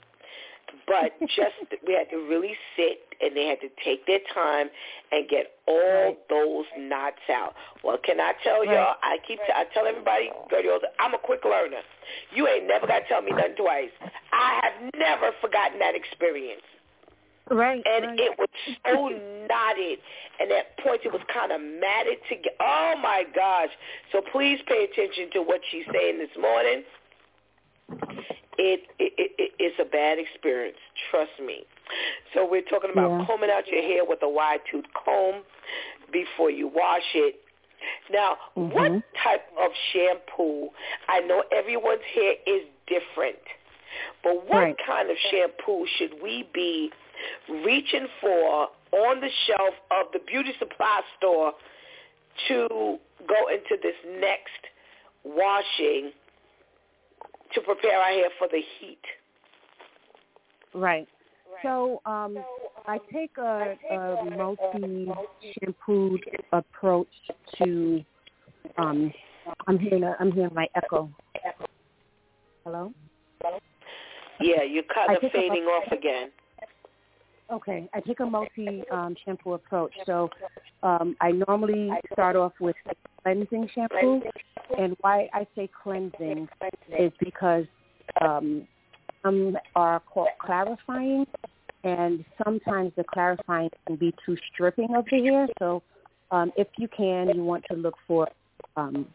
But 0.87 1.19
just 1.21 1.57
we 1.87 1.95
had 1.95 2.11
to 2.11 2.17
really 2.29 2.55
sit 2.77 3.01
and 3.21 3.37
they 3.37 3.47
had 3.47 3.61
to 3.61 3.69
take 3.85 4.07
their 4.07 4.21
time 4.33 4.71
and 5.13 5.29
get 5.29 5.53
all 5.67 5.77
Right. 5.79 6.29
those 6.29 6.67
knots 6.79 7.21
out. 7.29 7.55
Well, 7.85 7.99
can 7.99 8.21
I 8.21 8.33
tell 8.43 8.61
Right. 8.61 8.71
y'all? 8.71 8.97
I 9.03 9.19
keep 9.27 9.39
t- 9.39 9.53
I 9.55 9.65
tell 9.65 9.87
everybody, 9.87 10.31
all 10.31 10.81
I'm 10.99 11.15
a 11.15 11.19
quick 11.19 11.45
learner. 11.45 11.83
You 12.33 12.49
ain't 12.49 12.67
never 12.67 12.87
got 12.87 13.01
to 13.01 13.09
tell 13.09 13.23
me 13.23 13.33
nothing 13.33 13.57
twice. 13.57 13.91
I 14.33 14.61
have 14.63 14.95
never 14.95 15.33
forgotten 15.41 15.79
that 15.79 15.95
experience 15.95 16.63
Right. 17.51 17.83
and 17.85 18.07
right. 18.07 18.21
it 18.21 18.39
was 18.39 18.49
so 18.87 19.09
knotted, 19.49 19.99
and 20.39 20.53
at 20.53 20.77
points 20.79 21.05
it 21.05 21.13
was 21.13 21.23
kind 21.33 21.53
of 21.53 21.61
matted 21.61 22.19
together. 22.29 22.55
Oh 22.61 22.95
my 23.03 23.25
gosh! 23.35 23.71
So 24.13 24.23
please 24.23 24.61
pay 24.67 24.85
attention 24.85 25.31
to 25.33 25.43
what 25.43 25.61
she's 25.71 25.85
saying 25.93 26.19
this 26.19 26.37
morning. 26.39 26.85
It, 28.61 28.85
it, 28.99 29.13
it, 29.17 29.31
it 29.39 29.51
it's 29.59 29.79
a 29.81 29.85
bad 29.89 30.19
experience. 30.19 30.77
Trust 31.11 31.33
me. 31.41 31.65
So 32.35 32.45
we're 32.45 32.61
talking 32.69 32.91
about 32.93 33.09
Yeah. 33.09 33.25
combing 33.27 33.49
out 33.51 33.67
your 33.67 33.81
hair 33.81 34.05
with 34.05 34.23
a 34.23 34.29
wide 34.29 34.61
tooth 34.71 34.85
comb 34.93 35.43
before 36.13 36.51
you 36.51 36.69
wash 36.69 37.09
it. 37.15 37.41
Now, 38.11 38.37
what 38.55 38.93
Mhm. 38.93 39.03
type 39.17 39.49
of 39.57 39.73
shampoo? 39.93 40.69
I 41.09 41.21
know 41.21 41.43
everyone's 41.51 42.03
hair 42.03 42.37
is 42.45 42.67
different, 42.87 43.41
but 44.23 44.45
what 44.45 44.61
Right. 44.61 44.79
kind 44.79 45.09
of 45.11 45.17
shampoo 45.19 45.87
should 45.87 46.21
we 46.21 46.43
be 46.53 46.93
reaching 47.49 48.09
for 48.21 48.69
on 48.93 49.21
the 49.21 49.31
shelf 49.31 49.75
of 49.91 50.13
the 50.13 50.19
beauty 50.19 50.53
supply 50.59 51.03
store 51.17 51.55
to 52.49 53.01
go 53.27 53.47
into 53.47 53.77
this 53.79 53.97
next 54.05 54.67
washing 55.25 56.13
to 57.55 57.61
prepare 57.61 57.99
our 57.99 58.13
hair 58.13 58.31
for 58.39 58.49
the 58.49 58.63
heat? 58.79 59.01
Right. 60.75 61.09
So 61.63 62.01
um, 62.07 62.39
I 62.87 62.99
take 63.13 63.37
a, 63.39 63.77
a 63.91 64.25
multi-shampooed 64.37 66.25
approach 66.53 67.09
to. 67.59 68.05
Um, 68.79 69.13
I'm 69.67 69.79
hearing 69.79 70.05
a, 70.05 70.17
I'm 70.21 70.33
hearing 70.33 70.55
my 70.55 70.69
echo. 70.75 71.11
Hello. 72.65 72.93
Yeah, 74.41 74.63
you're 74.63 74.85
kind 74.95 75.17
of 75.17 75.23
fading 75.33 75.65
off 75.65 75.91
again. 75.93 76.31
Okay, 77.53 77.89
I 77.93 78.01
take 78.01 78.21
a 78.21 78.27
multi 78.27 78.85
um, 78.93 79.17
shampoo 79.25 79.55
approach. 79.55 79.93
So 80.07 80.31
um, 80.85 81.17
I 81.21 81.33
normally 81.33 81.91
start 82.13 82.37
off 82.37 82.53
with 82.61 82.77
cleansing 83.23 83.69
shampoo, 83.75 84.21
and 84.79 84.97
why 85.01 85.29
I 85.35 85.47
say 85.57 85.69
cleansing 85.83 86.49
is 86.97 87.13
because 87.19 87.65
um, 88.21 88.69
some 89.23 89.57
are 89.75 89.99
called 90.01 90.29
clarifying, 90.39 91.27
and 91.83 92.25
sometimes 92.45 92.93
the 92.97 93.03
clarifying 93.05 93.71
can 93.87 93.97
be 93.97 94.15
too 94.25 94.37
stripping 94.53 94.95
of 94.95 95.07
the 95.11 95.21
hair. 95.21 95.49
So 95.59 95.83
um, 96.31 96.53
if 96.57 96.69
you 96.79 96.87
can, 96.89 97.35
you 97.35 97.43
want 97.43 97.65
to 97.71 97.77
look 97.77 97.97
for 98.07 98.29
um, 98.77 99.07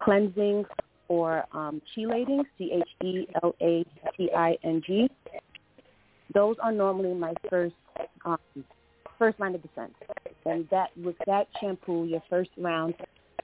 cleansing 0.00 0.66
or 1.08 1.44
um, 1.52 1.80
chelating, 1.96 2.44
C-H-E-L-A-T-I-N-G. 2.58 3.50
Those 6.34 6.56
are 6.62 6.72
normally 6.72 7.14
my 7.14 7.34
first 7.50 7.74
um, 8.24 8.38
first 9.18 9.38
line 9.38 9.54
of 9.54 9.62
defense. 9.62 9.94
And 10.44 10.68
that 10.70 10.90
with 10.96 11.16
that 11.26 11.46
shampoo, 11.60 12.06
your 12.06 12.22
first 12.28 12.50
round, 12.58 12.94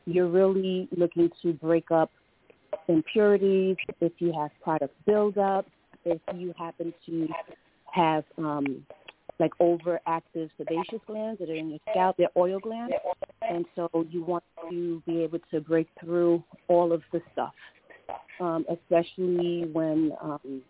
you're 0.07 0.29
really 0.29 0.89
looking 0.97 1.31
to 1.43 1.53
break 1.53 1.91
up 1.91 2.11
impurities. 2.89 3.76
If 4.01 4.12
you 4.18 4.33
have 4.39 4.51
product 4.62 4.95
buildup, 5.07 5.66
if 6.05 6.20
you 6.35 6.55
happen 6.59 6.93
to 7.07 7.29
have 7.93 8.24
um, 8.39 8.85
like 9.39 9.53
overactive 9.61 10.51
sebaceous 10.57 11.01
glands 11.07 11.39
that 11.41 11.49
are 11.49 11.55
in 11.55 11.70
your 11.70 11.79
scalp, 11.91 12.16
they're 12.16 12.29
oil 12.37 12.59
glands, 12.59 12.95
and 13.49 13.64
so 13.76 13.89
you 14.11 14.24
want 14.24 14.45
to 14.68 15.03
be 15.07 15.22
able 15.22 15.39
to 15.51 15.61
break 15.61 15.89
through 16.01 16.43
all 16.66 16.93
of 16.93 17.03
the 17.12 17.20
stuff, 17.33 17.53
um, 18.41 18.64
especially 18.68 19.66
when 19.72 20.12
um, 20.20 20.62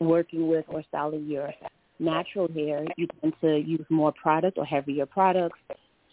working 0.00 0.48
with 0.48 0.64
or 0.68 0.82
styling 0.88 1.26
your 1.26 1.52
natural 1.98 2.48
hair, 2.52 2.84
you 2.96 3.06
tend 3.20 3.34
to 3.40 3.58
use 3.58 3.84
more 3.88 4.12
product 4.12 4.58
or 4.58 4.64
heavier 4.64 5.06
products 5.06 5.58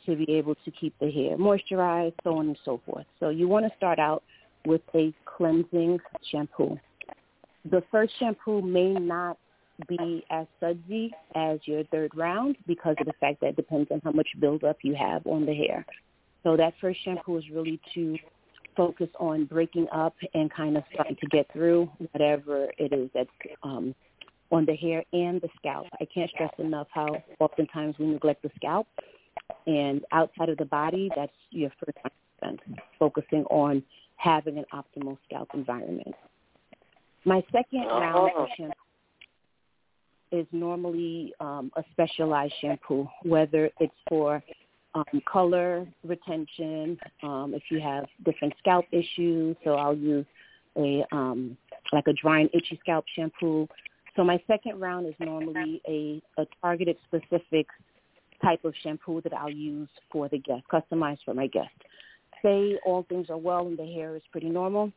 to 0.06 0.16
be 0.16 0.32
able 0.34 0.56
to 0.66 0.72
keep 0.72 0.94
the 1.00 1.12
hair 1.12 1.38
moisturized, 1.38 2.14
so 2.24 2.38
on 2.38 2.48
and 2.48 2.58
so 2.66 2.82
forth. 2.86 3.06
So 3.20 3.30
you 3.30 3.48
want 3.48 3.66
to 3.66 3.72
start 3.78 4.00
out 4.00 4.24
with 4.66 4.82
a 4.96 5.14
cleansing 5.26 6.00
shampoo. 6.32 6.78
The 7.70 7.84
first 7.92 8.14
shampoo 8.20 8.62
may 8.62 8.94
not 8.94 9.38
be 9.88 10.24
as 10.30 10.48
sudsy 10.60 11.12
as 11.36 11.60
your 11.66 11.84
third 11.86 12.12
round 12.16 12.58
because 12.68 12.96
of 13.00 13.08
the 13.08 13.14
fact 13.20 13.42
that 13.42 13.48
it 13.48 13.56
depends 13.56 13.90
on 13.92 14.02
how 14.04 14.12
much 14.12 14.28
buildup 14.40 14.78
you 14.84 14.96
have 14.96 15.26
on 15.26 15.46
the 15.46 15.54
hair. 15.54 15.86
So 16.44 16.58
that 16.58 16.74
first 16.82 17.00
shampoo 17.04 17.38
is 17.38 17.44
really 17.52 17.80
to 17.94 18.18
focus 18.76 19.10
on 19.20 19.46
breaking 19.46 19.88
up 19.92 20.16
and 20.34 20.52
kind 20.52 20.78
of 20.78 20.84
starting 20.94 21.16
to 21.20 21.28
get 21.28 21.52
through 21.52 21.90
whatever 22.12 22.68
it 22.78 22.94
is 22.94 23.10
that's 23.14 23.30
um, 23.64 23.94
on 24.52 24.66
the 24.66 24.76
hair 24.76 25.04
and 25.14 25.42
the 25.42 25.50
scalp. 25.58 25.88
I 26.00 26.06
can't 26.14 26.30
stress 26.32 26.52
enough 26.58 26.88
how 26.92 27.16
oftentimes 27.40 27.96
we 28.00 28.08
neglect 28.08 28.44
the 28.44 28.52
scalp. 28.56 28.88
And 29.68 30.02
outside 30.12 30.50
of 30.50 30.58
the 30.58 30.66
body, 30.66 31.10
that's 31.16 31.32
your 31.52 31.72
first 31.80 31.98
defense, 32.40 32.60
focusing 33.00 33.44
on 33.46 33.84
having 34.18 34.58
an 34.58 34.66
optimal 34.74 35.18
scalp 35.26 35.50
environment. 35.54 36.14
My 37.26 37.44
second 37.52 37.86
round 37.88 38.32
of 38.38 38.48
shampoo 38.58 38.74
is 40.32 40.48
normally 40.52 41.34
um, 41.40 41.72
a 41.76 41.84
specialized 41.92 42.54
shampoo, 42.62 43.08
whether 43.24 43.70
it's 43.80 43.94
for 44.08 44.44
um, 44.94 45.22
color 45.32 45.88
retention, 46.04 46.98
um, 47.24 47.54
if 47.56 47.64
you 47.70 47.80
have 47.80 48.06
different 48.26 48.54
scalp 48.60 48.86
issues. 48.92 49.56
So 49.64 49.76
I'll 49.76 49.96
use 49.96 50.26
a 50.78 51.04
um, 51.12 51.58
like 51.92 52.08
a 52.08 52.14
dry 52.14 52.42
and 52.42 52.50
itchy 52.54 52.78
scalp 52.82 53.06
shampoo. 53.16 53.68
So 54.16 54.24
my 54.24 54.42
second 54.48 54.80
round 54.80 55.08
is 55.08 55.14
normally 55.20 55.82
a, 55.88 56.22
a 56.42 56.46
targeted 56.62 56.98
specific 57.08 57.68
type 58.42 58.66
of 58.66 58.74
shampoo 58.84 59.22
that 59.22 59.34
I'll 59.34 59.50
use 59.50 59.90
for 60.12 60.28
the 60.28 60.38
guest, 60.38 60.64
customized 60.72 61.20
for 61.24 61.34
my 61.34 61.48
guest. 61.48 61.70
Say 62.42 62.78
all 62.86 63.06
things 63.08 63.30
are 63.30 63.38
well 63.38 63.68
and 63.68 63.78
the 63.78 63.86
hair 63.86 64.16
is 64.16 64.24
pretty 64.32 64.50
normal. 64.50 64.92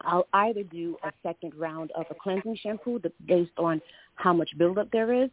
I'll 0.00 0.26
either 0.32 0.64
do 0.64 0.96
a 1.04 1.12
second 1.22 1.54
round 1.56 1.92
of 1.92 2.06
a 2.10 2.14
cleansing 2.14 2.58
shampoo 2.60 3.00
based 3.26 3.52
on 3.58 3.80
how 4.16 4.32
much 4.32 4.50
buildup 4.58 4.90
there 4.90 5.12
is. 5.12 5.30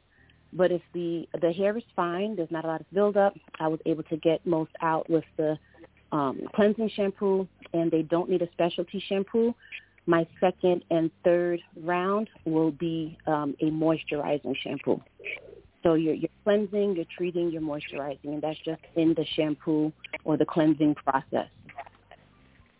But 0.54 0.72
if 0.72 0.82
the 0.94 1.28
the 1.42 1.52
hair 1.52 1.78
is 1.78 1.84
fine, 1.96 2.36
there's 2.36 2.52
not 2.52 2.66
a 2.66 2.68
lot 2.68 2.82
of 2.82 2.92
buildup, 2.92 3.36
I 3.60 3.68
was 3.68 3.80
able 3.86 4.04
to 4.04 4.18
get 4.18 4.46
most 4.46 4.72
out 4.82 5.10
with 5.10 5.26
the 5.38 5.58
um, 6.12 6.42
cleansing 6.56 6.90
shampoo, 6.96 7.48
and 7.74 7.92
they 7.92 8.02
don't 8.02 8.30
need 8.30 8.42
a 8.42 8.52
specialty 8.52 9.04
shampoo. 9.08 9.54
My 10.06 10.28
second 10.40 10.84
and 10.90 11.12
third 11.24 11.62
round 11.84 12.30
will 12.46 12.72
be 12.72 13.18
um, 13.28 13.56
a 13.60 13.66
moisturizing 13.66 14.56
shampoo. 14.64 15.02
So 15.84 15.94
you're, 15.94 16.16
you're 16.16 16.30
cleansing, 16.44 16.96
you're 16.96 17.06
treating, 17.16 17.52
you're 17.52 17.62
moisturizing, 17.62 18.26
and 18.26 18.42
that's 18.42 18.60
just 18.66 18.82
in 18.96 19.14
the 19.14 19.26
shampoo 19.36 19.94
or 20.24 20.36
the 20.36 20.46
cleansing 20.46 20.96
process. 20.96 21.48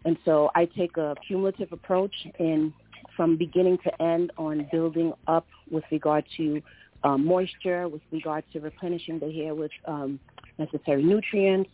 And 0.06 0.18
so 0.26 0.50
I 0.56 0.66
take 0.66 0.98
a 0.98 1.16
cumulative 1.28 1.72
approach 1.72 2.14
in 2.40 2.74
from 3.16 3.38
beginning 3.38 3.78
to 3.84 4.02
end 4.02 4.32
on 4.38 4.68
building 4.72 5.14
up 5.28 5.46
with 5.70 5.84
regard 5.92 6.26
to 6.38 6.62
um, 7.04 7.26
moisture, 7.26 7.88
with 7.88 8.02
regard 8.12 8.44
to 8.54 8.60
replenishing 8.60 9.20
the 9.20 9.32
hair 9.32 9.56
with 9.56 9.72
um, 9.86 10.20
necessary 10.58 11.04
nutrients, 11.04 11.70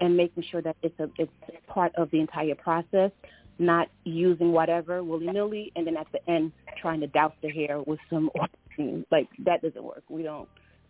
and 0.00 0.16
making 0.16 0.44
sure 0.50 0.62
that 0.62 0.76
it's 0.82 0.98
a 1.00 1.08
it's 1.18 1.32
part 1.66 1.94
of 1.96 2.10
the 2.10 2.20
entire 2.20 2.54
process, 2.54 3.10
not 3.58 3.88
using 4.04 4.52
whatever 4.52 5.02
willy 5.02 5.26
nilly, 5.26 5.72
and 5.76 5.86
then 5.86 5.96
at 5.96 6.06
the 6.12 6.30
end 6.30 6.52
trying 6.80 7.00
to 7.00 7.06
douse 7.08 7.32
the 7.42 7.50
hair 7.50 7.80
with 7.80 7.98
some 8.10 8.30
oil. 8.38 9.04
Like 9.10 9.28
that 9.40 9.62
doesn't 9.62 9.82
work. 9.82 10.04
We 10.08 10.22
don't 10.22 10.48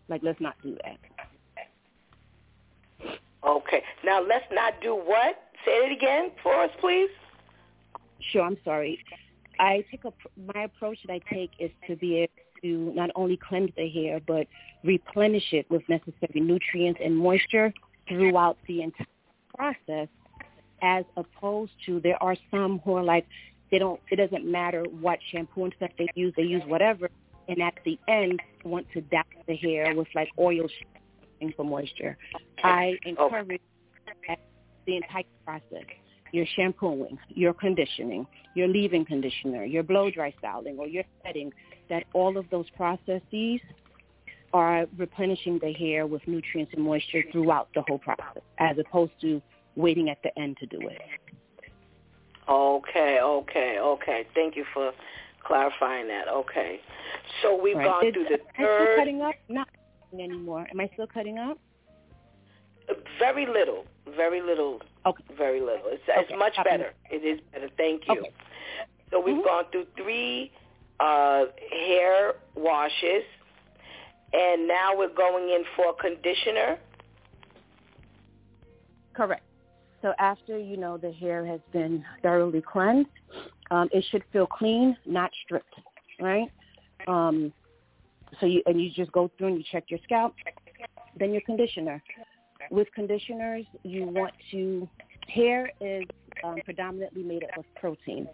like. 0.08 0.22
Let's 0.22 0.40
not 0.40 0.56
do 0.62 0.76
that. 0.84 0.98
Okay. 3.46 3.82
Now 4.04 4.20
let's 4.20 4.44
not 4.52 4.74
do 4.82 4.94
what? 4.94 5.36
Say 5.64 5.72
it 5.72 5.92
again 5.92 6.30
for 6.42 6.54
us, 6.54 6.70
please. 6.80 7.10
Sure. 8.32 8.42
I'm 8.42 8.58
sorry. 8.64 9.02
I 9.58 9.84
take 9.90 10.04
a 10.04 10.12
my 10.54 10.64
approach 10.64 10.98
that 11.06 11.12
I 11.12 11.20
take 11.32 11.50
is 11.58 11.70
to 11.88 11.96
be 11.96 12.18
able 12.18 12.32
to 12.62 12.92
not 12.94 13.10
only 13.14 13.36
cleanse 13.36 13.70
the 13.76 13.88
hair 13.88 14.20
but 14.26 14.46
replenish 14.84 15.52
it 15.52 15.66
with 15.70 15.82
necessary 15.88 16.40
nutrients 16.40 17.00
and 17.02 17.16
moisture 17.16 17.72
throughout 18.08 18.56
the 18.66 18.82
entire 18.82 19.06
process. 19.56 20.08
As 20.80 21.04
opposed 21.16 21.72
to 21.86 22.00
there 22.00 22.22
are 22.22 22.36
some 22.52 22.80
who 22.84 22.94
are 22.94 23.02
like 23.02 23.26
they 23.70 23.78
don't. 23.78 24.00
It 24.10 24.16
doesn't 24.16 24.50
matter 24.50 24.84
what 25.00 25.18
shampoo 25.30 25.64
and 25.64 25.74
stuff 25.76 25.90
they 25.98 26.08
use. 26.14 26.32
They 26.36 26.44
use 26.44 26.62
whatever, 26.66 27.10
and 27.48 27.60
at 27.60 27.74
the 27.84 27.98
end 28.08 28.40
want 28.64 28.86
to 28.94 29.00
douse 29.02 29.24
the 29.46 29.56
hair 29.56 29.94
with 29.94 30.08
like 30.14 30.28
oil 30.38 30.68
for 31.56 31.64
moisture. 31.64 32.16
I 32.62 32.98
encourage 33.04 33.60
the 34.86 34.96
entire 34.96 35.24
process. 35.44 35.84
Your 36.32 36.46
shampooing, 36.56 37.18
your 37.28 37.54
conditioning, 37.54 38.26
your 38.54 38.68
leave-in 38.68 39.04
conditioner, 39.04 39.64
your 39.64 39.82
blow-dry 39.82 40.34
styling, 40.38 40.76
or 40.78 40.86
your 40.86 41.04
setting, 41.24 41.52
that 41.88 42.04
all 42.12 42.36
of 42.36 42.46
those 42.50 42.68
processes 42.70 43.60
are 44.52 44.86
replenishing 44.96 45.58
the 45.60 45.72
hair 45.72 46.06
with 46.06 46.26
nutrients 46.26 46.72
and 46.74 46.82
moisture 46.82 47.22
throughout 47.32 47.68
the 47.74 47.82
whole 47.86 47.98
process, 47.98 48.42
as 48.58 48.76
opposed 48.78 49.12
to 49.20 49.42
waiting 49.76 50.08
at 50.08 50.22
the 50.22 50.36
end 50.38 50.56
to 50.58 50.66
do 50.66 50.80
it. 50.88 50.98
Okay, 52.48 53.18
okay, 53.22 53.78
okay. 53.78 54.26
Thank 54.34 54.56
you 54.56 54.64
for 54.72 54.92
clarifying 55.44 56.08
that. 56.08 56.28
Okay. 56.28 56.80
So 57.42 57.60
we've 57.60 57.76
right. 57.76 57.84
gone 57.84 58.12
through 58.12 58.24
the 58.24 58.38
third. 58.56 58.58
Am 58.58 58.62
I 58.62 58.84
still 58.84 58.96
cutting 58.96 59.22
up? 59.22 59.34
Not 59.48 59.68
anymore. 60.14 60.66
Am 60.70 60.80
I 60.80 60.90
still 60.94 61.06
cutting 61.06 61.38
up? 61.38 61.58
Very 63.18 63.44
little, 63.44 63.84
very 64.16 64.40
little, 64.40 64.80
okay. 65.04 65.22
very 65.36 65.60
little. 65.60 65.82
It's, 65.86 66.02
okay. 66.08 66.20
it's 66.20 66.38
much 66.38 66.54
better. 66.64 66.94
It 67.10 67.16
is 67.16 67.38
better. 67.52 67.68
Thank 67.76 68.04
you. 68.08 68.20
Okay. 68.20 68.32
So 69.10 69.20
we've 69.20 69.34
mm-hmm. 69.34 69.44
gone 69.44 69.64
through 69.70 69.86
three 69.96 70.50
uh, 71.00 71.44
hair 71.70 72.34
washes, 72.54 73.24
and 74.32 74.66
now 74.68 74.96
we're 74.96 75.14
going 75.14 75.50
in 75.50 75.64
for 75.76 75.94
conditioner. 75.94 76.78
Correct. 79.14 79.42
So 80.02 80.12
after 80.18 80.58
you 80.58 80.76
know 80.76 80.96
the 80.96 81.12
hair 81.12 81.44
has 81.44 81.60
been 81.72 82.04
thoroughly 82.22 82.62
cleansed, 82.62 83.08
um, 83.70 83.88
it 83.92 84.04
should 84.10 84.22
feel 84.32 84.46
clean, 84.46 84.96
not 85.04 85.30
stripped, 85.44 85.74
right? 86.20 86.48
Um, 87.06 87.52
so 88.40 88.46
you 88.46 88.62
and 88.66 88.80
you 88.80 88.90
just 88.90 89.10
go 89.12 89.30
through 89.36 89.48
and 89.48 89.58
you 89.58 89.64
check 89.70 89.84
your 89.88 90.00
scalp, 90.04 90.34
then 91.18 91.32
your 91.32 91.42
conditioner. 91.42 92.02
With 92.70 92.88
conditioners, 92.94 93.64
you 93.82 94.04
want 94.04 94.32
to 94.50 94.88
hair 95.28 95.70
is 95.80 96.04
um, 96.44 96.56
predominantly 96.64 97.22
made 97.22 97.44
up 97.44 97.58
of 97.58 97.64
protein, 97.76 98.28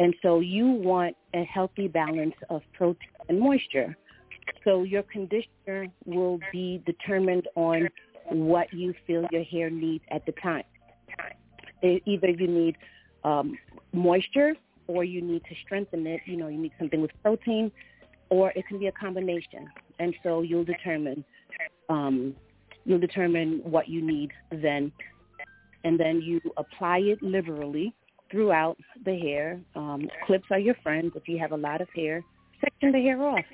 and 0.00 0.14
so 0.22 0.40
you 0.40 0.66
want 0.66 1.14
a 1.34 1.44
healthy 1.44 1.86
balance 1.86 2.34
of 2.48 2.62
protein 2.72 3.10
and 3.28 3.38
moisture. 3.38 3.94
So 4.64 4.82
your 4.82 5.02
conditioner 5.02 5.88
will 6.06 6.40
be 6.50 6.82
determined 6.86 7.46
on 7.54 7.88
what 8.30 8.72
you 8.72 8.94
feel 9.06 9.26
your 9.30 9.44
hair 9.44 9.68
needs 9.68 10.02
at 10.10 10.24
the 10.24 10.32
time. 10.32 10.64
Either 11.82 12.30
you 12.30 12.46
need 12.46 12.76
um, 13.24 13.58
moisture 13.92 14.54
or 14.86 15.04
you 15.04 15.20
need 15.20 15.44
to 15.44 15.54
strengthen 15.66 16.06
it. 16.06 16.22
You 16.24 16.38
know, 16.38 16.48
you 16.48 16.58
need 16.58 16.72
something 16.78 17.02
with 17.02 17.10
protein 17.22 17.70
or 18.30 18.52
it 18.56 18.66
can 18.66 18.78
be 18.78 18.86
a 18.86 18.92
combination. 18.92 19.68
And 19.98 20.14
so 20.22 20.40
you'll 20.40 20.64
determine 20.64 21.22
um, 21.90 22.34
you'll 22.86 23.00
determine 23.00 23.60
what 23.64 23.88
you 23.88 24.00
need 24.00 24.30
then, 24.50 24.92
and 25.84 26.00
then 26.00 26.22
you 26.22 26.40
apply 26.56 26.98
it 26.98 27.22
liberally 27.22 27.94
throughout 28.30 28.76
the 29.04 29.18
hair. 29.18 29.60
Um, 29.74 30.08
clips 30.26 30.46
are 30.50 30.58
your 30.58 30.76
friends. 30.82 31.12
If 31.14 31.28
you 31.28 31.38
have 31.38 31.52
a 31.52 31.56
lot 31.56 31.80
of 31.80 31.88
hair, 31.94 32.22
section 32.60 32.92
the 32.92 33.00
hair 33.00 33.22
off. 33.22 33.44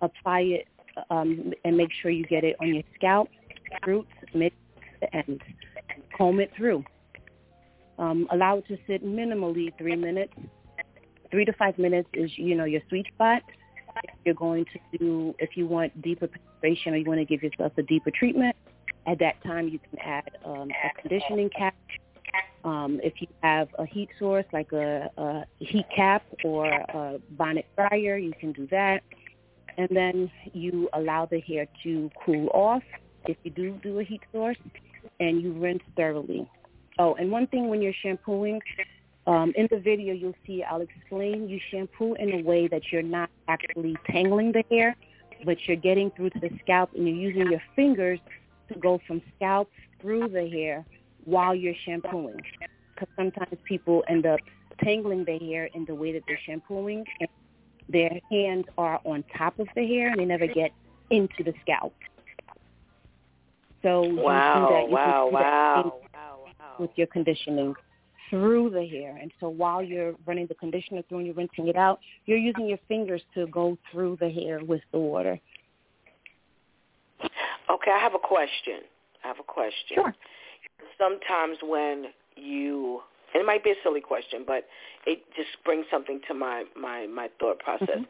Apply 0.00 0.40
it 0.40 0.68
um, 1.10 1.52
and 1.64 1.76
make 1.76 1.90
sure 2.00 2.10
you 2.10 2.24
get 2.24 2.44
it 2.44 2.56
on 2.60 2.74
your 2.74 2.84
scalp, 2.94 3.28
roots, 3.86 4.10
mid 4.34 4.52
to 5.00 5.16
end. 5.16 5.42
Comb 6.16 6.40
it 6.40 6.50
through. 6.56 6.84
Um, 7.98 8.28
allow 8.32 8.58
it 8.58 8.68
to 8.68 8.76
sit 8.86 9.04
minimally 9.04 9.76
three 9.76 9.96
minutes. 9.96 10.32
Three 11.30 11.44
to 11.44 11.52
five 11.52 11.78
minutes 11.78 12.08
is, 12.14 12.30
you 12.36 12.54
know, 12.54 12.64
your 12.64 12.80
sweet 12.88 13.06
spot 13.14 13.42
if 14.04 14.10
you're 14.24 14.34
going 14.34 14.64
to 14.66 14.98
do, 14.98 15.34
if 15.38 15.56
you 15.56 15.66
want 15.66 16.00
deeper 16.02 16.28
penetration 16.28 16.94
or 16.94 16.96
you 16.96 17.04
want 17.04 17.20
to 17.20 17.24
give 17.24 17.42
yourself 17.42 17.72
a 17.78 17.82
deeper 17.82 18.10
treatment, 18.10 18.54
at 19.06 19.18
that 19.18 19.42
time 19.42 19.68
you 19.68 19.78
can 19.78 19.98
add 20.00 20.30
um, 20.44 20.68
a 20.70 21.00
conditioning 21.00 21.50
cap. 21.50 21.74
Um, 22.64 23.00
if 23.02 23.14
you 23.20 23.28
have 23.42 23.68
a 23.78 23.86
heat 23.86 24.10
source 24.18 24.44
like 24.52 24.72
a, 24.72 25.10
a 25.16 25.44
heat 25.58 25.86
cap 25.94 26.24
or 26.44 26.66
a 26.66 27.18
bonnet 27.30 27.66
dryer, 27.76 28.16
you 28.16 28.32
can 28.38 28.52
do 28.52 28.66
that. 28.70 29.02
And 29.76 29.88
then 29.90 30.30
you 30.52 30.88
allow 30.92 31.26
the 31.26 31.40
hair 31.40 31.66
to 31.84 32.10
cool 32.24 32.48
off 32.52 32.82
if 33.26 33.36
you 33.44 33.50
do 33.50 33.78
do 33.82 34.00
a 34.00 34.04
heat 34.04 34.22
source, 34.32 34.56
and 35.20 35.42
you 35.42 35.52
rinse 35.52 35.82
thoroughly. 35.96 36.50
Oh, 36.98 37.14
and 37.14 37.30
one 37.30 37.46
thing 37.46 37.68
when 37.68 37.80
you're 37.80 37.92
shampooing, 38.02 38.60
um, 39.26 39.52
in 39.56 39.68
the 39.70 39.78
video, 39.78 40.14
you'll 40.14 40.34
see 40.46 40.64
I'll 40.64 40.80
explain 40.80 41.48
you 41.48 41.60
shampoo 41.70 42.14
in 42.14 42.40
a 42.40 42.42
way 42.42 42.66
that 42.68 42.82
you're 42.90 43.02
not 43.02 43.30
actually 43.46 43.94
tangling 44.10 44.52
the 44.52 44.64
hair, 44.70 44.96
but 45.44 45.58
you're 45.66 45.76
getting 45.76 46.10
through 46.12 46.30
to 46.30 46.40
the 46.40 46.50
scalp 46.62 46.90
and 46.94 47.06
you're 47.06 47.16
using 47.16 47.50
your 47.50 47.62
fingers 47.76 48.18
to 48.72 48.78
go 48.78 49.00
from 49.06 49.22
scalp 49.36 49.70
through 50.00 50.28
the 50.28 50.48
hair 50.48 50.84
while 51.24 51.54
you're 51.54 51.74
shampooing. 51.84 52.40
Because 52.94 53.08
sometimes 53.16 53.56
people 53.64 54.02
end 54.08 54.26
up 54.26 54.40
tangling 54.82 55.24
their 55.24 55.38
hair 55.38 55.68
in 55.74 55.84
the 55.84 55.94
way 55.94 56.12
that 56.12 56.22
they're 56.26 56.40
shampooing. 56.46 57.04
And 57.20 57.28
their 57.88 58.20
hands 58.30 58.64
are 58.76 59.00
on 59.04 59.24
top 59.36 59.58
of 59.58 59.68
the 59.74 59.86
hair 59.86 60.10
and 60.10 60.20
they 60.20 60.24
never 60.24 60.46
get 60.46 60.72
into 61.10 61.42
the 61.44 61.54
scalp. 61.62 61.94
So 63.82 64.02
wow, 64.02 64.68
you 64.68 64.74
that, 64.74 64.88
you 64.88 64.94
wow, 64.94 65.28
wow, 65.30 66.00
wow, 66.12 66.76
with 66.78 66.90
your 66.96 67.06
conditioning 67.06 67.74
through 68.28 68.70
the 68.70 68.86
hair. 68.86 69.16
And 69.20 69.32
so 69.40 69.48
while 69.48 69.82
you're 69.82 70.14
running 70.26 70.46
the 70.48 70.54
conditioner 70.54 71.02
through 71.08 71.18
and 71.18 71.26
you're 71.26 71.36
rinsing 71.36 71.68
it 71.68 71.76
out, 71.76 72.00
you're 72.26 72.38
using 72.38 72.66
your 72.68 72.78
fingers 72.88 73.22
to 73.34 73.46
go 73.46 73.78
through 73.90 74.18
the 74.20 74.28
hair 74.28 74.60
with 74.64 74.82
the 74.92 74.98
water. 74.98 75.40
Okay, 77.22 77.90
I 77.90 77.98
have 77.98 78.14
a 78.14 78.18
question. 78.18 78.80
I 79.24 79.28
have 79.28 79.38
a 79.38 79.44
question. 79.44 79.94
Sure. 79.94 80.14
Sometimes 80.96 81.58
when 81.62 82.06
you, 82.36 83.00
and 83.34 83.40
it 83.42 83.46
might 83.46 83.62
be 83.64 83.70
a 83.70 83.74
silly 83.82 84.00
question, 84.00 84.44
but 84.46 84.66
it 85.06 85.22
just 85.36 85.50
brings 85.64 85.86
something 85.90 86.20
to 86.28 86.34
my 86.34 86.64
my 86.80 87.06
my 87.06 87.28
thought 87.38 87.58
process. 87.58 87.88
Mm-hmm. 87.90 88.04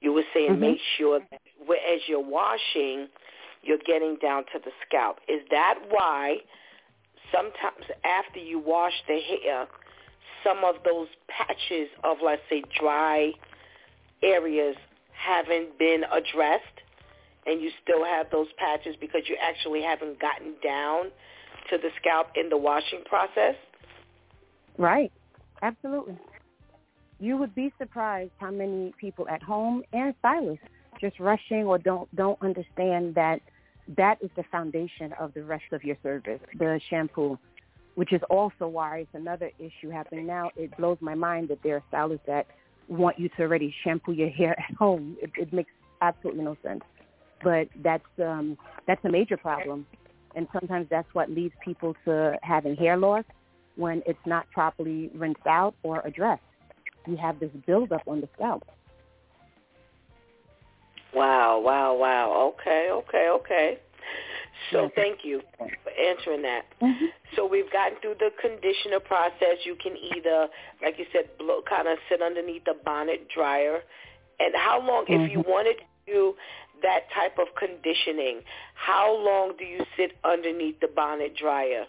You 0.00 0.12
were 0.12 0.24
saying 0.34 0.56
Mhm. 0.56 0.58
make 0.60 0.80
sure 0.96 1.20
that 1.20 1.40
as 1.70 2.00
you're 2.08 2.20
washing, 2.20 3.08
you're 3.62 3.78
getting 3.78 4.16
down 4.16 4.44
to 4.52 4.58
the 4.58 4.70
scalp. 4.86 5.20
Is 5.28 5.42
that 5.50 5.78
why 5.88 6.38
sometimes 7.32 7.84
after 8.04 8.38
you 8.38 8.58
wash 8.58 9.02
the 9.08 9.20
hair, 9.20 9.66
some 10.44 10.64
of 10.64 10.76
those 10.84 11.08
patches 11.28 11.88
of, 12.04 12.18
let's 12.22 12.42
say, 12.48 12.62
dry 12.78 13.32
areas 14.22 14.76
haven't 15.12 15.78
been 15.78 16.04
addressed 16.12 16.82
and 17.46 17.60
you 17.60 17.70
still 17.82 18.04
have 18.04 18.30
those 18.30 18.48
patches 18.58 18.96
because 19.00 19.22
you 19.28 19.36
actually 19.40 19.82
haven't 19.82 20.20
gotten 20.20 20.54
down 20.62 21.10
to 21.70 21.78
the 21.78 21.90
scalp 22.00 22.28
in 22.34 22.48
the 22.48 22.56
washing 22.56 23.02
process? 23.04 23.54
Right. 24.78 25.12
Absolutely. 25.62 26.18
You 27.18 27.36
would 27.38 27.54
be 27.54 27.72
surprised 27.78 28.32
how 28.38 28.50
many 28.50 28.92
people 29.00 29.26
at 29.28 29.42
home 29.42 29.82
and 29.92 30.14
stylists 30.18 30.66
just 31.00 31.18
rushing 31.18 31.64
or 31.64 31.78
don't 31.78 32.14
don't 32.14 32.40
understand 32.42 33.14
that 33.14 33.40
that 33.96 34.18
is 34.20 34.30
the 34.36 34.42
foundation 34.50 35.12
of 35.18 35.32
the 35.34 35.42
rest 35.42 35.64
of 35.72 35.84
your 35.84 35.96
service, 36.02 36.40
the 36.58 36.80
shampoo, 36.90 37.38
which 37.94 38.12
is 38.12 38.20
also 38.28 38.66
why 38.66 38.98
it's 38.98 39.14
another 39.14 39.50
issue 39.58 39.90
happening 39.90 40.26
now. 40.26 40.50
It 40.56 40.76
blows 40.76 40.98
my 41.00 41.14
mind 41.14 41.48
that 41.48 41.58
there 41.62 41.76
are 41.76 41.82
stylists 41.88 42.26
that 42.26 42.46
want 42.88 43.18
you 43.18 43.28
to 43.30 43.42
already 43.42 43.74
shampoo 43.84 44.12
your 44.12 44.28
hair 44.28 44.58
at 44.58 44.76
home. 44.76 45.16
It, 45.22 45.30
it 45.36 45.52
makes 45.52 45.70
absolutely 46.00 46.44
no 46.44 46.56
sense. 46.62 46.82
But 47.42 47.68
that's 47.82 48.04
um, 48.22 48.56
that's 48.86 49.04
a 49.04 49.10
major 49.10 49.36
problem, 49.36 49.86
and 50.36 50.46
sometimes 50.52 50.86
that's 50.90 51.08
what 51.14 51.30
leads 51.30 51.54
people 51.64 51.96
to 52.04 52.38
having 52.42 52.76
hair 52.76 52.96
loss 52.96 53.24
when 53.76 54.02
it's 54.06 54.18
not 54.26 54.48
properly 54.52 55.10
rinsed 55.14 55.46
out 55.46 55.74
or 55.82 56.00
addressed. 56.04 56.42
You 57.06 57.16
have 57.16 57.40
this 57.40 57.50
buildup 57.66 58.02
on 58.06 58.20
the 58.20 58.28
scalp. 58.34 58.62
Wow, 61.14 61.60
wow, 61.64 61.94
wow. 61.94 62.52
Okay, 62.60 62.90
okay, 62.90 63.28
okay. 63.30 63.78
So 64.70 64.82
Yes. 64.82 64.92
thank 64.94 65.24
you 65.24 65.42
for 65.58 65.90
answering 65.90 66.42
that. 66.42 66.64
Mm-hmm. 66.82 67.06
So 67.34 67.46
we've 67.46 67.70
gotten 67.72 67.98
through 68.00 68.16
the 68.18 68.30
conditioner 68.40 69.00
process. 69.00 69.64
You 69.64 69.76
can 69.76 69.96
either, 69.96 70.48
like 70.82 70.98
you 70.98 71.06
said, 71.12 71.28
blow, 71.38 71.62
kind 71.68 71.88
of 71.88 71.98
sit 72.08 72.22
underneath 72.22 72.64
the 72.64 72.74
bonnet 72.84 73.28
dryer. 73.34 73.80
And 74.40 74.54
how 74.54 74.80
long, 74.80 75.04
if 75.08 75.30
you 75.30 75.40
Mhm. 75.40 75.48
wanted 75.48 75.76
to 76.06 76.36
that 76.82 77.04
type 77.14 77.38
of 77.38 77.48
conditioning, 77.58 78.40
how 78.74 79.16
long 79.16 79.54
do 79.58 79.64
you 79.64 79.80
sit 79.96 80.12
underneath 80.24 80.80
the 80.80 80.88
bonnet 80.88 81.36
dryer? 81.36 81.86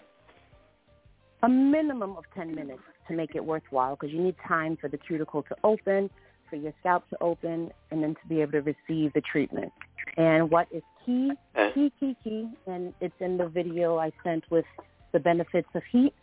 A 1.44 1.50
minimum 1.50 2.18
of 2.18 2.24
10 2.36 2.56
minutes 2.56 2.82
to 3.08 3.14
make 3.14 3.36
it 3.36 3.46
worthwhile 3.46 3.96
because 3.96 4.14
you 4.14 4.22
need 4.22 4.36
time 4.48 4.78
for 4.80 4.88
the 4.88 4.98
cuticle 4.98 5.44
to 5.44 5.56
open, 5.64 6.10
for 6.50 6.56
your 6.56 6.74
scalp 6.80 7.08
to 7.10 7.18
open, 7.22 7.72
and 7.92 8.02
then 8.02 8.16
to 8.16 8.28
be 8.28 8.42
able 8.42 8.54
to 8.54 8.62
receive 8.62 9.14
the 9.14 9.22
treatment. 9.22 9.72
And 10.18 10.50
what 10.50 10.68
is 10.72 10.82
key, 11.06 11.32
key, 11.74 11.92
key, 12.00 12.16
key, 12.24 12.50
and 12.66 12.94
it's 13.02 13.14
in 13.20 13.38
the 13.38 13.48
video 13.48 13.98
I 13.98 14.12
sent 14.24 14.44
with 14.50 14.66
the 15.14 15.20
benefits 15.20 15.68
of 15.76 15.84
heat, 15.92 16.14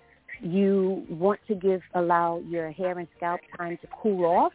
you 0.41 1.05
want 1.09 1.41
to 1.49 1.55
give, 1.55 1.81
allow 1.95 2.43
your 2.49 2.71
hair 2.73 2.99
and 2.99 3.09
scalp 3.17 3.41
time 3.57 3.79
to 3.83 3.89
cool 4.03 4.25
off 4.25 4.53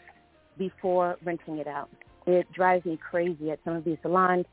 before 0.57 1.17
rinsing 1.23 1.57
it 1.57 1.67
out. 1.67 1.89
It 2.29 2.51
drives 2.51 2.85
me 2.85 2.97
crazy 2.97 3.49
at 3.49 3.59
some 3.63 3.75
of 3.75 3.83
these 3.83 3.97
salons 4.03 4.45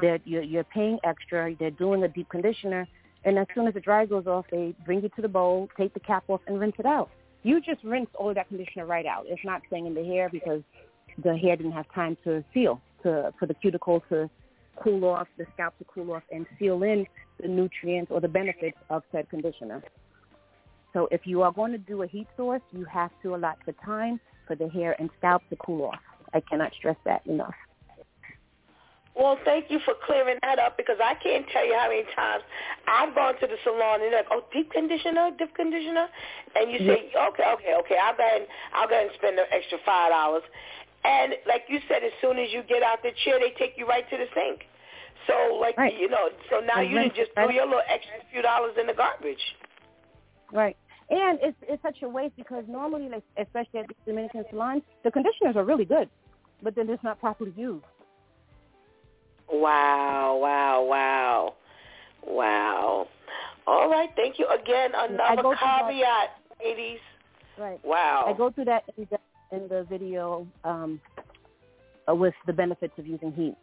that 0.00 0.20
you're, 0.24 0.42
you're 0.42 0.64
paying 0.64 0.98
extra, 1.02 1.54
they're 1.58 1.70
doing 1.70 2.02
a 2.04 2.08
deep 2.08 2.28
conditioner, 2.28 2.86
and 3.24 3.38
as 3.38 3.46
soon 3.54 3.66
as 3.66 3.74
the 3.74 3.80
dry 3.80 4.06
goes 4.06 4.26
off, 4.26 4.46
they 4.50 4.74
bring 4.84 5.02
you 5.02 5.08
to 5.16 5.22
the 5.22 5.28
bowl, 5.28 5.68
take 5.76 5.92
the 5.94 6.00
cap 6.00 6.24
off, 6.28 6.40
and 6.46 6.60
rinse 6.60 6.76
it 6.78 6.86
out. 6.86 7.10
You 7.42 7.60
just 7.60 7.82
rinse 7.82 8.08
all 8.14 8.28
of 8.28 8.36
that 8.36 8.48
conditioner 8.48 8.86
right 8.86 9.06
out. 9.06 9.24
It's 9.26 9.44
not 9.44 9.62
staying 9.66 9.86
in 9.86 9.94
the 9.94 10.04
hair 10.04 10.28
because 10.30 10.62
the 11.22 11.36
hair 11.36 11.56
didn't 11.56 11.72
have 11.72 11.86
time 11.92 12.16
to 12.24 12.44
seal, 12.54 12.80
to 13.02 13.32
for 13.38 13.46
the 13.46 13.54
cuticle 13.54 14.02
to 14.10 14.30
cool 14.76 15.04
off, 15.04 15.26
the 15.36 15.46
scalp 15.54 15.76
to 15.78 15.84
cool 15.84 16.12
off, 16.12 16.22
and 16.30 16.46
seal 16.58 16.82
in 16.82 17.06
the 17.40 17.48
nutrients 17.48 18.10
or 18.10 18.20
the 18.20 18.28
benefits 18.28 18.78
of 18.90 19.02
said 19.10 19.28
conditioner. 19.28 19.82
So 20.92 21.08
if 21.10 21.22
you 21.26 21.42
are 21.42 21.52
going 21.52 21.72
to 21.72 21.78
do 21.78 22.02
a 22.02 22.06
heat 22.06 22.28
source, 22.36 22.62
you 22.72 22.84
have 22.84 23.10
to 23.22 23.34
allot 23.34 23.58
the 23.66 23.74
time 23.84 24.20
for 24.46 24.54
the 24.54 24.68
hair 24.68 24.94
and 24.98 25.10
scalp 25.18 25.42
to 25.50 25.56
cool 25.56 25.86
off. 25.86 26.00
I 26.34 26.40
cannot 26.40 26.72
stress 26.74 26.96
that 27.04 27.26
enough. 27.26 27.54
Well, 29.16 29.38
thank 29.44 29.70
you 29.70 29.78
for 29.84 29.94
clearing 30.04 30.38
that 30.42 30.58
up 30.58 30.76
because 30.76 30.98
I 31.02 31.14
can't 31.14 31.46
tell 31.52 31.64
you 31.64 31.74
how 31.78 31.88
many 31.88 32.02
times 32.16 32.42
I've 32.88 33.14
gone 33.14 33.38
to 33.38 33.46
the 33.46 33.54
salon 33.62 34.02
and 34.02 34.12
they're 34.12 34.26
like, 34.26 34.32
oh, 34.32 34.42
deep 34.52 34.72
conditioner, 34.72 35.30
deep 35.38 35.54
conditioner, 35.54 36.08
and 36.56 36.72
you 36.72 36.78
say, 36.80 37.12
okay, 37.14 37.46
okay, 37.54 37.74
okay, 37.78 37.96
I'll 38.02 38.16
go 38.16 38.26
ahead 38.26 38.42
and 38.42 38.50
I'll 38.74 38.88
go 38.88 38.94
ahead 38.98 39.06
and 39.06 39.14
spend 39.14 39.38
the 39.38 39.46
extra 39.54 39.78
five 39.86 40.10
dollars, 40.10 40.42
and 41.04 41.34
like 41.46 41.62
you 41.68 41.78
said, 41.86 42.02
as 42.02 42.10
soon 42.20 42.38
as 42.38 42.50
you 42.50 42.64
get 42.66 42.82
out 42.82 43.02
the 43.02 43.12
chair, 43.24 43.38
they 43.38 43.54
take 43.56 43.78
you 43.78 43.86
right 43.86 44.08
to 44.10 44.16
the 44.16 44.26
sink. 44.34 44.66
So, 45.28 45.56
like 45.60 45.78
Right. 45.78 45.94
you 45.96 46.08
know, 46.08 46.30
so 46.50 46.58
now 46.60 46.80
you 46.80 46.96
done 46.96 47.12
just 47.14 47.32
throw 47.34 47.50
your 47.50 47.66
little 47.66 47.86
extra 47.88 48.14
few 48.32 48.42
dollars 48.42 48.74
in 48.80 48.86
the 48.88 48.94
garbage. 48.94 49.40
Right. 50.50 50.76
And 51.10 51.38
it's 51.40 51.56
it's 51.68 51.82
such 51.82 52.02
a 52.02 52.08
waste 52.08 52.34
because 52.36 52.64
normally, 52.66 53.08
like 53.08 53.22
especially 53.38 53.80
at 53.80 53.86
the 53.88 53.94
Dominican 54.06 54.44
salons, 54.50 54.82
the 55.04 55.10
conditioners 55.12 55.54
are 55.54 55.64
really 55.64 55.84
good, 55.84 56.08
but 56.62 56.74
then 56.74 56.88
it's 56.88 57.02
not 57.02 57.20
properly 57.20 57.52
used. 57.56 57.84
Wow, 59.50 60.38
wow, 60.40 60.82
wow, 60.82 61.54
wow. 62.26 63.08
All 63.66 63.88
right, 63.90 64.10
thank 64.16 64.38
you 64.38 64.46
again. 64.48 64.90
Another 64.94 65.42
that- 65.42 65.58
caveat, 65.58 66.30
ladies. 66.62 67.00
Right. 67.58 67.78
Wow. 67.84 68.24
I 68.26 68.36
go 68.36 68.50
through 68.50 68.64
that 68.64 68.84
in 68.96 69.06
the, 69.10 69.18
in 69.56 69.68
the 69.68 69.86
video 69.88 70.46
um, 70.64 71.00
uh, 72.08 72.14
with 72.14 72.34
the 72.46 72.52
benefits 72.52 72.92
of 72.98 73.06
using 73.06 73.32
heat. 73.32 73.54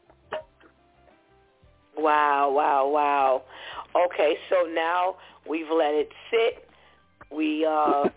Wow, 1.98 2.52
wow, 2.52 2.88
wow. 2.88 3.44
Okay, 4.06 4.36
so 4.50 4.68
now 4.74 5.18
we've 5.48 5.70
let 5.70 5.94
it 5.94 6.10
sit. 6.32 6.68
We 7.32 7.66
uh 7.66 8.08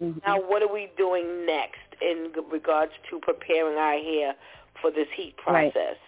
Mhm. 0.00 0.26
now 0.26 0.40
what 0.40 0.62
are 0.62 0.72
we 0.72 0.90
doing 0.96 1.46
next 1.46 1.78
in 2.00 2.32
regards 2.50 2.92
to 3.10 3.18
preparing 3.20 3.78
our 3.78 3.98
hair 3.98 4.34
for 4.80 4.90
this 4.90 5.08
heat 5.14 5.36
process? 5.36 5.72
Right. 5.74 5.98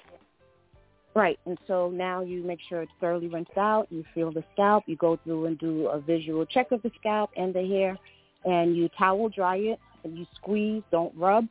Right. 1.14 1.38
And 1.46 1.58
so 1.66 1.88
now 1.88 2.20
you 2.20 2.42
make 2.42 2.60
sure 2.60 2.82
it's 2.82 2.92
thoroughly 3.00 3.28
rinsed 3.28 3.56
out. 3.56 3.86
You 3.90 4.04
feel 4.12 4.30
the 4.30 4.44
scalp. 4.52 4.84
You 4.86 4.96
go 4.96 5.16
through 5.16 5.46
and 5.46 5.58
do 5.58 5.86
a 5.88 5.98
visual 5.98 6.44
check 6.44 6.72
of 6.72 6.82
the 6.82 6.90
scalp 6.98 7.30
and 7.38 7.54
the 7.54 7.66
hair, 7.66 7.98
and 8.44 8.76
you 8.76 8.90
towel 8.90 9.30
dry 9.30 9.56
it 9.56 9.80
and 10.04 10.18
you 10.18 10.26
squeeze, 10.34 10.82
don't 10.90 11.16
rub, 11.16 11.48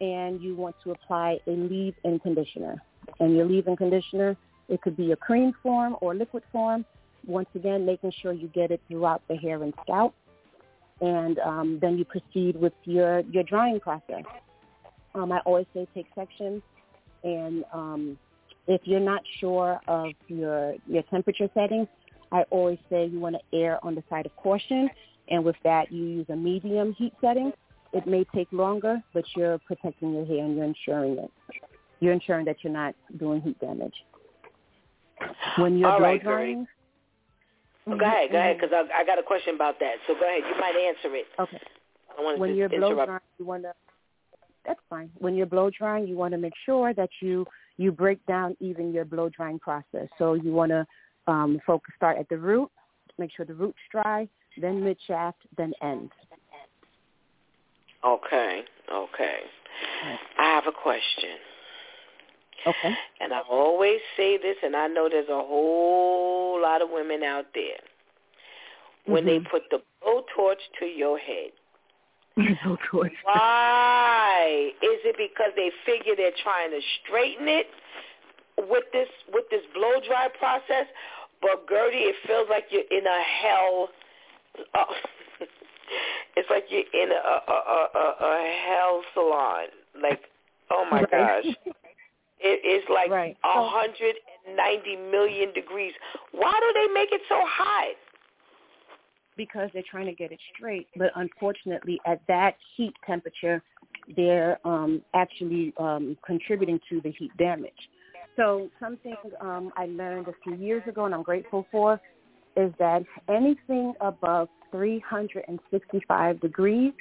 and 0.00 0.40
you 0.42 0.56
want 0.56 0.74
to 0.82 0.90
apply 0.90 1.38
a 1.46 1.50
leave-in 1.50 2.18
conditioner. 2.18 2.82
And 3.20 3.36
your 3.36 3.46
leave-in 3.46 3.76
conditioner, 3.76 4.36
it 4.68 4.82
could 4.82 4.96
be 4.96 5.12
a 5.12 5.16
cream 5.16 5.52
form 5.62 5.96
or 6.00 6.12
liquid 6.12 6.42
form. 6.50 6.84
Once 7.26 7.48
again, 7.54 7.86
making 7.86 8.10
sure 8.10 8.32
you 8.32 8.48
get 8.48 8.72
it 8.72 8.80
throughout 8.88 9.22
the 9.28 9.36
hair 9.36 9.62
and 9.62 9.72
scalp, 9.82 10.14
and 11.00 11.38
um, 11.40 11.78
then 11.80 11.98
you 11.98 12.04
proceed 12.04 12.56
with 12.56 12.72
your 12.84 13.20
your 13.20 13.42
drying 13.42 13.80
process. 13.80 14.24
Um, 15.14 15.32
I 15.32 15.38
always 15.40 15.66
say 15.74 15.86
take 15.94 16.06
sections, 16.14 16.62
and 17.24 17.64
um, 17.72 18.18
if 18.66 18.80
you're 18.84 19.00
not 19.00 19.22
sure 19.40 19.80
of 19.88 20.10
your 20.28 20.74
your 20.86 21.02
temperature 21.04 21.48
settings, 21.54 21.88
I 22.32 22.42
always 22.50 22.78
say 22.90 23.06
you 23.06 23.20
want 23.20 23.36
to 23.36 23.58
err 23.58 23.84
on 23.84 23.94
the 23.94 24.02
side 24.08 24.26
of 24.26 24.34
caution, 24.36 24.88
and 25.28 25.44
with 25.44 25.56
that 25.64 25.92
you 25.92 26.04
use 26.04 26.26
a 26.28 26.36
medium 26.36 26.92
heat 26.94 27.12
setting. 27.20 27.52
It 27.92 28.06
may 28.06 28.24
take 28.34 28.48
longer, 28.52 29.00
but 29.14 29.24
you're 29.36 29.58
protecting 29.58 30.12
your 30.12 30.26
hair 30.26 30.44
and 30.44 30.56
you're 30.56 30.64
ensuring 30.64 31.18
it. 31.18 31.30
You're 32.00 32.12
ensuring 32.12 32.44
that 32.46 32.56
you're 32.62 32.72
not 32.72 32.94
doing 33.18 33.40
heat 33.40 33.58
damage. 33.60 33.94
When 35.56 35.78
you're 35.78 35.88
All 35.88 35.98
blow 35.98 36.08
right, 36.08 36.22
drying, 36.22 36.66
Go 37.88 37.94
ahead, 37.94 38.32
go 38.32 38.38
ahead, 38.38 38.58
because 38.58 38.74
I, 38.74 39.02
I 39.02 39.04
got 39.04 39.18
a 39.18 39.22
question 39.22 39.54
about 39.54 39.78
that. 39.78 39.94
So 40.06 40.14
go 40.14 40.26
ahead. 40.26 40.42
You 40.48 40.60
might 40.60 40.74
answer 40.74 41.14
it. 41.14 41.26
Okay. 41.38 41.60
I 42.18 42.22
want 42.22 42.38
when 42.38 42.50
to 42.50 42.56
you're 42.56 42.68
blow 42.68 42.94
drying, 42.94 43.20
you 43.38 43.44
want 43.44 43.62
to. 43.62 43.72
That's 44.66 44.80
fine. 44.90 45.10
When 45.18 45.36
you're 45.36 45.46
blow 45.46 45.70
drying, 45.70 46.08
you 46.08 46.16
want 46.16 46.32
to 46.32 46.38
make 46.38 46.54
sure 46.64 46.92
that 46.94 47.10
you 47.20 47.46
you 47.76 47.92
break 47.92 48.24
down 48.26 48.56
even 48.58 48.92
your 48.92 49.04
blow 49.04 49.28
drying 49.28 49.60
process. 49.60 50.08
So 50.18 50.34
you 50.34 50.52
want 50.52 50.70
to 50.70 50.86
um, 51.28 51.60
focus 51.64 51.94
start 51.96 52.18
at 52.18 52.28
the 52.28 52.38
root, 52.38 52.70
make 53.18 53.30
sure 53.36 53.46
the 53.46 53.54
root's 53.54 53.78
dry, 53.92 54.28
then 54.60 54.82
mid 54.82 54.98
shaft, 55.06 55.38
then 55.56 55.72
end. 55.82 56.10
Okay, 58.04 58.62
okay. 58.92 59.38
I 60.38 60.42
have 60.42 60.64
a 60.66 60.72
question. 60.72 61.38
Okay. 62.66 62.96
And 63.20 63.32
I 63.32 63.40
always 63.50 64.00
say 64.16 64.36
this, 64.36 64.56
and 64.62 64.76
I 64.76 64.88
know 64.88 65.08
there's 65.08 65.28
a 65.28 65.42
whole 65.42 66.60
lot 66.60 66.82
of 66.82 66.90
women 66.90 67.22
out 67.22 67.46
there. 67.54 67.80
When 69.06 69.24
they 69.24 69.38
Mhm. 69.38 69.50
put 69.50 69.62
the 69.70 69.82
blowtorch 70.02 70.60
to 70.80 70.86
your 70.86 71.18
head, 71.18 71.52
good. 72.90 73.12
why 73.22 74.72
is 74.82 75.00
it 75.04 75.16
because 75.16 75.52
they 75.56 75.70
figure 75.84 76.14
they're 76.16 76.32
trying 76.42 76.70
to 76.70 76.80
straighten 77.02 77.48
it 77.48 77.66
with 78.58 78.84
this 78.92 79.08
with 79.32 79.48
this 79.50 79.62
blow 79.74 80.00
dry 80.06 80.28
process? 80.38 80.86
But 81.40 81.68
Gertie, 81.68 81.98
it 81.98 82.16
feels 82.26 82.48
like 82.50 82.64
you're 82.70 82.82
in 82.90 83.06
a 83.06 83.22
hell. 83.22 83.88
Uh, 84.74 84.84
it's 86.36 86.50
like 86.50 86.64
you're 86.68 87.02
in 87.02 87.12
a 87.12 87.14
a, 87.14 87.52
a, 87.52 87.88
a, 87.94 88.26
a 88.26 88.60
hell 88.66 89.02
salon. 89.14 89.66
Like, 90.02 90.22
oh 90.70 90.84
my 90.90 91.02
Right. 91.02 91.10
gosh. 91.10 91.44
it 92.40 92.64
is 92.66 92.84
like 92.92 93.10
right. 93.10 93.36
190 93.42 94.96
million 95.10 95.52
degrees. 95.52 95.92
Why 96.32 96.52
do 96.60 96.80
they 96.80 96.92
make 96.92 97.12
it 97.12 97.22
so 97.28 97.40
hot? 97.44 97.94
Because 99.36 99.68
they're 99.74 99.84
trying 99.90 100.06
to 100.06 100.14
get 100.14 100.32
it 100.32 100.38
straight, 100.54 100.88
but 100.96 101.10
unfortunately, 101.16 102.00
at 102.06 102.20
that 102.26 102.56
heat 102.76 102.94
temperature, 103.06 103.62
they're 104.16 104.58
um, 104.64 105.02
actually 105.14 105.74
um, 105.78 106.16
contributing 106.24 106.80
to 106.88 107.00
the 107.02 107.12
heat 107.12 107.36
damage. 107.36 107.72
So 108.36 108.68
something 108.80 109.16
um, 109.40 109.72
I 109.76 109.86
learned 109.86 110.28
a 110.28 110.34
few 110.44 110.54
years 110.56 110.82
ago, 110.86 111.06
and 111.06 111.14
I'm 111.14 111.22
grateful 111.22 111.66
for, 111.70 112.00
is 112.56 112.72
that 112.78 113.02
anything 113.28 113.94
above 114.00 114.48
365 114.70 116.40
degrees 116.40 116.92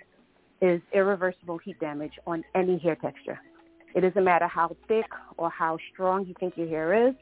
is 0.62 0.82
irreversible 0.94 1.57
heat 1.57 1.80
damage 1.80 2.14
on 2.26 2.44
any 2.56 2.78
hair 2.80 2.95
texture. 2.95 3.40
It 3.96 4.02
doesn't 4.02 4.24
matter 4.24 4.48
how 4.48 4.76
thick 4.88 5.06
or 5.38 5.50
how 5.50 5.78
strong 5.94 6.26
you 6.26 6.36
think 6.40 6.58
your 6.58 6.68
hair 6.68 7.08
is. 7.08 7.16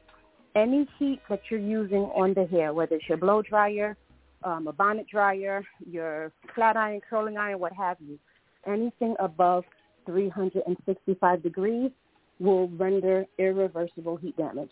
Any 0.55 0.87
heat 0.97 1.19
that 1.29 1.41
you're 1.49 1.59
using 1.59 2.01
on 2.15 2.33
the 2.33 2.45
hair, 2.47 2.73
whether 2.73 2.95
it's 2.95 3.07
your 3.07 3.17
blow 3.17 3.43
dryer, 3.43 3.95
um, 4.43 4.67
a 4.67 4.73
bonnet 4.73 5.07
dryer, 5.07 5.63
your 5.89 6.31
flat 6.53 6.75
iron, 6.75 6.99
curling 7.07 7.37
iron, 7.37 7.59
what 7.59 7.73
have 7.73 7.97
you, 7.99 8.19
anything 8.67 9.15
above 9.19 9.63
365 10.07 11.43
degrees 11.43 11.91
will 12.39 12.67
render 12.69 13.25
irreversible 13.37 14.17
heat 14.17 14.35
damage, 14.35 14.71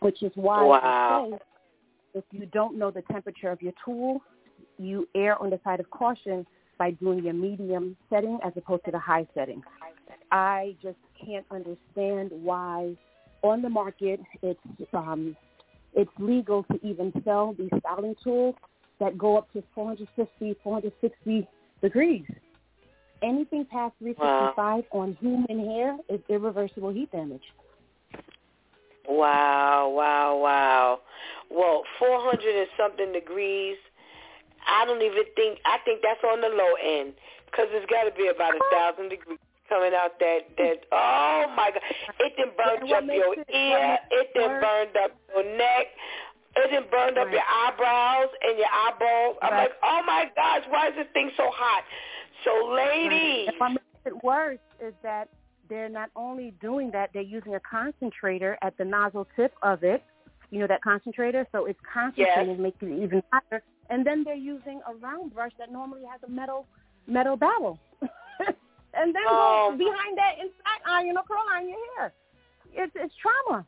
which 0.00 0.22
is 0.22 0.32
why 0.34 0.62
wow. 0.62 0.80
I 0.82 1.30
say 1.30 1.38
if 2.14 2.24
you 2.30 2.46
don't 2.46 2.78
know 2.78 2.90
the 2.90 3.02
temperature 3.02 3.50
of 3.50 3.62
your 3.62 3.72
tool, 3.84 4.20
you 4.78 5.08
err 5.14 5.40
on 5.40 5.50
the 5.50 5.60
side 5.64 5.80
of 5.80 5.88
caution 5.90 6.46
by 6.78 6.90
doing 6.92 7.24
your 7.24 7.34
medium 7.34 7.96
setting 8.10 8.38
as 8.44 8.52
opposed 8.56 8.84
to 8.84 8.90
the 8.90 8.98
high 8.98 9.26
setting. 9.34 9.62
I 10.30 10.76
just 10.82 10.98
can't 11.24 11.46
understand 11.50 12.30
why 12.30 12.96
on 13.42 13.62
the 13.62 13.68
market 13.68 14.20
it's 14.42 14.58
um, 14.92 15.36
it's 15.94 16.10
legal 16.18 16.64
to 16.64 16.78
even 16.84 17.12
sell 17.24 17.54
these 17.56 17.70
styling 17.78 18.16
tools 18.22 18.56
that 19.00 19.16
go 19.16 19.36
up 19.36 19.52
to 19.52 19.62
450, 19.74 20.58
460 20.62 21.48
degrees. 21.82 22.24
Anything 23.22 23.64
past 23.64 23.94
365 24.00 24.56
wow. 24.56 25.00
on 25.00 25.16
human 25.20 25.64
hair 25.66 25.96
is 26.08 26.20
irreversible 26.28 26.90
heat 26.90 27.10
damage. 27.12 27.42
Wow, 29.08 29.92
wow, 29.94 30.36
wow. 30.36 31.00
Well, 31.50 31.82
400 31.98 32.56
and 32.56 32.68
something 32.76 33.12
degrees. 33.12 33.76
I 34.66 34.84
don't 34.84 35.02
even 35.02 35.24
think, 35.36 35.58
I 35.64 35.78
think 35.84 36.00
that's 36.02 36.22
on 36.24 36.40
the 36.40 36.48
low 36.48 36.74
end 36.80 37.14
because 37.46 37.66
it's 37.70 37.88
got 37.90 38.04
to 38.04 38.14
be 38.14 38.28
about 38.28 38.54
a 38.54 38.60
oh. 38.60 38.70
thousand 38.72 39.10
degrees 39.10 39.38
coming 39.68 39.92
out 39.94 40.18
that, 40.20 40.40
that, 40.58 40.84
oh 40.92 41.44
my 41.56 41.70
God. 41.70 41.82
It 42.20 42.32
then 42.36 42.52
burned 42.56 42.92
up 42.92 43.04
your 43.04 43.34
it, 43.34 43.48
ear. 43.48 43.98
It 44.10 44.28
then 44.34 44.60
burned 44.60 44.96
up 44.96 45.10
your 45.34 45.44
neck. 45.56 45.86
It 46.56 46.70
then 46.70 46.84
burned 46.90 47.18
up 47.18 47.30
your 47.30 47.42
eyebrows 47.42 48.28
and 48.42 48.58
your 48.58 48.68
eyeball. 48.68 49.38
I'm 49.42 49.52
right. 49.52 49.62
like, 49.64 49.72
oh 49.82 50.02
my 50.06 50.30
gosh, 50.36 50.62
why 50.68 50.88
is 50.88 50.94
this 50.96 51.06
thing 51.12 51.30
so 51.36 51.50
hot? 51.52 51.84
So 52.44 52.74
ladies. 52.74 53.48
Right. 53.48 53.60
What 53.60 53.68
makes 53.70 54.06
it 54.06 54.24
worse 54.24 54.58
is 54.80 54.94
that 55.02 55.28
they're 55.68 55.88
not 55.88 56.10
only 56.14 56.52
doing 56.60 56.90
that, 56.92 57.10
they're 57.12 57.22
using 57.22 57.54
a 57.54 57.60
concentrator 57.60 58.58
at 58.62 58.76
the 58.76 58.84
nozzle 58.84 59.26
tip 59.34 59.54
of 59.62 59.82
it. 59.82 60.02
You 60.50 60.60
know 60.60 60.66
that 60.66 60.82
concentrator, 60.82 61.46
so 61.50 61.64
it's 61.64 61.80
concentrating, 61.92 62.50
yes. 62.50 62.60
making 62.60 62.92
it 62.92 63.02
even 63.02 63.22
hotter. 63.32 63.62
And 63.90 64.06
then 64.06 64.24
they're 64.24 64.34
using 64.34 64.80
a 64.88 64.94
round 64.94 65.34
brush 65.34 65.52
that 65.58 65.70
normally 65.70 66.02
has 66.10 66.20
a 66.26 66.30
metal 66.30 66.66
metal 67.06 67.36
barrel, 67.36 67.78
and 68.00 69.14
then 69.14 69.22
oh. 69.28 69.74
behind 69.76 70.16
that 70.16 70.36
inside 70.38 70.80
iron 70.86 71.16
or 71.16 71.22
curl 71.24 71.42
iron 71.52 71.68
your 71.68 71.78
hair. 71.96 72.12
It's 72.72 72.92
it's 72.96 73.14
trauma. 73.20 73.66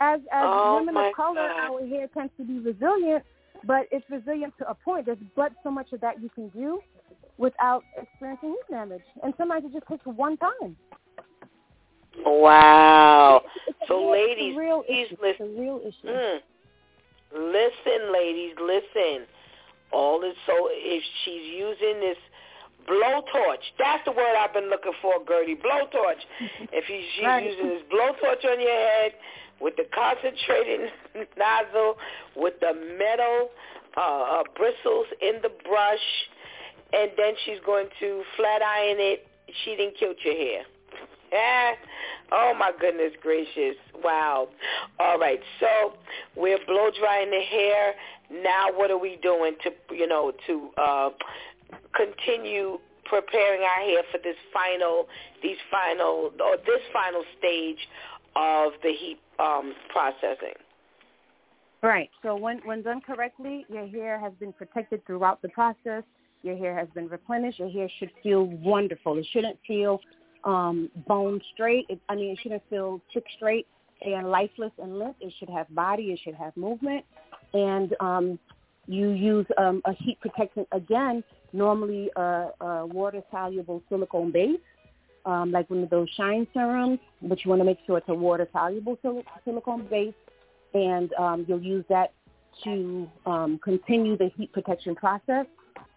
As 0.00 0.20
as 0.32 0.44
oh 0.44 0.76
women 0.80 0.96
of 0.96 1.14
color, 1.14 1.48
God. 1.48 1.60
our 1.60 1.86
hair 1.86 2.08
tends 2.08 2.32
to 2.38 2.44
be 2.44 2.58
resilient, 2.58 3.22
but 3.64 3.86
it's 3.92 4.08
resilient 4.10 4.54
to 4.58 4.68
a 4.68 4.74
point. 4.74 5.06
There's 5.06 5.18
but 5.36 5.52
so 5.62 5.70
much 5.70 5.92
of 5.92 6.00
that 6.00 6.22
you 6.22 6.30
can 6.30 6.48
do 6.48 6.80
without 7.36 7.84
experiencing 8.00 8.50
heat 8.50 8.74
damage, 8.74 9.02
and 9.22 9.34
sometimes 9.36 9.64
it 9.66 9.72
just 9.72 9.86
takes 9.86 10.04
one 10.06 10.36
time. 10.38 10.76
Wow. 12.24 13.42
So, 13.88 13.96
real, 13.96 14.10
ladies, 14.12 14.56
real 14.56 14.82
please 14.86 15.06
issue. 15.06 15.16
listen. 15.20 15.46
It's 15.46 15.58
a 15.58 15.60
real 15.60 15.80
issue. 15.84 16.08
Mm. 16.08 16.38
Listen, 17.34 18.12
ladies, 18.12 18.54
listen. 18.60 19.26
All 19.92 20.20
this. 20.20 20.34
So, 20.46 20.68
if 20.70 21.02
she's 21.24 21.46
using 21.58 22.00
this 22.00 22.18
blowtorch, 22.88 23.64
that's 23.78 24.04
the 24.04 24.12
word 24.12 24.36
I've 24.38 24.52
been 24.52 24.70
looking 24.70 24.92
for, 25.02 25.14
Gertie. 25.26 25.56
Blowtorch. 25.56 26.22
if 26.72 26.84
she's, 26.86 27.04
she's 27.16 27.24
right. 27.24 27.44
using 27.44 27.68
this 27.68 27.82
blowtorch 27.92 28.44
on 28.44 28.60
your 28.60 28.70
head 28.70 29.12
with 29.60 29.76
the 29.76 29.86
concentrated 29.94 30.90
nozzle, 31.38 31.96
with 32.36 32.54
the 32.60 32.72
metal 32.98 33.50
uh, 33.96 34.00
uh, 34.00 34.42
bristles 34.56 35.06
in 35.20 35.40
the 35.42 35.50
brush, 35.68 36.06
and 36.92 37.10
then 37.16 37.34
she's 37.44 37.58
going 37.64 37.88
to 38.00 38.22
flat 38.36 38.62
iron 38.62 38.96
it. 38.98 39.26
She 39.64 39.76
didn't 39.76 39.96
kill 39.98 40.14
your 40.24 40.34
hair. 40.34 40.62
Yeah. 41.34 41.72
Oh 42.30 42.54
my 42.56 42.70
goodness 42.80 43.12
gracious! 43.20 43.76
Wow. 44.02 44.48
All 45.00 45.18
right, 45.18 45.40
so 45.58 45.94
we're 46.36 46.64
blow 46.66 46.90
drying 46.98 47.30
the 47.30 47.40
hair. 47.40 47.94
Now, 48.30 48.66
what 48.72 48.90
are 48.92 48.98
we 48.98 49.18
doing 49.20 49.56
to 49.64 49.94
you 49.94 50.06
know 50.06 50.32
to 50.46 50.70
uh, 50.78 51.10
continue 51.96 52.78
preparing 53.04 53.62
our 53.62 53.84
hair 53.84 54.02
for 54.12 54.18
this 54.18 54.36
final, 54.52 55.08
these 55.42 55.56
final, 55.70 56.30
or 56.40 56.56
this 56.58 56.80
final 56.92 57.24
stage 57.38 57.78
of 58.36 58.72
the 58.84 58.92
heat 58.92 59.18
um, 59.40 59.74
processing? 59.90 60.54
Right. 61.82 62.10
So 62.22 62.36
when 62.36 62.60
when 62.64 62.82
done 62.82 63.00
correctly, 63.00 63.66
your 63.68 63.88
hair 63.88 64.20
has 64.20 64.32
been 64.38 64.52
protected 64.52 65.04
throughout 65.04 65.42
the 65.42 65.48
process. 65.48 66.04
Your 66.42 66.56
hair 66.56 66.78
has 66.78 66.88
been 66.94 67.08
replenished. 67.08 67.58
Your 67.58 67.70
hair 67.70 67.88
should 67.98 68.10
feel 68.22 68.44
wonderful. 68.44 69.18
It 69.18 69.26
shouldn't 69.32 69.58
feel 69.66 70.00
um, 70.44 70.90
bone 71.06 71.40
straight. 71.52 71.86
It, 71.88 72.00
I 72.08 72.14
mean, 72.14 72.30
it 72.30 72.38
shouldn't 72.42 72.62
feel 72.70 73.00
chick 73.12 73.24
straight 73.36 73.66
and 74.02 74.30
lifeless 74.30 74.72
and 74.82 74.98
limp. 74.98 75.16
It 75.20 75.32
should 75.38 75.50
have 75.50 75.72
body. 75.74 76.04
It 76.04 76.20
should 76.22 76.34
have 76.34 76.56
movement. 76.56 77.04
And 77.52 77.94
um, 78.00 78.38
you 78.86 79.10
use 79.10 79.46
um, 79.56 79.80
a 79.86 79.94
heat 79.94 80.20
protectant 80.20 80.68
again, 80.72 81.24
normally 81.52 82.10
a, 82.16 82.48
a 82.60 82.86
water-soluble 82.86 83.82
silicone 83.88 84.30
base, 84.30 84.58
um, 85.24 85.50
like 85.50 85.70
one 85.70 85.82
of 85.82 85.90
those 85.90 86.08
shine 86.16 86.46
serums, 86.52 86.98
but 87.22 87.42
you 87.44 87.48
want 87.48 87.60
to 87.60 87.64
make 87.64 87.78
sure 87.86 87.96
it's 87.96 88.08
a 88.08 88.14
water-soluble 88.14 88.98
sil- 89.00 89.24
silicone 89.44 89.86
base. 89.88 90.14
And 90.74 91.12
um, 91.14 91.46
you'll 91.48 91.62
use 91.62 91.84
that 91.88 92.12
to 92.64 93.08
um, 93.26 93.58
continue 93.62 94.16
the 94.16 94.30
heat 94.36 94.52
protection 94.52 94.94
process. 94.94 95.46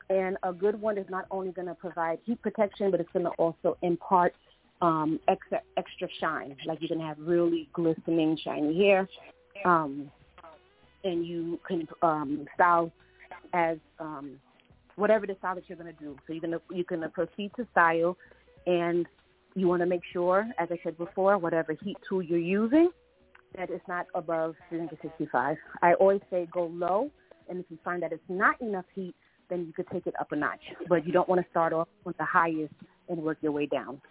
And 0.09 0.37
a 0.43 0.53
good 0.53 0.79
one 0.79 0.97
is 0.97 1.05
not 1.09 1.25
only 1.31 1.51
going 1.51 1.67
to 1.67 1.75
provide 1.75 2.19
heat 2.23 2.41
protection, 2.41 2.91
but 2.91 2.99
it's 3.01 3.11
going 3.11 3.25
to 3.25 3.31
also 3.31 3.77
impart 3.81 4.33
um, 4.81 5.19
extra 5.27 5.61
extra 5.75 6.07
shine. 6.19 6.55
Like 6.65 6.79
you're 6.81 6.89
going 6.89 7.01
to 7.01 7.07
have 7.07 7.17
really 7.19 7.69
glistening, 7.73 8.37
shiny 8.43 8.77
hair, 8.77 9.07
um, 9.65 10.09
and 11.03 11.25
you 11.25 11.59
can 11.67 11.87
um, 12.01 12.47
style 12.55 12.91
as 13.53 13.77
um, 13.99 14.39
whatever 14.95 15.25
the 15.25 15.35
style 15.39 15.55
that 15.55 15.63
you're 15.67 15.77
going 15.77 15.93
to 15.93 15.99
do. 15.99 16.17
So 16.25 16.33
you're 16.33 16.41
going 16.41 16.51
to 16.51 16.61
you're 16.73 16.85
going 16.85 17.01
to 17.01 17.09
proceed 17.09 17.51
to 17.57 17.67
style, 17.71 18.17
and 18.65 19.07
you 19.55 19.67
want 19.67 19.81
to 19.81 19.87
make 19.87 20.01
sure, 20.13 20.47
as 20.59 20.69
I 20.71 20.79
said 20.83 20.97
before, 20.97 21.37
whatever 21.37 21.73
heat 21.83 21.97
tool 22.07 22.21
you're 22.21 22.39
using, 22.39 22.91
that 23.57 23.69
it's 23.69 23.87
not 23.87 24.05
above 24.13 24.55
365. 24.69 25.57
I 25.81 25.93
always 25.95 26.21
say 26.29 26.47
go 26.51 26.65
low, 26.65 27.09
and 27.49 27.59
if 27.59 27.65
you 27.69 27.77
find 27.83 28.03
that 28.03 28.11
it's 28.11 28.21
not 28.29 28.61
enough 28.61 28.85
heat, 28.93 29.15
then 29.49 29.65
you 29.65 29.73
could 29.73 29.87
take 29.91 30.07
it 30.07 30.13
up 30.19 30.31
a 30.31 30.35
notch. 30.35 30.61
But 30.87 31.05
you 31.05 31.11
don't 31.11 31.27
want 31.27 31.41
to 31.41 31.49
start 31.49 31.73
off 31.73 31.87
with 32.03 32.17
the 32.17 32.25
highest 32.25 32.73
and 33.09 33.21
work 33.21 33.37
your 33.41 33.51
way 33.51 33.65
down. 33.65 34.01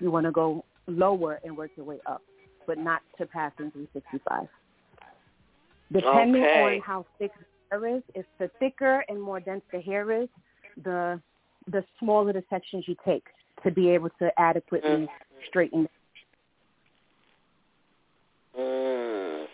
You 0.00 0.10
want 0.10 0.26
to 0.26 0.32
go 0.32 0.64
lower 0.86 1.40
and 1.44 1.56
work 1.56 1.70
your 1.76 1.86
way 1.86 1.98
up, 2.06 2.22
but 2.66 2.78
not 2.78 3.02
to 3.18 3.26
passing 3.26 3.70
365. 3.70 4.48
Depending 5.92 6.42
okay. 6.42 6.76
on 6.76 6.80
how 6.80 7.06
thick 7.18 7.30
the 7.38 7.76
hair 7.76 7.96
is, 7.96 8.02
if 8.14 8.26
the 8.38 8.50
thicker 8.58 9.04
and 9.08 9.20
more 9.20 9.40
dense 9.40 9.62
the 9.72 9.80
hair 9.80 10.22
is, 10.22 10.28
the 10.82 11.20
the 11.68 11.84
smaller 11.98 12.32
the 12.32 12.44
sections 12.48 12.84
you 12.86 12.94
take 13.04 13.24
to 13.64 13.70
be 13.70 13.90
able 13.90 14.10
to 14.20 14.30
adequately 14.38 14.90
mm. 14.90 15.08
straighten. 15.48 15.88
Mm. 18.58 19.46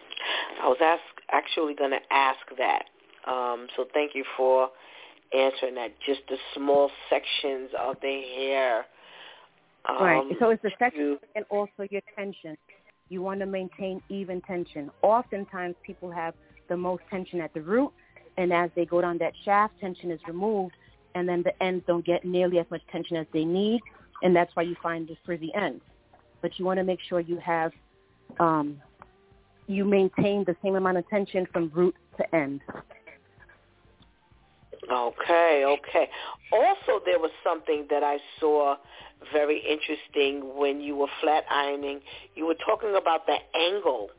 I 0.62 0.68
was 0.68 0.78
ask, 0.82 1.02
actually 1.30 1.74
going 1.74 1.90
to 1.90 2.00
ask 2.10 2.38
that. 2.58 2.84
Um, 3.26 3.66
so 3.76 3.86
thank 3.94 4.14
you 4.14 4.24
for 4.36 4.68
answering 5.36 5.74
that. 5.76 5.90
Just 6.04 6.20
the 6.28 6.36
small 6.54 6.90
sections 7.10 7.70
of 7.78 7.96
the 8.02 8.22
hair. 8.36 8.86
Um, 9.88 9.96
right. 10.00 10.36
So 10.38 10.50
it's 10.50 10.62
the 10.62 10.70
section 10.78 11.18
and 11.34 11.44
also 11.50 11.86
your 11.90 12.02
tension. 12.16 12.56
You 13.08 13.22
want 13.22 13.40
to 13.40 13.46
maintain 13.46 14.00
even 14.08 14.40
tension. 14.42 14.90
Oftentimes 15.02 15.74
people 15.84 16.10
have 16.10 16.34
the 16.68 16.76
most 16.76 17.02
tension 17.10 17.40
at 17.40 17.52
the 17.52 17.60
root, 17.60 17.90
and 18.38 18.52
as 18.52 18.70
they 18.74 18.86
go 18.86 19.00
down 19.00 19.18
that 19.18 19.32
shaft, 19.44 19.74
tension 19.80 20.10
is 20.10 20.20
removed, 20.26 20.74
and 21.14 21.28
then 21.28 21.42
the 21.42 21.62
ends 21.62 21.84
don't 21.86 22.06
get 22.06 22.24
nearly 22.24 22.58
as 22.58 22.66
much 22.70 22.80
tension 22.90 23.16
as 23.16 23.26
they 23.32 23.44
need, 23.44 23.80
and 24.22 24.34
that's 24.34 24.54
why 24.54 24.62
you 24.62 24.76
find 24.82 25.08
the 25.08 25.16
frizzy 25.26 25.52
ends. 25.54 25.82
But 26.40 26.58
you 26.58 26.64
want 26.64 26.78
to 26.78 26.84
make 26.84 27.00
sure 27.08 27.20
you 27.20 27.38
have 27.38 27.72
um, 28.40 28.80
you 29.66 29.84
maintain 29.84 30.44
the 30.44 30.56
same 30.62 30.76
amount 30.76 30.98
of 30.98 31.08
tension 31.08 31.46
from 31.52 31.70
root 31.74 31.94
to 32.18 32.34
end. 32.34 32.60
Okay, 34.90 35.64
okay. 35.66 36.08
Also, 36.52 37.04
there 37.04 37.18
was 37.18 37.30
something 37.44 37.86
that 37.88 38.02
I 38.02 38.18
saw 38.40 38.76
very 39.32 39.58
interesting 39.58 40.56
when 40.56 40.80
you 40.80 40.96
were 40.96 41.06
flat 41.20 41.44
ironing. 41.50 42.00
You 42.34 42.46
were 42.46 42.56
talking 42.66 42.96
about 43.00 43.26
the 43.26 43.36
angle. 43.56 44.10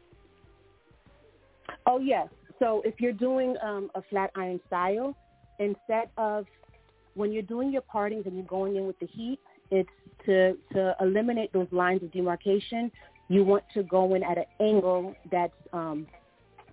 Oh 1.86 2.00
yes. 2.00 2.28
So 2.60 2.82
if 2.86 2.96
you're 3.00 3.12
doing 3.12 3.56
um, 3.62 3.90
a 3.96 4.02
flat 4.10 4.32
iron 4.36 4.60
style, 4.68 5.16
instead 5.60 6.10
of 6.18 6.46
when 7.16 7.32
you're 7.32 7.44
doing 7.44 7.72
your 7.72 7.82
partings 7.82 8.26
and 8.26 8.36
you're 8.36 8.46
going 8.46 8.76
in 8.76 8.88
with 8.88 8.98
the 9.00 9.08
heat, 9.08 9.40
it's 9.70 9.90
to 10.26 10.54
to 10.72 10.96
eliminate 11.02 11.52
those 11.52 11.68
lines 11.72 12.04
of 12.04 12.12
demarcation. 12.12 12.92
You 13.28 13.44
want 13.44 13.64
to 13.74 13.84
go 13.84 14.16
in 14.16 14.24
at 14.24 14.38
an 14.38 14.46
angle 14.60 15.16
that's 15.32 15.54
um, 15.74 16.08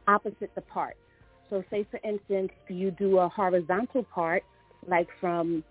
opposite 0.06 0.50
the 0.54 0.60
part. 0.60 0.96
So 1.50 1.64
say 1.70 1.86
for 1.90 2.00
instance 2.04 2.50
you 2.68 2.92
do 2.92 3.18
a 3.18 3.28
horizontal 3.28 4.04
part, 4.04 4.44
like 4.86 5.08
from 5.20 5.62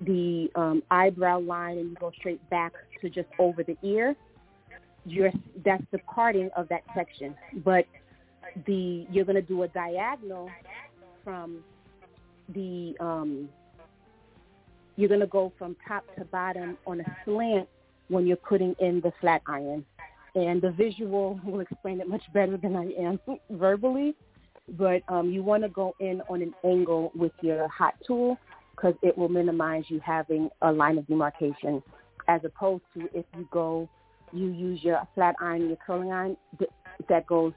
the 0.00 0.50
um, 0.54 0.82
eyebrow 0.90 1.40
line 1.40 1.78
and 1.78 1.90
you 1.90 1.96
go 2.00 2.10
straight 2.18 2.48
back 2.50 2.72
to 3.00 3.10
just 3.10 3.28
over 3.38 3.62
the 3.62 3.76
ear. 3.82 4.16
You're, 5.04 5.32
that's 5.64 5.84
the 5.90 5.98
parting 5.98 6.50
of 6.56 6.68
that 6.68 6.82
section. 6.94 7.34
But 7.64 7.86
the 8.66 9.06
you're 9.10 9.24
going 9.24 9.36
to 9.36 9.42
do 9.42 9.62
a 9.62 9.68
diagonal 9.68 10.50
from 11.22 11.62
the 12.54 12.96
um, 12.98 13.48
you're 14.96 15.08
going 15.08 15.20
to 15.20 15.26
go 15.26 15.52
from 15.58 15.76
top 15.86 16.04
to 16.16 16.24
bottom 16.24 16.76
on 16.86 17.00
a 17.00 17.16
slant 17.24 17.68
when 18.08 18.26
you're 18.26 18.36
putting 18.36 18.74
in 18.80 19.00
the 19.00 19.12
flat 19.20 19.42
iron. 19.46 19.84
And 20.34 20.60
the 20.60 20.70
visual 20.70 21.40
will 21.44 21.60
explain 21.60 22.00
it 22.00 22.08
much 22.08 22.22
better 22.32 22.56
than 22.56 22.74
I 22.74 22.90
am 23.00 23.20
verbally. 23.50 24.14
But 24.70 25.02
um, 25.08 25.30
you 25.30 25.42
want 25.42 25.62
to 25.62 25.68
go 25.68 25.94
in 26.00 26.20
on 26.28 26.42
an 26.42 26.54
angle 26.64 27.10
with 27.14 27.32
your 27.40 27.68
hot 27.68 27.94
tool 28.06 28.38
because 28.72 28.94
it 29.02 29.16
will 29.16 29.28
minimize 29.28 29.84
you 29.88 30.00
having 30.04 30.50
a 30.62 30.70
line 30.70 30.98
of 30.98 31.06
demarcation 31.06 31.82
as 32.28 32.40
opposed 32.44 32.82
to 32.94 33.08
if 33.14 33.24
you 33.36 33.48
go, 33.50 33.88
you 34.32 34.48
use 34.48 34.80
your 34.82 35.00
flat 35.14 35.34
iron, 35.40 35.68
your 35.68 35.78
curling 35.84 36.12
iron, 36.12 36.36
that 37.08 37.26
goes 37.26 37.52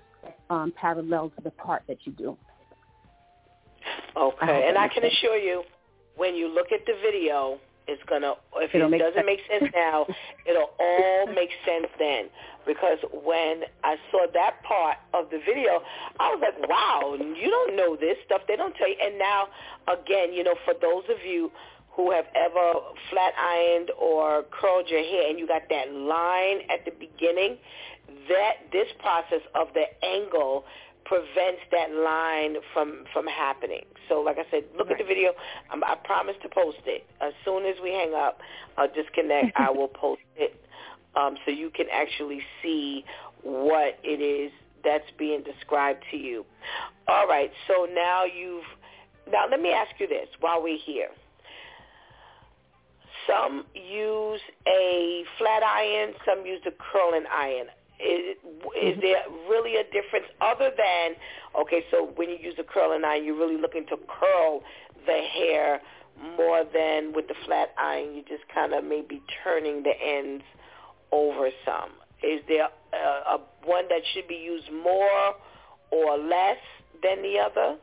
um, 0.49 0.73
parallel 0.79 1.29
to 1.35 1.43
the 1.43 1.51
part 1.51 1.83
that 1.88 1.97
you 2.05 2.13
do. 2.13 2.38
Okay, 4.15 4.65
and 4.67 4.77
I 4.77 4.88
can 4.88 5.03
assure 5.03 5.38
you, 5.38 5.63
when 6.15 6.35
you 6.35 6.47
look 6.53 6.67
at 6.71 6.85
the 6.85 6.93
video, 7.01 7.59
it's 7.87 8.01
gonna. 8.07 8.33
If 8.57 8.73
it'll 8.75 8.93
it 8.93 8.97
doesn't 8.97 9.13
sense. 9.13 9.25
make 9.25 9.41
sense 9.49 9.71
now, 9.75 10.05
it'll 10.45 10.71
all 10.79 11.27
make 11.27 11.49
sense 11.65 11.87
then. 11.99 12.29
Because 12.65 12.99
when 13.11 13.63
I 13.83 13.95
saw 14.11 14.27
that 14.33 14.61
part 14.63 14.97
of 15.13 15.29
the 15.31 15.39
video, 15.45 15.81
I 16.19 16.35
was 16.35 16.41
like, 16.41 16.69
"Wow, 16.69 17.15
you 17.17 17.49
don't 17.49 17.75
know 17.75 17.95
this 17.95 18.17
stuff. 18.25 18.41
They 18.47 18.55
don't 18.55 18.75
tell 18.75 18.87
you." 18.87 18.97
And 19.01 19.17
now, 19.17 19.47
again, 19.87 20.33
you 20.33 20.43
know, 20.43 20.55
for 20.65 20.73
those 20.79 21.03
of 21.09 21.25
you 21.25 21.51
who 21.93 22.11
have 22.11 22.25
ever 22.35 22.79
flat 23.09 23.33
ironed 23.37 23.91
or 23.99 24.45
curled 24.51 24.87
your 24.89 25.03
hair, 25.03 25.29
and 25.29 25.39
you 25.39 25.47
got 25.47 25.63
that 25.69 25.91
line 25.91 26.61
at 26.69 26.85
the 26.85 26.91
beginning, 26.91 27.57
that 28.29 28.71
this 28.71 28.87
process 28.99 29.41
of 29.55 29.67
the 29.73 29.85
angle 30.05 30.65
prevents 31.06 31.61
that 31.72 31.91
line 31.91 32.56
from 32.73 33.06
from 33.14 33.28
happening. 33.28 33.86
So, 34.10 34.22
like 34.22 34.38
I 34.38 34.49
said, 34.52 34.64
look 34.78 34.88
right. 34.88 34.99
at 34.99 35.06
the 35.06 35.07
video. 35.07 35.32
Um, 35.72 35.84
I 35.84 35.95
promise 35.95 36.36
to 36.44 36.49
post 36.49 36.80
it 36.86 37.06
as 37.22 37.34
soon 37.45 37.65
as 37.65 37.76
we 37.82 37.91
hang 37.91 38.14
up. 38.14 38.40
I'll 38.78 38.91
disconnect. 38.94 39.56
I 39.56 39.69
will 39.76 39.88
post 39.88 40.22
it 40.36 40.56
um, 41.15 41.36
so 41.45 41.52
you 41.52 41.69
can 41.69 41.88
actually 41.91 42.41
see 42.61 43.03
what 43.44 43.99
it 44.03 44.22
is 44.22 44.52
that's 44.84 45.10
being 45.18 45.44
described 45.44 46.03
to 46.11 46.18
you. 46.18 46.45
All 47.07 47.28
right. 47.28 47.52
So 47.68 47.88
now 47.94 48.23
you've 48.26 48.64
now 49.32 49.45
let 49.49 49.61
me 49.61 49.72
ask 49.72 49.91
you 49.99 50.07
this 50.07 50.28
while 50.40 50.61
we're 50.61 50.78
here. 50.78 51.10
Some 53.28 53.65
use 53.76 54.41
a 54.68 55.23
flat 55.38 55.64
iron, 55.64 56.14
some 56.26 56.45
use 56.45 56.61
a 56.65 56.72
curling 56.91 57.26
iron. 57.32 57.68
Is, 58.02 58.38
is 58.82 58.98
Mm-hmm. 58.98 59.02
there 59.02 59.23
really 59.49 59.76
a 59.76 59.84
difference 59.84 60.26
other 60.41 60.72
than, 60.76 61.15
okay, 61.61 61.84
so 61.91 62.11
when 62.15 62.30
you 62.30 62.38
use 62.41 62.56
a 62.60 62.64
curling 62.64 63.03
iron, 63.06 63.23
you're 63.26 63.38
really 63.38 63.61
looking 63.61 63.86
to 63.88 63.98
curl 64.07 64.64
the 65.06 65.22
hair 65.34 65.82
more 66.38 66.64
than 66.73 67.14
with 67.14 67.28
the 67.28 67.36
flat 67.45 67.69
iron. 67.78 68.14
you're 68.15 68.23
just 68.26 68.48
kind 68.53 68.73
of 68.73 68.84
maybe 68.84 69.22
turning 69.44 69.84
the 69.84 69.91
ends 69.91 70.44
over 71.11 71.49
some. 71.65 71.91
Is 72.23 72.41
there 72.48 72.68
a, 72.94 73.36
a 73.36 73.41
one 73.65 73.86
that 73.90 74.02
should 74.14 74.28
be 74.28 74.36
used 74.36 74.72
more 74.72 75.36
or 75.91 76.18
less 76.18 76.57
than 77.03 77.22
the 77.22 77.40
other? 77.40 77.78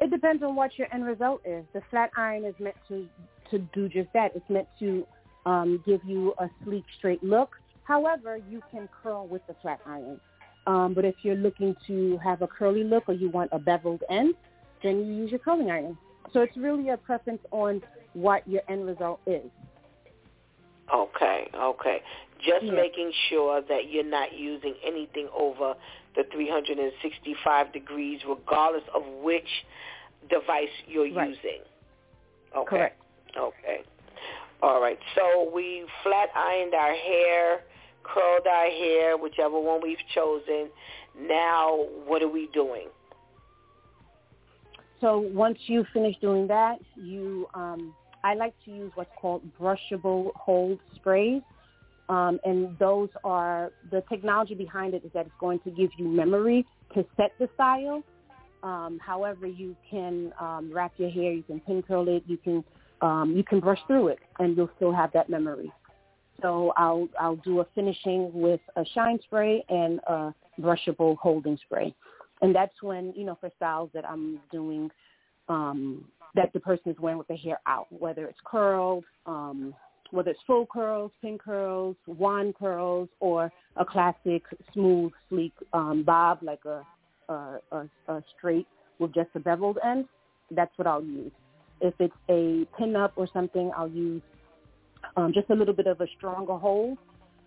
It 0.00 0.10
depends 0.10 0.42
on 0.42 0.56
what 0.56 0.76
your 0.78 0.92
end 0.92 1.04
result 1.04 1.42
is. 1.44 1.64
The 1.74 1.82
flat 1.90 2.10
iron 2.16 2.44
is 2.44 2.54
meant 2.58 2.76
to 2.88 3.06
to 3.50 3.58
do 3.74 3.88
just 3.88 4.08
that. 4.14 4.32
It's 4.34 4.48
meant 4.48 4.66
to 4.80 5.06
um, 5.44 5.82
give 5.84 6.00
you 6.04 6.34
a 6.38 6.48
sleek, 6.64 6.84
straight 6.98 7.22
look. 7.22 7.56
However, 7.84 8.36
you 8.36 8.62
can 8.70 8.88
curl 9.02 9.26
with 9.26 9.46
the 9.46 9.54
flat 9.60 9.80
iron. 9.86 10.20
Um, 10.66 10.94
but 10.94 11.04
if 11.04 11.16
you're 11.22 11.34
looking 11.34 11.74
to 11.88 12.18
have 12.18 12.42
a 12.42 12.46
curly 12.46 12.84
look 12.84 13.08
or 13.08 13.14
you 13.14 13.28
want 13.30 13.50
a 13.52 13.58
beveled 13.58 14.02
end, 14.08 14.34
then 14.82 15.04
you 15.04 15.12
use 15.12 15.30
your 15.30 15.40
curling 15.40 15.70
iron. 15.70 15.98
So 16.32 16.40
it's 16.40 16.56
really 16.56 16.90
a 16.90 16.96
preference 16.96 17.42
on 17.50 17.82
what 18.12 18.46
your 18.46 18.62
end 18.68 18.86
result 18.86 19.20
is. 19.26 19.50
Okay, 20.94 21.48
okay. 21.54 22.02
Just 22.38 22.64
Yeah. 22.66 22.72
making 22.72 23.12
sure 23.28 23.60
that 23.62 23.88
you're 23.88 24.04
not 24.04 24.32
using 24.34 24.74
anything 24.84 25.28
over 25.34 25.74
the 26.14 26.24
365 26.24 27.72
degrees, 27.72 28.20
regardless 28.24 28.86
of 28.94 29.04
which 29.22 29.48
device 30.28 30.68
you're 30.86 31.08
Right. 31.08 31.30
using. 31.30 31.62
Okay. 32.54 32.66
Correct. 32.76 33.02
Okay. 33.36 33.82
All 34.60 34.80
right. 34.80 34.98
So 35.14 35.50
we 35.54 35.86
flat 36.02 36.30
ironed 36.36 36.74
our 36.74 36.92
hair, 36.94 37.62
curled 38.02 38.46
our 38.46 38.66
hair, 38.66 39.16
whichever 39.16 39.58
one 39.58 39.80
we've 39.82 39.96
chosen. 40.14 40.70
Now, 41.18 41.86
what 42.06 42.22
are 42.22 42.28
we 42.28 42.48
doing? 42.52 42.88
So 45.00 45.18
once 45.18 45.58
you 45.66 45.84
finish 45.92 46.16
doing 46.20 46.46
that, 46.46 46.78
you 46.96 47.48
um, 47.54 47.92
I 48.24 48.34
like 48.34 48.54
to 48.64 48.70
use 48.70 48.92
what's 48.94 49.10
called 49.20 49.42
brushable 49.60 50.30
hold 50.36 50.78
sprays. 50.94 51.42
Um, 52.08 52.38
and 52.44 52.78
those 52.78 53.08
are 53.24 53.72
the 53.90 54.02
technology 54.08 54.54
behind 54.54 54.94
it 54.94 55.04
is 55.04 55.10
that 55.14 55.26
it's 55.26 55.34
going 55.40 55.60
to 55.60 55.70
give 55.70 55.90
you 55.96 56.06
memory 56.06 56.66
to 56.94 57.04
set 57.16 57.32
the 57.38 57.48
style. 57.54 58.02
Um, 58.62 59.00
however, 59.04 59.46
you 59.46 59.74
can 59.90 60.32
um, 60.38 60.70
wrap 60.72 60.92
your 60.98 61.10
hair, 61.10 61.32
you 61.32 61.42
can 61.42 61.58
pin 61.60 61.82
curl 61.82 62.08
it, 62.08 62.22
you 62.26 62.36
can 62.36 62.64
um, 63.00 63.34
you 63.36 63.42
can 63.42 63.58
brush 63.58 63.80
through 63.88 64.08
it, 64.08 64.20
and 64.38 64.56
you'll 64.56 64.70
still 64.76 64.92
have 64.92 65.10
that 65.12 65.28
memory. 65.28 65.72
So 66.42 66.72
I'll 66.76 67.08
I'll 67.18 67.36
do 67.36 67.60
a 67.60 67.66
finishing 67.74 68.30
with 68.34 68.60
a 68.76 68.84
shine 68.94 69.18
spray 69.22 69.64
and 69.68 70.00
a 70.08 70.34
brushable 70.60 71.16
holding 71.18 71.56
spray, 71.64 71.94
and 72.42 72.54
that's 72.54 72.74
when 72.82 73.12
you 73.16 73.24
know 73.24 73.38
for 73.40 73.50
styles 73.56 73.90
that 73.94 74.04
I'm 74.08 74.40
doing 74.50 74.90
um, 75.48 76.04
that 76.34 76.52
the 76.52 76.60
person 76.60 76.90
is 76.90 76.98
wearing 76.98 77.18
with 77.18 77.28
the 77.28 77.36
hair 77.36 77.58
out, 77.66 77.86
whether 77.90 78.26
it's 78.26 78.38
curled, 78.44 79.04
um, 79.26 79.74
whether 80.10 80.30
it's 80.30 80.40
full 80.46 80.66
curls, 80.66 81.10
pin 81.20 81.38
curls, 81.38 81.96
wand 82.06 82.54
curls, 82.56 83.08
or 83.20 83.50
a 83.76 83.84
classic 83.84 84.42
smooth, 84.72 85.12
sleek 85.28 85.52
um, 85.72 86.02
bob 86.04 86.38
like 86.42 86.64
a, 86.64 86.84
a, 87.32 87.58
a, 87.72 87.88
a 88.08 88.22
straight 88.36 88.66
with 88.98 89.14
just 89.14 89.30
a 89.34 89.40
beveled 89.40 89.78
end. 89.84 90.06
That's 90.50 90.72
what 90.76 90.86
I'll 90.86 91.04
use. 91.04 91.32
If 91.80 91.94
it's 91.98 92.14
a 92.28 92.66
pin 92.78 92.94
up 92.96 93.12
or 93.16 93.28
something, 93.32 93.70
I'll 93.76 93.88
use 93.88 94.22
um, 95.16 95.32
just 95.32 95.50
a 95.50 95.54
little 95.54 95.74
bit 95.74 95.86
of 95.86 96.00
a 96.00 96.06
stronger 96.16 96.56
hold 96.56 96.98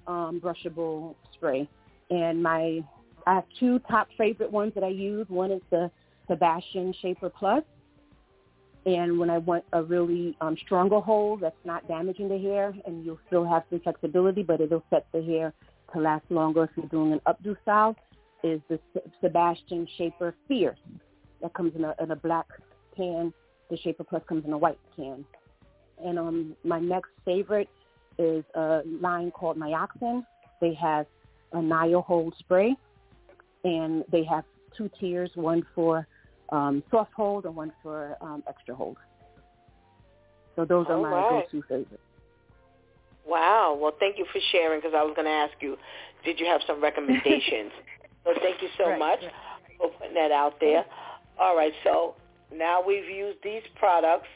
um, 0.08 0.42
brushable 0.44 1.16
spray. 1.34 1.68
And 2.10 2.42
my 2.42 2.84
I 3.28 3.36
have 3.36 3.46
two 3.60 3.80
top 3.90 4.08
favorite 4.18 4.52
ones 4.52 4.74
that 4.76 4.84
I 4.84 4.90
use. 4.90 5.26
One 5.30 5.52
is 5.52 5.62
the 5.72 5.90
Sebastian 6.28 6.94
Shaper 7.02 7.30
Plus. 7.30 7.64
And 8.86 9.18
when 9.18 9.32
I 9.32 9.40
want 9.40 9.64
a 9.74 9.82
really 9.82 10.38
um, 10.42 10.56
stronger 10.64 11.00
hold 11.00 11.42
that's 11.42 11.56
not 11.66 11.88
damaging 11.88 12.30
the 12.30 12.38
hair, 12.38 12.72
and 12.86 13.04
you'll 13.04 13.20
still 13.26 13.44
have 13.44 13.64
some 13.72 13.80
flexibility, 13.80 14.44
but 14.44 14.62
it'll 14.62 14.84
set 14.92 15.08
the 15.12 15.24
hair 15.24 15.54
to 15.94 16.00
last 16.00 16.26
longer 16.30 16.66
if 16.66 16.70
you're 16.76 16.86
doing 16.88 17.14
an 17.14 17.22
updo 17.28 17.60
style, 17.64 17.96
is 18.44 18.62
the 18.70 18.80
Sebastian 19.22 19.88
Shaper 19.98 20.36
Fierce. 20.48 20.78
That 21.42 21.56
comes 21.56 21.74
in 21.76 21.84
a, 21.84 21.96
in 22.00 22.12
a 22.12 22.16
black 22.16 22.46
can. 22.96 23.34
The 23.72 23.78
Shaper 23.78 24.04
Plus 24.04 24.22
comes 24.30 24.46
in 24.46 24.54
a 24.54 24.58
white 24.58 24.80
can. 24.96 25.26
And 26.04 26.20
um, 26.20 26.56
my 26.64 26.80
next 26.80 27.10
favorite 27.24 27.70
is 28.18 28.44
a 28.56 28.82
line 29.02 29.32
called 29.32 29.58
Nioxin. 29.58 30.26
They 30.62 30.74
have 30.76 31.06
a 31.54 31.58
Nio 31.58 32.04
Hold 32.04 32.34
spray, 32.40 32.76
and 33.64 34.04
they 34.12 34.24
have 34.24 34.44
two 34.78 34.90
tiers, 35.00 35.32
one 35.36 35.66
for 35.74 36.08
um, 36.50 36.84
soft 36.92 37.12
hold 37.14 37.46
and 37.46 37.56
one 37.56 37.72
for 37.82 38.18
um, 38.22 38.44
extra 38.48 38.76
hold. 38.76 38.98
So 40.56 40.66
those 40.66 40.86
are 40.90 41.00
my 41.02 41.10
right. 41.10 41.46
go-to 41.52 41.62
favorites. 41.64 41.98
Wow. 43.26 43.78
Well, 43.80 43.94
thank 44.00 44.18
you 44.18 44.26
for 44.32 44.40
sharing 44.52 44.80
because 44.80 44.94
I 44.96 45.04
was 45.04 45.14
going 45.16 45.26
to 45.26 45.32
ask 45.32 45.54
you, 45.60 45.78
did 46.24 46.40
you 46.40 46.46
have 46.46 46.62
some 46.68 46.82
recommendations? 46.82 47.72
so 48.24 48.34
thank 48.42 48.62
you 48.62 48.70
so 48.78 48.90
right, 48.90 49.00
much 49.00 49.20
right. 49.22 49.32
for 49.78 49.90
putting 50.00 50.14
that 50.14 50.32
out 50.32 50.60
there. 50.60 50.86
All 51.40 51.56
right. 51.56 51.74
So 51.84 52.16
now 52.54 52.82
we've 52.86 53.10
used 53.10 53.40
these 53.44 53.64
products, 53.76 54.28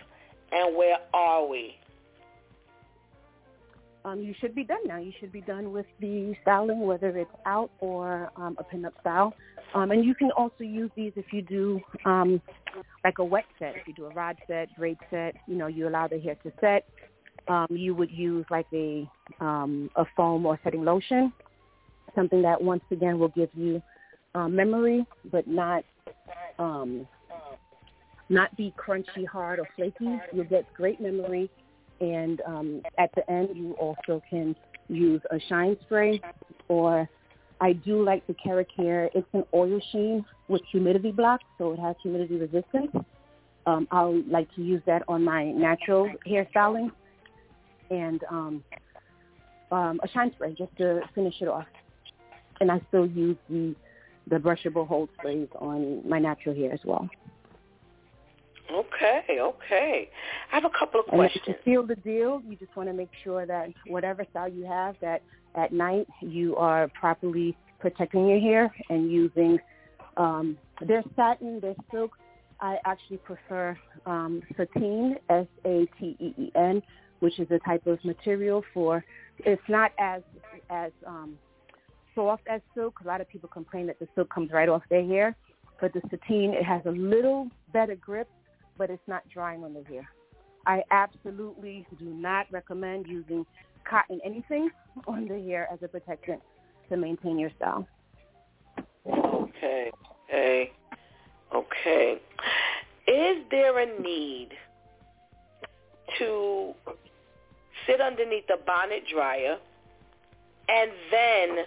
and 0.52 0.76
where 0.76 0.98
are 1.14 1.48
we? 1.48 1.76
Um, 4.06 4.22
you 4.22 4.34
should 4.40 4.56
be 4.56 4.64
done 4.64 4.80
now. 4.86 4.98
You 4.98 5.12
should 5.20 5.32
be 5.32 5.42
done 5.42 5.72
with 5.72 5.86
the 6.00 6.34
styling, 6.42 6.82
whether 6.82 7.10
it's 7.18 7.30
out 7.46 7.70
or 7.80 8.32
um, 8.38 8.58
a 8.58 8.64
pinup 8.64 9.00
style. 9.02 9.34
Um, 9.76 9.92
and 9.92 10.04
you 10.04 10.16
can 10.16 10.32
also 10.32 10.64
use 10.64 10.90
these 10.96 11.12
if 11.16 11.26
you 11.32 11.42
do 11.42 11.80
um, 12.06 12.42
like 13.04 13.20
a 13.20 13.24
wet 13.24 13.46
set. 13.60 13.76
If 13.76 13.88
you 13.88 13.94
do 13.94 14.06
a 14.06 14.10
rod 14.10 14.38
set, 14.48 14.76
braid 14.78 14.98
set, 15.12 15.36
you 15.48 15.56
know, 15.56 15.68
you 15.68 15.88
allow 15.88 16.08
the 16.08 16.20
hair 16.20 16.36
to 16.44 16.52
set. 16.62 16.86
Um, 17.48 17.68
you 17.70 17.94
would 17.94 18.12
use 18.12 18.46
like 18.50 18.68
a 18.74 19.10
um, 19.40 19.90
a 19.96 20.06
foam 20.16 20.46
or 20.46 20.60
setting 20.64 20.84
lotion, 20.84 21.34
something 22.16 22.42
that 22.42 22.62
once 22.62 22.84
again 22.92 23.20
will 23.20 23.30
give 23.30 23.50
you 23.54 23.82
um, 24.36 24.56
memory, 24.56 25.06
but 25.32 25.48
not 25.48 25.84
um, 26.58 27.08
not 28.30 28.56
be 28.56 28.74
crunchy, 28.78 29.26
hard, 29.28 29.60
or 29.60 29.68
flaky. 29.76 30.20
You'll 30.32 30.46
get 30.46 30.72
great 30.74 31.02
memory, 31.02 31.50
and 32.00 32.42
um, 32.46 32.82
at 32.98 33.10
the 33.16 33.30
end 33.30 33.50
you 33.54 33.74
also 33.74 34.22
can 34.30 34.56
use 34.88 35.22
a 35.32 35.40
shine 35.50 35.78
spray 35.84 36.22
or 36.70 37.08
I 37.62 37.74
do 37.74 38.04
like 38.04 38.26
the 38.28 38.34
Keracare. 38.34 39.10
It's 39.14 39.28
an 39.34 39.44
oil 39.54 39.80
sheen 39.92 40.26
with 40.48 40.62
humidity 40.72 41.12
block, 41.12 41.42
so 41.58 41.74
it 41.74 41.80
has 41.80 41.96
humidity 42.02 42.38
resistance. 42.38 42.92
Um, 43.66 43.88
I'll 43.92 44.22
like 44.28 44.54
to 44.56 44.62
use 44.62 44.82
that 44.86 45.04
on 45.08 45.24
my 45.24 45.52
natural 45.52 46.10
hairstyling 46.26 46.92
and 47.92 48.24
um, 48.32 48.64
um, 49.72 50.00
a 50.04 50.08
shine 50.08 50.32
spray 50.34 50.56
just 50.58 50.76
to 50.78 51.02
finish 51.14 51.36
it 51.42 51.48
off. 51.48 51.66
And 52.62 52.72
I 52.72 52.82
still 52.88 53.06
use 53.06 53.38
the 53.50 53.76
the 54.30 54.36
brushable 54.36 54.88
hold 54.88 55.10
sprays 55.18 55.48
on 55.60 56.08
my 56.08 56.20
natural 56.20 56.54
hair 56.54 56.72
as 56.72 56.80
well. 56.86 57.10
Okay, 58.72 59.40
okay. 59.40 60.10
I 60.52 60.56
have 60.56 60.66
a 60.66 60.70
couple 60.78 61.00
of 61.00 61.08
And 61.08 61.18
questions. 61.18 61.46
to 61.46 61.56
seal 61.66 61.84
the 61.86 61.96
deal, 61.96 62.42
you 62.48 62.56
just 62.56 62.76
want 62.76 62.88
to 62.90 62.94
make 62.94 63.10
sure 63.24 63.46
that 63.46 63.70
whatever 63.88 64.26
style 64.30 64.48
you 64.50 64.66
have, 64.66 64.96
that 65.02 65.22
at 65.56 65.74
night 65.74 66.08
you 66.22 66.56
are 66.56 66.88
properly 66.90 67.58
protecting 67.80 68.28
your 68.28 68.40
hair 68.40 68.74
and 68.90 69.12
using 69.12 69.58
um, 70.18 70.58
their 70.86 71.04
satin, 71.16 71.60
their 71.60 71.76
silk. 71.92 72.18
I 72.62 72.78
actually 72.86 73.18
prefer 73.18 73.78
um, 74.06 74.42
sateen, 74.58 75.16
S-A-T-E-E-N, 75.30 76.82
which 77.20 77.40
is 77.40 77.48
a 77.52 77.60
type 77.60 77.88
of 77.88 78.04
material 78.04 78.64
for. 78.74 79.04
It's 79.40 79.62
not 79.70 79.92
as 79.98 80.22
as 80.70 80.92
um, 81.08 81.38
soft 82.14 82.44
as 82.48 82.62
silk. 82.76 83.00
A 83.04 83.08
lot 83.08 83.22
of 83.22 83.30
people 83.30 83.50
complain 83.50 83.88
that 83.88 83.98
the 84.00 84.08
silk 84.14 84.30
comes 84.30 84.52
right 84.52 84.68
off 84.70 84.84
their 84.90 85.06
hair, 85.06 85.36
but 85.80 85.94
the 85.94 86.02
sateen 86.12 86.54
it 86.54 86.64
has 86.66 86.82
a 86.86 86.92
little 86.92 87.48
better 87.72 87.96
grip, 87.96 88.28
but 88.80 88.90
it's 88.90 89.08
not 89.08 89.22
drying 89.32 89.64
on 89.64 89.74
the 89.74 89.84
hair. 89.84 90.10
I 90.66 90.82
absolutely 90.90 91.86
do 92.00 92.06
not 92.06 92.48
recommend 92.50 93.06
using 93.06 93.46
cotton 93.88 94.20
anything 94.26 94.72
on 95.08 95.28
the 95.28 95.40
hair 95.40 95.68
as 95.72 95.80
a 95.84 95.88
protectant 95.88 96.42
to 96.90 96.98
maintain 96.98 97.38
your 97.38 97.52
style. 97.58 97.88
Okay, 99.06 99.92
okay, 100.28 100.72
okay. 101.54 102.22
Is 103.08 103.44
there 103.52 103.78
a 103.80 104.02
need 104.02 104.50
to 106.18 106.74
sit 107.86 108.02
underneath 108.02 108.48
the 108.48 108.58
bonnet 108.66 109.04
dryer 109.12 109.58
and 110.68 110.92
then 111.12 111.66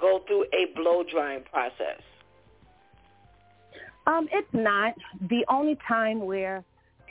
go 0.00 0.22
through 0.26 0.44
a 0.52 0.72
blow 0.76 1.02
drying 1.02 1.42
process? 1.50 2.00
Um, 4.06 4.28
it's 4.32 4.48
not. 4.52 4.94
The 5.28 5.44
only 5.48 5.78
time 5.86 6.24
where 6.24 6.64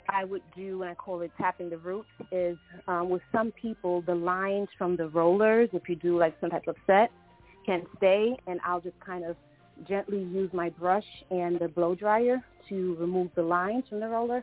I 0.08 0.24
would 0.24 0.42
do, 0.56 0.82
and 0.82 0.90
I 0.90 0.94
call 0.94 1.20
it 1.20 1.30
tapping 1.38 1.70
the 1.70 1.78
roots, 1.78 2.08
is 2.32 2.56
um, 2.88 3.10
with 3.10 3.22
some 3.32 3.52
people, 3.52 4.02
the 4.02 4.14
lines 4.14 4.68
from 4.76 4.96
the 4.96 5.08
rollers, 5.08 5.70
if 5.72 5.88
you 5.88 5.96
do 5.96 6.18
like 6.18 6.34
some 6.40 6.50
type 6.50 6.66
of 6.66 6.76
set, 6.86 7.10
can 7.64 7.82
stay, 7.96 8.36
and 8.46 8.60
I'll 8.64 8.80
just 8.80 8.98
kind 9.04 9.24
of 9.24 9.36
gently 9.88 10.18
use 10.18 10.50
my 10.52 10.70
brush 10.70 11.04
and 11.30 11.58
the 11.58 11.68
blow 11.68 11.94
dryer 11.94 12.42
to 12.68 12.96
remove 12.96 13.30
the 13.34 13.42
lines 13.42 13.84
from 13.88 14.00
the 14.00 14.08
roller. 14.08 14.42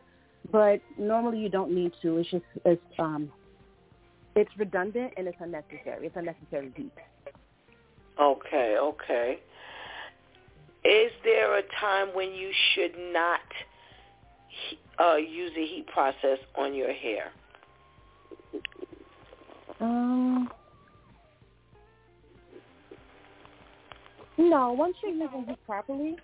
But 0.50 0.80
normally 0.98 1.38
you 1.38 1.48
don't 1.48 1.72
need 1.74 1.92
to. 2.02 2.18
It's 2.18 2.30
just 2.30 2.44
it's 2.64 2.82
um, 2.98 3.30
it's 4.34 4.50
redundant 4.56 5.12
and 5.16 5.26
it's 5.26 5.36
unnecessary. 5.40 6.06
It's 6.06 6.16
unnecessary 6.16 6.72
heat. 6.76 6.92
Okay, 8.20 8.76
okay. 8.80 9.38
Is 10.84 11.12
there 11.24 11.58
a 11.58 11.62
time 11.80 12.08
when 12.14 12.32
you 12.32 12.50
should 12.74 12.92
not 13.12 13.40
uh, 15.00 15.16
use 15.16 15.52
a 15.56 15.66
heat 15.66 15.86
process 15.92 16.38
on 16.56 16.74
your 16.74 16.92
hair? 16.92 17.32
Um, 19.80 20.48
no, 24.36 24.72
once 24.72 24.96
you're 25.02 25.12
using 25.12 25.44
heat 25.46 25.58
properly, 25.66 26.16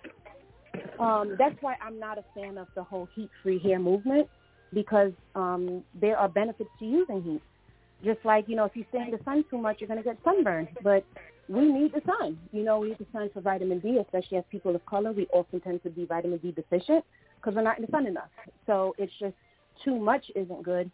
um, 0.99 1.35
that's 1.37 1.55
why 1.61 1.75
I'm 1.81 1.99
not 1.99 2.17
a 2.17 2.23
fan 2.33 2.57
of 2.57 2.67
the 2.75 2.83
whole 2.83 3.07
heat-free 3.13 3.59
hair 3.59 3.79
movement 3.79 4.27
because 4.73 5.11
um, 5.35 5.83
there 5.99 6.17
are 6.17 6.27
benefits 6.27 6.69
to 6.79 6.85
using 6.85 7.21
heat. 7.21 7.41
Just 8.03 8.19
like, 8.25 8.47
you 8.47 8.55
know, 8.55 8.65
if 8.65 8.75
you 8.75 8.85
stay 8.89 9.01
in 9.01 9.11
the 9.11 9.19
sun 9.23 9.45
too 9.49 9.57
much, 9.57 9.77
you're 9.79 9.87
going 9.87 10.01
to 10.01 10.03
get 10.03 10.17
sunburned. 10.23 10.67
But 10.83 11.05
we 11.47 11.71
need 11.71 11.93
the 11.93 12.01
sun. 12.05 12.37
You 12.51 12.63
know, 12.63 12.79
we 12.79 12.89
need 12.89 12.97
the 12.97 13.05
sun 13.11 13.29
for 13.33 13.41
vitamin 13.41 13.79
D, 13.79 13.99
especially 14.03 14.37
as 14.37 14.43
people 14.51 14.75
of 14.75 14.85
color. 14.85 15.11
We 15.11 15.27
often 15.31 15.59
tend 15.61 15.83
to 15.83 15.89
be 15.89 16.05
vitamin 16.05 16.39
D 16.39 16.51
deficient 16.51 17.03
because 17.35 17.55
we're 17.55 17.61
not 17.61 17.77
in 17.77 17.85
the 17.85 17.91
sun 17.91 18.07
enough. 18.07 18.29
So 18.65 18.95
it's 18.97 19.13
just 19.19 19.35
too 19.83 19.97
much 19.97 20.25
isn't 20.35 20.63
good, 20.63 20.89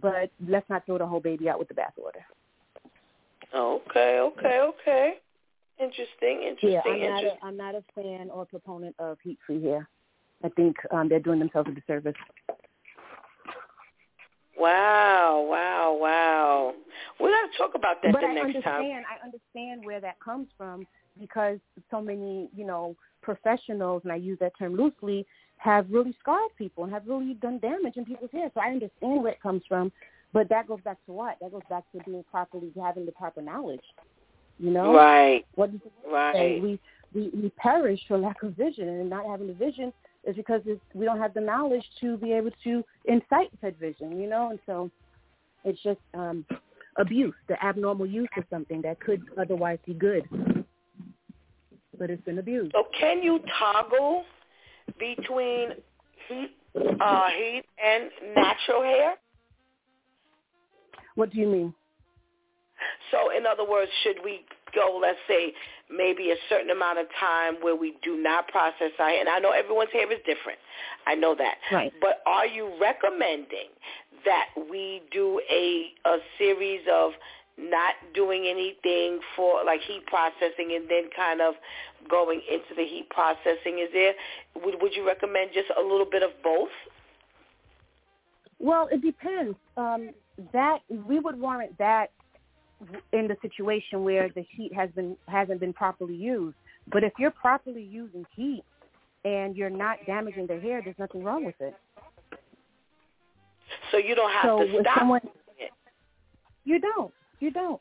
but 0.00 0.30
let's 0.46 0.68
not 0.68 0.84
throw 0.86 0.98
the 0.98 1.06
whole 1.06 1.20
baby 1.20 1.48
out 1.48 1.58
with 1.58 1.68
the 1.68 1.74
bathwater. 1.74 2.22
Okay, 3.54 4.18
okay, 4.20 4.60
okay. 4.60 5.14
Interesting, 5.78 6.42
interesting, 6.42 6.70
Yeah, 6.70 6.80
I'm 6.86 7.00
not, 7.00 7.24
a, 7.24 7.44
I'm 7.44 7.56
not 7.56 7.74
a 7.74 7.84
fan 7.94 8.30
or 8.30 8.46
proponent 8.46 8.94
of 8.98 9.18
heat-free 9.22 9.62
hair. 9.62 9.88
I 10.44 10.48
think 10.50 10.76
um, 10.90 11.08
they're 11.08 11.20
doing 11.20 11.38
themselves 11.38 11.68
a 11.70 11.72
disservice. 11.72 12.14
Wow, 14.62 15.44
wow, 15.50 15.98
wow. 16.00 16.74
We're 17.18 17.30
going 17.30 17.50
to 17.50 17.58
talk 17.58 17.74
about 17.74 18.00
that 18.02 18.12
but 18.12 18.20
the 18.20 18.28
I 18.28 18.34
next 18.34 18.46
understand, 18.46 18.64
time. 18.64 19.02
I 19.10 19.24
understand 19.24 19.84
where 19.84 20.00
that 20.00 20.20
comes 20.20 20.46
from 20.56 20.86
because 21.18 21.58
so 21.90 22.00
many, 22.00 22.48
you 22.56 22.64
know, 22.64 22.94
professionals, 23.22 24.02
and 24.04 24.12
I 24.12 24.16
use 24.16 24.38
that 24.38 24.52
term 24.56 24.76
loosely, 24.76 25.26
have 25.56 25.86
really 25.90 26.14
scarred 26.20 26.54
people 26.56 26.84
and 26.84 26.92
have 26.92 27.08
really 27.08 27.34
done 27.34 27.58
damage 27.58 27.96
in 27.96 28.04
people's 28.04 28.30
hair. 28.30 28.52
So 28.54 28.60
I 28.60 28.68
understand 28.68 29.22
where 29.24 29.32
it 29.32 29.42
comes 29.42 29.62
from, 29.68 29.90
but 30.32 30.48
that 30.50 30.68
goes 30.68 30.80
back 30.84 30.98
to 31.06 31.12
what? 31.12 31.38
That 31.40 31.50
goes 31.50 31.62
back 31.68 31.82
to 31.92 32.00
being 32.04 32.24
properly 32.30 32.70
having 32.80 33.04
the 33.04 33.12
proper 33.12 33.42
knowledge. 33.42 33.82
You 34.60 34.70
know, 34.70 34.94
Right, 34.94 35.44
what 35.56 35.72
does 35.72 35.80
it 35.84 35.92
say? 36.04 36.10
right. 36.12 36.62
We, 36.62 36.80
we 37.14 37.30
we 37.34 37.48
perish 37.50 38.00
for 38.06 38.16
lack 38.16 38.44
of 38.44 38.54
vision, 38.54 38.88
and 38.88 39.10
not 39.10 39.26
having 39.26 39.48
the 39.48 39.54
vision 39.54 39.92
is 40.24 40.36
because 40.36 40.60
it's, 40.66 40.80
we 40.94 41.04
don't 41.04 41.18
have 41.18 41.34
the 41.34 41.40
knowledge 41.40 41.84
to 42.00 42.16
be 42.16 42.32
able 42.32 42.50
to 42.64 42.84
incite 43.06 43.50
said 43.60 43.76
vision. 43.78 44.20
You 44.20 44.28
know, 44.28 44.50
and 44.50 44.58
so 44.66 44.90
it's 45.64 45.82
just 45.82 46.00
um, 46.14 46.44
abuse, 46.96 47.34
the 47.48 47.62
abnormal 47.64 48.06
use 48.06 48.28
of 48.36 48.44
something 48.50 48.82
that 48.82 49.00
could 49.00 49.22
otherwise 49.38 49.78
be 49.86 49.94
good, 49.94 50.24
but 51.98 52.10
it's 52.10 52.22
been 52.24 52.38
abused. 52.38 52.72
So 52.72 52.84
can 52.98 53.22
you 53.22 53.40
toggle 53.58 54.24
between 54.98 55.70
heat, 56.28 56.56
uh, 57.00 57.28
heat 57.36 57.62
and 57.84 58.10
natural 58.34 58.82
hair? 58.82 59.14
What 61.14 61.30
do 61.30 61.38
you 61.38 61.46
mean? 61.46 61.74
So 63.10 63.36
in 63.36 63.46
other 63.46 63.68
words, 63.68 63.90
should 64.02 64.16
we 64.24 64.44
go, 64.74 64.98
let's 65.00 65.18
say, 65.28 65.52
maybe 65.90 66.30
a 66.30 66.36
certain 66.48 66.70
amount 66.70 66.98
of 66.98 67.06
time 67.18 67.54
where 67.60 67.76
we 67.76 67.94
do 68.02 68.16
not 68.16 68.48
process 68.48 68.90
our 68.98 69.08
hair? 69.08 69.20
And 69.20 69.28
I 69.28 69.38
know 69.38 69.50
everyone's 69.50 69.92
hair 69.92 70.10
is 70.10 70.18
different. 70.26 70.58
I 71.06 71.14
know 71.14 71.34
that. 71.34 71.56
Right. 71.70 71.92
But 72.00 72.22
are 72.26 72.46
you 72.46 72.72
recommending 72.80 73.68
that 74.24 74.46
we 74.70 75.02
do 75.10 75.40
a, 75.50 75.92
a 76.06 76.18
series 76.38 76.80
of 76.92 77.12
not 77.58 77.94
doing 78.14 78.46
anything 78.46 79.20
for 79.36 79.64
like 79.64 79.80
heat 79.80 80.06
processing 80.06 80.74
and 80.74 80.88
then 80.88 81.10
kind 81.14 81.40
of 81.40 81.54
going 82.08 82.40
into 82.50 82.74
the 82.76 82.84
heat 82.84 83.08
processing? 83.10 83.78
Is 83.80 83.88
there, 83.92 84.14
would, 84.64 84.76
would 84.80 84.94
you 84.94 85.06
recommend 85.06 85.50
just 85.52 85.68
a 85.78 85.82
little 85.82 86.06
bit 86.10 86.22
of 86.22 86.30
both? 86.42 86.70
Well, 88.58 88.88
it 88.92 89.02
depends. 89.02 89.56
Um, 89.76 90.10
that 90.52 90.78
we 90.88 91.18
would 91.18 91.38
warrant 91.38 91.76
that 91.78 92.10
in 93.12 93.28
the 93.28 93.36
situation 93.42 94.04
where 94.04 94.28
the 94.34 94.44
heat 94.56 94.72
has 94.74 94.90
been 94.90 95.16
hasn't 95.26 95.60
been 95.60 95.72
properly 95.72 96.14
used. 96.14 96.56
But 96.90 97.04
if 97.04 97.12
you're 97.18 97.30
properly 97.30 97.82
using 97.82 98.26
heat 98.34 98.64
and 99.24 99.56
you're 99.56 99.70
not 99.70 99.98
damaging 100.06 100.46
the 100.46 100.58
hair, 100.58 100.80
there's 100.82 100.98
nothing 100.98 101.22
wrong 101.22 101.44
with 101.44 101.54
it. 101.60 101.74
So 103.90 103.98
you 103.98 104.14
don't 104.14 104.30
have 104.30 104.44
so 104.44 104.58
to 104.64 104.80
stop. 104.80 104.98
someone, 104.98 105.20
it. 105.58 105.70
you 106.64 106.80
don't. 106.80 107.12
you 107.40 107.50
don't. 107.50 107.80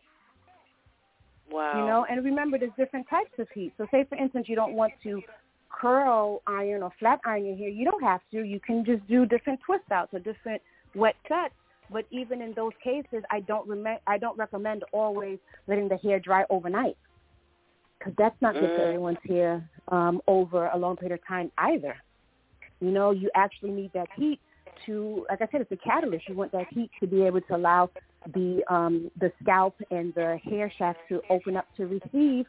Wow. 1.50 1.82
You 1.82 1.86
know, 1.86 2.06
and 2.10 2.24
remember, 2.24 2.58
there's 2.58 2.72
different 2.78 3.08
types 3.10 3.32
of 3.38 3.48
heat. 3.54 3.74
So, 3.78 3.86
say 3.92 4.06
for 4.08 4.18
instance, 4.18 4.48
you 4.48 4.56
don't 4.56 4.74
want 4.74 4.94
to 5.04 5.22
curl 5.70 6.42
iron 6.48 6.84
or 6.84 6.92
flat 7.00 7.20
iron 7.26 7.46
your 7.46 7.58
hair. 7.58 7.70
You 7.70 7.86
don't 7.86 8.04
have 8.04 8.22
to. 8.32 8.44
You 8.44 8.60
can 8.60 8.86
just 8.86 9.06
do 9.08 9.26
different 9.26 9.60
twist 9.66 9.84
outs 9.92 10.14
or 10.14 10.20
different 10.20 10.62
wet 10.96 11.16
cuts. 11.28 11.54
But 11.92 12.06
even 12.12 12.42
in 12.42 12.54
those 12.54 12.74
cases, 12.84 13.24
I 13.30 13.42
don't 13.42 13.68
rem- 13.68 14.00
I 14.08 14.18
don't 14.18 14.38
recommend 14.38 14.84
always 14.94 15.40
letting 15.68 15.90
the 15.90 15.98
hair 15.98 16.20
dry 16.20 16.46
overnight 16.50 16.98
because 18.00 18.14
that's 18.18 18.40
not 18.42 18.58
good 18.60 18.72
for 18.74 18.82
Mm. 18.82 18.88
everyone's 18.88 19.18
hair 19.28 19.70
um, 19.90 20.22
over 20.28 20.68
a 20.68 20.78
long 20.78 20.96
period 20.98 21.20
of 21.20 21.28
time 21.28 21.52
either. 21.58 21.96
You 22.80 22.92
know, 22.92 23.12
you 23.12 23.30
actually 23.36 23.72
need 23.72 23.92
that 23.94 24.10
heat 24.16 24.40
to, 24.86 25.26
like 25.30 25.42
I 25.42 25.48
said, 25.52 25.62
it's 25.62 25.72
a 25.72 25.78
catalyst. 25.78 26.28
You 26.28 26.36
want 26.36 26.52
that 26.54 26.68
heat 26.70 26.90
to 27.00 27.08
be 27.08 27.24
able 27.24 27.42
to 27.42 27.56
allow 27.56 27.90
the 28.34 28.64
um, 28.70 29.12
the 29.20 29.32
scalp 29.42 29.76
and 29.92 30.14
the 30.16 30.40
hair 30.44 30.72
shaft 30.78 31.00
to 31.10 31.22
open 31.30 31.58
up 31.58 31.68
to 31.78 31.88
receive 31.88 32.46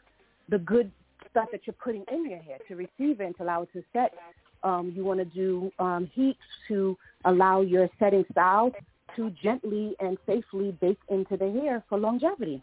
the 0.49 0.59
good 0.59 0.91
stuff 1.29 1.49
that 1.51 1.61
you're 1.65 1.75
putting 1.83 2.03
in 2.11 2.29
your 2.29 2.39
hair 2.39 2.57
to 2.67 2.75
receive 2.75 3.19
it 3.19 3.25
and 3.25 3.37
to 3.37 3.43
allow 3.43 3.63
it 3.63 3.69
to 3.73 3.83
set. 3.93 4.13
Um, 4.63 4.93
you 4.95 5.03
want 5.03 5.19
to 5.19 5.25
do 5.25 5.71
um, 5.79 6.09
heat 6.13 6.37
to 6.69 6.97
allow 7.25 7.61
your 7.61 7.89
setting 7.99 8.25
style 8.31 8.71
to 9.15 9.29
gently 9.41 9.95
and 9.99 10.17
safely 10.25 10.71
bake 10.81 10.99
into 11.09 11.37
the 11.37 11.51
hair 11.51 11.83
for 11.89 11.97
longevity. 11.97 12.61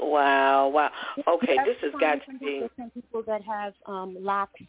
Wow, 0.00 0.68
wow. 0.68 0.90
Okay, 1.28 1.56
this 1.64 1.76
has 1.82 1.92
got 2.00 2.24
to 2.26 2.38
be. 2.38 2.38
people, 2.38 2.68
some 2.76 2.90
people 2.90 3.22
that 3.26 3.42
have 3.44 3.74
um, 3.86 4.16
locks 4.18 4.60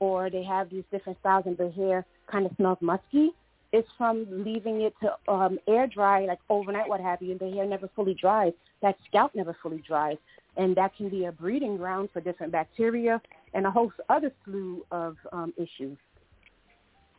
or 0.00 0.30
they 0.30 0.42
have 0.42 0.70
these 0.70 0.84
different 0.90 1.18
styles 1.20 1.44
and 1.46 1.56
their 1.56 1.70
hair 1.70 2.04
kind 2.30 2.46
of 2.46 2.52
smells 2.56 2.78
musky. 2.80 3.30
It's 3.72 3.88
from 3.96 4.26
leaving 4.28 4.80
it 4.80 4.94
to 5.02 5.32
um, 5.32 5.58
air 5.68 5.86
dry, 5.86 6.26
like 6.26 6.40
overnight, 6.48 6.88
what 6.88 7.00
have 7.00 7.22
you, 7.22 7.30
and 7.30 7.40
the 7.40 7.50
hair 7.50 7.66
never 7.66 7.88
fully 7.94 8.14
dries. 8.14 8.52
That 8.82 8.96
scalp 9.06 9.34
never 9.34 9.56
fully 9.62 9.82
dries, 9.86 10.16
and 10.56 10.74
that 10.76 10.96
can 10.96 11.08
be 11.08 11.26
a 11.26 11.32
breeding 11.32 11.76
ground 11.76 12.08
for 12.12 12.20
different 12.20 12.50
bacteria 12.50 13.20
and 13.54 13.66
a 13.66 13.70
host 13.70 13.94
other 14.08 14.32
slew 14.44 14.84
of 14.90 15.16
um, 15.32 15.52
issues. 15.56 15.96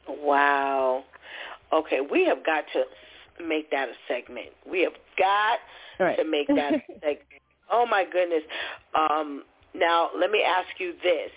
Wow. 0.09 1.05
Okay, 1.73 1.99
we 2.01 2.25
have 2.25 2.45
got 2.45 2.65
to 2.73 2.83
make 3.45 3.71
that 3.71 3.89
a 3.89 3.93
segment. 4.07 4.49
We 4.69 4.81
have 4.81 4.93
got 5.17 5.59
Right. 5.99 6.17
to 6.17 6.23
make 6.23 6.47
that 6.47 6.73
a 6.73 6.81
segment. 6.99 7.41
Oh 7.71 7.85
my 7.85 8.03
goodness. 8.03 8.43
Um, 8.95 9.43
now 9.73 10.09
let 10.17 10.31
me 10.31 10.43
ask 10.43 10.67
you 10.79 10.93
this 11.03 11.31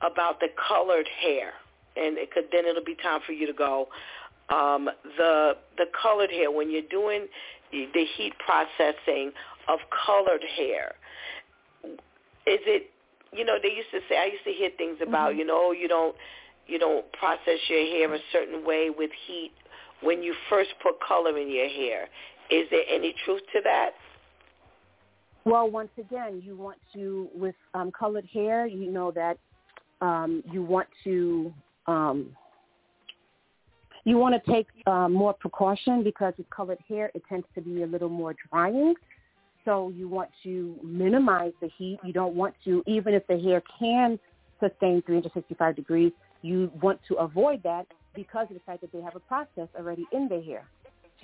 about 0.00 0.40
the 0.40 0.48
colored 0.68 1.08
hair, 1.20 1.52
and 1.96 2.18
it 2.18 2.30
could, 2.30 2.44
then 2.52 2.66
it'll 2.66 2.84
be 2.84 2.96
time 2.96 3.20
for 3.26 3.32
you 3.32 3.46
to 3.46 3.52
go. 3.52 3.88
Um, 4.48 4.90
the 5.16 5.56
the 5.78 5.86
colored 6.00 6.30
hair 6.30 6.50
when 6.50 6.70
you're 6.70 6.82
doing 6.90 7.26
the 7.72 8.04
heat 8.16 8.34
processing 8.38 9.32
of 9.68 9.78
colored 10.06 10.44
hair, 10.56 10.92
is 11.84 12.60
it? 12.66 12.90
You 13.32 13.44
know, 13.46 13.56
they 13.62 13.70
used 13.70 13.90
to 13.92 14.00
say. 14.08 14.18
I 14.18 14.26
used 14.26 14.44
to 14.44 14.52
hear 14.52 14.70
things 14.76 14.98
about. 15.00 15.30
Mm-hmm. 15.30 15.38
You 15.38 15.46
know, 15.46 15.72
you 15.72 15.88
don't 15.88 16.14
you 16.66 16.78
don't 16.78 17.10
process 17.12 17.58
your 17.68 17.84
hair 17.86 18.12
a 18.14 18.18
certain 18.32 18.64
way 18.64 18.90
with 18.96 19.10
heat 19.26 19.52
when 20.02 20.22
you 20.22 20.34
first 20.48 20.70
put 20.82 20.94
color 21.00 21.38
in 21.38 21.50
your 21.50 21.68
hair. 21.68 22.08
Is 22.50 22.66
there 22.70 22.82
any 22.90 23.14
truth 23.24 23.42
to 23.52 23.60
that? 23.64 23.90
Well, 25.44 25.70
once 25.70 25.90
again, 25.98 26.42
you 26.44 26.56
want 26.56 26.78
to 26.94 27.28
with 27.34 27.54
um, 27.74 27.90
colored 27.90 28.26
hair. 28.32 28.66
You 28.66 28.90
know 28.90 29.10
that 29.12 29.38
um, 30.00 30.42
you 30.52 30.62
want 30.62 30.88
to 31.04 31.52
um, 31.86 32.36
you 34.04 34.18
want 34.18 34.34
to 34.42 34.50
take 34.50 34.66
uh, 34.86 35.08
more 35.08 35.32
precaution 35.32 36.02
because 36.02 36.34
with 36.36 36.48
colored 36.50 36.78
hair, 36.88 37.10
it 37.14 37.22
tends 37.28 37.46
to 37.54 37.60
be 37.60 37.82
a 37.82 37.86
little 37.86 38.08
more 38.08 38.34
drying. 38.50 38.94
So 39.64 39.92
you 39.94 40.08
want 40.08 40.30
to 40.42 40.76
minimize 40.82 41.52
the 41.60 41.70
heat. 41.78 42.00
You 42.04 42.12
don't 42.12 42.34
want 42.34 42.54
to, 42.64 42.82
even 42.86 43.14
if 43.14 43.24
the 43.28 43.38
hair 43.38 43.62
can 43.78 44.18
sustain 44.58 45.02
365 45.02 45.76
degrees, 45.76 46.12
you 46.42 46.70
want 46.80 47.00
to 47.08 47.14
avoid 47.14 47.62
that 47.62 47.86
because 48.14 48.46
of 48.50 48.54
the 48.54 48.60
fact 48.66 48.80
that 48.82 48.92
they 48.92 49.00
have 49.00 49.16
a 49.16 49.20
process 49.20 49.68
already 49.76 50.04
in 50.12 50.28
their 50.28 50.42
hair. 50.42 50.64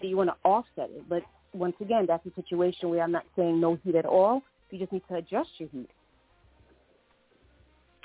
So 0.01 0.07
you 0.07 0.17
want 0.17 0.31
to 0.31 0.37
offset 0.49 0.91
it. 0.91 1.09
But 1.09 1.23
once 1.53 1.77
again, 1.81 2.07
that's 2.07 2.25
a 2.27 2.35
situation 2.35 2.89
where 2.89 3.03
I'm 3.03 3.13
not 3.13 3.25
saying 3.37 3.61
no 3.61 3.79
heat 3.85 3.95
at 3.95 4.07
all. 4.07 4.43
You 4.71 4.79
just 4.79 4.93
need 4.93 5.03
to 5.09 5.17
adjust 5.17 5.51
your 5.59 5.69
heat. 5.71 5.91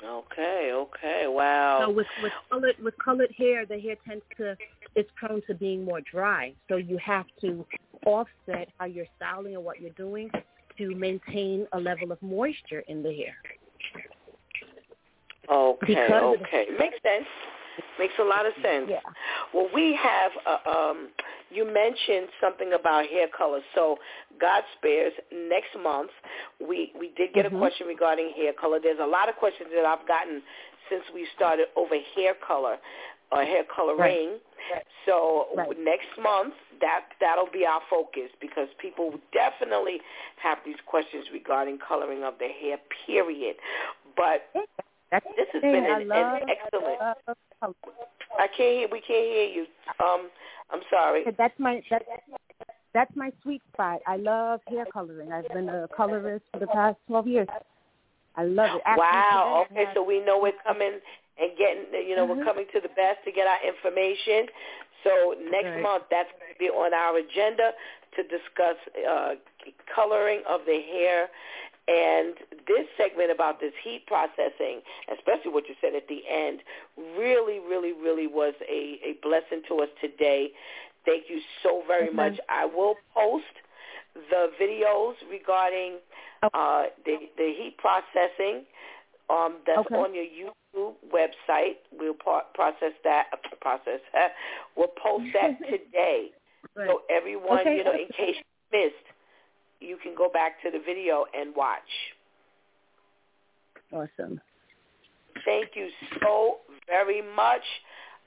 Okay, 0.04 0.70
okay, 0.74 1.24
wow. 1.26 1.84
So 1.84 1.90
with 1.90 2.06
with 2.22 2.32
colored 2.50 2.76
with 2.82 2.94
colored 3.02 3.32
hair, 3.38 3.64
the 3.64 3.78
hair 3.80 3.96
tends 4.06 4.24
to 4.36 4.56
is 4.96 5.06
prone 5.14 5.40
to 5.46 5.54
being 5.54 5.84
more 5.84 6.00
dry. 6.00 6.52
So 6.68 6.76
you 6.76 6.98
have 6.98 7.26
to 7.40 7.64
offset 8.04 8.68
how 8.78 8.86
you're 8.86 9.06
styling 9.16 9.54
and 9.54 9.64
what 9.64 9.80
you're 9.80 9.90
doing 9.90 10.30
to 10.78 10.94
maintain 10.94 11.66
a 11.72 11.80
level 11.80 12.12
of 12.12 12.20
moisture 12.20 12.80
in 12.88 13.02
the 13.02 13.14
hair. 13.14 13.36
Okay, 15.50 15.86
Because 15.94 16.10
of 16.22 16.38
the- 16.40 16.46
okay. 16.46 16.66
Makes 16.78 17.02
sense. 17.02 17.26
Makes 17.98 18.14
a 18.20 18.24
lot 18.24 18.46
of 18.46 18.52
sense. 18.62 18.86
Yeah. 18.88 19.00
Well, 19.52 19.68
we 19.74 19.94
have, 19.94 20.32
uh, 20.46 20.58
um, 20.70 21.08
you 21.50 21.64
mentioned 21.64 22.28
something 22.40 22.72
about 22.72 23.06
hair 23.06 23.26
color. 23.28 23.60
So 23.74 23.98
God 24.38 24.62
spares, 24.78 25.12
next 25.32 25.74
month, 25.82 26.10
we, 26.60 26.92
we 26.98 27.08
did 27.16 27.32
get 27.34 27.46
Mhm. 27.46 27.56
a 27.56 27.58
question 27.58 27.86
regarding 27.88 28.30
hair 28.30 28.52
color. 28.52 28.78
There's 28.78 29.00
a 29.00 29.06
lot 29.06 29.28
of 29.28 29.36
questions 29.36 29.70
that 29.74 29.84
I've 29.84 30.06
gotten 30.06 30.42
since 30.88 31.02
we 31.12 31.26
started 31.36 31.68
over 31.74 31.98
hair 32.14 32.34
color 32.34 32.78
or 33.32 33.42
hair 33.42 33.64
coloring. 33.64 34.38
Right. 34.72 34.86
So 35.04 35.48
Right. 35.54 35.78
next 35.78 36.16
month, 36.18 36.54
that, 36.80 37.06
that'll 37.20 37.46
be 37.50 37.66
our 37.66 37.80
focus 37.90 38.30
because 38.40 38.68
people 38.78 39.18
definitely 39.32 40.00
have 40.36 40.58
these 40.64 40.80
questions 40.86 41.30
regarding 41.32 41.78
coloring 41.78 42.22
of 42.22 42.38
their 42.38 42.52
hair, 42.52 42.78
period. 43.06 43.56
But 44.16 44.48
That's 45.14 45.26
this 45.36 45.46
has 45.52 45.62
been 45.62 45.86
an, 45.86 46.08
love, 46.08 46.42
an 46.42 46.48
excellent. 46.50 46.98
I 47.00 47.14
love. 47.62 47.76
I 48.36 48.48
can't 48.48 48.58
hear. 48.58 48.88
We 48.90 49.00
can't 49.00 49.26
hear 49.30 49.44
you. 49.46 49.66
Um, 50.04 50.28
I'm 50.72 50.80
sorry. 50.90 51.22
That's 51.38 51.54
my 51.60 51.82
that's 51.88 52.04
that's 52.92 53.14
my 53.14 53.30
sweet 53.40 53.62
spot. 53.72 54.00
I 54.08 54.16
love 54.16 54.58
hair 54.66 54.86
coloring. 54.92 55.30
I've 55.30 55.48
been 55.52 55.68
a 55.68 55.86
colorist 55.96 56.46
for 56.52 56.58
the 56.58 56.66
past 56.66 56.96
twelve 57.06 57.28
years. 57.28 57.46
I 58.34 58.42
love 58.42 58.70
it. 58.74 58.82
Actually, 58.84 59.04
Wow. 59.04 59.66
today 59.68 59.82
Okay, 59.82 59.94
so 59.94 60.02
we 60.02 60.18
know 60.18 60.40
we're 60.40 60.58
coming 60.66 60.98
and 61.38 61.50
getting. 61.56 61.94
You 61.94 62.16
know, 62.16 62.26
Mhm. 62.26 62.38
we're 62.38 62.44
coming 62.44 62.66
to 62.72 62.80
the 62.80 62.88
best 62.88 63.22
to 63.24 63.30
get 63.30 63.46
our 63.46 63.62
information. 63.62 64.48
So 65.04 65.36
next 65.38 65.66
Right. 65.78 65.82
month, 65.82 66.04
that's 66.10 66.32
going 66.40 66.52
to 66.54 66.58
be 66.58 66.70
on 66.70 66.92
our 66.92 67.18
agenda 67.18 67.72
to 68.16 68.22
discuss 68.24 68.76
uh, 69.08 69.36
coloring 69.94 70.42
of 70.48 70.64
the 70.66 70.80
hair. 70.80 71.30
And 71.86 72.34
this 72.66 72.86
segment 72.96 73.30
about 73.30 73.60
this 73.60 73.72
heat 73.82 74.06
processing, 74.06 74.80
especially 75.12 75.50
what 75.52 75.68
you 75.68 75.74
said 75.80 75.94
at 75.94 76.08
the 76.08 76.22
end, 76.30 76.60
really, 77.18 77.58
really, 77.60 77.92
really 77.92 78.26
was 78.26 78.54
a, 78.62 78.98
a 79.04 79.12
blessing 79.22 79.62
to 79.68 79.80
us 79.80 79.90
today. 80.00 80.48
Thank 81.04 81.28
you 81.28 81.40
so 81.62 81.82
very 81.86 82.08
Mhm. 82.08 82.14
much. 82.14 82.40
I 82.48 82.64
will 82.64 82.96
post 83.12 83.44
the 84.30 84.50
videos 84.58 85.14
regarding 85.30 85.98
uh, 86.54 86.84
the, 87.04 87.28
the 87.36 87.52
heat 87.52 87.76
processing 87.78 88.64
um, 89.30 89.56
that's 89.66 89.80
Okay. 89.80 89.94
on 89.96 90.14
your 90.14 90.24
YouTube 90.24 90.94
website. 91.12 91.76
We'll 91.92 92.14
pro- 92.14 92.44
process 92.54 92.92
that. 93.04 93.26
Process. 93.60 94.00
we'll 94.76 94.88
post 94.88 95.24
that 95.34 95.58
today, 95.70 96.30
Right. 96.76 96.88
so 96.88 97.02
everyone, 97.10 97.60
Okay. 97.60 97.76
you 97.78 97.84
know, 97.84 97.92
in 97.92 98.08
case 98.08 98.36
you 98.36 98.44
missed, 98.72 99.06
can 100.04 100.14
go 100.16 100.28
back 100.28 100.60
to 100.62 100.70
the 100.70 100.78
video 100.78 101.24
and 101.38 101.54
watch. 101.56 101.90
awesome. 103.92 104.40
Thank 105.44 105.70
you 105.74 105.88
so 106.22 106.58
very 106.86 107.22
much, 107.34 107.62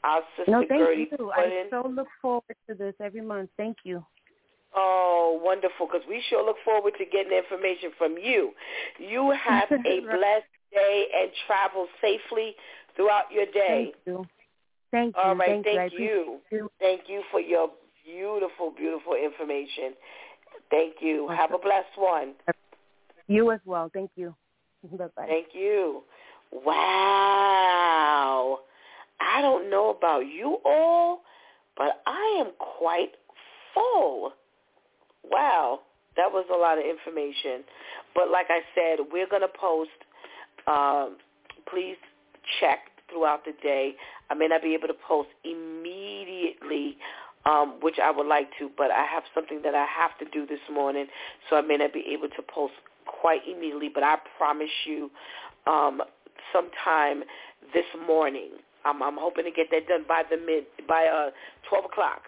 our 0.03 0.21
sister 0.35 0.51
No, 0.51 0.63
thank 0.67 0.81
Gertie. 0.81 1.09
you. 1.17 1.31
I 1.31 1.43
in- 1.45 1.67
so 1.69 1.87
look 1.87 2.07
forward 2.21 2.55
to 2.69 2.75
this 2.75 2.93
every 3.01 3.21
month. 3.21 3.49
Thank 3.57 3.77
you. 3.83 4.03
Oh, 4.75 5.39
wonderful, 5.43 5.87
because 5.87 6.05
we 6.07 6.21
sure 6.29 6.45
look 6.45 6.57
forward 6.65 6.93
to 6.97 7.05
getting 7.05 7.31
information 7.31 7.91
from 7.97 8.17
you. 8.17 8.51
You 8.99 9.31
have 9.31 9.71
a 9.71 9.99
blessed 10.01 10.51
day 10.73 11.07
and 11.15 11.31
travel 11.47 11.87
safely 12.01 12.55
throughout 12.95 13.31
your 13.31 13.45
day. 13.45 13.93
Thank 13.93 13.95
you. 14.05 14.27
Thank 14.91 15.15
you. 15.15 15.21
All 15.21 15.35
right, 15.35 15.63
thank, 15.63 15.65
thank 15.65 15.93
you. 15.93 16.39
you. 16.51 16.69
Thank 16.79 17.01
you 17.07 17.23
for 17.31 17.39
your 17.39 17.69
beautiful, 18.05 18.71
beautiful 18.75 19.15
information. 19.15 19.93
Thank 20.69 20.95
you. 21.01 21.27
Have 21.29 21.53
a 21.53 21.57
blessed 21.57 21.97
one. 21.97 22.33
You 23.27 23.51
as 23.51 23.59
well. 23.65 23.89
Thank 23.93 24.11
you. 24.15 24.35
Bye 24.91 25.07
bye. 25.15 25.25
Thank 25.27 25.47
you. 25.53 26.03
Wow. 26.51 27.97
I 29.19 29.41
don't 29.41 29.69
know 29.69 29.89
about 29.89 30.27
you 30.27 30.59
all, 30.65 31.21
but 31.75 32.01
I 32.05 32.37
am 32.39 32.51
quite 32.59 33.11
full. 33.73 34.33
Wow. 35.23 35.81
That 36.15 36.31
was 36.31 36.45
a 36.53 36.57
lot 36.57 36.77
of 36.79 36.85
information. 36.85 37.63
But 38.15 38.31
like 38.31 38.47
I 38.49 38.61
said, 38.73 39.05
we're 39.11 39.27
going 39.27 39.43
to 39.43 39.47
post, 39.47 39.91
um, 40.67 41.17
please 41.69 41.97
check 42.59 42.79
throughout 43.09 43.45
the 43.45 43.53
day. 43.61 43.95
I 44.29 44.33
may 44.33 44.47
not 44.47 44.61
be 44.61 44.73
able 44.73 44.87
to 44.87 44.95
post 45.07 45.29
immediately 45.43 46.97
um, 47.47 47.75
which 47.81 47.95
I 48.03 48.11
would 48.11 48.27
like 48.27 48.49
to, 48.59 48.69
but 48.77 48.91
I 48.91 49.05
have 49.05 49.23
something 49.33 49.61
that 49.63 49.75
I 49.75 49.85
have 49.85 50.17
to 50.19 50.25
do 50.31 50.45
this 50.45 50.59
morning, 50.71 51.07
so 51.49 51.55
I 51.55 51.61
may 51.61 51.77
not 51.77 51.93
be 51.93 52.03
able 52.11 52.27
to 52.29 52.41
post 52.41 52.73
quite 53.05 53.41
immediately, 53.47 53.89
but 53.93 54.03
I 54.03 54.17
promise 54.37 54.69
you 54.85 55.09
um, 55.65 56.01
sometime 56.51 57.23
this 57.73 57.85
morning. 58.05 58.49
I'm, 58.85 59.01
I'm 59.01 59.17
hoping 59.17 59.45
to 59.45 59.51
get 59.51 59.67
that 59.71 59.87
done 59.87 60.05
by 60.07 60.23
the 60.29 60.37
mid 60.37 60.65
by 60.87 61.07
uh, 61.07 61.31
12 61.69 61.85
o'clock. 61.85 62.23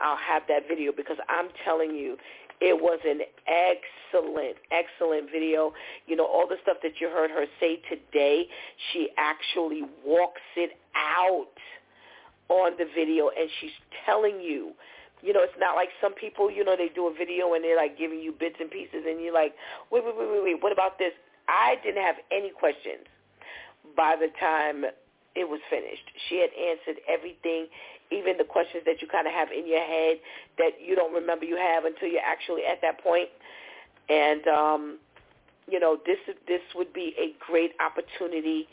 I'll 0.00 0.16
have 0.16 0.42
that 0.48 0.68
video 0.68 0.92
because 0.96 1.16
I'm 1.28 1.48
telling 1.64 1.94
you, 1.94 2.16
it 2.60 2.74
was 2.74 2.98
an 3.06 3.20
excellent, 3.46 4.56
excellent 4.70 5.30
video. 5.30 5.72
You 6.06 6.16
know, 6.16 6.26
all 6.26 6.46
the 6.48 6.56
stuff 6.62 6.78
that 6.82 7.00
you 7.00 7.08
heard 7.08 7.30
her 7.30 7.46
say 7.58 7.80
today, 7.88 8.46
she 8.92 9.08
actually 9.16 9.82
walks 10.04 10.42
it 10.56 10.72
out 10.94 11.46
on 12.50 12.72
the 12.76 12.84
video 12.94 13.30
and 13.30 13.48
she's 13.60 13.72
telling 14.04 14.40
you 14.40 14.74
you 15.22 15.32
know, 15.32 15.42
it's 15.42 15.56
not 15.58 15.76
like 15.76 15.90
some 16.00 16.14
people, 16.14 16.50
you 16.50 16.64
know, 16.64 16.76
they 16.76 16.88
do 16.88 17.06
a 17.06 17.14
video 17.14 17.54
and 17.54 17.62
they're 17.62 17.76
like 17.76 17.98
giving 17.98 18.20
you 18.20 18.32
bits 18.32 18.56
and 18.58 18.70
pieces 18.70 19.04
and 19.06 19.20
you're 19.20 19.34
like, 19.34 19.54
wait, 19.90 20.04
wait, 20.04 20.16
wait, 20.16 20.28
wait, 20.32 20.42
wait, 20.44 20.62
what 20.62 20.72
about 20.72 20.98
this? 20.98 21.12
I 21.48 21.76
didn't 21.84 22.02
have 22.02 22.16
any 22.30 22.50
questions 22.50 23.04
by 23.96 24.16
the 24.18 24.28
time 24.38 24.84
it 25.34 25.48
was 25.48 25.60
finished. 25.68 26.08
She 26.28 26.40
had 26.40 26.50
answered 26.56 27.02
everything, 27.08 27.66
even 28.10 28.36
the 28.38 28.44
questions 28.44 28.82
that 28.86 29.02
you 29.02 29.08
kind 29.08 29.26
of 29.26 29.32
have 29.32 29.48
in 29.52 29.66
your 29.66 29.84
head 29.84 30.18
that 30.58 30.80
you 30.80 30.96
don't 30.96 31.12
remember 31.12 31.44
you 31.44 31.56
have 31.56 31.84
until 31.84 32.08
you're 32.08 32.24
actually 32.24 32.62
at 32.64 32.80
that 32.82 33.02
point. 33.02 33.28
And 34.08 34.46
um, 34.48 34.98
you 35.70 35.80
know, 35.80 35.98
this 36.06 36.18
this 36.46 36.60
would 36.74 36.92
be 36.92 37.14
a 37.18 37.34
great 37.44 37.72
opportunity 37.80 38.68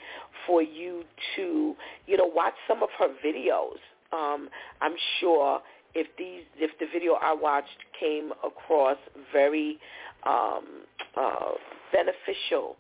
for 0.46 0.62
you 0.62 1.04
to, 1.36 1.76
you 2.06 2.18
know, 2.18 2.26
watch 2.26 2.54
some 2.68 2.84
of 2.84 2.90
her 3.00 3.10
videos. 3.26 3.78
Um, 4.12 4.50
I'm 4.82 4.96
sure 5.20 5.62
if 5.94 6.08
these 6.18 6.44
if 6.58 6.72
the 6.80 6.86
video 6.92 7.14
I 7.14 7.34
watched 7.34 7.84
came 8.00 8.32
across 8.44 8.98
very 9.32 9.80
um, 10.26 10.84
uh, 11.16 11.52
beneficial 11.92 12.78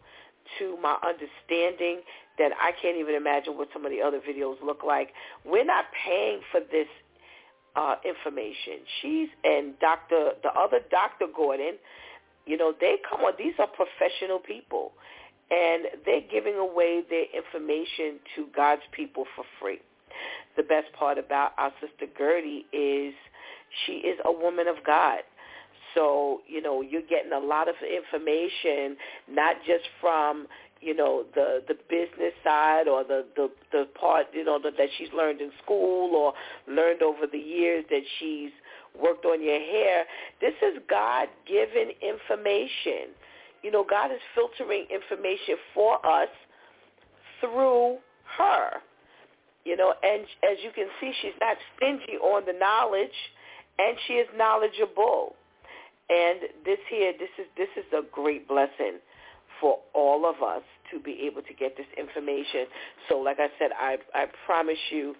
to 0.59 0.77
my 0.81 0.95
understanding, 1.03 2.01
that 2.37 2.51
I 2.61 2.71
can't 2.81 2.97
even 2.97 3.15
imagine 3.15 3.57
what 3.57 3.67
some 3.73 3.85
of 3.85 3.91
the 3.91 4.01
other 4.01 4.19
videos 4.19 4.55
look 4.63 4.81
like. 4.85 5.09
We're 5.45 5.65
not 5.65 5.85
paying 6.05 6.39
for 6.51 6.61
this 6.71 6.87
uh, 7.75 7.95
information. 8.05 8.79
She's 9.01 9.29
and 9.43 9.77
Dr. 9.79 10.31
the 10.43 10.49
other 10.49 10.79
Dr. 10.89 11.31
Gordon, 11.35 11.75
you 12.47 12.57
know, 12.57 12.73
they 12.79 12.95
come 13.09 13.21
on. 13.21 13.33
These 13.37 13.53
are 13.59 13.67
professional 13.67 14.39
people, 14.39 14.93
and 15.51 15.85
they're 16.05 16.25
giving 16.31 16.55
away 16.55 17.03
their 17.09 17.25
information 17.35 18.19
to 18.35 18.47
God's 18.55 18.83
people 18.91 19.25
for 19.35 19.45
free. 19.59 19.79
The 20.55 20.63
best 20.63 20.91
part 20.97 21.17
about 21.17 21.51
our 21.57 21.71
sister 21.81 22.11
Gertie 22.17 22.65
is 22.73 23.13
she 23.85 23.93
is 23.93 24.17
a 24.25 24.31
woman 24.31 24.67
of 24.67 24.77
God. 24.85 25.19
So, 25.93 26.41
you 26.47 26.61
know, 26.61 26.81
you're 26.81 27.01
getting 27.01 27.31
a 27.31 27.39
lot 27.39 27.67
of 27.67 27.75
information, 27.81 28.97
not 29.29 29.57
just 29.65 29.85
from 30.01 30.47
you 30.81 30.95
know 30.95 31.25
the 31.33 31.63
the 31.67 31.75
business 31.89 32.33
side 32.43 32.87
or 32.87 33.03
the 33.03 33.25
the 33.35 33.49
the 33.71 33.87
part 33.99 34.27
you 34.33 34.43
know 34.43 34.59
that, 34.63 34.77
that 34.77 34.89
she's 34.97 35.07
learned 35.15 35.41
in 35.41 35.51
school 35.63 36.15
or 36.15 36.33
learned 36.71 37.01
over 37.01 37.25
the 37.31 37.37
years 37.37 37.83
that 37.89 38.03
she's 38.19 38.51
worked 39.01 39.25
on 39.25 39.41
your 39.43 39.59
hair. 39.59 40.05
This 40.41 40.53
is 40.61 40.81
god 40.89 41.27
given 41.47 41.91
information. 42.01 43.13
You 43.63 43.71
know 43.71 43.85
god 43.87 44.11
is 44.11 44.21
filtering 44.35 44.85
information 44.93 45.55
for 45.73 46.05
us 46.05 46.29
through 47.41 47.97
her. 48.37 48.81
You 49.65 49.75
know 49.77 49.93
and 50.03 50.23
as 50.43 50.57
you 50.63 50.71
can 50.73 50.87
see 50.99 51.11
she's 51.21 51.37
not 51.41 51.57
stingy 51.75 52.17
on 52.21 52.45
the 52.45 52.53
knowledge 52.53 53.17
and 53.79 53.97
she 54.07 54.13
is 54.13 54.27
knowledgeable. 54.35 55.35
And 56.09 56.39
this 56.65 56.79
here 56.89 57.13
this 57.17 57.29
is 57.37 57.45
this 57.57 57.69
is 57.77 57.85
a 57.93 58.01
great 58.11 58.47
blessing 58.47 58.99
for 59.59 59.79
all 59.93 60.25
of 60.29 60.41
us 60.41 60.63
to 60.91 60.99
be 60.99 61.19
able 61.25 61.41
to 61.41 61.53
get 61.53 61.75
this 61.77 61.87
information. 61.97 62.65
So 63.09 63.17
like 63.17 63.39
I 63.39 63.47
said, 63.59 63.71
I, 63.77 63.97
I 64.13 64.25
promise 64.45 64.77
you 64.91 65.15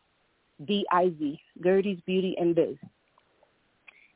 B-I-Z, 0.66 1.40
Gertie's 1.62 2.00
Beauty 2.06 2.36
and 2.38 2.54
Biz. 2.54 2.76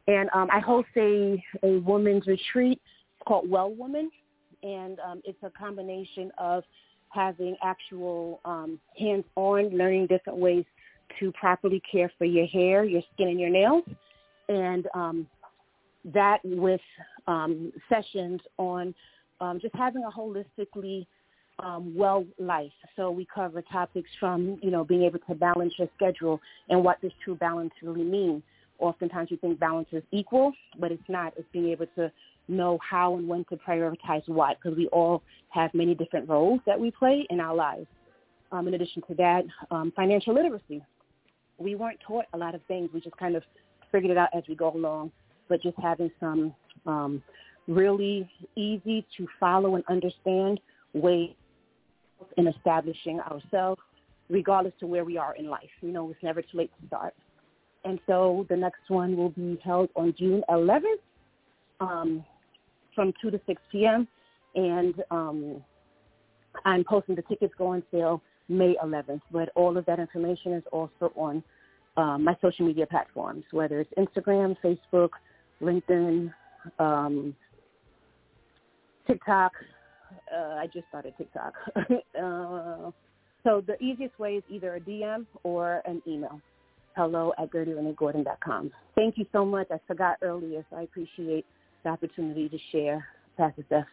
And 0.07 0.29
um, 0.35 0.49
I 0.53 0.61
host 0.61 0.89
a, 0.97 1.43
a 1.63 1.79
women's 1.79 2.27
retreat 2.27 2.81
called 3.27 3.49
Well 3.49 3.73
Woman, 3.73 4.11
and 4.63 4.99
um, 5.01 5.23
it's 5.25 5.43
a 5.43 5.51
combination 5.51 6.31
of 6.39 6.65
having 7.13 7.57
actual 7.63 8.41
um, 8.45 8.79
hands-on 8.99 9.77
learning 9.77 10.07
different 10.07 10.39
ways 10.39 10.65
to 11.21 11.33
properly 11.33 11.83
care 11.91 12.11
for 12.19 12.25
your 12.25 12.47
hair, 12.47 12.85
your 12.85 13.03
skin, 13.15 13.29
and 13.29 13.41
your 13.41 13.51
nails, 13.51 13.85
and 14.49 14.87
um, 14.95 15.27
that 16.05 16.39
with 16.45 16.81
um, 17.27 17.73
sessions 17.89 18.41
on 18.59 18.95
um, 19.41 19.59
just 19.61 19.75
having 19.75 20.05
a 20.05 20.11
holistically 20.11 21.07
um, 21.59 21.95
well 21.95 22.25
life. 22.39 22.73
So 22.97 23.11
we 23.11 23.27
cover 23.33 23.63
topics 23.63 24.09
from, 24.19 24.59
you 24.63 24.71
know, 24.71 24.85
being 24.85 25.03
able 25.03 25.19
to 25.29 25.35
balance 25.35 25.75
your 25.79 25.89
schedule 25.95 26.41
and 26.71 26.83
what 26.83 27.01
does 27.03 27.13
true 27.25 27.35
balance 27.35 27.73
really 27.83 28.05
mean 28.05 28.43
oftentimes 28.83 29.31
we 29.31 29.37
think 29.37 29.59
balance 29.59 29.89
is 29.93 30.03
equal, 30.11 30.53
but 30.79 30.93
it's 30.93 31.03
not. 31.09 31.33
It's 31.37 31.49
being 31.53 31.69
able 31.69 31.87
to 31.97 32.11
know 32.49 32.79
how 32.89 33.17
and 33.17 33.27
when 33.27 33.45
to 33.47 33.57
prioritize 33.57 34.27
what 34.27 34.59
because 34.61 34.77
we 34.77 34.89
all 34.89 35.23
have 35.51 35.73
many 35.75 35.95
different 35.95 36.29
roles 36.29 36.61
that 36.67 36.79
we 36.79 36.91
play 36.91 37.27
in 37.31 37.41
our 37.41 37.55
lives. 37.55 37.87
Um, 38.51 38.69
in 38.69 38.75
addition 38.75 39.03
to 39.09 39.15
that, 39.15 39.45
um, 39.71 39.93
financial 39.97 40.35
literacy. 40.35 40.83
We 41.59 41.75
weren't 41.75 41.99
taught 42.07 42.27
a 42.35 42.39
lot 42.39 42.55
of 42.55 42.61
things. 42.69 42.91
We 42.93 43.01
just 43.01 43.17
kind 43.17 43.37
of 43.37 43.43
figured 43.91 44.11
it 44.11 44.19
out 44.19 44.29
as 44.35 44.43
we 44.49 44.55
go 44.55 44.75
along, 44.75 45.13
but 45.49 45.63
just 45.63 45.77
having 45.79 46.11
some 46.21 46.55
um, 46.87 47.23
really 47.67 48.29
easy 48.57 49.07
to 49.17 49.27
follow 49.39 49.77
and 49.77 49.85
understand 49.89 50.61
ways 50.93 51.35
in 52.37 52.47
establishing 52.47 53.21
ourselves 53.21 53.81
regardless 54.29 54.73
to 54.81 54.87
where 54.87 55.05
we 55.05 55.17
are 55.17 55.35
in 55.37 55.49
life. 55.49 55.71
You 55.81 55.93
know, 55.93 56.11
it's 56.11 56.23
never 56.23 56.43
too 56.43 56.59
late 56.59 56.71
to 56.81 56.87
start. 56.87 57.15
And 57.85 57.99
so 58.07 58.47
the 58.49 58.57
next 58.57 58.89
one 58.89 59.17
will 59.17 59.31
be 59.31 59.59
held 59.63 59.91
on 59.97 60.15
June 60.19 60.43
11th 60.49 60.83
um, 61.81 62.25
from 62.95 63.13
2 63.21 63.31
to 63.31 63.41
6 63.47 63.63
p.m. 63.71 64.09
And 64.55 64.95
um, 65.11 65.63
I'm 66.65 66.85
posting 66.85 67.15
the 67.15 67.23
tickets 67.23 67.55
go 67.57 67.69
on 67.69 67.83
sale 67.91 68.23
May 68.49 68.77
11th. 68.85 69.23
But 69.31 69.51
all 69.55 69.77
of 69.77 69.87
that 69.87 69.99
information 69.99 70.53
is 70.53 70.65
also 70.73 71.13
on 71.17 71.43
um, 71.97 72.25
my 72.25 72.37
social 72.41 72.67
media 72.67 72.87
platforms, 72.87 73.45
whether 73.51 73.81
it's 73.81 73.93
Instagram, 73.99 74.57
Facebook, 74.65 75.11
LinkedIn, 75.61 76.33
um, 76.79 77.35
TikTok. 79.07 79.53
Uh, 80.35 80.55
I 80.55 80.67
just 80.73 80.87
started 80.89 81.15
TikTok. 81.17 81.55
uh, 81.77 82.91
so 83.45 83.63
the 83.67 83.77
easiest 83.81 84.19
way 84.19 84.35
is 84.35 84.45
either 84.49 84.77
a 84.77 84.81
DM 84.81 85.27
or 85.43 85.83
an 85.85 86.03
email. 86.07 86.41
hello 86.95 87.33
at 87.39 87.51
GertieReneeGordon.com. 87.51 88.71
Thank 88.95 89.19
you 89.19 89.27
so 89.33 89.45
much. 89.45 89.69
I 89.71 89.81
forgot 89.87 90.19
earlier, 90.23 90.65
so 90.71 90.77
I 90.77 90.83
appreciate 90.83 91.47
the 91.85 91.91
opportunity 91.91 92.49
to 92.49 92.59
share. 92.71 93.07
Pastor 93.37 93.65
Steph. 93.67 93.87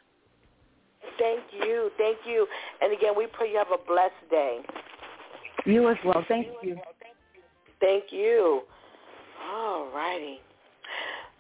Thank 1.18 1.42
you. 1.52 1.90
Thank 1.98 2.18
you. 2.26 2.48
And 2.82 2.94
again, 2.94 3.14
we 3.18 3.28
pray 3.28 3.52
you 3.52 3.58
have 3.58 3.68
a 3.68 3.86
blessed 3.88 4.30
day. 4.30 4.60
You 5.66 5.90
as 5.90 5.98
well. 6.06 6.24
Thank 6.28 6.48
you. 6.64 6.78
Thank 7.80 8.06
you. 8.12 8.62
All 9.52 9.90
righty. 9.94 10.40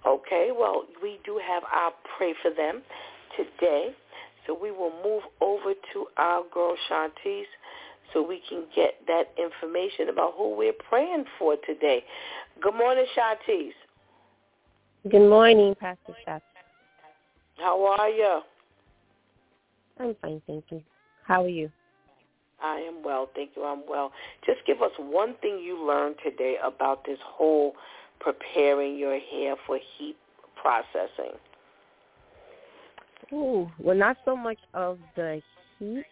Okay, 0.07 0.49
well, 0.57 0.85
we 1.01 1.19
do 1.25 1.39
have 1.45 1.63
our 1.73 1.91
pray 2.17 2.33
for 2.41 2.51
them 2.51 2.81
today. 3.35 3.89
So 4.47 4.57
we 4.59 4.71
will 4.71 4.93
move 5.03 5.23
over 5.41 5.73
to 5.93 6.05
our 6.17 6.43
girl 6.53 6.75
Shantice 6.89 7.45
so 8.13 8.25
we 8.25 8.41
can 8.49 8.63
get 8.75 8.95
that 9.07 9.25
information 9.37 10.09
about 10.09 10.33
who 10.35 10.55
we're 10.55 10.73
praying 10.89 11.25
for 11.37 11.55
today. 11.67 12.03
Good 12.61 12.73
morning, 12.75 13.05
Shantice. 13.15 13.73
Good 15.07 15.29
morning, 15.29 15.75
Pastor 15.79 16.13
Steph. 16.23 16.41
How 17.55 17.85
are 17.85 18.09
you? 18.09 18.41
I'm 19.97 20.15
fine, 20.21 20.41
thank 20.45 20.65
you. 20.71 20.83
How 21.25 21.43
are 21.45 21.49
you? 21.49 21.71
I 22.61 22.79
am 22.79 23.01
well, 23.01 23.29
thank 23.33 23.51
you. 23.55 23.63
I'm 23.63 23.83
well. 23.87 24.11
Just 24.45 24.59
give 24.67 24.81
us 24.81 24.91
one 24.97 25.35
thing 25.41 25.61
you 25.63 25.81
learned 25.81 26.17
today 26.21 26.57
about 26.61 27.05
this 27.05 27.17
whole 27.23 27.75
preparing 28.19 28.97
your 28.97 29.17
hair 29.17 29.55
for 29.65 29.79
heat 29.97 30.17
processing. 30.61 31.37
Ooh, 33.31 33.71
well, 33.79 33.95
not 33.95 34.17
so 34.25 34.35
much 34.35 34.59
of 34.73 34.99
the 35.15 35.41
heat 35.79 36.03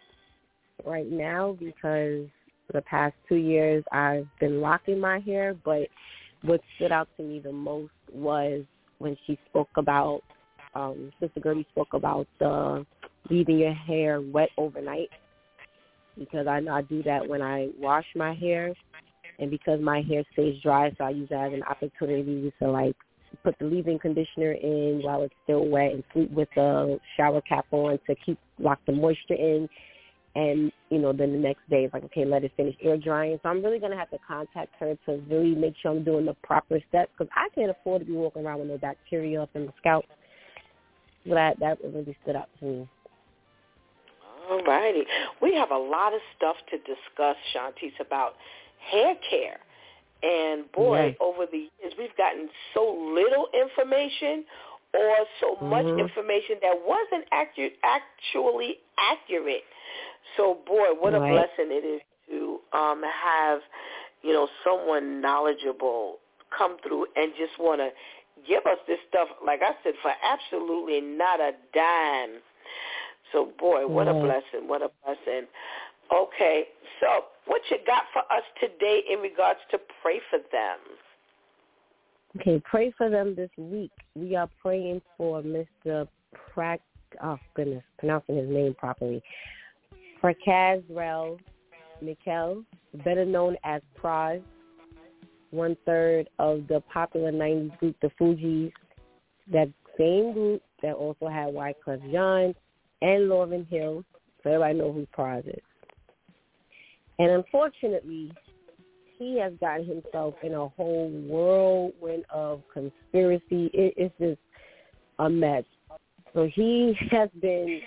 right 0.86 1.10
now 1.10 1.56
because 1.58 2.26
the 2.72 2.82
past 2.86 3.14
two 3.28 3.36
years 3.36 3.84
I've 3.92 4.26
been 4.40 4.62
locking 4.62 4.98
my 4.98 5.18
hair, 5.18 5.54
but 5.62 5.88
what 6.40 6.62
stood 6.76 6.92
out 6.92 7.08
to 7.18 7.22
me 7.22 7.38
the 7.38 7.52
most 7.52 7.92
was 8.10 8.64
when 8.98 9.16
she 9.26 9.38
spoke 9.48 9.68
about, 9.76 10.22
um, 10.74 11.10
Sister 11.20 11.40
Gertie 11.40 11.66
spoke 11.70 11.94
about 11.94 12.26
uh, 12.44 12.82
leaving 13.30 13.58
your 13.58 13.74
hair 13.74 14.20
wet 14.20 14.50
overnight 14.56 15.10
because 16.18 16.46
I 16.46 16.60
I 16.70 16.82
do 16.82 17.02
that 17.04 17.26
when 17.26 17.42
I 17.42 17.68
wash 17.78 18.06
my 18.16 18.34
hair 18.34 18.74
and 19.38 19.50
because 19.50 19.80
my 19.80 20.02
hair 20.02 20.24
stays 20.32 20.60
dry, 20.62 20.90
so 20.98 21.04
I 21.04 21.10
use 21.10 21.28
that 21.30 21.48
as 21.48 21.52
an 21.52 21.62
opportunity 21.62 22.52
to 22.60 22.70
like 22.70 22.96
put 23.44 23.56
the 23.58 23.66
leave-in 23.66 23.98
conditioner 23.98 24.52
in 24.52 25.00
while 25.02 25.22
it's 25.22 25.34
still 25.44 25.68
wet 25.68 25.92
and 25.92 26.02
sleep 26.12 26.30
with 26.30 26.48
the 26.54 26.98
shower 27.16 27.40
cap 27.42 27.66
on 27.70 27.98
to 28.06 28.14
keep 28.26 28.38
lock 28.58 28.80
the 28.86 28.92
moisture 28.92 29.34
in. 29.34 29.68
And 30.38 30.70
you 30.90 31.00
know, 31.00 31.12
then 31.12 31.32
the 31.32 31.38
next 31.38 31.68
day 31.68 31.82
it's 31.82 31.92
like, 31.92 32.04
okay, 32.04 32.24
let 32.24 32.44
it 32.44 32.52
finish 32.56 32.76
air 32.80 32.96
drying. 32.96 33.40
So 33.42 33.48
I'm 33.48 33.60
really 33.62 33.80
gonna 33.80 33.96
have 33.96 34.10
to 34.10 34.18
contact 34.26 34.72
her 34.78 34.96
to 35.06 35.20
really 35.28 35.56
make 35.56 35.74
sure 35.82 35.90
I'm 35.90 36.04
doing 36.04 36.26
the 36.26 36.34
proper 36.44 36.78
steps 36.88 37.10
because 37.18 37.28
I 37.34 37.48
can't 37.56 37.72
afford 37.72 38.02
to 38.02 38.06
be 38.06 38.12
walking 38.12 38.46
around 38.46 38.60
with 38.60 38.68
no 38.68 38.78
bacteria 38.78 39.42
up 39.42 39.50
in 39.54 39.66
the 39.66 39.72
scalp. 39.78 40.04
So 41.26 41.34
that 41.34 41.58
that 41.58 41.78
really 41.82 42.16
stood 42.22 42.36
out 42.36 42.48
to 42.60 42.64
me. 42.64 42.88
All 44.48 44.62
righty. 44.62 45.04
We 45.42 45.54
have 45.56 45.72
a 45.72 45.76
lot 45.76 46.14
of 46.14 46.20
stuff 46.36 46.56
to 46.70 46.78
discuss, 46.78 47.36
Shantice, 47.52 47.98
about 48.00 48.34
hair 48.92 49.16
care. 49.28 49.58
And 50.22 50.70
boy, 50.72 51.06
Yes. 51.08 51.16
over 51.20 51.46
the 51.46 51.68
years, 51.80 51.94
we've 51.98 52.16
gotten 52.16 52.48
so 52.74 53.12
little 53.14 53.48
information 53.52 54.44
or 54.94 55.26
so 55.40 55.56
much 55.56 55.86
Mhm. 55.86 55.98
information 55.98 56.58
that 56.62 56.78
wasn't 56.80 57.28
accu- 57.30 57.76
actually 57.82 58.80
accurate. 58.96 59.64
So 60.36 60.54
boy, 60.54 60.94
what 60.94 61.14
a 61.14 61.20
blessing 61.20 61.70
it 61.72 61.84
is 61.84 62.02
to 62.28 62.60
um, 62.72 63.02
have, 63.02 63.62
you 64.22 64.32
know, 64.32 64.48
someone 64.64 65.20
knowledgeable 65.20 66.18
come 66.50 66.78
through 66.78 67.06
and 67.16 67.34
just 67.36 67.58
want 67.58 67.80
to 67.80 67.92
give 68.46 68.66
us 68.66 68.78
this 68.86 69.00
stuff, 69.08 69.28
like 69.44 69.62
I 69.62 69.74
said, 69.82 69.94
for 70.02 70.12
absolutely 70.22 71.00
not 71.00 71.40
a 71.40 71.52
dime. 71.74 72.42
So 73.32 73.46
boy, 73.58 73.86
what 73.86 74.08
a 74.08 74.14
blessing, 74.14 74.68
what 74.68 74.82
a 74.82 74.90
blessing. 75.04 75.46
Okay, 76.10 76.68
so 77.00 77.26
what 77.46 77.60
you 77.70 77.78
got 77.86 78.04
for 78.12 78.22
us 78.32 78.44
today 78.60 79.02
in 79.10 79.20
regards 79.20 79.60
to 79.70 79.78
pray 80.02 80.20
for 80.30 80.38
them? 80.50 80.78
Okay, 82.36 82.62
pray 82.64 82.92
for 82.96 83.08
them 83.08 83.34
this 83.34 83.50
week. 83.56 83.90
We 84.14 84.36
are 84.36 84.48
praying 84.60 85.00
for 85.16 85.42
Mr. 85.42 86.06
Prac. 86.52 86.80
Oh 87.22 87.38
goodness, 87.54 87.82
pronouncing 87.98 88.36
his 88.36 88.48
name 88.48 88.74
properly. 88.74 89.22
Prakazrel 90.22 91.38
Mikkel, 92.02 92.64
better 93.04 93.24
known 93.24 93.56
as 93.64 93.80
Pras, 94.00 94.42
one 95.50 95.76
third 95.86 96.28
of 96.38 96.68
the 96.68 96.82
popular 96.92 97.32
'90s 97.32 97.78
group 97.78 97.96
the 98.02 98.10
Fugees. 98.20 98.72
That 99.50 99.72
same 99.96 100.34
group 100.34 100.62
that 100.82 100.92
also 100.92 101.28
had 101.28 101.54
Wyclef 101.54 102.02
Jean 102.10 102.54
and 103.00 103.30
Lauryn 103.30 103.66
Hill. 103.68 104.04
So 104.42 104.50
everybody 104.50 104.78
know 104.78 104.92
who 104.92 105.06
Pras 105.16 105.48
is. 105.48 105.62
And 107.18 107.30
unfortunately, 107.30 108.32
he 109.18 109.38
has 109.38 109.52
gotten 109.60 109.86
himself 109.86 110.34
in 110.42 110.54
a 110.54 110.68
whole 110.68 111.10
whirlwind 111.10 112.24
of 112.30 112.62
conspiracy. 112.72 113.70
It, 113.74 113.94
it's 113.96 114.14
just 114.20 114.38
a 115.18 115.28
mess. 115.28 115.64
So 116.34 116.48
he 116.54 116.94
has 117.10 117.28
been, 117.40 117.80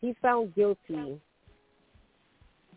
he 0.00 0.14
found 0.22 0.54
guilty. 0.54 1.20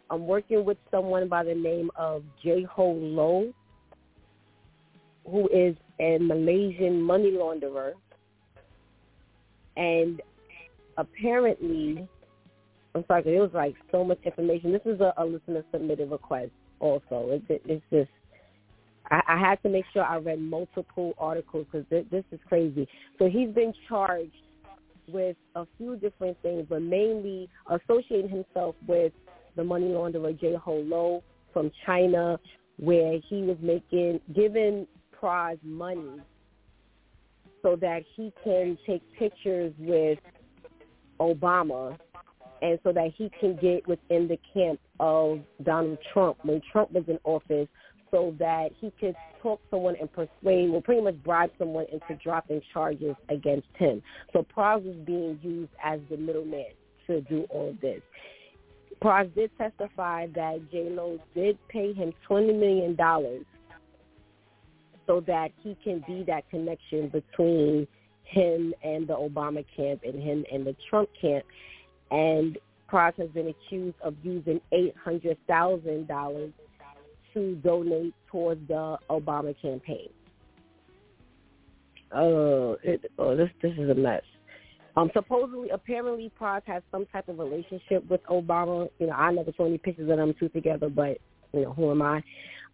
I'm 0.10 0.28
working 0.28 0.66
with 0.66 0.78
someone 0.92 1.28
by 1.30 1.44
the 1.44 1.56
name 1.56 1.90
of 1.96 2.24
J 2.44 2.64
Ho 2.64 2.92
Lo, 2.92 3.54
who 5.26 5.48
is 5.48 5.76
a 6.00 6.18
Malaysian 6.20 7.02
money 7.02 7.32
launderer. 7.32 7.94
And 9.78 10.22
apparently, 10.98 12.08
I'm 12.94 13.04
sorry, 13.08 13.36
it 13.36 13.40
was 13.40 13.52
like 13.54 13.76
so 13.92 14.04
much 14.04 14.20
information. 14.24 14.72
This 14.72 14.82
is 14.86 15.02
a, 15.02 15.14
a 15.18 15.26
listener 15.26 15.64
submitted 15.72 16.12
request 16.12 16.52
also. 16.80 17.30
It, 17.30 17.44
it, 17.50 17.62
it's 17.66 17.84
just, 17.92 18.10
I, 19.12 19.22
I 19.28 19.40
had 19.40 19.62
to 19.64 19.70
make 19.70 19.86
sure 19.94 20.04
I 20.04 20.18
read 20.18 20.40
multiple 20.40 21.14
articles 21.18 21.66
because 21.72 21.88
this, 21.90 22.06
this 22.12 22.24
is 22.32 22.40
crazy. 22.48 22.88
So 23.20 23.28
he's 23.28 23.50
been 23.50 23.74
charged 23.88 24.32
with 25.08 25.38
a 25.56 25.66
few 25.78 25.96
different 25.98 26.38
things, 26.42 26.66
but 26.70 26.82
mainly 26.82 27.50
associating 27.70 28.30
himself 28.30 28.76
with 28.88 29.14
the 29.56 29.64
money 29.64 29.88
launderer 29.88 30.40
J. 30.40 30.56
Ho 30.56 30.76
Lo 30.86 31.24
from 31.54 31.72
China, 31.86 32.40
where 32.78 33.20
he 33.30 33.44
was 33.44 33.58
making, 33.62 34.20
giving 34.34 34.88
Pras 35.22 35.58
money 35.64 36.20
so 37.62 37.76
that 37.78 38.04
he 38.16 38.32
can 38.44 38.78
take 38.86 39.02
pictures 39.18 39.74
with 39.80 40.20
Obama 41.20 41.98
and 42.62 42.80
so 42.84 42.92
that 42.94 43.12
he 43.16 43.30
can 43.40 43.56
get 43.62 43.88
within 43.88 44.28
the 44.28 44.40
camp 44.54 44.80
of 45.00 45.40
Donald 45.64 45.98
Trump 46.14 46.38
when 46.44 46.62
Trump 46.72 46.92
was 46.92 47.04
in 47.08 47.20
office 47.24 47.68
so 48.12 48.34
that 48.40 48.70
he 48.80 48.92
could 49.00 49.16
talk 49.42 49.60
someone 49.70 49.96
and 50.00 50.12
persuade, 50.12 50.70
well, 50.70 50.82
pretty 50.82 51.02
much 51.02 51.22
bribe 51.24 51.52
someone 51.58 51.86
into 51.92 52.22
dropping 52.24 52.62
charges 52.74 53.16
against 53.30 53.68
him. 53.76 54.02
So 54.34 54.46
Pras 54.56 54.84
was 54.84 54.96
being 55.06 55.40
used 55.42 55.72
as 55.84 56.00
the 56.10 56.18
middleman 56.18 56.68
to 57.08 57.22
do 57.22 57.46
all 57.50 57.70
of 57.70 57.82
this. 57.82 58.02
Pras 59.04 59.34
did 59.36 59.52
testify 59.58 60.28
that 60.28 60.60
J-Lo 60.72 61.20
did 61.34 61.58
pay 61.68 61.94
him 61.94 62.14
$20 62.30 62.58
million 62.58 62.98
so 65.06 65.22
that 65.28 65.50
he 65.62 65.78
can 65.84 66.04
be 66.08 66.24
that 66.26 66.50
connection 66.50 67.10
between 67.10 67.88
him 68.24 68.74
and 68.84 69.08
the 69.08 69.14
Obama 69.14 69.64
camp 69.76 70.02
and 70.04 70.22
him 70.22 70.46
and 70.52 70.66
the 70.66 70.76
Trump 70.90 71.10
camp. 71.20 71.46
And 72.12 72.58
Pras 72.92 73.14
has 73.18 73.30
been 73.30 73.48
accused 73.48 73.98
of 74.04 74.16
using 74.24 74.62
$800,000 74.74 76.54
to 77.34 77.56
donate 77.56 78.14
towards 78.32 78.68
the 78.68 78.98
Obama 79.10 79.56
campaign. 79.62 80.10
Oh, 82.14 82.78
it, 82.84 83.12
oh, 83.18 83.36
this 83.36 83.50
this 83.62 83.74
is 83.78 83.90
a 83.90 83.94
mess. 83.94 84.22
Um, 84.96 85.12
supposedly, 85.14 85.70
apparently, 85.70 86.32
Pras 86.40 86.62
has 86.66 86.82
some 86.92 87.06
type 87.08 87.28
of 87.28 87.40
relationship 87.40 88.08
with 88.10 88.24
Obama. 88.28 88.90
You 89.00 89.08
know, 89.08 89.14
I 89.14 89.32
never 89.34 89.52
saw 89.58 89.66
any 89.66 89.78
pictures 89.78 90.10
of 90.10 90.18
them 90.18 90.34
two 90.40 90.48
together, 90.50 90.88
but 90.88 91.18
you 91.54 91.64
know, 91.64 91.74
who 91.74 91.92
am 91.92 92.02
I? 92.02 92.24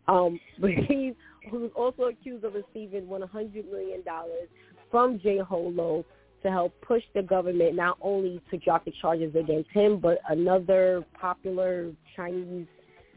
Um, 0.08 0.40
but 0.60 0.70
he 0.70 1.16
was 1.52 1.72
also 1.76 2.04
accused 2.04 2.44
of 2.44 2.54
receiving 2.54 3.08
one 3.08 3.22
hundred 3.24 3.66
million 3.72 4.04
dollars 4.04 4.48
from 4.92 5.20
J. 5.20 5.40
Ho 5.40 5.72
Lo 5.74 6.06
to 6.44 6.50
help 6.50 6.74
push 6.82 7.04
the 7.14 7.22
government 7.22 7.76
not 7.76 7.98
only 8.02 8.42
to 8.50 8.58
drop 8.58 8.86
the 8.86 8.94
charges 9.02 9.36
against 9.36 9.70
him, 9.72 10.00
but 10.00 10.20
another 10.30 11.06
popular 11.20 11.92
Chinese 12.16 12.68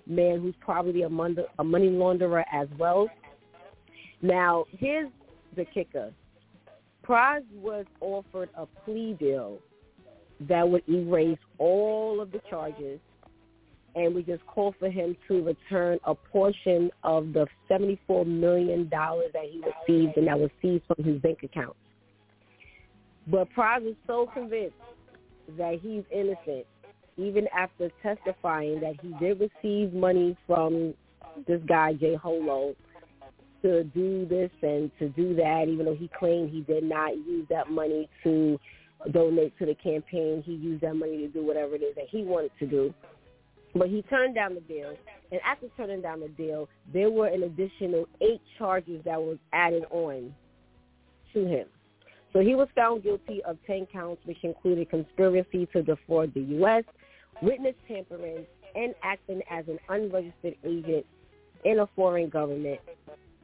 man 0.06 0.40
who's 0.40 0.54
probably 0.60 1.02
a, 1.02 1.08
mon- 1.08 1.36
a 1.58 1.64
money 1.64 1.88
launderer 1.88 2.44
as 2.52 2.68
well. 2.78 3.08
Now, 4.20 4.66
here's 4.70 5.10
the 5.56 5.64
kicker. 5.64 6.12
Pras 7.06 7.42
was 7.52 7.86
offered 8.00 8.50
a 8.56 8.66
plea 8.66 9.14
deal 9.18 9.58
that 10.48 10.68
would 10.68 10.82
erase 10.88 11.38
all 11.58 12.20
of 12.20 12.32
the 12.32 12.40
charges 12.50 13.00
and 13.94 14.14
we 14.14 14.22
just 14.22 14.44
call 14.46 14.74
for 14.78 14.90
him 14.90 15.16
to 15.28 15.42
return 15.44 15.98
a 16.04 16.14
portion 16.14 16.90
of 17.04 17.32
the 17.32 17.46
$74 17.70 18.26
million 18.26 18.88
that 18.90 19.44
he 19.48 19.62
received 19.88 20.16
and 20.16 20.26
that 20.26 20.38
was 20.38 20.50
seized 20.60 20.82
from 20.86 21.04
his 21.04 21.20
bank 21.20 21.38
account. 21.42 21.76
But 23.26 23.48
Pras 23.56 23.86
is 23.88 23.96
so 24.06 24.28
convinced 24.32 24.76
that 25.56 25.78
he's 25.80 26.04
innocent, 26.12 26.66
even 27.16 27.46
after 27.56 27.90
testifying 28.02 28.80
that 28.80 28.94
he 29.00 29.14
did 29.18 29.40
receive 29.40 29.92
money 29.92 30.36
from 30.46 30.94
this 31.46 31.60
guy, 31.66 31.94
Jay 31.94 32.14
Holo, 32.14 32.74
to 33.62 33.84
do 33.84 34.26
this 34.26 34.50
and 34.62 34.90
to 34.98 35.08
do 35.10 35.34
that, 35.36 35.66
even 35.68 35.86
though 35.86 35.94
he 35.94 36.10
claimed 36.18 36.50
he 36.50 36.60
did 36.60 36.84
not 36.84 37.16
use 37.16 37.46
that 37.48 37.70
money 37.70 38.08
to 38.22 38.58
donate 39.10 39.58
to 39.58 39.66
the 39.66 39.74
campaign. 39.74 40.42
He 40.44 40.52
used 40.52 40.82
that 40.82 40.94
money 40.94 41.18
to 41.18 41.28
do 41.28 41.44
whatever 41.44 41.74
it 41.74 41.82
is 41.82 41.94
that 41.96 42.06
he 42.10 42.22
wanted 42.24 42.52
to 42.58 42.66
do. 42.66 42.94
But 43.74 43.88
he 43.88 44.02
turned 44.02 44.34
down 44.34 44.54
the 44.54 44.60
deal, 44.60 44.94
and 45.32 45.40
after 45.44 45.66
turning 45.76 46.00
down 46.00 46.20
the 46.20 46.28
deal, 46.28 46.68
there 46.92 47.10
were 47.10 47.26
an 47.26 47.42
additional 47.42 48.06
eight 48.20 48.40
charges 48.56 49.02
that 49.04 49.20
was 49.20 49.38
added 49.52 49.84
on 49.90 50.34
to 51.32 51.46
him. 51.46 51.66
So 52.34 52.40
he 52.40 52.56
was 52.56 52.68
found 52.74 53.04
guilty 53.04 53.42
of 53.44 53.56
10 53.64 53.86
counts, 53.92 54.20
which 54.26 54.42
included 54.42 54.90
conspiracy 54.90 55.66
to 55.72 55.82
defraud 55.82 56.34
the 56.34 56.40
U.S., 56.40 56.82
witness 57.40 57.76
tampering, 57.86 58.44
and 58.74 58.92
acting 59.04 59.40
as 59.48 59.64
an 59.68 59.78
unregistered 59.88 60.56
agent 60.64 61.06
in 61.64 61.78
a 61.78 61.86
foreign 61.94 62.28
government. 62.28 62.80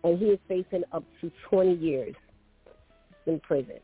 And 0.02 0.18
he 0.18 0.26
is 0.26 0.40
facing 0.48 0.82
up 0.92 1.04
to 1.20 1.30
20 1.48 1.74
years 1.74 2.16
in 3.26 3.38
prison. 3.38 3.78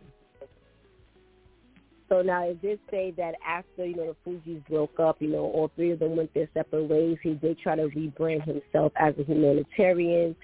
So 2.08 2.22
now 2.22 2.48
it 2.48 2.60
did 2.60 2.80
say 2.90 3.12
that 3.16 3.34
after, 3.46 3.86
you 3.86 3.94
know, 3.96 4.16
the 4.24 4.30
Fugees 4.30 4.66
broke 4.68 4.98
up, 4.98 5.16
you 5.20 5.28
know, 5.28 5.44
all 5.44 5.70
three 5.76 5.92
of 5.92 6.00
them 6.00 6.16
went 6.16 6.34
their 6.34 6.48
separate 6.52 6.84
ways. 6.84 7.16
He 7.22 7.34
did 7.34 7.58
try 7.60 7.76
to 7.76 7.88
rebrand 7.88 8.44
himself 8.44 8.92
as 8.96 9.14
a 9.18 9.24
humanitarian 9.24 10.34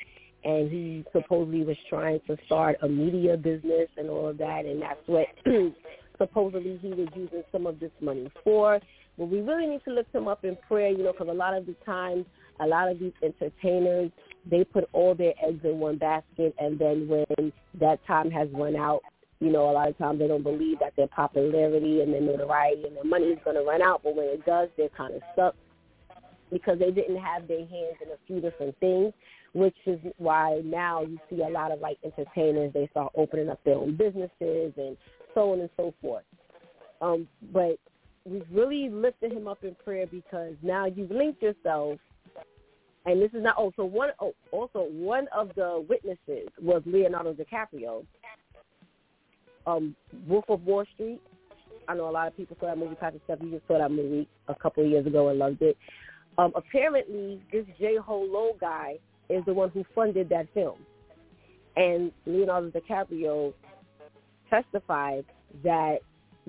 and 0.44 0.70
he 0.70 1.04
supposedly 1.12 1.64
was 1.64 1.76
trying 1.88 2.20
to 2.26 2.36
start 2.46 2.76
a 2.82 2.88
media 2.88 3.36
business 3.36 3.88
and 3.96 4.10
all 4.10 4.28
of 4.28 4.38
that 4.38 4.64
and 4.64 4.82
that's 4.82 5.00
what 5.06 5.26
supposedly 6.18 6.78
he 6.80 6.88
was 6.88 7.08
using 7.14 7.42
some 7.50 7.66
of 7.66 7.80
this 7.80 7.90
money 8.00 8.30
for. 8.44 8.80
But 9.18 9.26
we 9.26 9.40
really 9.40 9.66
need 9.66 9.84
to 9.84 9.92
lift 9.92 10.14
him 10.14 10.28
up 10.28 10.44
in 10.44 10.56
prayer, 10.68 10.90
you 10.90 11.04
know, 11.04 11.12
because 11.12 11.28
a 11.28 11.34
lot 11.34 11.54
of 11.54 11.66
the 11.66 11.74
times, 11.84 12.24
a 12.60 12.66
lot 12.66 12.90
of 12.90 12.98
these 12.98 13.12
entertainers, 13.22 14.10
they 14.50 14.64
put 14.64 14.88
all 14.92 15.14
their 15.14 15.34
eggs 15.46 15.60
in 15.64 15.78
one 15.78 15.98
basket, 15.98 16.54
and 16.58 16.78
then 16.78 17.08
when 17.08 17.52
that 17.78 18.04
time 18.06 18.30
has 18.30 18.48
run 18.52 18.74
out, 18.74 19.00
you 19.40 19.50
know, 19.50 19.70
a 19.70 19.72
lot 19.72 19.88
of 19.88 19.98
times 19.98 20.18
they 20.18 20.28
don't 20.28 20.42
believe 20.42 20.78
that 20.78 20.94
their 20.96 21.08
popularity 21.08 22.00
and 22.00 22.12
their 22.12 22.20
notoriety 22.20 22.84
and 22.86 22.96
their 22.96 23.04
money 23.04 23.26
is 23.26 23.38
going 23.44 23.56
to 23.56 23.62
run 23.62 23.82
out. 23.82 24.00
But 24.02 24.14
when 24.14 24.26
it 24.26 24.46
does, 24.46 24.68
they're 24.76 24.88
kind 24.90 25.14
of 25.14 25.22
stuck 25.32 25.54
because 26.50 26.78
they 26.78 26.90
didn't 26.90 27.16
have 27.16 27.48
their 27.48 27.58
hands 27.58 27.96
in 28.04 28.10
a 28.10 28.18
few 28.26 28.40
different 28.40 28.78
things, 28.78 29.12
which 29.52 29.76
is 29.86 29.98
why 30.18 30.60
now 30.64 31.02
you 31.02 31.18
see 31.28 31.42
a 31.42 31.48
lot 31.48 31.70
of 31.70 31.80
like 31.80 31.98
entertainers, 32.04 32.72
they 32.72 32.88
start 32.90 33.12
opening 33.16 33.48
up 33.50 33.62
their 33.64 33.76
own 33.76 33.96
businesses 33.96 34.72
and 34.76 34.96
so 35.34 35.52
on 35.52 35.60
and 35.60 35.70
so 35.76 35.92
forth. 36.00 36.24
Um, 37.00 37.28
but 37.52 37.76
we've 38.24 38.46
really 38.50 38.88
lifted 38.88 39.32
him 39.32 39.48
up 39.48 39.62
in 39.64 39.76
prayer 39.84 40.06
because 40.06 40.54
now 40.62 40.86
you've 40.86 41.10
linked 41.10 41.42
yourself 41.42 41.98
and 43.04 43.20
this 43.20 43.30
is 43.34 43.42
not 43.42 43.56
oh 43.58 43.64
also 43.64 43.84
one 43.84 44.10
oh, 44.20 44.32
also 44.52 44.86
one 44.90 45.26
of 45.36 45.50
the 45.56 45.84
witnesses 45.88 46.48
was 46.60 46.82
Leonardo 46.86 47.34
DiCaprio 47.34 48.04
um, 49.66 49.94
Wolf 50.26 50.44
of 50.48 50.62
Wall 50.64 50.84
Street. 50.94 51.20
I 51.88 51.94
know 51.94 52.08
a 52.08 52.10
lot 52.10 52.28
of 52.28 52.36
people 52.36 52.56
saw 52.60 52.66
that 52.66 52.78
movie. 52.78 52.94
Pastor 52.94 53.20
Steph, 53.24 53.38
you 53.42 53.50
just 53.50 53.66
saw 53.66 53.78
that 53.78 53.90
movie 53.90 54.28
a 54.48 54.54
couple 54.54 54.84
of 54.84 54.90
years 54.90 55.06
ago 55.06 55.28
and 55.28 55.38
loved 55.38 55.62
it. 55.62 55.76
Um, 56.38 56.52
apparently, 56.54 57.40
this 57.52 57.66
J. 57.78 57.96
Ho 57.96 58.56
guy 58.60 58.98
is 59.32 59.44
the 59.46 59.54
one 59.54 59.70
who 59.70 59.84
funded 59.94 60.28
that 60.30 60.46
film. 60.54 60.78
And 61.76 62.12
Leonardo 62.26 62.70
DiCaprio 62.70 63.54
testified 64.50 65.24
that 65.64 65.98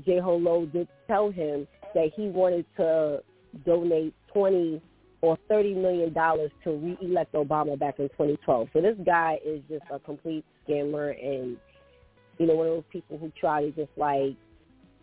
J. 0.06 0.20
Ho 0.20 0.36
Lo 0.36 0.66
did 0.66 0.88
tell 1.08 1.32
him 1.32 1.68
that 1.94 2.12
he 2.16 2.30
wanted 2.30 2.66
to 2.78 3.22
donate 3.66 4.14
20 4.34 4.82
or 5.22 5.38
30 5.48 5.76
million 5.76 6.12
dollars 6.12 6.52
to 6.64 6.72
re-elect 6.72 7.34
Obama 7.34 7.80
back 7.80 8.00
in 8.00 8.10
2012. 8.10 8.68
So 8.74 8.82
this 8.82 8.98
guy 9.06 9.38
is 9.46 9.62
just 9.70 9.84
a 9.92 10.00
complete 10.00 10.44
scammer 10.68 11.12
and 11.12 11.58
you 12.40 12.48
know, 12.48 12.56
one 12.56 12.68
of 12.68 12.74
those 12.74 12.84
people 12.92 13.18
who 13.18 13.32
try 13.40 13.62
to 13.62 13.72
just 13.72 13.92
like 13.96 14.36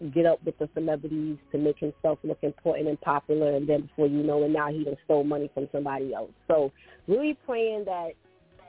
get 0.09 0.27
up 0.27 0.43
with 0.45 0.59
the 0.59 0.69
celebrities 0.75 1.37
to 1.53 1.59
make 1.59 1.79
himself 1.79 2.19
look 2.23 2.39
important 2.43 2.89
and 2.89 3.01
popular, 3.01 3.55
and 3.55 3.69
then 3.69 3.83
before 3.83 4.07
you 4.07 4.23
know 4.23 4.43
it, 4.45 4.51
now 4.51 4.71
he 4.71 4.85
done 4.85 4.97
stole 5.05 5.25
money 5.25 5.51
from 5.53 5.69
somebody 5.73 6.15
else. 6.15 6.31
So 6.49 6.73
really 7.07 7.37
praying 7.47 7.85
that 7.85 8.11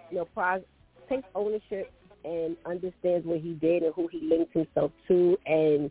you 0.09 0.17
know, 0.17 0.27
Pras 0.35 0.63
takes 1.09 1.27
ownership 1.35 1.91
and 2.23 2.55
understands 2.65 3.25
what 3.25 3.39
he 3.39 3.53
did 3.53 3.83
and 3.83 3.93
who 3.93 4.07
he 4.07 4.19
linked 4.21 4.53
himself 4.53 4.91
to, 5.07 5.37
and 5.45 5.89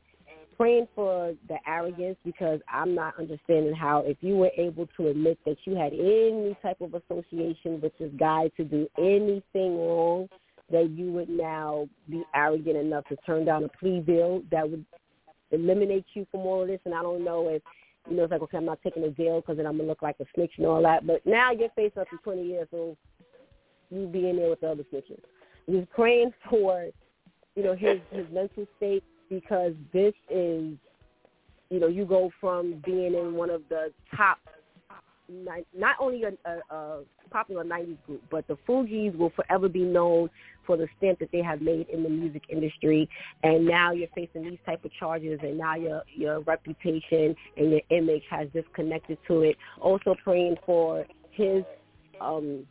praying 0.57 0.87
for 0.95 1.33
the 1.49 1.57
arrogance 1.67 2.19
because 2.23 2.61
I'm 2.69 2.95
not 2.95 3.19
understanding 3.19 3.75
how 3.75 4.01
if 4.01 4.19
you 4.21 4.37
were 4.37 4.51
able 4.59 4.87
to 4.99 5.09
admit 5.09 5.39
that 5.47 5.57
you 5.65 5.75
had 5.75 5.95
any 5.95 6.55
type 6.63 6.83
of 6.83 6.95
association 6.95 7.81
with 7.81 7.97
this 7.99 8.11
guy 8.19 8.51
to 8.59 8.65
do 8.65 8.87
anything 8.99 9.79
wrong 9.79 10.29
that 10.71 10.91
you 10.91 11.11
would 11.13 11.31
now 11.31 11.89
be 12.11 12.23
arrogant 12.35 12.77
enough 12.77 13.05
to 13.09 13.17
turn 13.27 13.47
down 13.47 13.65
a 13.65 13.69
plea 13.69 14.01
deal 14.01 14.43
that 14.51 14.71
would 14.71 14.85
eliminate 15.51 16.07
you 16.15 16.27
from 16.31 16.41
all 16.41 16.63
of 16.63 16.69
this. 16.69 16.81
And 16.85 16.95
I 16.95 17.03
don't 17.03 17.25
know 17.25 17.49
if, 17.49 17.63
you 18.09 18.17
know, 18.17 18.25
it's 18.25 18.31
like, 18.31 18.43
okay, 18.43 18.57
I'm 18.57 18.65
not 18.65 18.81
taking 18.83 19.05
a 19.05 19.11
deal 19.11 19.41
because 19.41 19.57
then 19.57 19.67
I'm 19.67 19.77
going 19.77 19.87
to 19.87 19.91
look 19.91 20.03
like 20.03 20.17
a 20.21 20.25
snitch 20.35 20.53
and 20.57 20.67
all 20.67 20.83
that. 20.83 21.07
But 21.07 21.25
now 21.27 21.53
you're 21.53 21.71
facing 21.77 22.01
up 22.01 22.09
to 22.11 22.17
20 22.19 22.43
years, 22.43 22.69
so 22.71 22.97
you 23.91 24.07
be 24.07 24.29
in 24.29 24.37
there 24.37 24.51
with 24.51 24.61
the 24.61 24.71
other 24.71 24.85
snitches. 24.93 25.21
He's 25.67 25.85
praying 25.95 26.33
for, 26.49 26.87
you 27.55 27.63
know, 27.63 27.75
his, 27.75 27.99
his 28.11 28.27
mental 28.33 28.67
state 28.77 29.05
because 29.29 29.75
this 29.93 30.15
is, 30.31 30.75
you 31.71 31.79
know, 31.79 31.87
you 31.87 32.05
go 32.05 32.31
from 32.41 32.83
being 32.85 33.15
in 33.15 33.35
one 33.35 33.51
of 33.51 33.63
the 33.69 33.93
top 34.17 34.39
not 35.77 35.97
only 36.01 36.25
a, 36.25 36.33
a, 36.49 36.75
a 36.75 37.03
popular 37.31 37.65
90s 37.65 37.97
group, 38.07 38.23
but 38.31 38.47
the 38.49 38.57
Fugees 38.69 39.17
will 39.17 39.31
forever 39.31 39.69
be 39.69 39.83
known 39.83 40.31
for 40.67 40.77
the 40.77 40.89
stamp 40.99 41.19
that 41.21 41.31
they 41.33 41.43
have 41.43 41.61
made 41.61 41.89
in 41.89 42.03
the 42.03 42.09
music 42.09 42.43
industry. 42.49 43.09
And 43.43 43.67
now 43.67 43.93
you're 43.93 44.09
facing 44.15 44.45
these 44.45 44.59
type 44.67 44.85
of 44.85 44.91
charges, 44.99 45.41
and 45.43 45.59
now 45.59 45.77
your 45.77 46.03
your 46.15 46.41
reputation 46.41 47.35
and 47.57 47.71
your 47.71 47.81
image 47.91 48.23
has 48.31 48.49
disconnected 48.53 49.19
to 49.29 49.43
it. 49.43 49.57
Also 49.81 50.15
praying 50.23 50.57
for 50.67 51.05
his 51.33 51.65
um, 52.21 52.67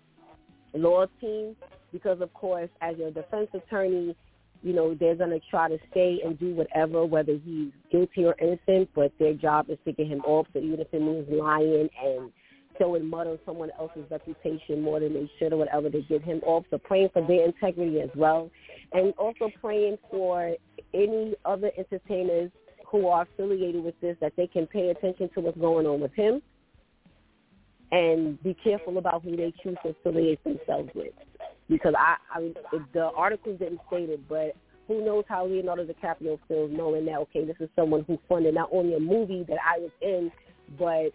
law 0.73 1.05
team, 1.19 1.55
because 1.91 2.21
of 2.21 2.33
course, 2.33 2.69
as 2.81 2.97
your 2.97 3.11
defense 3.11 3.49
attorney, 3.53 4.15
you 4.61 4.73
know, 4.73 4.93
they're 4.93 5.15
going 5.15 5.29
to 5.29 5.39
try 5.49 5.69
to 5.69 5.77
stay 5.91 6.19
and 6.23 6.37
do 6.37 6.53
whatever, 6.53 7.05
whether 7.05 7.33
he's 7.33 7.71
guilty 7.91 8.25
or 8.25 8.35
innocent, 8.41 8.89
but 8.93 9.11
their 9.17 9.33
job 9.33 9.69
is 9.69 9.77
to 9.85 9.93
get 9.93 10.07
him 10.07 10.19
off. 10.21 10.47
So 10.53 10.59
even 10.59 10.79
if 10.79 10.87
it 10.91 11.01
means 11.01 11.27
lying 11.29 11.89
and 12.03 12.31
throwing 12.79 13.07
mud 13.07 13.27
on 13.27 13.37
someone 13.45 13.69
else's 13.77 14.05
reputation 14.09 14.81
more 14.81 14.99
than 14.99 15.13
they 15.13 15.29
should 15.37 15.53
or 15.53 15.57
whatever 15.57 15.91
to 15.91 16.01
get 16.01 16.23
him 16.23 16.39
off. 16.43 16.65
So 16.71 16.79
praying 16.79 17.09
for 17.13 17.25
their 17.27 17.45
integrity 17.45 18.01
as 18.01 18.09
well. 18.15 18.49
And 18.93 19.13
also 19.19 19.51
praying 19.61 19.99
for 20.09 20.55
any 20.95 21.35
other 21.45 21.71
entertainers 21.77 22.49
who 22.87 23.07
are 23.07 23.21
affiliated 23.21 23.83
with 23.83 23.93
this 24.01 24.17
that 24.21 24.33
they 24.35 24.47
can 24.47 24.65
pay 24.65 24.89
attention 24.89 25.29
to 25.35 25.41
what's 25.41 25.59
going 25.59 25.85
on 25.85 25.99
with 25.99 26.13
him 26.13 26.41
and 27.91 28.41
be 28.43 28.55
careful 28.63 28.97
about 28.97 29.23
who 29.23 29.35
they 29.35 29.53
choose 29.63 29.77
to 29.83 29.89
affiliate 29.89 30.43
themselves 30.43 30.89
with. 30.95 31.13
Because 31.69 31.93
I, 31.97 32.15
I 32.33 32.39
mean, 32.39 32.55
the 32.93 33.11
article 33.15 33.55
didn't 33.55 33.81
state 33.87 34.09
it, 34.09 34.27
but 34.27 34.55
who 34.87 35.05
knows 35.05 35.23
how 35.27 35.45
Leonardo 35.45 35.85
DiCaprio 35.85 36.39
feels 36.47 36.71
knowing 36.73 37.05
that, 37.05 37.17
okay, 37.19 37.45
this 37.45 37.55
is 37.59 37.69
someone 37.75 38.05
who 38.07 38.17
funded 38.27 38.55
not 38.55 38.69
only 38.71 38.95
a 38.95 38.99
movie 38.99 39.45
that 39.47 39.57
I 39.63 39.79
was 39.79 39.91
in, 40.01 40.31
but 40.79 41.13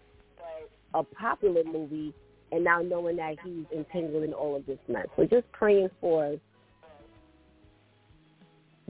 a 0.95 1.03
popular 1.03 1.63
movie 1.63 2.13
and 2.51 2.63
now 2.63 2.81
knowing 2.81 3.17
that 3.17 3.35
he's 3.43 3.65
entangled 3.75 4.23
in 4.23 4.33
all 4.33 4.55
of 4.55 4.65
this 4.65 4.79
mess. 4.87 5.07
So 5.15 5.25
just 5.25 5.51
praying 5.51 5.89
for 5.99 6.37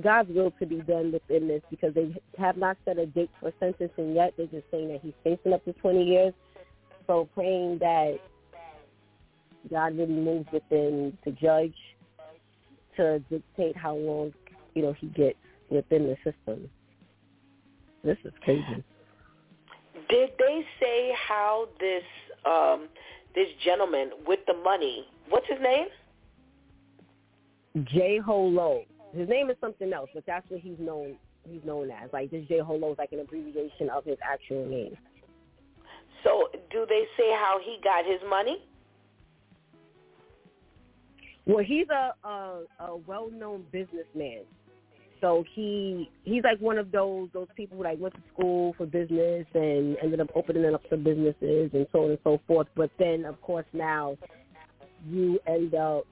God's 0.02 0.30
will 0.30 0.52
to 0.60 0.65
be 0.65 0.82
done 0.82 1.11
within 1.11 1.48
this 1.48 1.61
because 1.69 1.94
they 1.94 2.14
have 2.38 2.57
not 2.57 2.77
set 2.86 2.99
a 2.99 3.06
date 3.06 3.32
for 3.40 3.52
sentencing 3.60 4.14
yet. 4.14 4.34
They're 4.38 4.48
just 4.48 4.65
saying 4.69 4.90
that 4.90 5.02
he's 5.02 5.14
facing 5.23 5.53
up 5.53 5.64
to 5.65 5.73
20 5.73 6.03
years. 6.03 6.34
So 7.07 7.27
praying 7.34 7.80
that 7.80 8.19
God 9.69 9.98
really 9.98 10.14
moves 10.14 10.48
within 10.52 11.18
the 11.23 11.32
judge 11.32 11.76
to 12.98 13.19
dictate 13.30 13.76
how 13.76 13.95
long, 13.95 14.34
you 14.73 14.84
know, 14.84 14.94
he 14.94 15.07
gets 15.07 15.38
within 15.69 16.03
the 16.03 16.15
system. 16.18 16.69
This 18.03 18.18
is 18.23 18.34
crazy. 18.44 18.84
Did 20.10 20.32
they 20.38 20.65
say 20.80 21.11
how 21.27 21.68
this 21.80 22.03
um, 22.45 22.88
this 23.34 23.48
gentleman 23.64 24.11
with 24.26 24.40
the 24.48 24.53
money, 24.53 25.06
what's 25.30 25.48
his 25.48 25.60
name? 25.61 25.88
J 27.84 28.19
Holo. 28.19 28.84
His 29.14 29.27
name 29.30 29.49
is 29.49 29.57
something 29.60 29.91
else, 29.91 30.10
but 30.14 30.26
that's 30.26 30.49
what 30.49 30.61
he's 30.61 30.80
known 30.80 31.15
he's 31.49 31.64
known 31.64 31.91
as. 31.91 32.10
Like 32.14 32.32
this 32.32 32.45
J 32.48 32.60
Holo 32.60 32.91
is 32.94 32.98
like 32.98 33.11
an 33.11 33.19
abbreviation 33.19 33.90
of 33.90 34.06
his 34.06 34.18
actual 34.23 34.65
name. 34.65 34.98
So 36.23 36.49
do 36.72 36.86
they 36.88 37.03
say 37.18 37.32
how 37.32 37.60
he 37.64 37.77
got 37.84 38.06
his 38.06 38.19
money? 38.30 38.64
Well, 41.45 41.64
he's 41.64 41.88
a 41.90 42.14
a, 42.27 42.61
a 42.80 42.95
well-known 42.95 43.65
businessman. 43.72 44.41
So 45.26 45.43
he 45.56 46.07
he's 46.23 46.43
like 46.43 46.60
one 46.60 46.77
of 46.77 46.91
those 46.91 47.30
those 47.34 47.47
people 47.57 47.77
who 47.77 47.84
like 47.84 47.99
went 47.99 48.14
to 48.14 48.22
school 48.31 48.76
for 48.77 48.85
business 48.85 49.47
and 49.56 49.97
ended 49.99 50.19
up 50.19 50.27
opening 50.35 50.72
up 50.72 50.84
some 50.88 51.03
businesses 51.03 51.72
and 51.73 51.88
so 51.91 52.03
on 52.03 52.10
and 52.11 52.19
so 52.23 52.39
forth. 52.45 52.68
But 52.76 52.91
then, 52.99 53.26
of 53.26 53.41
course, 53.41 53.65
now 53.73 54.19
you 55.10 55.39
end 55.47 55.73
up 55.73 56.06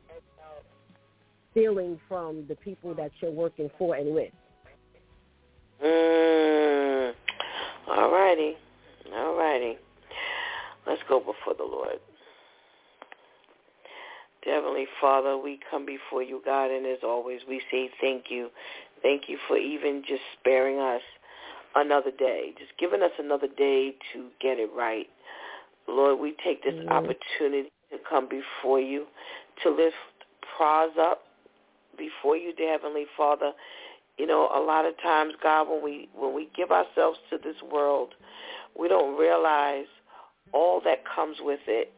stealing 1.52 2.00
from 2.08 2.46
the 2.48 2.56
people 2.56 2.96
that 2.96 3.12
you're 3.22 3.30
working 3.30 3.70
for 3.78 3.94
and 3.94 4.16
with. 4.16 4.32
Mm. 5.86 7.14
All 7.90 8.12
righty. 8.12 8.56
All 9.14 9.38
righty. 9.38 9.78
Let's 10.88 11.04
go 11.08 11.20
before 11.20 11.54
the 11.56 11.64
Lord. 11.64 12.00
Heavenly 14.46 14.86
Father, 15.00 15.38
we 15.38 15.60
come 15.72 15.86
before 15.86 16.22
you, 16.22 16.42
God, 16.44 16.70
and 16.70 16.86
as 16.86 17.00
always, 17.04 17.42
we 17.48 17.62
say 17.72 17.90
thank 18.02 18.26
you. 18.30 18.50
Thank 19.04 19.24
you 19.28 19.38
for 19.48 19.58
even 19.58 20.02
just 20.08 20.22
sparing 20.40 20.80
us 20.80 21.02
another 21.76 22.12
day, 22.12 22.54
just 22.58 22.72
giving 22.80 23.04
us 23.04 23.12
another 23.20 23.48
day 23.58 23.96
to 24.14 24.30
get 24.42 24.58
it 24.58 24.70
right. 24.76 25.08
Lord, 25.88 26.20
we 26.20 26.36
take 26.44 26.64
this 26.64 26.74
opportunity 26.88 27.70
to 27.92 27.98
come 28.10 28.30
before 28.30 28.80
you, 28.80 29.06
to 29.64 29.70
lift 29.70 29.96
Pras 30.58 30.98
up 30.98 31.24
before 31.98 32.38
you, 32.38 32.54
dear 32.54 32.72
Heavenly 32.72 33.06
Father. 33.18 33.52
You 34.18 34.28
know, 34.28 34.50
a 34.56 34.60
lot 34.60 34.86
of 34.86 34.94
times, 35.02 35.34
God, 35.42 35.68
when 35.70 35.84
we 35.84 36.08
when 36.16 36.34
we 36.34 36.50
give 36.56 36.72
ourselves 36.72 37.18
to 37.30 37.38
this 37.38 37.56
world, 37.72 38.14
we 38.80 38.88
don't 38.88 39.18
realize 39.18 39.88
all 40.54 40.80
that 40.86 41.00
comes 41.16 41.38
with 41.42 41.62
it. 41.68 41.92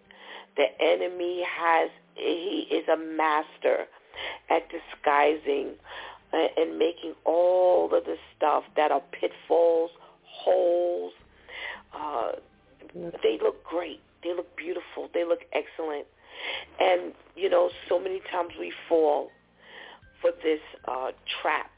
The 0.56 0.65
enemy 0.82 1.44
has 1.45 1.90
he 2.15 2.68
is 2.72 2.88
a 2.88 2.98
master 2.98 3.86
at 4.49 4.64
disguising 4.69 5.73
and 6.57 6.78
making 6.78 7.14
all 7.26 7.86
of 7.86 8.03
the 8.06 8.16
stuff 8.36 8.64
that 8.76 8.91
are 8.91 9.02
pitfalls, 9.12 9.91
holes. 10.24 11.14
Uh, 11.94 12.32
they 12.94 13.38
look 13.41 13.64
great. 13.64 14.02
They 14.24 14.34
look 14.34 14.56
beautiful. 14.57 15.10
They 15.14 15.24
look 15.24 15.41
excellent. 15.53 16.07
And, 16.80 17.14
you 17.36 17.49
know, 17.49 17.70
so 17.88 17.99
many 17.99 18.22
times 18.32 18.52
we 18.60 18.74
fall 18.90 19.30
for 20.22 20.32
this 20.44 20.60
uh, 20.88 21.12
trap. 21.41 21.72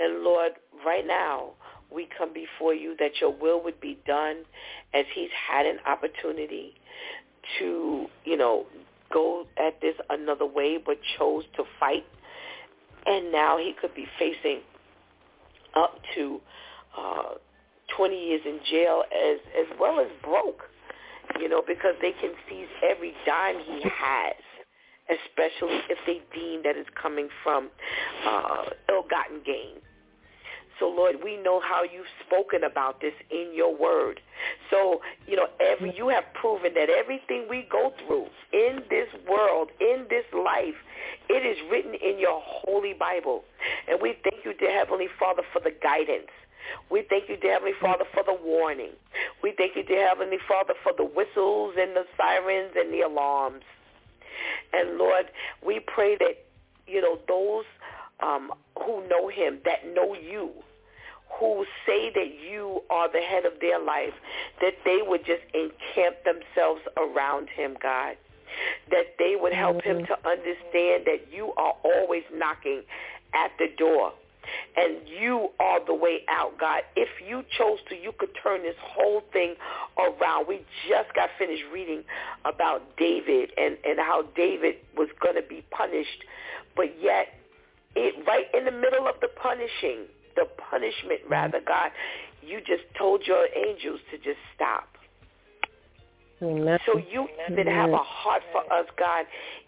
And, 0.00 0.22
Lord, 0.22 0.52
right 0.84 1.06
now, 1.06 1.50
we 1.90 2.08
come 2.18 2.32
before 2.32 2.74
you 2.74 2.96
that 2.98 3.12
your 3.20 3.30
will 3.32 3.62
would 3.62 3.80
be 3.80 3.98
done 4.06 4.44
as 4.92 5.04
he's 5.14 5.30
had 5.48 5.66
an 5.66 5.78
opportunity 5.86 6.74
to, 7.58 8.06
you 8.24 8.36
know, 8.36 8.66
go 9.12 9.46
at 9.56 9.80
this 9.80 9.94
another 10.10 10.46
way 10.46 10.78
but 10.84 10.98
chose 11.18 11.44
to 11.56 11.64
fight. 11.78 12.04
And 13.06 13.30
now 13.32 13.58
he 13.58 13.72
could 13.80 13.94
be 13.94 14.06
facing 14.18 14.60
up 15.76 15.98
to 16.14 16.40
uh, 16.98 17.34
20 17.96 18.16
years 18.16 18.40
in 18.44 18.58
jail 18.70 19.02
as, 19.14 19.38
as 19.58 19.66
well 19.78 20.00
as 20.00 20.08
broke, 20.22 20.62
you 21.40 21.48
know, 21.48 21.62
because 21.66 21.94
they 22.00 22.12
can 22.12 22.32
seize 22.48 22.68
every 22.82 23.14
dime 23.24 23.56
he 23.64 23.82
has, 23.82 24.36
especially 25.08 25.78
if 25.88 25.98
they 26.06 26.20
deem 26.34 26.62
that 26.64 26.76
it's 26.76 26.88
coming 27.00 27.28
from 27.44 27.70
uh, 28.26 28.64
ill-gotten 28.90 29.40
gain. 29.44 29.80
So, 30.78 30.88
Lord, 30.88 31.16
we 31.24 31.36
know 31.38 31.60
how 31.60 31.82
you've 31.82 32.10
spoken 32.26 32.64
about 32.64 33.00
this 33.00 33.14
in 33.30 33.52
your 33.54 33.74
word. 33.74 34.20
So, 34.70 35.00
you 35.26 35.36
know, 35.36 35.48
every 35.60 35.96
you 35.96 36.08
have 36.10 36.24
proven 36.34 36.74
that 36.74 36.90
everything 36.90 37.46
we 37.48 37.66
go 37.70 37.92
through 38.06 38.26
in 38.52 38.82
this 38.90 39.08
world, 39.28 39.70
in 39.80 40.06
this 40.10 40.24
life, 40.34 40.76
it 41.28 41.46
is 41.46 41.56
written 41.70 41.94
in 41.94 42.18
your 42.18 42.40
holy 42.44 42.92
Bible. 42.92 43.44
And 43.88 44.00
we 44.02 44.16
thank 44.22 44.44
you, 44.44 44.52
dear 44.54 44.76
Heavenly 44.76 45.08
Father, 45.18 45.42
for 45.52 45.60
the 45.60 45.72
guidance. 45.82 46.30
We 46.90 47.06
thank 47.08 47.28
you, 47.28 47.36
dear 47.36 47.54
Heavenly 47.54 47.78
Father, 47.80 48.04
for 48.12 48.22
the 48.24 48.36
warning. 48.44 48.92
We 49.42 49.54
thank 49.56 49.76
you, 49.76 49.82
dear 49.82 50.08
Heavenly 50.08 50.38
Father, 50.48 50.74
for 50.82 50.92
the 50.96 51.04
whistles 51.04 51.74
and 51.78 51.96
the 51.96 52.04
sirens 52.16 52.72
and 52.76 52.92
the 52.92 53.00
alarms. 53.00 53.62
And 54.72 54.98
Lord, 54.98 55.26
we 55.64 55.80
pray 55.80 56.16
that, 56.16 56.44
you 56.86 57.00
know, 57.00 57.18
those 57.28 57.64
um, 58.22 58.52
who 58.78 59.06
know 59.08 59.28
him, 59.28 59.58
that 59.64 59.94
know 59.94 60.14
you, 60.14 60.50
who 61.38 61.64
say 61.86 62.10
that 62.14 62.30
you 62.50 62.82
are 62.90 63.10
the 63.10 63.20
head 63.20 63.44
of 63.44 63.60
their 63.60 63.78
life, 63.78 64.14
that 64.60 64.74
they 64.84 65.00
would 65.02 65.24
just 65.26 65.42
encamp 65.54 66.16
themselves 66.24 66.82
around 66.96 67.48
him, 67.48 67.76
God. 67.82 68.16
That 68.90 69.16
they 69.18 69.34
would 69.38 69.52
help 69.52 69.78
mm-hmm. 69.78 70.00
him 70.00 70.06
to 70.06 70.16
understand 70.26 71.04
that 71.04 71.26
you 71.30 71.52
are 71.56 71.74
always 71.84 72.22
knocking 72.32 72.82
at 73.34 73.50
the 73.58 73.68
door. 73.76 74.12
And 74.76 75.08
you 75.08 75.50
are 75.58 75.84
the 75.84 75.94
way 75.94 76.20
out, 76.28 76.56
God. 76.58 76.82
If 76.94 77.08
you 77.26 77.42
chose 77.58 77.78
to, 77.88 77.96
you 77.96 78.12
could 78.16 78.30
turn 78.40 78.62
this 78.62 78.76
whole 78.80 79.22
thing 79.32 79.56
around. 79.98 80.46
We 80.46 80.64
just 80.88 81.12
got 81.14 81.30
finished 81.36 81.64
reading 81.72 82.04
about 82.44 82.96
David 82.96 83.50
and, 83.58 83.76
and 83.84 83.98
how 83.98 84.22
David 84.36 84.76
was 84.96 85.08
going 85.20 85.34
to 85.34 85.42
be 85.42 85.64
punished. 85.70 86.24
But 86.76 87.02
yet, 87.02 87.26
it 87.96 88.14
right 88.26 88.46
in 88.54 88.64
the 88.64 88.70
middle 88.70 89.08
of 89.08 89.14
the 89.20 89.28
punishing, 89.42 90.06
the 90.36 90.44
punishment 90.70 91.20
rather, 91.28 91.60
God, 91.66 91.90
you 92.42 92.58
just 92.60 92.84
told 92.98 93.22
your 93.26 93.48
angels 93.56 94.00
to 94.12 94.18
just 94.18 94.38
stop. 94.54 94.88
Amen. 96.42 96.78
So 96.84 96.98
you 96.98 97.26
even 97.50 97.66
have 97.66 97.90
a 97.90 97.96
heart 97.96 98.42
for 98.52 98.60
us, 98.72 98.86
God, 98.98 99.24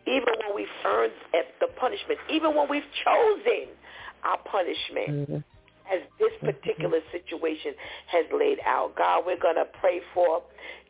even 0.07 0.35
when 0.45 0.55
we've 0.55 0.67
earned 0.85 1.13
the 1.61 1.69
punishment, 1.81 2.21
even 2.31 2.55
when 2.55 2.69
we've 2.69 2.91
chosen 3.05 3.73
our 4.23 4.39
punishment. 4.39 5.29
Mm-hmm. 5.29 5.37
As 5.89 6.03
this 6.19 6.33
particular 6.43 7.01
situation 7.13 7.73
has 8.09 8.27
laid 8.31 8.59
out. 8.67 8.95
God, 8.95 9.25
we're 9.25 9.41
going 9.41 9.57
to 9.57 9.65
pray 9.81 10.03
for 10.13 10.43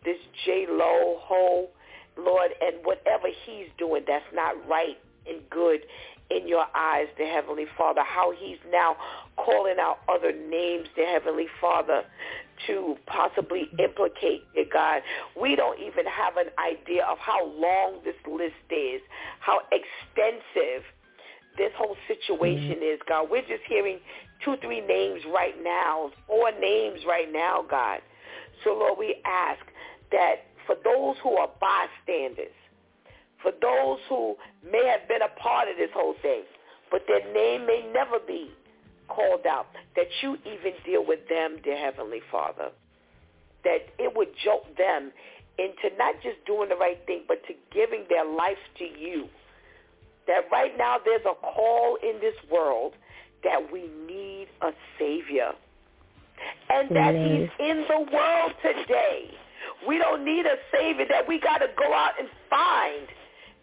this 0.05 0.19
J-Lo, 0.44 1.19
Ho, 1.23 1.69
Lord, 2.19 2.51
and 2.60 2.85
whatever 2.85 3.28
he's 3.47 3.69
doing 3.78 4.02
that's 4.09 4.24
not 4.35 4.56
right 4.69 4.98
and 5.28 5.39
good 5.51 5.86
in 6.30 6.46
your 6.46 6.66
eyes, 6.74 7.06
the 7.16 7.24
Heavenly 7.24 7.66
Father, 7.76 8.02
how 8.05 8.32
he's 8.32 8.59
now 8.70 8.96
calling 9.36 9.76
out 9.80 9.98
other 10.09 10.32
names, 10.32 10.88
the 10.96 11.05
Heavenly 11.05 11.46
Father, 11.60 12.02
to 12.66 12.96
possibly 13.06 13.70
implicate, 13.78 14.42
dear 14.55 14.66
God. 14.70 15.02
We 15.40 15.56
don't 15.56 15.80
even 15.80 16.05
have 16.06 16.36
an 16.36 16.50
idea 16.59 17.05
of 17.05 17.18
how 17.18 17.46
long 17.46 18.00
this 18.05 18.16
list 18.26 18.55
is, 18.70 19.00
how 19.40 19.60
extensive 19.72 20.84
this 21.56 21.72
whole 21.76 21.96
situation 22.06 22.76
mm-hmm. 22.76 22.94
is, 22.94 23.00
God. 23.09 23.28
We're 23.30 23.42
just 23.42 23.64
hearing 23.68 23.98
two, 24.44 24.56
three 24.60 24.80
names 24.80 25.22
right 25.32 25.55
now, 25.62 26.10
four 26.26 26.50
names 26.60 27.00
right 27.06 27.32
now, 27.32 27.64
God. 27.68 28.00
So, 28.64 28.70
Lord, 28.70 28.98
we 28.98 29.16
ask 29.24 29.60
that 30.10 30.46
for 30.66 30.76
those 30.84 31.16
who 31.22 31.36
are 31.36 31.48
bystanders, 31.60 32.52
for 33.43 33.52
those 33.62 33.98
who 34.09 34.36
may 34.65 34.86
have 34.86 35.09
been 35.09 35.23
a 35.23 35.40
part 35.40 35.69
of 35.69 35.77
this 35.77 35.90
whole 35.94 36.15
thing, 36.23 36.43
but 36.90 37.02
their 37.06 37.24
name 37.32 37.66
may 37.66 37.89
never 37.93 38.19
be 38.27 38.51
called 39.09 39.47
out, 39.47 39.66
that 39.97 40.06
you 40.23 40.36
even 40.44 40.73
deal 40.85 41.05
with 41.06 41.20
them, 41.28 41.59
dear 41.65 41.77
Heavenly 41.77 42.20
Father, 42.31 42.70
that 43.65 43.78
it 43.98 44.15
would 44.15 44.28
jolt 44.44 44.66
them 44.77 45.12
into 45.59 45.97
not 45.97 46.15
just 46.23 46.36
doing 46.47 46.69
the 46.69 46.77
right 46.77 46.98
thing, 47.06 47.23
but 47.27 47.43
to 47.47 47.55
giving 47.73 48.05
their 48.09 48.24
life 48.24 48.59
to 48.78 48.85
you. 48.85 49.28
That 50.27 50.43
right 50.52 50.77
now 50.77 50.97
there's 51.05 51.24
a 51.24 51.35
call 51.35 51.97
in 52.02 52.20
this 52.20 52.35
world 52.51 52.93
that 53.44 53.60
we 53.73 53.89
need 54.06 54.48
a 54.62 54.70
Savior. 54.98 55.52
And 56.70 56.90
that 56.94 57.15
he's 57.15 57.48
in 57.59 57.85
the 57.89 58.06
world 58.12 58.52
today. 58.62 59.31
We 59.89 59.98
don't 59.98 60.24
need 60.24 60.47
a 60.47 60.56
Savior 60.73 61.06
that 61.09 61.27
we 61.27 61.40
got 61.40 61.59
to 61.59 61.66
go 61.77 61.93
out 61.93 62.12
and 62.19 62.28
find. 62.48 63.06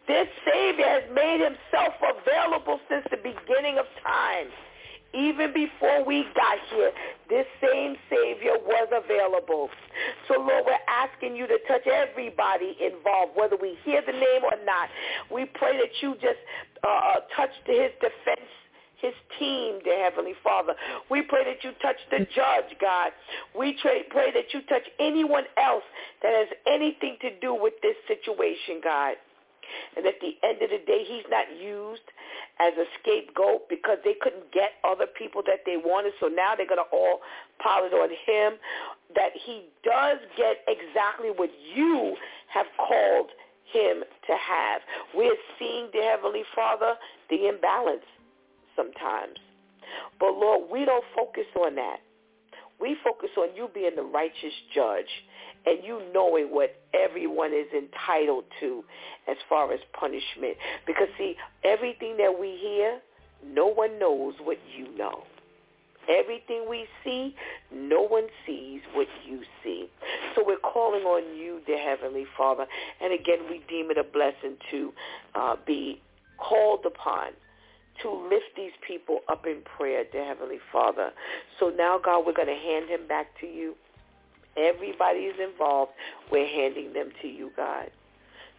This 0.07 0.27
Savior 0.45 0.85
has 0.85 1.03
made 1.13 1.41
himself 1.41 1.93
available 1.97 2.79
since 2.89 3.05
the 3.09 3.17
beginning 3.17 3.79
of 3.79 3.85
time. 4.03 4.47
Even 5.13 5.53
before 5.53 6.03
we 6.03 6.25
got 6.35 6.59
here, 6.69 6.91
this 7.29 7.45
same 7.63 7.95
Savior 8.09 8.59
was 8.59 8.89
available. 8.91 9.69
So, 10.27 10.37
Lord, 10.37 10.65
we're 10.67 10.85
asking 10.89 11.37
you 11.37 11.47
to 11.47 11.57
touch 11.67 11.87
everybody 11.87 12.75
involved, 12.83 13.31
whether 13.35 13.55
we 13.55 13.77
hear 13.85 14.01
the 14.05 14.11
name 14.11 14.43
or 14.43 14.59
not. 14.65 14.89
We 15.31 15.45
pray 15.45 15.77
that 15.77 15.89
you 16.01 16.15
just 16.15 16.43
uh, 16.83 16.89
uh 16.89 17.19
touch 17.35 17.51
his 17.65 17.91
defense 18.01 18.51
his 19.05 19.13
team, 19.39 19.79
dear 19.83 20.03
Heavenly 20.03 20.33
Father. 20.43 20.73
We 21.09 21.21
pray 21.21 21.43
that 21.45 21.63
you 21.63 21.71
touch 21.81 21.97
the 22.09 22.19
judge, 22.33 22.75
God. 22.79 23.11
We 23.57 23.77
pray, 23.81 24.03
pray 24.09 24.31
that 24.31 24.53
you 24.53 24.61
touch 24.63 24.83
anyone 24.99 25.43
else 25.57 25.83
that 26.23 26.33
has 26.33 26.47
anything 26.65 27.17
to 27.21 27.37
do 27.39 27.53
with 27.53 27.73
this 27.81 27.95
situation, 28.07 28.81
God. 28.83 29.15
And 29.95 30.05
at 30.05 30.15
the 30.21 30.37
end 30.47 30.61
of 30.61 30.69
the 30.69 30.81
day, 30.85 31.03
he's 31.07 31.25
not 31.29 31.45
used 31.59 32.05
as 32.59 32.73
a 32.77 32.85
scapegoat 33.01 33.67
because 33.69 33.97
they 34.03 34.15
couldn't 34.21 34.51
get 34.51 34.71
other 34.83 35.05
people 35.05 35.41
that 35.47 35.61
they 35.65 35.77
wanted. 35.77 36.13
So 36.19 36.27
now 36.27 36.55
they're 36.55 36.67
going 36.67 36.83
to 36.83 36.91
all 36.95 37.19
pile 37.59 37.83
it 37.85 37.93
on 37.93 38.09
him. 38.09 38.59
That 39.15 39.31
he 39.33 39.65
does 39.83 40.19
get 40.37 40.63
exactly 40.67 41.29
what 41.35 41.49
you 41.75 42.15
have 42.53 42.67
called 42.77 43.29
him 43.71 44.03
to 44.27 44.33
have. 44.33 44.81
We're 45.13 45.37
seeing, 45.59 45.89
the 45.93 46.01
Heavenly 46.01 46.43
Father, 46.55 46.95
the 47.29 47.47
imbalance 47.47 48.05
sometimes. 48.75 49.39
But 50.19 50.33
Lord, 50.33 50.69
we 50.71 50.85
don't 50.85 51.05
focus 51.15 51.45
on 51.55 51.75
that. 51.75 51.97
We 52.79 52.97
focus 53.03 53.29
on 53.37 53.55
you 53.55 53.69
being 53.73 53.95
the 53.95 54.03
righteous 54.03 54.53
judge 54.73 55.09
and 55.65 55.83
you 55.83 56.01
knowing 56.13 56.47
what 56.47 56.75
everyone 56.93 57.53
is 57.53 57.67
entitled 57.75 58.45
to 58.59 58.83
as 59.27 59.37
far 59.49 59.73
as 59.73 59.79
punishment. 59.99 60.57
Because 60.85 61.07
see, 61.17 61.35
everything 61.63 62.17
that 62.17 62.37
we 62.39 62.57
hear, 62.61 62.99
no 63.45 63.67
one 63.67 63.99
knows 63.99 64.35
what 64.41 64.57
you 64.77 64.95
know. 64.97 65.23
Everything 66.07 66.65
we 66.69 66.85
see, 67.03 67.35
no 67.73 68.03
one 68.03 68.27
sees 68.45 68.81
what 68.93 69.07
you 69.27 69.41
see. 69.63 69.89
So 70.35 70.43
we're 70.45 70.57
calling 70.57 71.01
on 71.01 71.35
you, 71.35 71.61
dear 71.65 71.79
Heavenly 71.79 72.25
Father. 72.37 72.67
And 73.01 73.11
again, 73.11 73.39
we 73.49 73.63
deem 73.67 73.89
it 73.89 73.97
a 73.97 74.03
blessing 74.03 74.57
to 74.69 74.93
uh, 75.33 75.55
be 75.65 76.01
called 76.37 76.85
upon 76.85 77.31
to 78.03 78.11
lift 78.11 78.55
these 78.55 78.73
people 78.85 79.19
up 79.29 79.45
in 79.45 79.61
prayer, 79.77 80.03
dear 80.11 80.25
Heavenly 80.25 80.59
Father. 80.71 81.11
So 81.59 81.69
now, 81.69 81.99
God, 82.03 82.25
we're 82.25 82.33
going 82.33 82.47
to 82.47 82.53
hand 82.53 82.89
him 82.89 83.07
back 83.07 83.27
to 83.41 83.47
you. 83.47 83.75
Everybody 84.57 85.19
is 85.19 85.35
involved. 85.39 85.91
We're 86.31 86.47
handing 86.47 86.93
them 86.93 87.09
to 87.21 87.27
you, 87.27 87.51
God, 87.55 87.89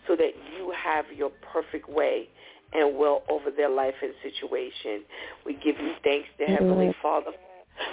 so 0.06 0.16
that 0.16 0.32
you 0.56 0.72
have 0.76 1.06
your 1.14 1.30
perfect 1.52 1.88
way 1.88 2.28
and 2.72 2.96
will 2.96 3.22
over 3.30 3.50
their 3.50 3.70
life 3.70 3.94
and 4.02 4.12
situation. 4.22 5.04
We 5.44 5.54
give 5.54 5.76
you 5.80 5.92
thanks, 6.04 6.28
mm-hmm. 6.40 6.52
Heavenly 6.52 6.94
Father, 7.00 7.30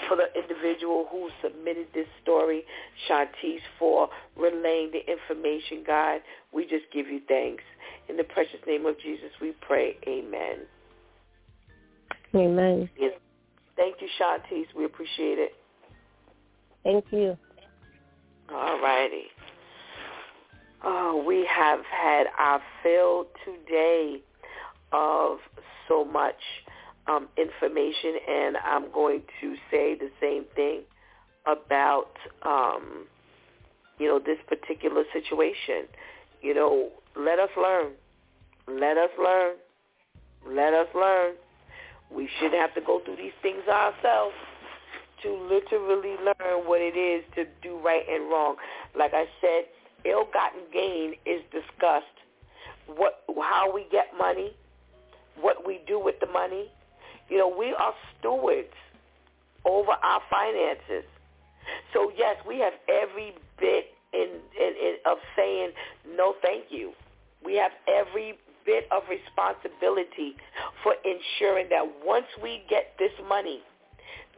for 0.08 0.18
the 0.18 0.28
individual 0.40 1.08
who 1.12 1.30
submitted 1.42 1.88
this 1.94 2.08
story, 2.22 2.64
Shantice, 3.08 3.62
for 3.80 4.10
relaying 4.36 4.92
the 4.92 5.10
information, 5.10 5.84
God. 5.86 6.22
We 6.52 6.64
just 6.64 6.86
give 6.94 7.08
you 7.08 7.22
thanks. 7.28 7.64
In 8.10 8.18
the 8.18 8.24
precious 8.24 8.60
name 8.68 8.86
of 8.86 9.00
Jesus, 9.00 9.30
we 9.42 9.54
pray. 9.62 9.98
Amen. 10.08 10.60
Amen. 12.36 12.90
Yes. 12.98 13.14
Thank 13.76 14.02
you, 14.02 14.08
Shantice. 14.20 14.68
We 14.76 14.86
appreciate 14.86 15.40
it. 15.40 15.54
Thank 16.84 17.06
you. 17.12 17.38
All 18.54 18.80
righty. 18.80 19.26
Oh, 20.84 21.24
we 21.26 21.48
have 21.50 21.80
had 21.86 22.26
our 22.38 22.62
fill 22.84 23.26
today 23.44 24.22
of 24.92 25.40
so 25.88 26.06
much 26.06 26.36
um, 27.08 27.30
information, 27.36 28.16
and 28.30 28.58
I'm 28.58 28.92
going 28.92 29.22
to 29.42 29.56
say 29.72 29.96
the 29.96 30.12
same 30.22 30.46
thing 30.56 30.82
about 31.48 32.12
um, 32.44 33.08
you 33.98 34.08
know 34.08 34.20
this 34.20 34.38
particular 34.48 35.04
situation. 35.12 35.88
You 36.44 36.54
know, 36.54 36.90
let 37.18 37.40
us 37.40 37.50
learn. 37.58 37.94
Let 38.68 38.98
us 38.98 39.10
learn. 39.18 39.56
Let 40.48 40.74
us 40.76 40.88
learn. 40.94 41.34
We 42.16 42.30
shouldn't 42.38 42.62
have 42.62 42.76
to 42.76 42.82
go 42.82 43.02
through 43.04 43.16
these 43.16 43.34
things 43.42 43.64
ourselves 43.68 44.36
to 45.24 45.32
literally 45.50 46.16
learn 46.24 46.68
what 46.68 46.82
it 46.82 46.98
is 46.98 47.24
to 47.36 47.46
do 47.62 47.80
right 47.84 48.04
and 48.10 48.30
wrong. 48.30 48.56
Like 48.98 49.14
I 49.14 49.26
said, 49.42 49.66
ill-gotten 50.06 50.62
gain 50.72 51.14
is 51.26 51.42
discussed. 51.52 52.06
What, 52.88 53.24
how 53.42 53.74
we 53.74 53.86
get 53.92 54.08
money, 54.18 54.52
what 55.40 55.66
we 55.66 55.82
do 55.88 56.00
with 56.00 56.20
the 56.20 56.28
money. 56.28 56.70
You 57.30 57.38
know, 57.38 57.48
we 57.48 57.74
are 57.74 57.94
stewards 58.20 58.76
over 59.66 59.92
our 59.92 60.22
finances. 60.30 61.08
So 61.94 62.12
yes, 62.18 62.36
we 62.48 62.60
have 62.60 62.74
every 62.90 63.34
bit 63.60 63.86
in, 64.14 64.28
in, 64.60 64.74
in 64.76 64.96
of 65.06 65.18
saying 65.36 65.72
no, 66.16 66.36
thank 66.42 66.66
you. 66.70 66.92
We 67.44 67.56
have 67.56 67.72
every 67.88 68.38
bit 68.66 68.88
of 68.92 69.04
responsibility 69.10 70.36
for 70.84 70.96
ensuring 71.04 71.68
that 71.70 71.84
once 72.06 72.28
we 72.42 72.64
get 72.70 72.94
this 73.00 73.12
money, 73.28 73.62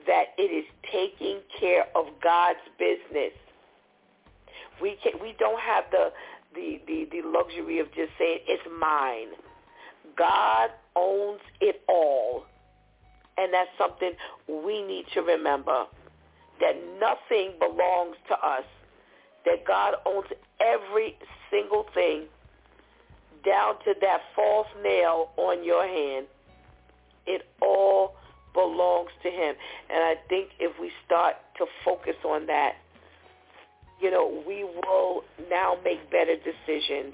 that 0.07 0.34
it 0.38 0.52
is 0.52 0.65
taking 0.91 1.40
care 1.60 1.86
of 1.95 2.06
God's 2.23 2.60
business. 2.77 3.32
We 4.82 4.98
can, 5.02 5.14
we 5.22 5.34
don't 5.40 5.60
have 5.60 5.86
the, 5.91 6.11
the, 6.53 6.82
the, 6.88 7.07
the 7.11 7.27
luxury 7.27 7.80
of 7.80 7.88
just 7.94 8.11
saying 8.18 8.40
it's 8.48 8.64
mine. 8.80 9.30
God 10.18 10.69
owns 10.95 11.41
it 11.61 11.82
all. 11.88 12.45
And 13.38 13.53
that's 13.53 13.69
something 13.77 14.11
we 14.48 14.82
need 14.84 15.06
to 15.14 15.22
remember, 15.22 15.86
that 16.61 16.76
nothing 16.99 17.52
belongs 17.60 18.15
to 18.30 18.36
us, 18.36 18.64
that 19.45 19.65
God 19.65 19.95
owns 20.06 20.27
every 20.61 21.18
single 21.52 21.86
thing 21.94 22.23
down 23.45 23.76
to 23.86 23.94
that 24.02 24.22
false 24.36 24.68
nail 24.82 25.32
on 25.38 25.64
your 25.64 25.86
hand. 25.86 26.27
It 27.27 27.45
all 27.61 28.15
belongs 28.56 29.11
to 29.22 29.30
him. 29.30 29.53
And 29.91 30.02
I 30.03 30.15
think 30.27 30.49
if 30.60 30.80
we 30.80 30.90
start 31.06 31.36
to 31.60 31.65
focus 31.84 32.15
on 32.26 32.48
that, 32.48 32.73
you 34.02 34.10
know, 34.10 34.44
we 34.48 34.64
will 34.64 35.23
now 35.49 35.76
make 35.84 36.10
better 36.10 36.36
decisions, 36.36 37.14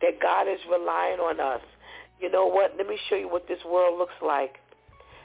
that 0.00 0.20
God 0.20 0.48
is 0.48 0.58
relying 0.70 1.20
on 1.20 1.40
us. 1.40 1.62
You 2.20 2.30
know 2.30 2.46
what? 2.46 2.74
Let 2.76 2.88
me 2.88 2.98
show 3.08 3.16
you 3.16 3.28
what 3.28 3.46
this 3.46 3.58
world 3.64 3.98
looks 3.98 4.18
like, 4.24 4.56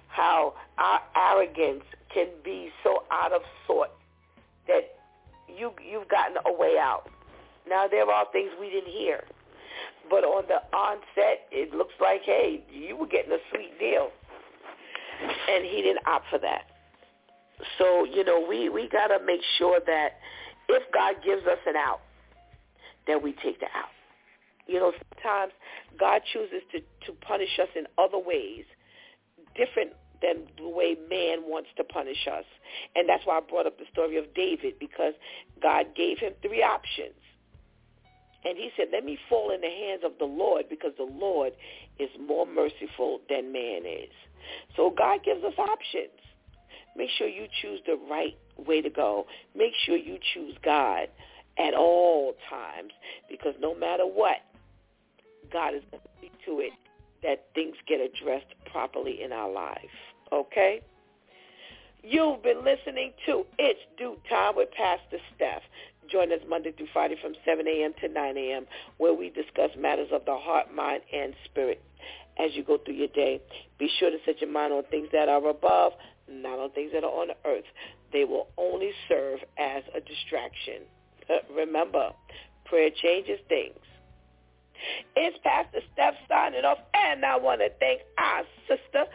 how 0.07 0.53
our 0.77 1.01
arrogance 1.15 1.83
can 2.13 2.27
be 2.43 2.69
so 2.83 3.03
out 3.11 3.33
of 3.33 3.41
sort 3.65 3.89
that 4.67 4.95
you, 5.47 5.71
you've 5.83 6.07
gotten 6.09 6.37
a 6.45 6.53
way 6.53 6.77
out. 6.79 7.09
Now, 7.67 7.87
there 7.87 8.09
are 8.09 8.25
things 8.31 8.51
we 8.59 8.69
didn't 8.69 8.91
hear. 8.91 9.23
But 10.09 10.23
on 10.23 10.43
the 10.47 10.61
onset, 10.75 11.47
it 11.51 11.73
looks 11.73 11.93
like, 11.99 12.21
hey, 12.25 12.63
you 12.71 12.97
were 12.97 13.07
getting 13.07 13.31
a 13.31 13.39
sweet 13.51 13.79
deal. 13.79 14.11
And 15.23 15.65
he 15.65 15.81
didn't 15.81 16.05
opt 16.07 16.25
for 16.29 16.39
that. 16.39 16.63
So, 17.77 18.03
you 18.05 18.23
know, 18.23 18.45
we, 18.47 18.69
we 18.69 18.89
got 18.89 19.07
to 19.07 19.23
make 19.25 19.41
sure 19.57 19.79
that 19.85 20.17
if 20.69 20.83
God 20.93 21.15
gives 21.23 21.45
us 21.47 21.59
an 21.65 21.75
out, 21.75 22.01
that 23.07 23.21
we 23.21 23.33
take 23.43 23.59
the 23.59 23.67
out. 23.67 23.91
You 24.67 24.79
know, 24.79 24.93
sometimes 25.13 25.51
God 25.99 26.21
chooses 26.31 26.61
to, 26.71 26.79
to 26.79 27.17
punish 27.19 27.59
us 27.61 27.67
in 27.75 27.85
other 27.97 28.17
ways, 28.17 28.63
different 29.55 29.91
than 30.21 30.47
the 30.57 30.69
way 30.69 30.95
man 31.09 31.43
wants 31.43 31.69
to 31.75 31.83
punish 31.83 32.27
us. 32.31 32.45
And 32.95 33.07
that's 33.07 33.25
why 33.25 33.37
I 33.37 33.41
brought 33.41 33.67
up 33.67 33.77
the 33.77 33.85
story 33.91 34.17
of 34.17 34.33
David, 34.33 34.75
because 34.79 35.13
God 35.61 35.87
gave 35.95 36.17
him 36.19 36.31
three 36.41 36.63
options. 36.63 37.19
And 38.45 38.57
he 38.57 38.71
said, 38.75 38.87
let 38.91 39.05
me 39.05 39.17
fall 39.29 39.51
in 39.51 39.61
the 39.61 39.67
hands 39.69 40.01
of 40.03 40.13
the 40.19 40.25
Lord 40.25 40.65
because 40.69 40.91
the 40.97 41.03
Lord 41.03 41.53
is 41.99 42.09
more 42.19 42.45
merciful 42.45 43.19
than 43.29 43.53
man 43.53 43.83
is. 43.85 44.11
So 44.75 44.93
God 44.95 45.23
gives 45.23 45.43
us 45.43 45.53
options. 45.57 46.19
Make 46.95 47.09
sure 47.17 47.27
you 47.27 47.47
choose 47.61 47.79
the 47.85 47.97
right 48.09 48.37
way 48.57 48.81
to 48.81 48.89
go. 48.89 49.25
Make 49.55 49.73
sure 49.85 49.97
you 49.97 50.17
choose 50.33 50.55
God 50.63 51.07
at 51.57 51.73
all 51.73 52.33
times 52.49 52.91
because 53.29 53.53
no 53.59 53.75
matter 53.75 54.05
what, 54.05 54.37
God 55.51 55.75
is 55.75 55.81
going 55.91 56.03
to 56.03 56.09
see 56.21 56.31
to 56.45 56.59
it 56.59 56.73
that 57.23 57.45
things 57.55 57.75
get 57.87 57.99
addressed 57.99 58.53
properly 58.71 59.23
in 59.23 59.31
our 59.31 59.51
life. 59.51 59.77
Okay? 60.31 60.81
You've 62.03 62.43
been 62.43 62.65
listening 62.65 63.13
to 63.25 63.45
It's 63.57 63.79
DEW 63.97 64.17
Time 64.29 64.55
with 64.57 64.69
Pastor 64.71 65.23
Steph. 65.35 65.61
Join 66.11 66.33
us 66.33 66.39
Monday 66.49 66.73
through 66.73 66.87
Friday 66.91 67.15
from 67.21 67.33
7 67.45 67.65
a.m. 67.65 67.93
to 68.01 68.09
9 68.09 68.37
a.m. 68.37 68.65
where 68.97 69.13
we 69.13 69.29
discuss 69.29 69.69
matters 69.77 70.09
of 70.11 70.25
the 70.25 70.35
heart, 70.35 70.73
mind, 70.73 71.01
and 71.13 71.33
spirit. 71.45 71.81
As 72.39 72.51
you 72.53 72.63
go 72.63 72.77
through 72.77 72.95
your 72.95 73.09
day, 73.09 73.41
be 73.77 73.89
sure 73.99 74.09
to 74.09 74.17
set 74.25 74.41
your 74.41 74.51
mind 74.51 74.73
on 74.73 74.83
things 74.89 75.09
that 75.11 75.29
are 75.29 75.47
above, 75.47 75.93
not 76.29 76.59
on 76.59 76.71
things 76.71 76.91
that 76.93 77.03
are 77.03 77.11
on 77.11 77.27
the 77.27 77.35
earth. 77.47 77.65
They 78.11 78.25
will 78.25 78.47
only 78.57 78.91
serve 79.07 79.39
as 79.57 79.83
a 79.95 79.99
distraction. 79.99 80.83
Remember, 81.55 82.11
prayer 82.65 82.89
changes 82.89 83.39
things. 83.49 83.77
It's 85.15 85.37
Pastor 85.43 85.79
Steph 85.93 86.15
signing 86.27 86.65
off, 86.65 86.79
and 86.93 87.23
I 87.23 87.37
want 87.37 87.61
to 87.61 87.69
thank 87.79 88.01
our 88.17 88.43
sister, 88.67 89.05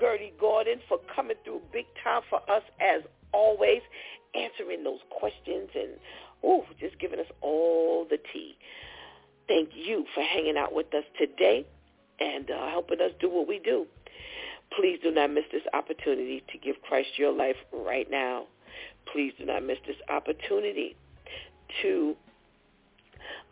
Gertie 0.00 0.32
Gordon, 0.40 0.80
for 0.88 0.98
coming 1.14 1.36
through 1.44 1.60
big 1.72 1.86
time 2.02 2.22
for 2.30 2.38
us 2.50 2.62
as 2.80 3.02
always, 3.32 3.82
answering 4.34 4.84
those 4.84 5.00
questions 5.10 5.68
and 5.74 5.90
Ooh, 6.44 6.62
just 6.78 6.98
giving 6.98 7.20
us 7.20 7.26
all 7.40 8.06
the 8.08 8.18
tea. 8.32 8.56
Thank 9.46 9.70
you 9.74 10.06
for 10.14 10.22
hanging 10.22 10.56
out 10.56 10.74
with 10.74 10.92
us 10.94 11.04
today 11.18 11.66
and 12.20 12.50
uh, 12.50 12.68
helping 12.70 13.00
us 13.00 13.12
do 13.20 13.30
what 13.30 13.48
we 13.48 13.58
do. 13.58 13.86
Please 14.76 14.98
do 15.02 15.10
not 15.10 15.30
miss 15.30 15.44
this 15.50 15.62
opportunity 15.74 16.42
to 16.52 16.58
give 16.58 16.76
Christ 16.82 17.10
your 17.16 17.32
life 17.32 17.56
right 17.72 18.08
now. 18.10 18.46
Please 19.12 19.32
do 19.38 19.46
not 19.46 19.64
miss 19.64 19.78
this 19.86 19.96
opportunity 20.08 20.96
to 21.82 22.14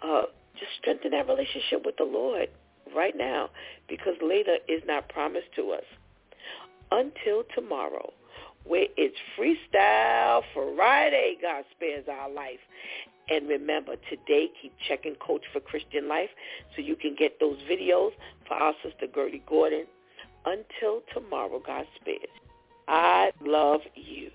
uh, 0.03 0.23
just 0.55 0.71
strengthen 0.81 1.11
that 1.11 1.27
relationship 1.27 1.85
with 1.85 1.97
the 1.97 2.05
Lord 2.05 2.49
right 2.95 3.17
now 3.17 3.51
because 3.89 4.15
later 4.23 4.59
is 4.69 4.83
not 4.87 5.09
promised 5.09 5.49
to 5.57 5.73
us. 5.73 5.85
Until 6.91 7.43
tomorrow, 7.55 8.13
where 8.69 8.87
it's 8.97 9.17
Freestyle 9.37 10.43
Friday, 10.55 11.37
God 11.41 11.65
spares 11.75 12.05
our 12.09 12.31
life. 12.31 12.61
And 13.31 13.49
remember, 13.49 13.97
today, 14.09 14.49
keep 14.61 14.73
checking 14.87 15.15
Coach 15.17 15.43
for 15.53 15.61
Christian 15.61 16.09
Life 16.09 16.31
so 16.75 16.83
you 16.83 16.97
can 16.97 17.15
get 17.19 17.41
those 17.41 17.59
videos 17.71 18.13
for 18.47 18.55
our 18.55 18.75
sister 18.83 19.07
Gertie 19.13 19.43
Gordon. 19.47 19.87
Until 20.47 21.03
tomorrow, 21.13 21.61
God 21.65 21.87
spares. 22.01 22.29
I 22.87 23.33
love 23.43 23.81
you. 23.95 24.31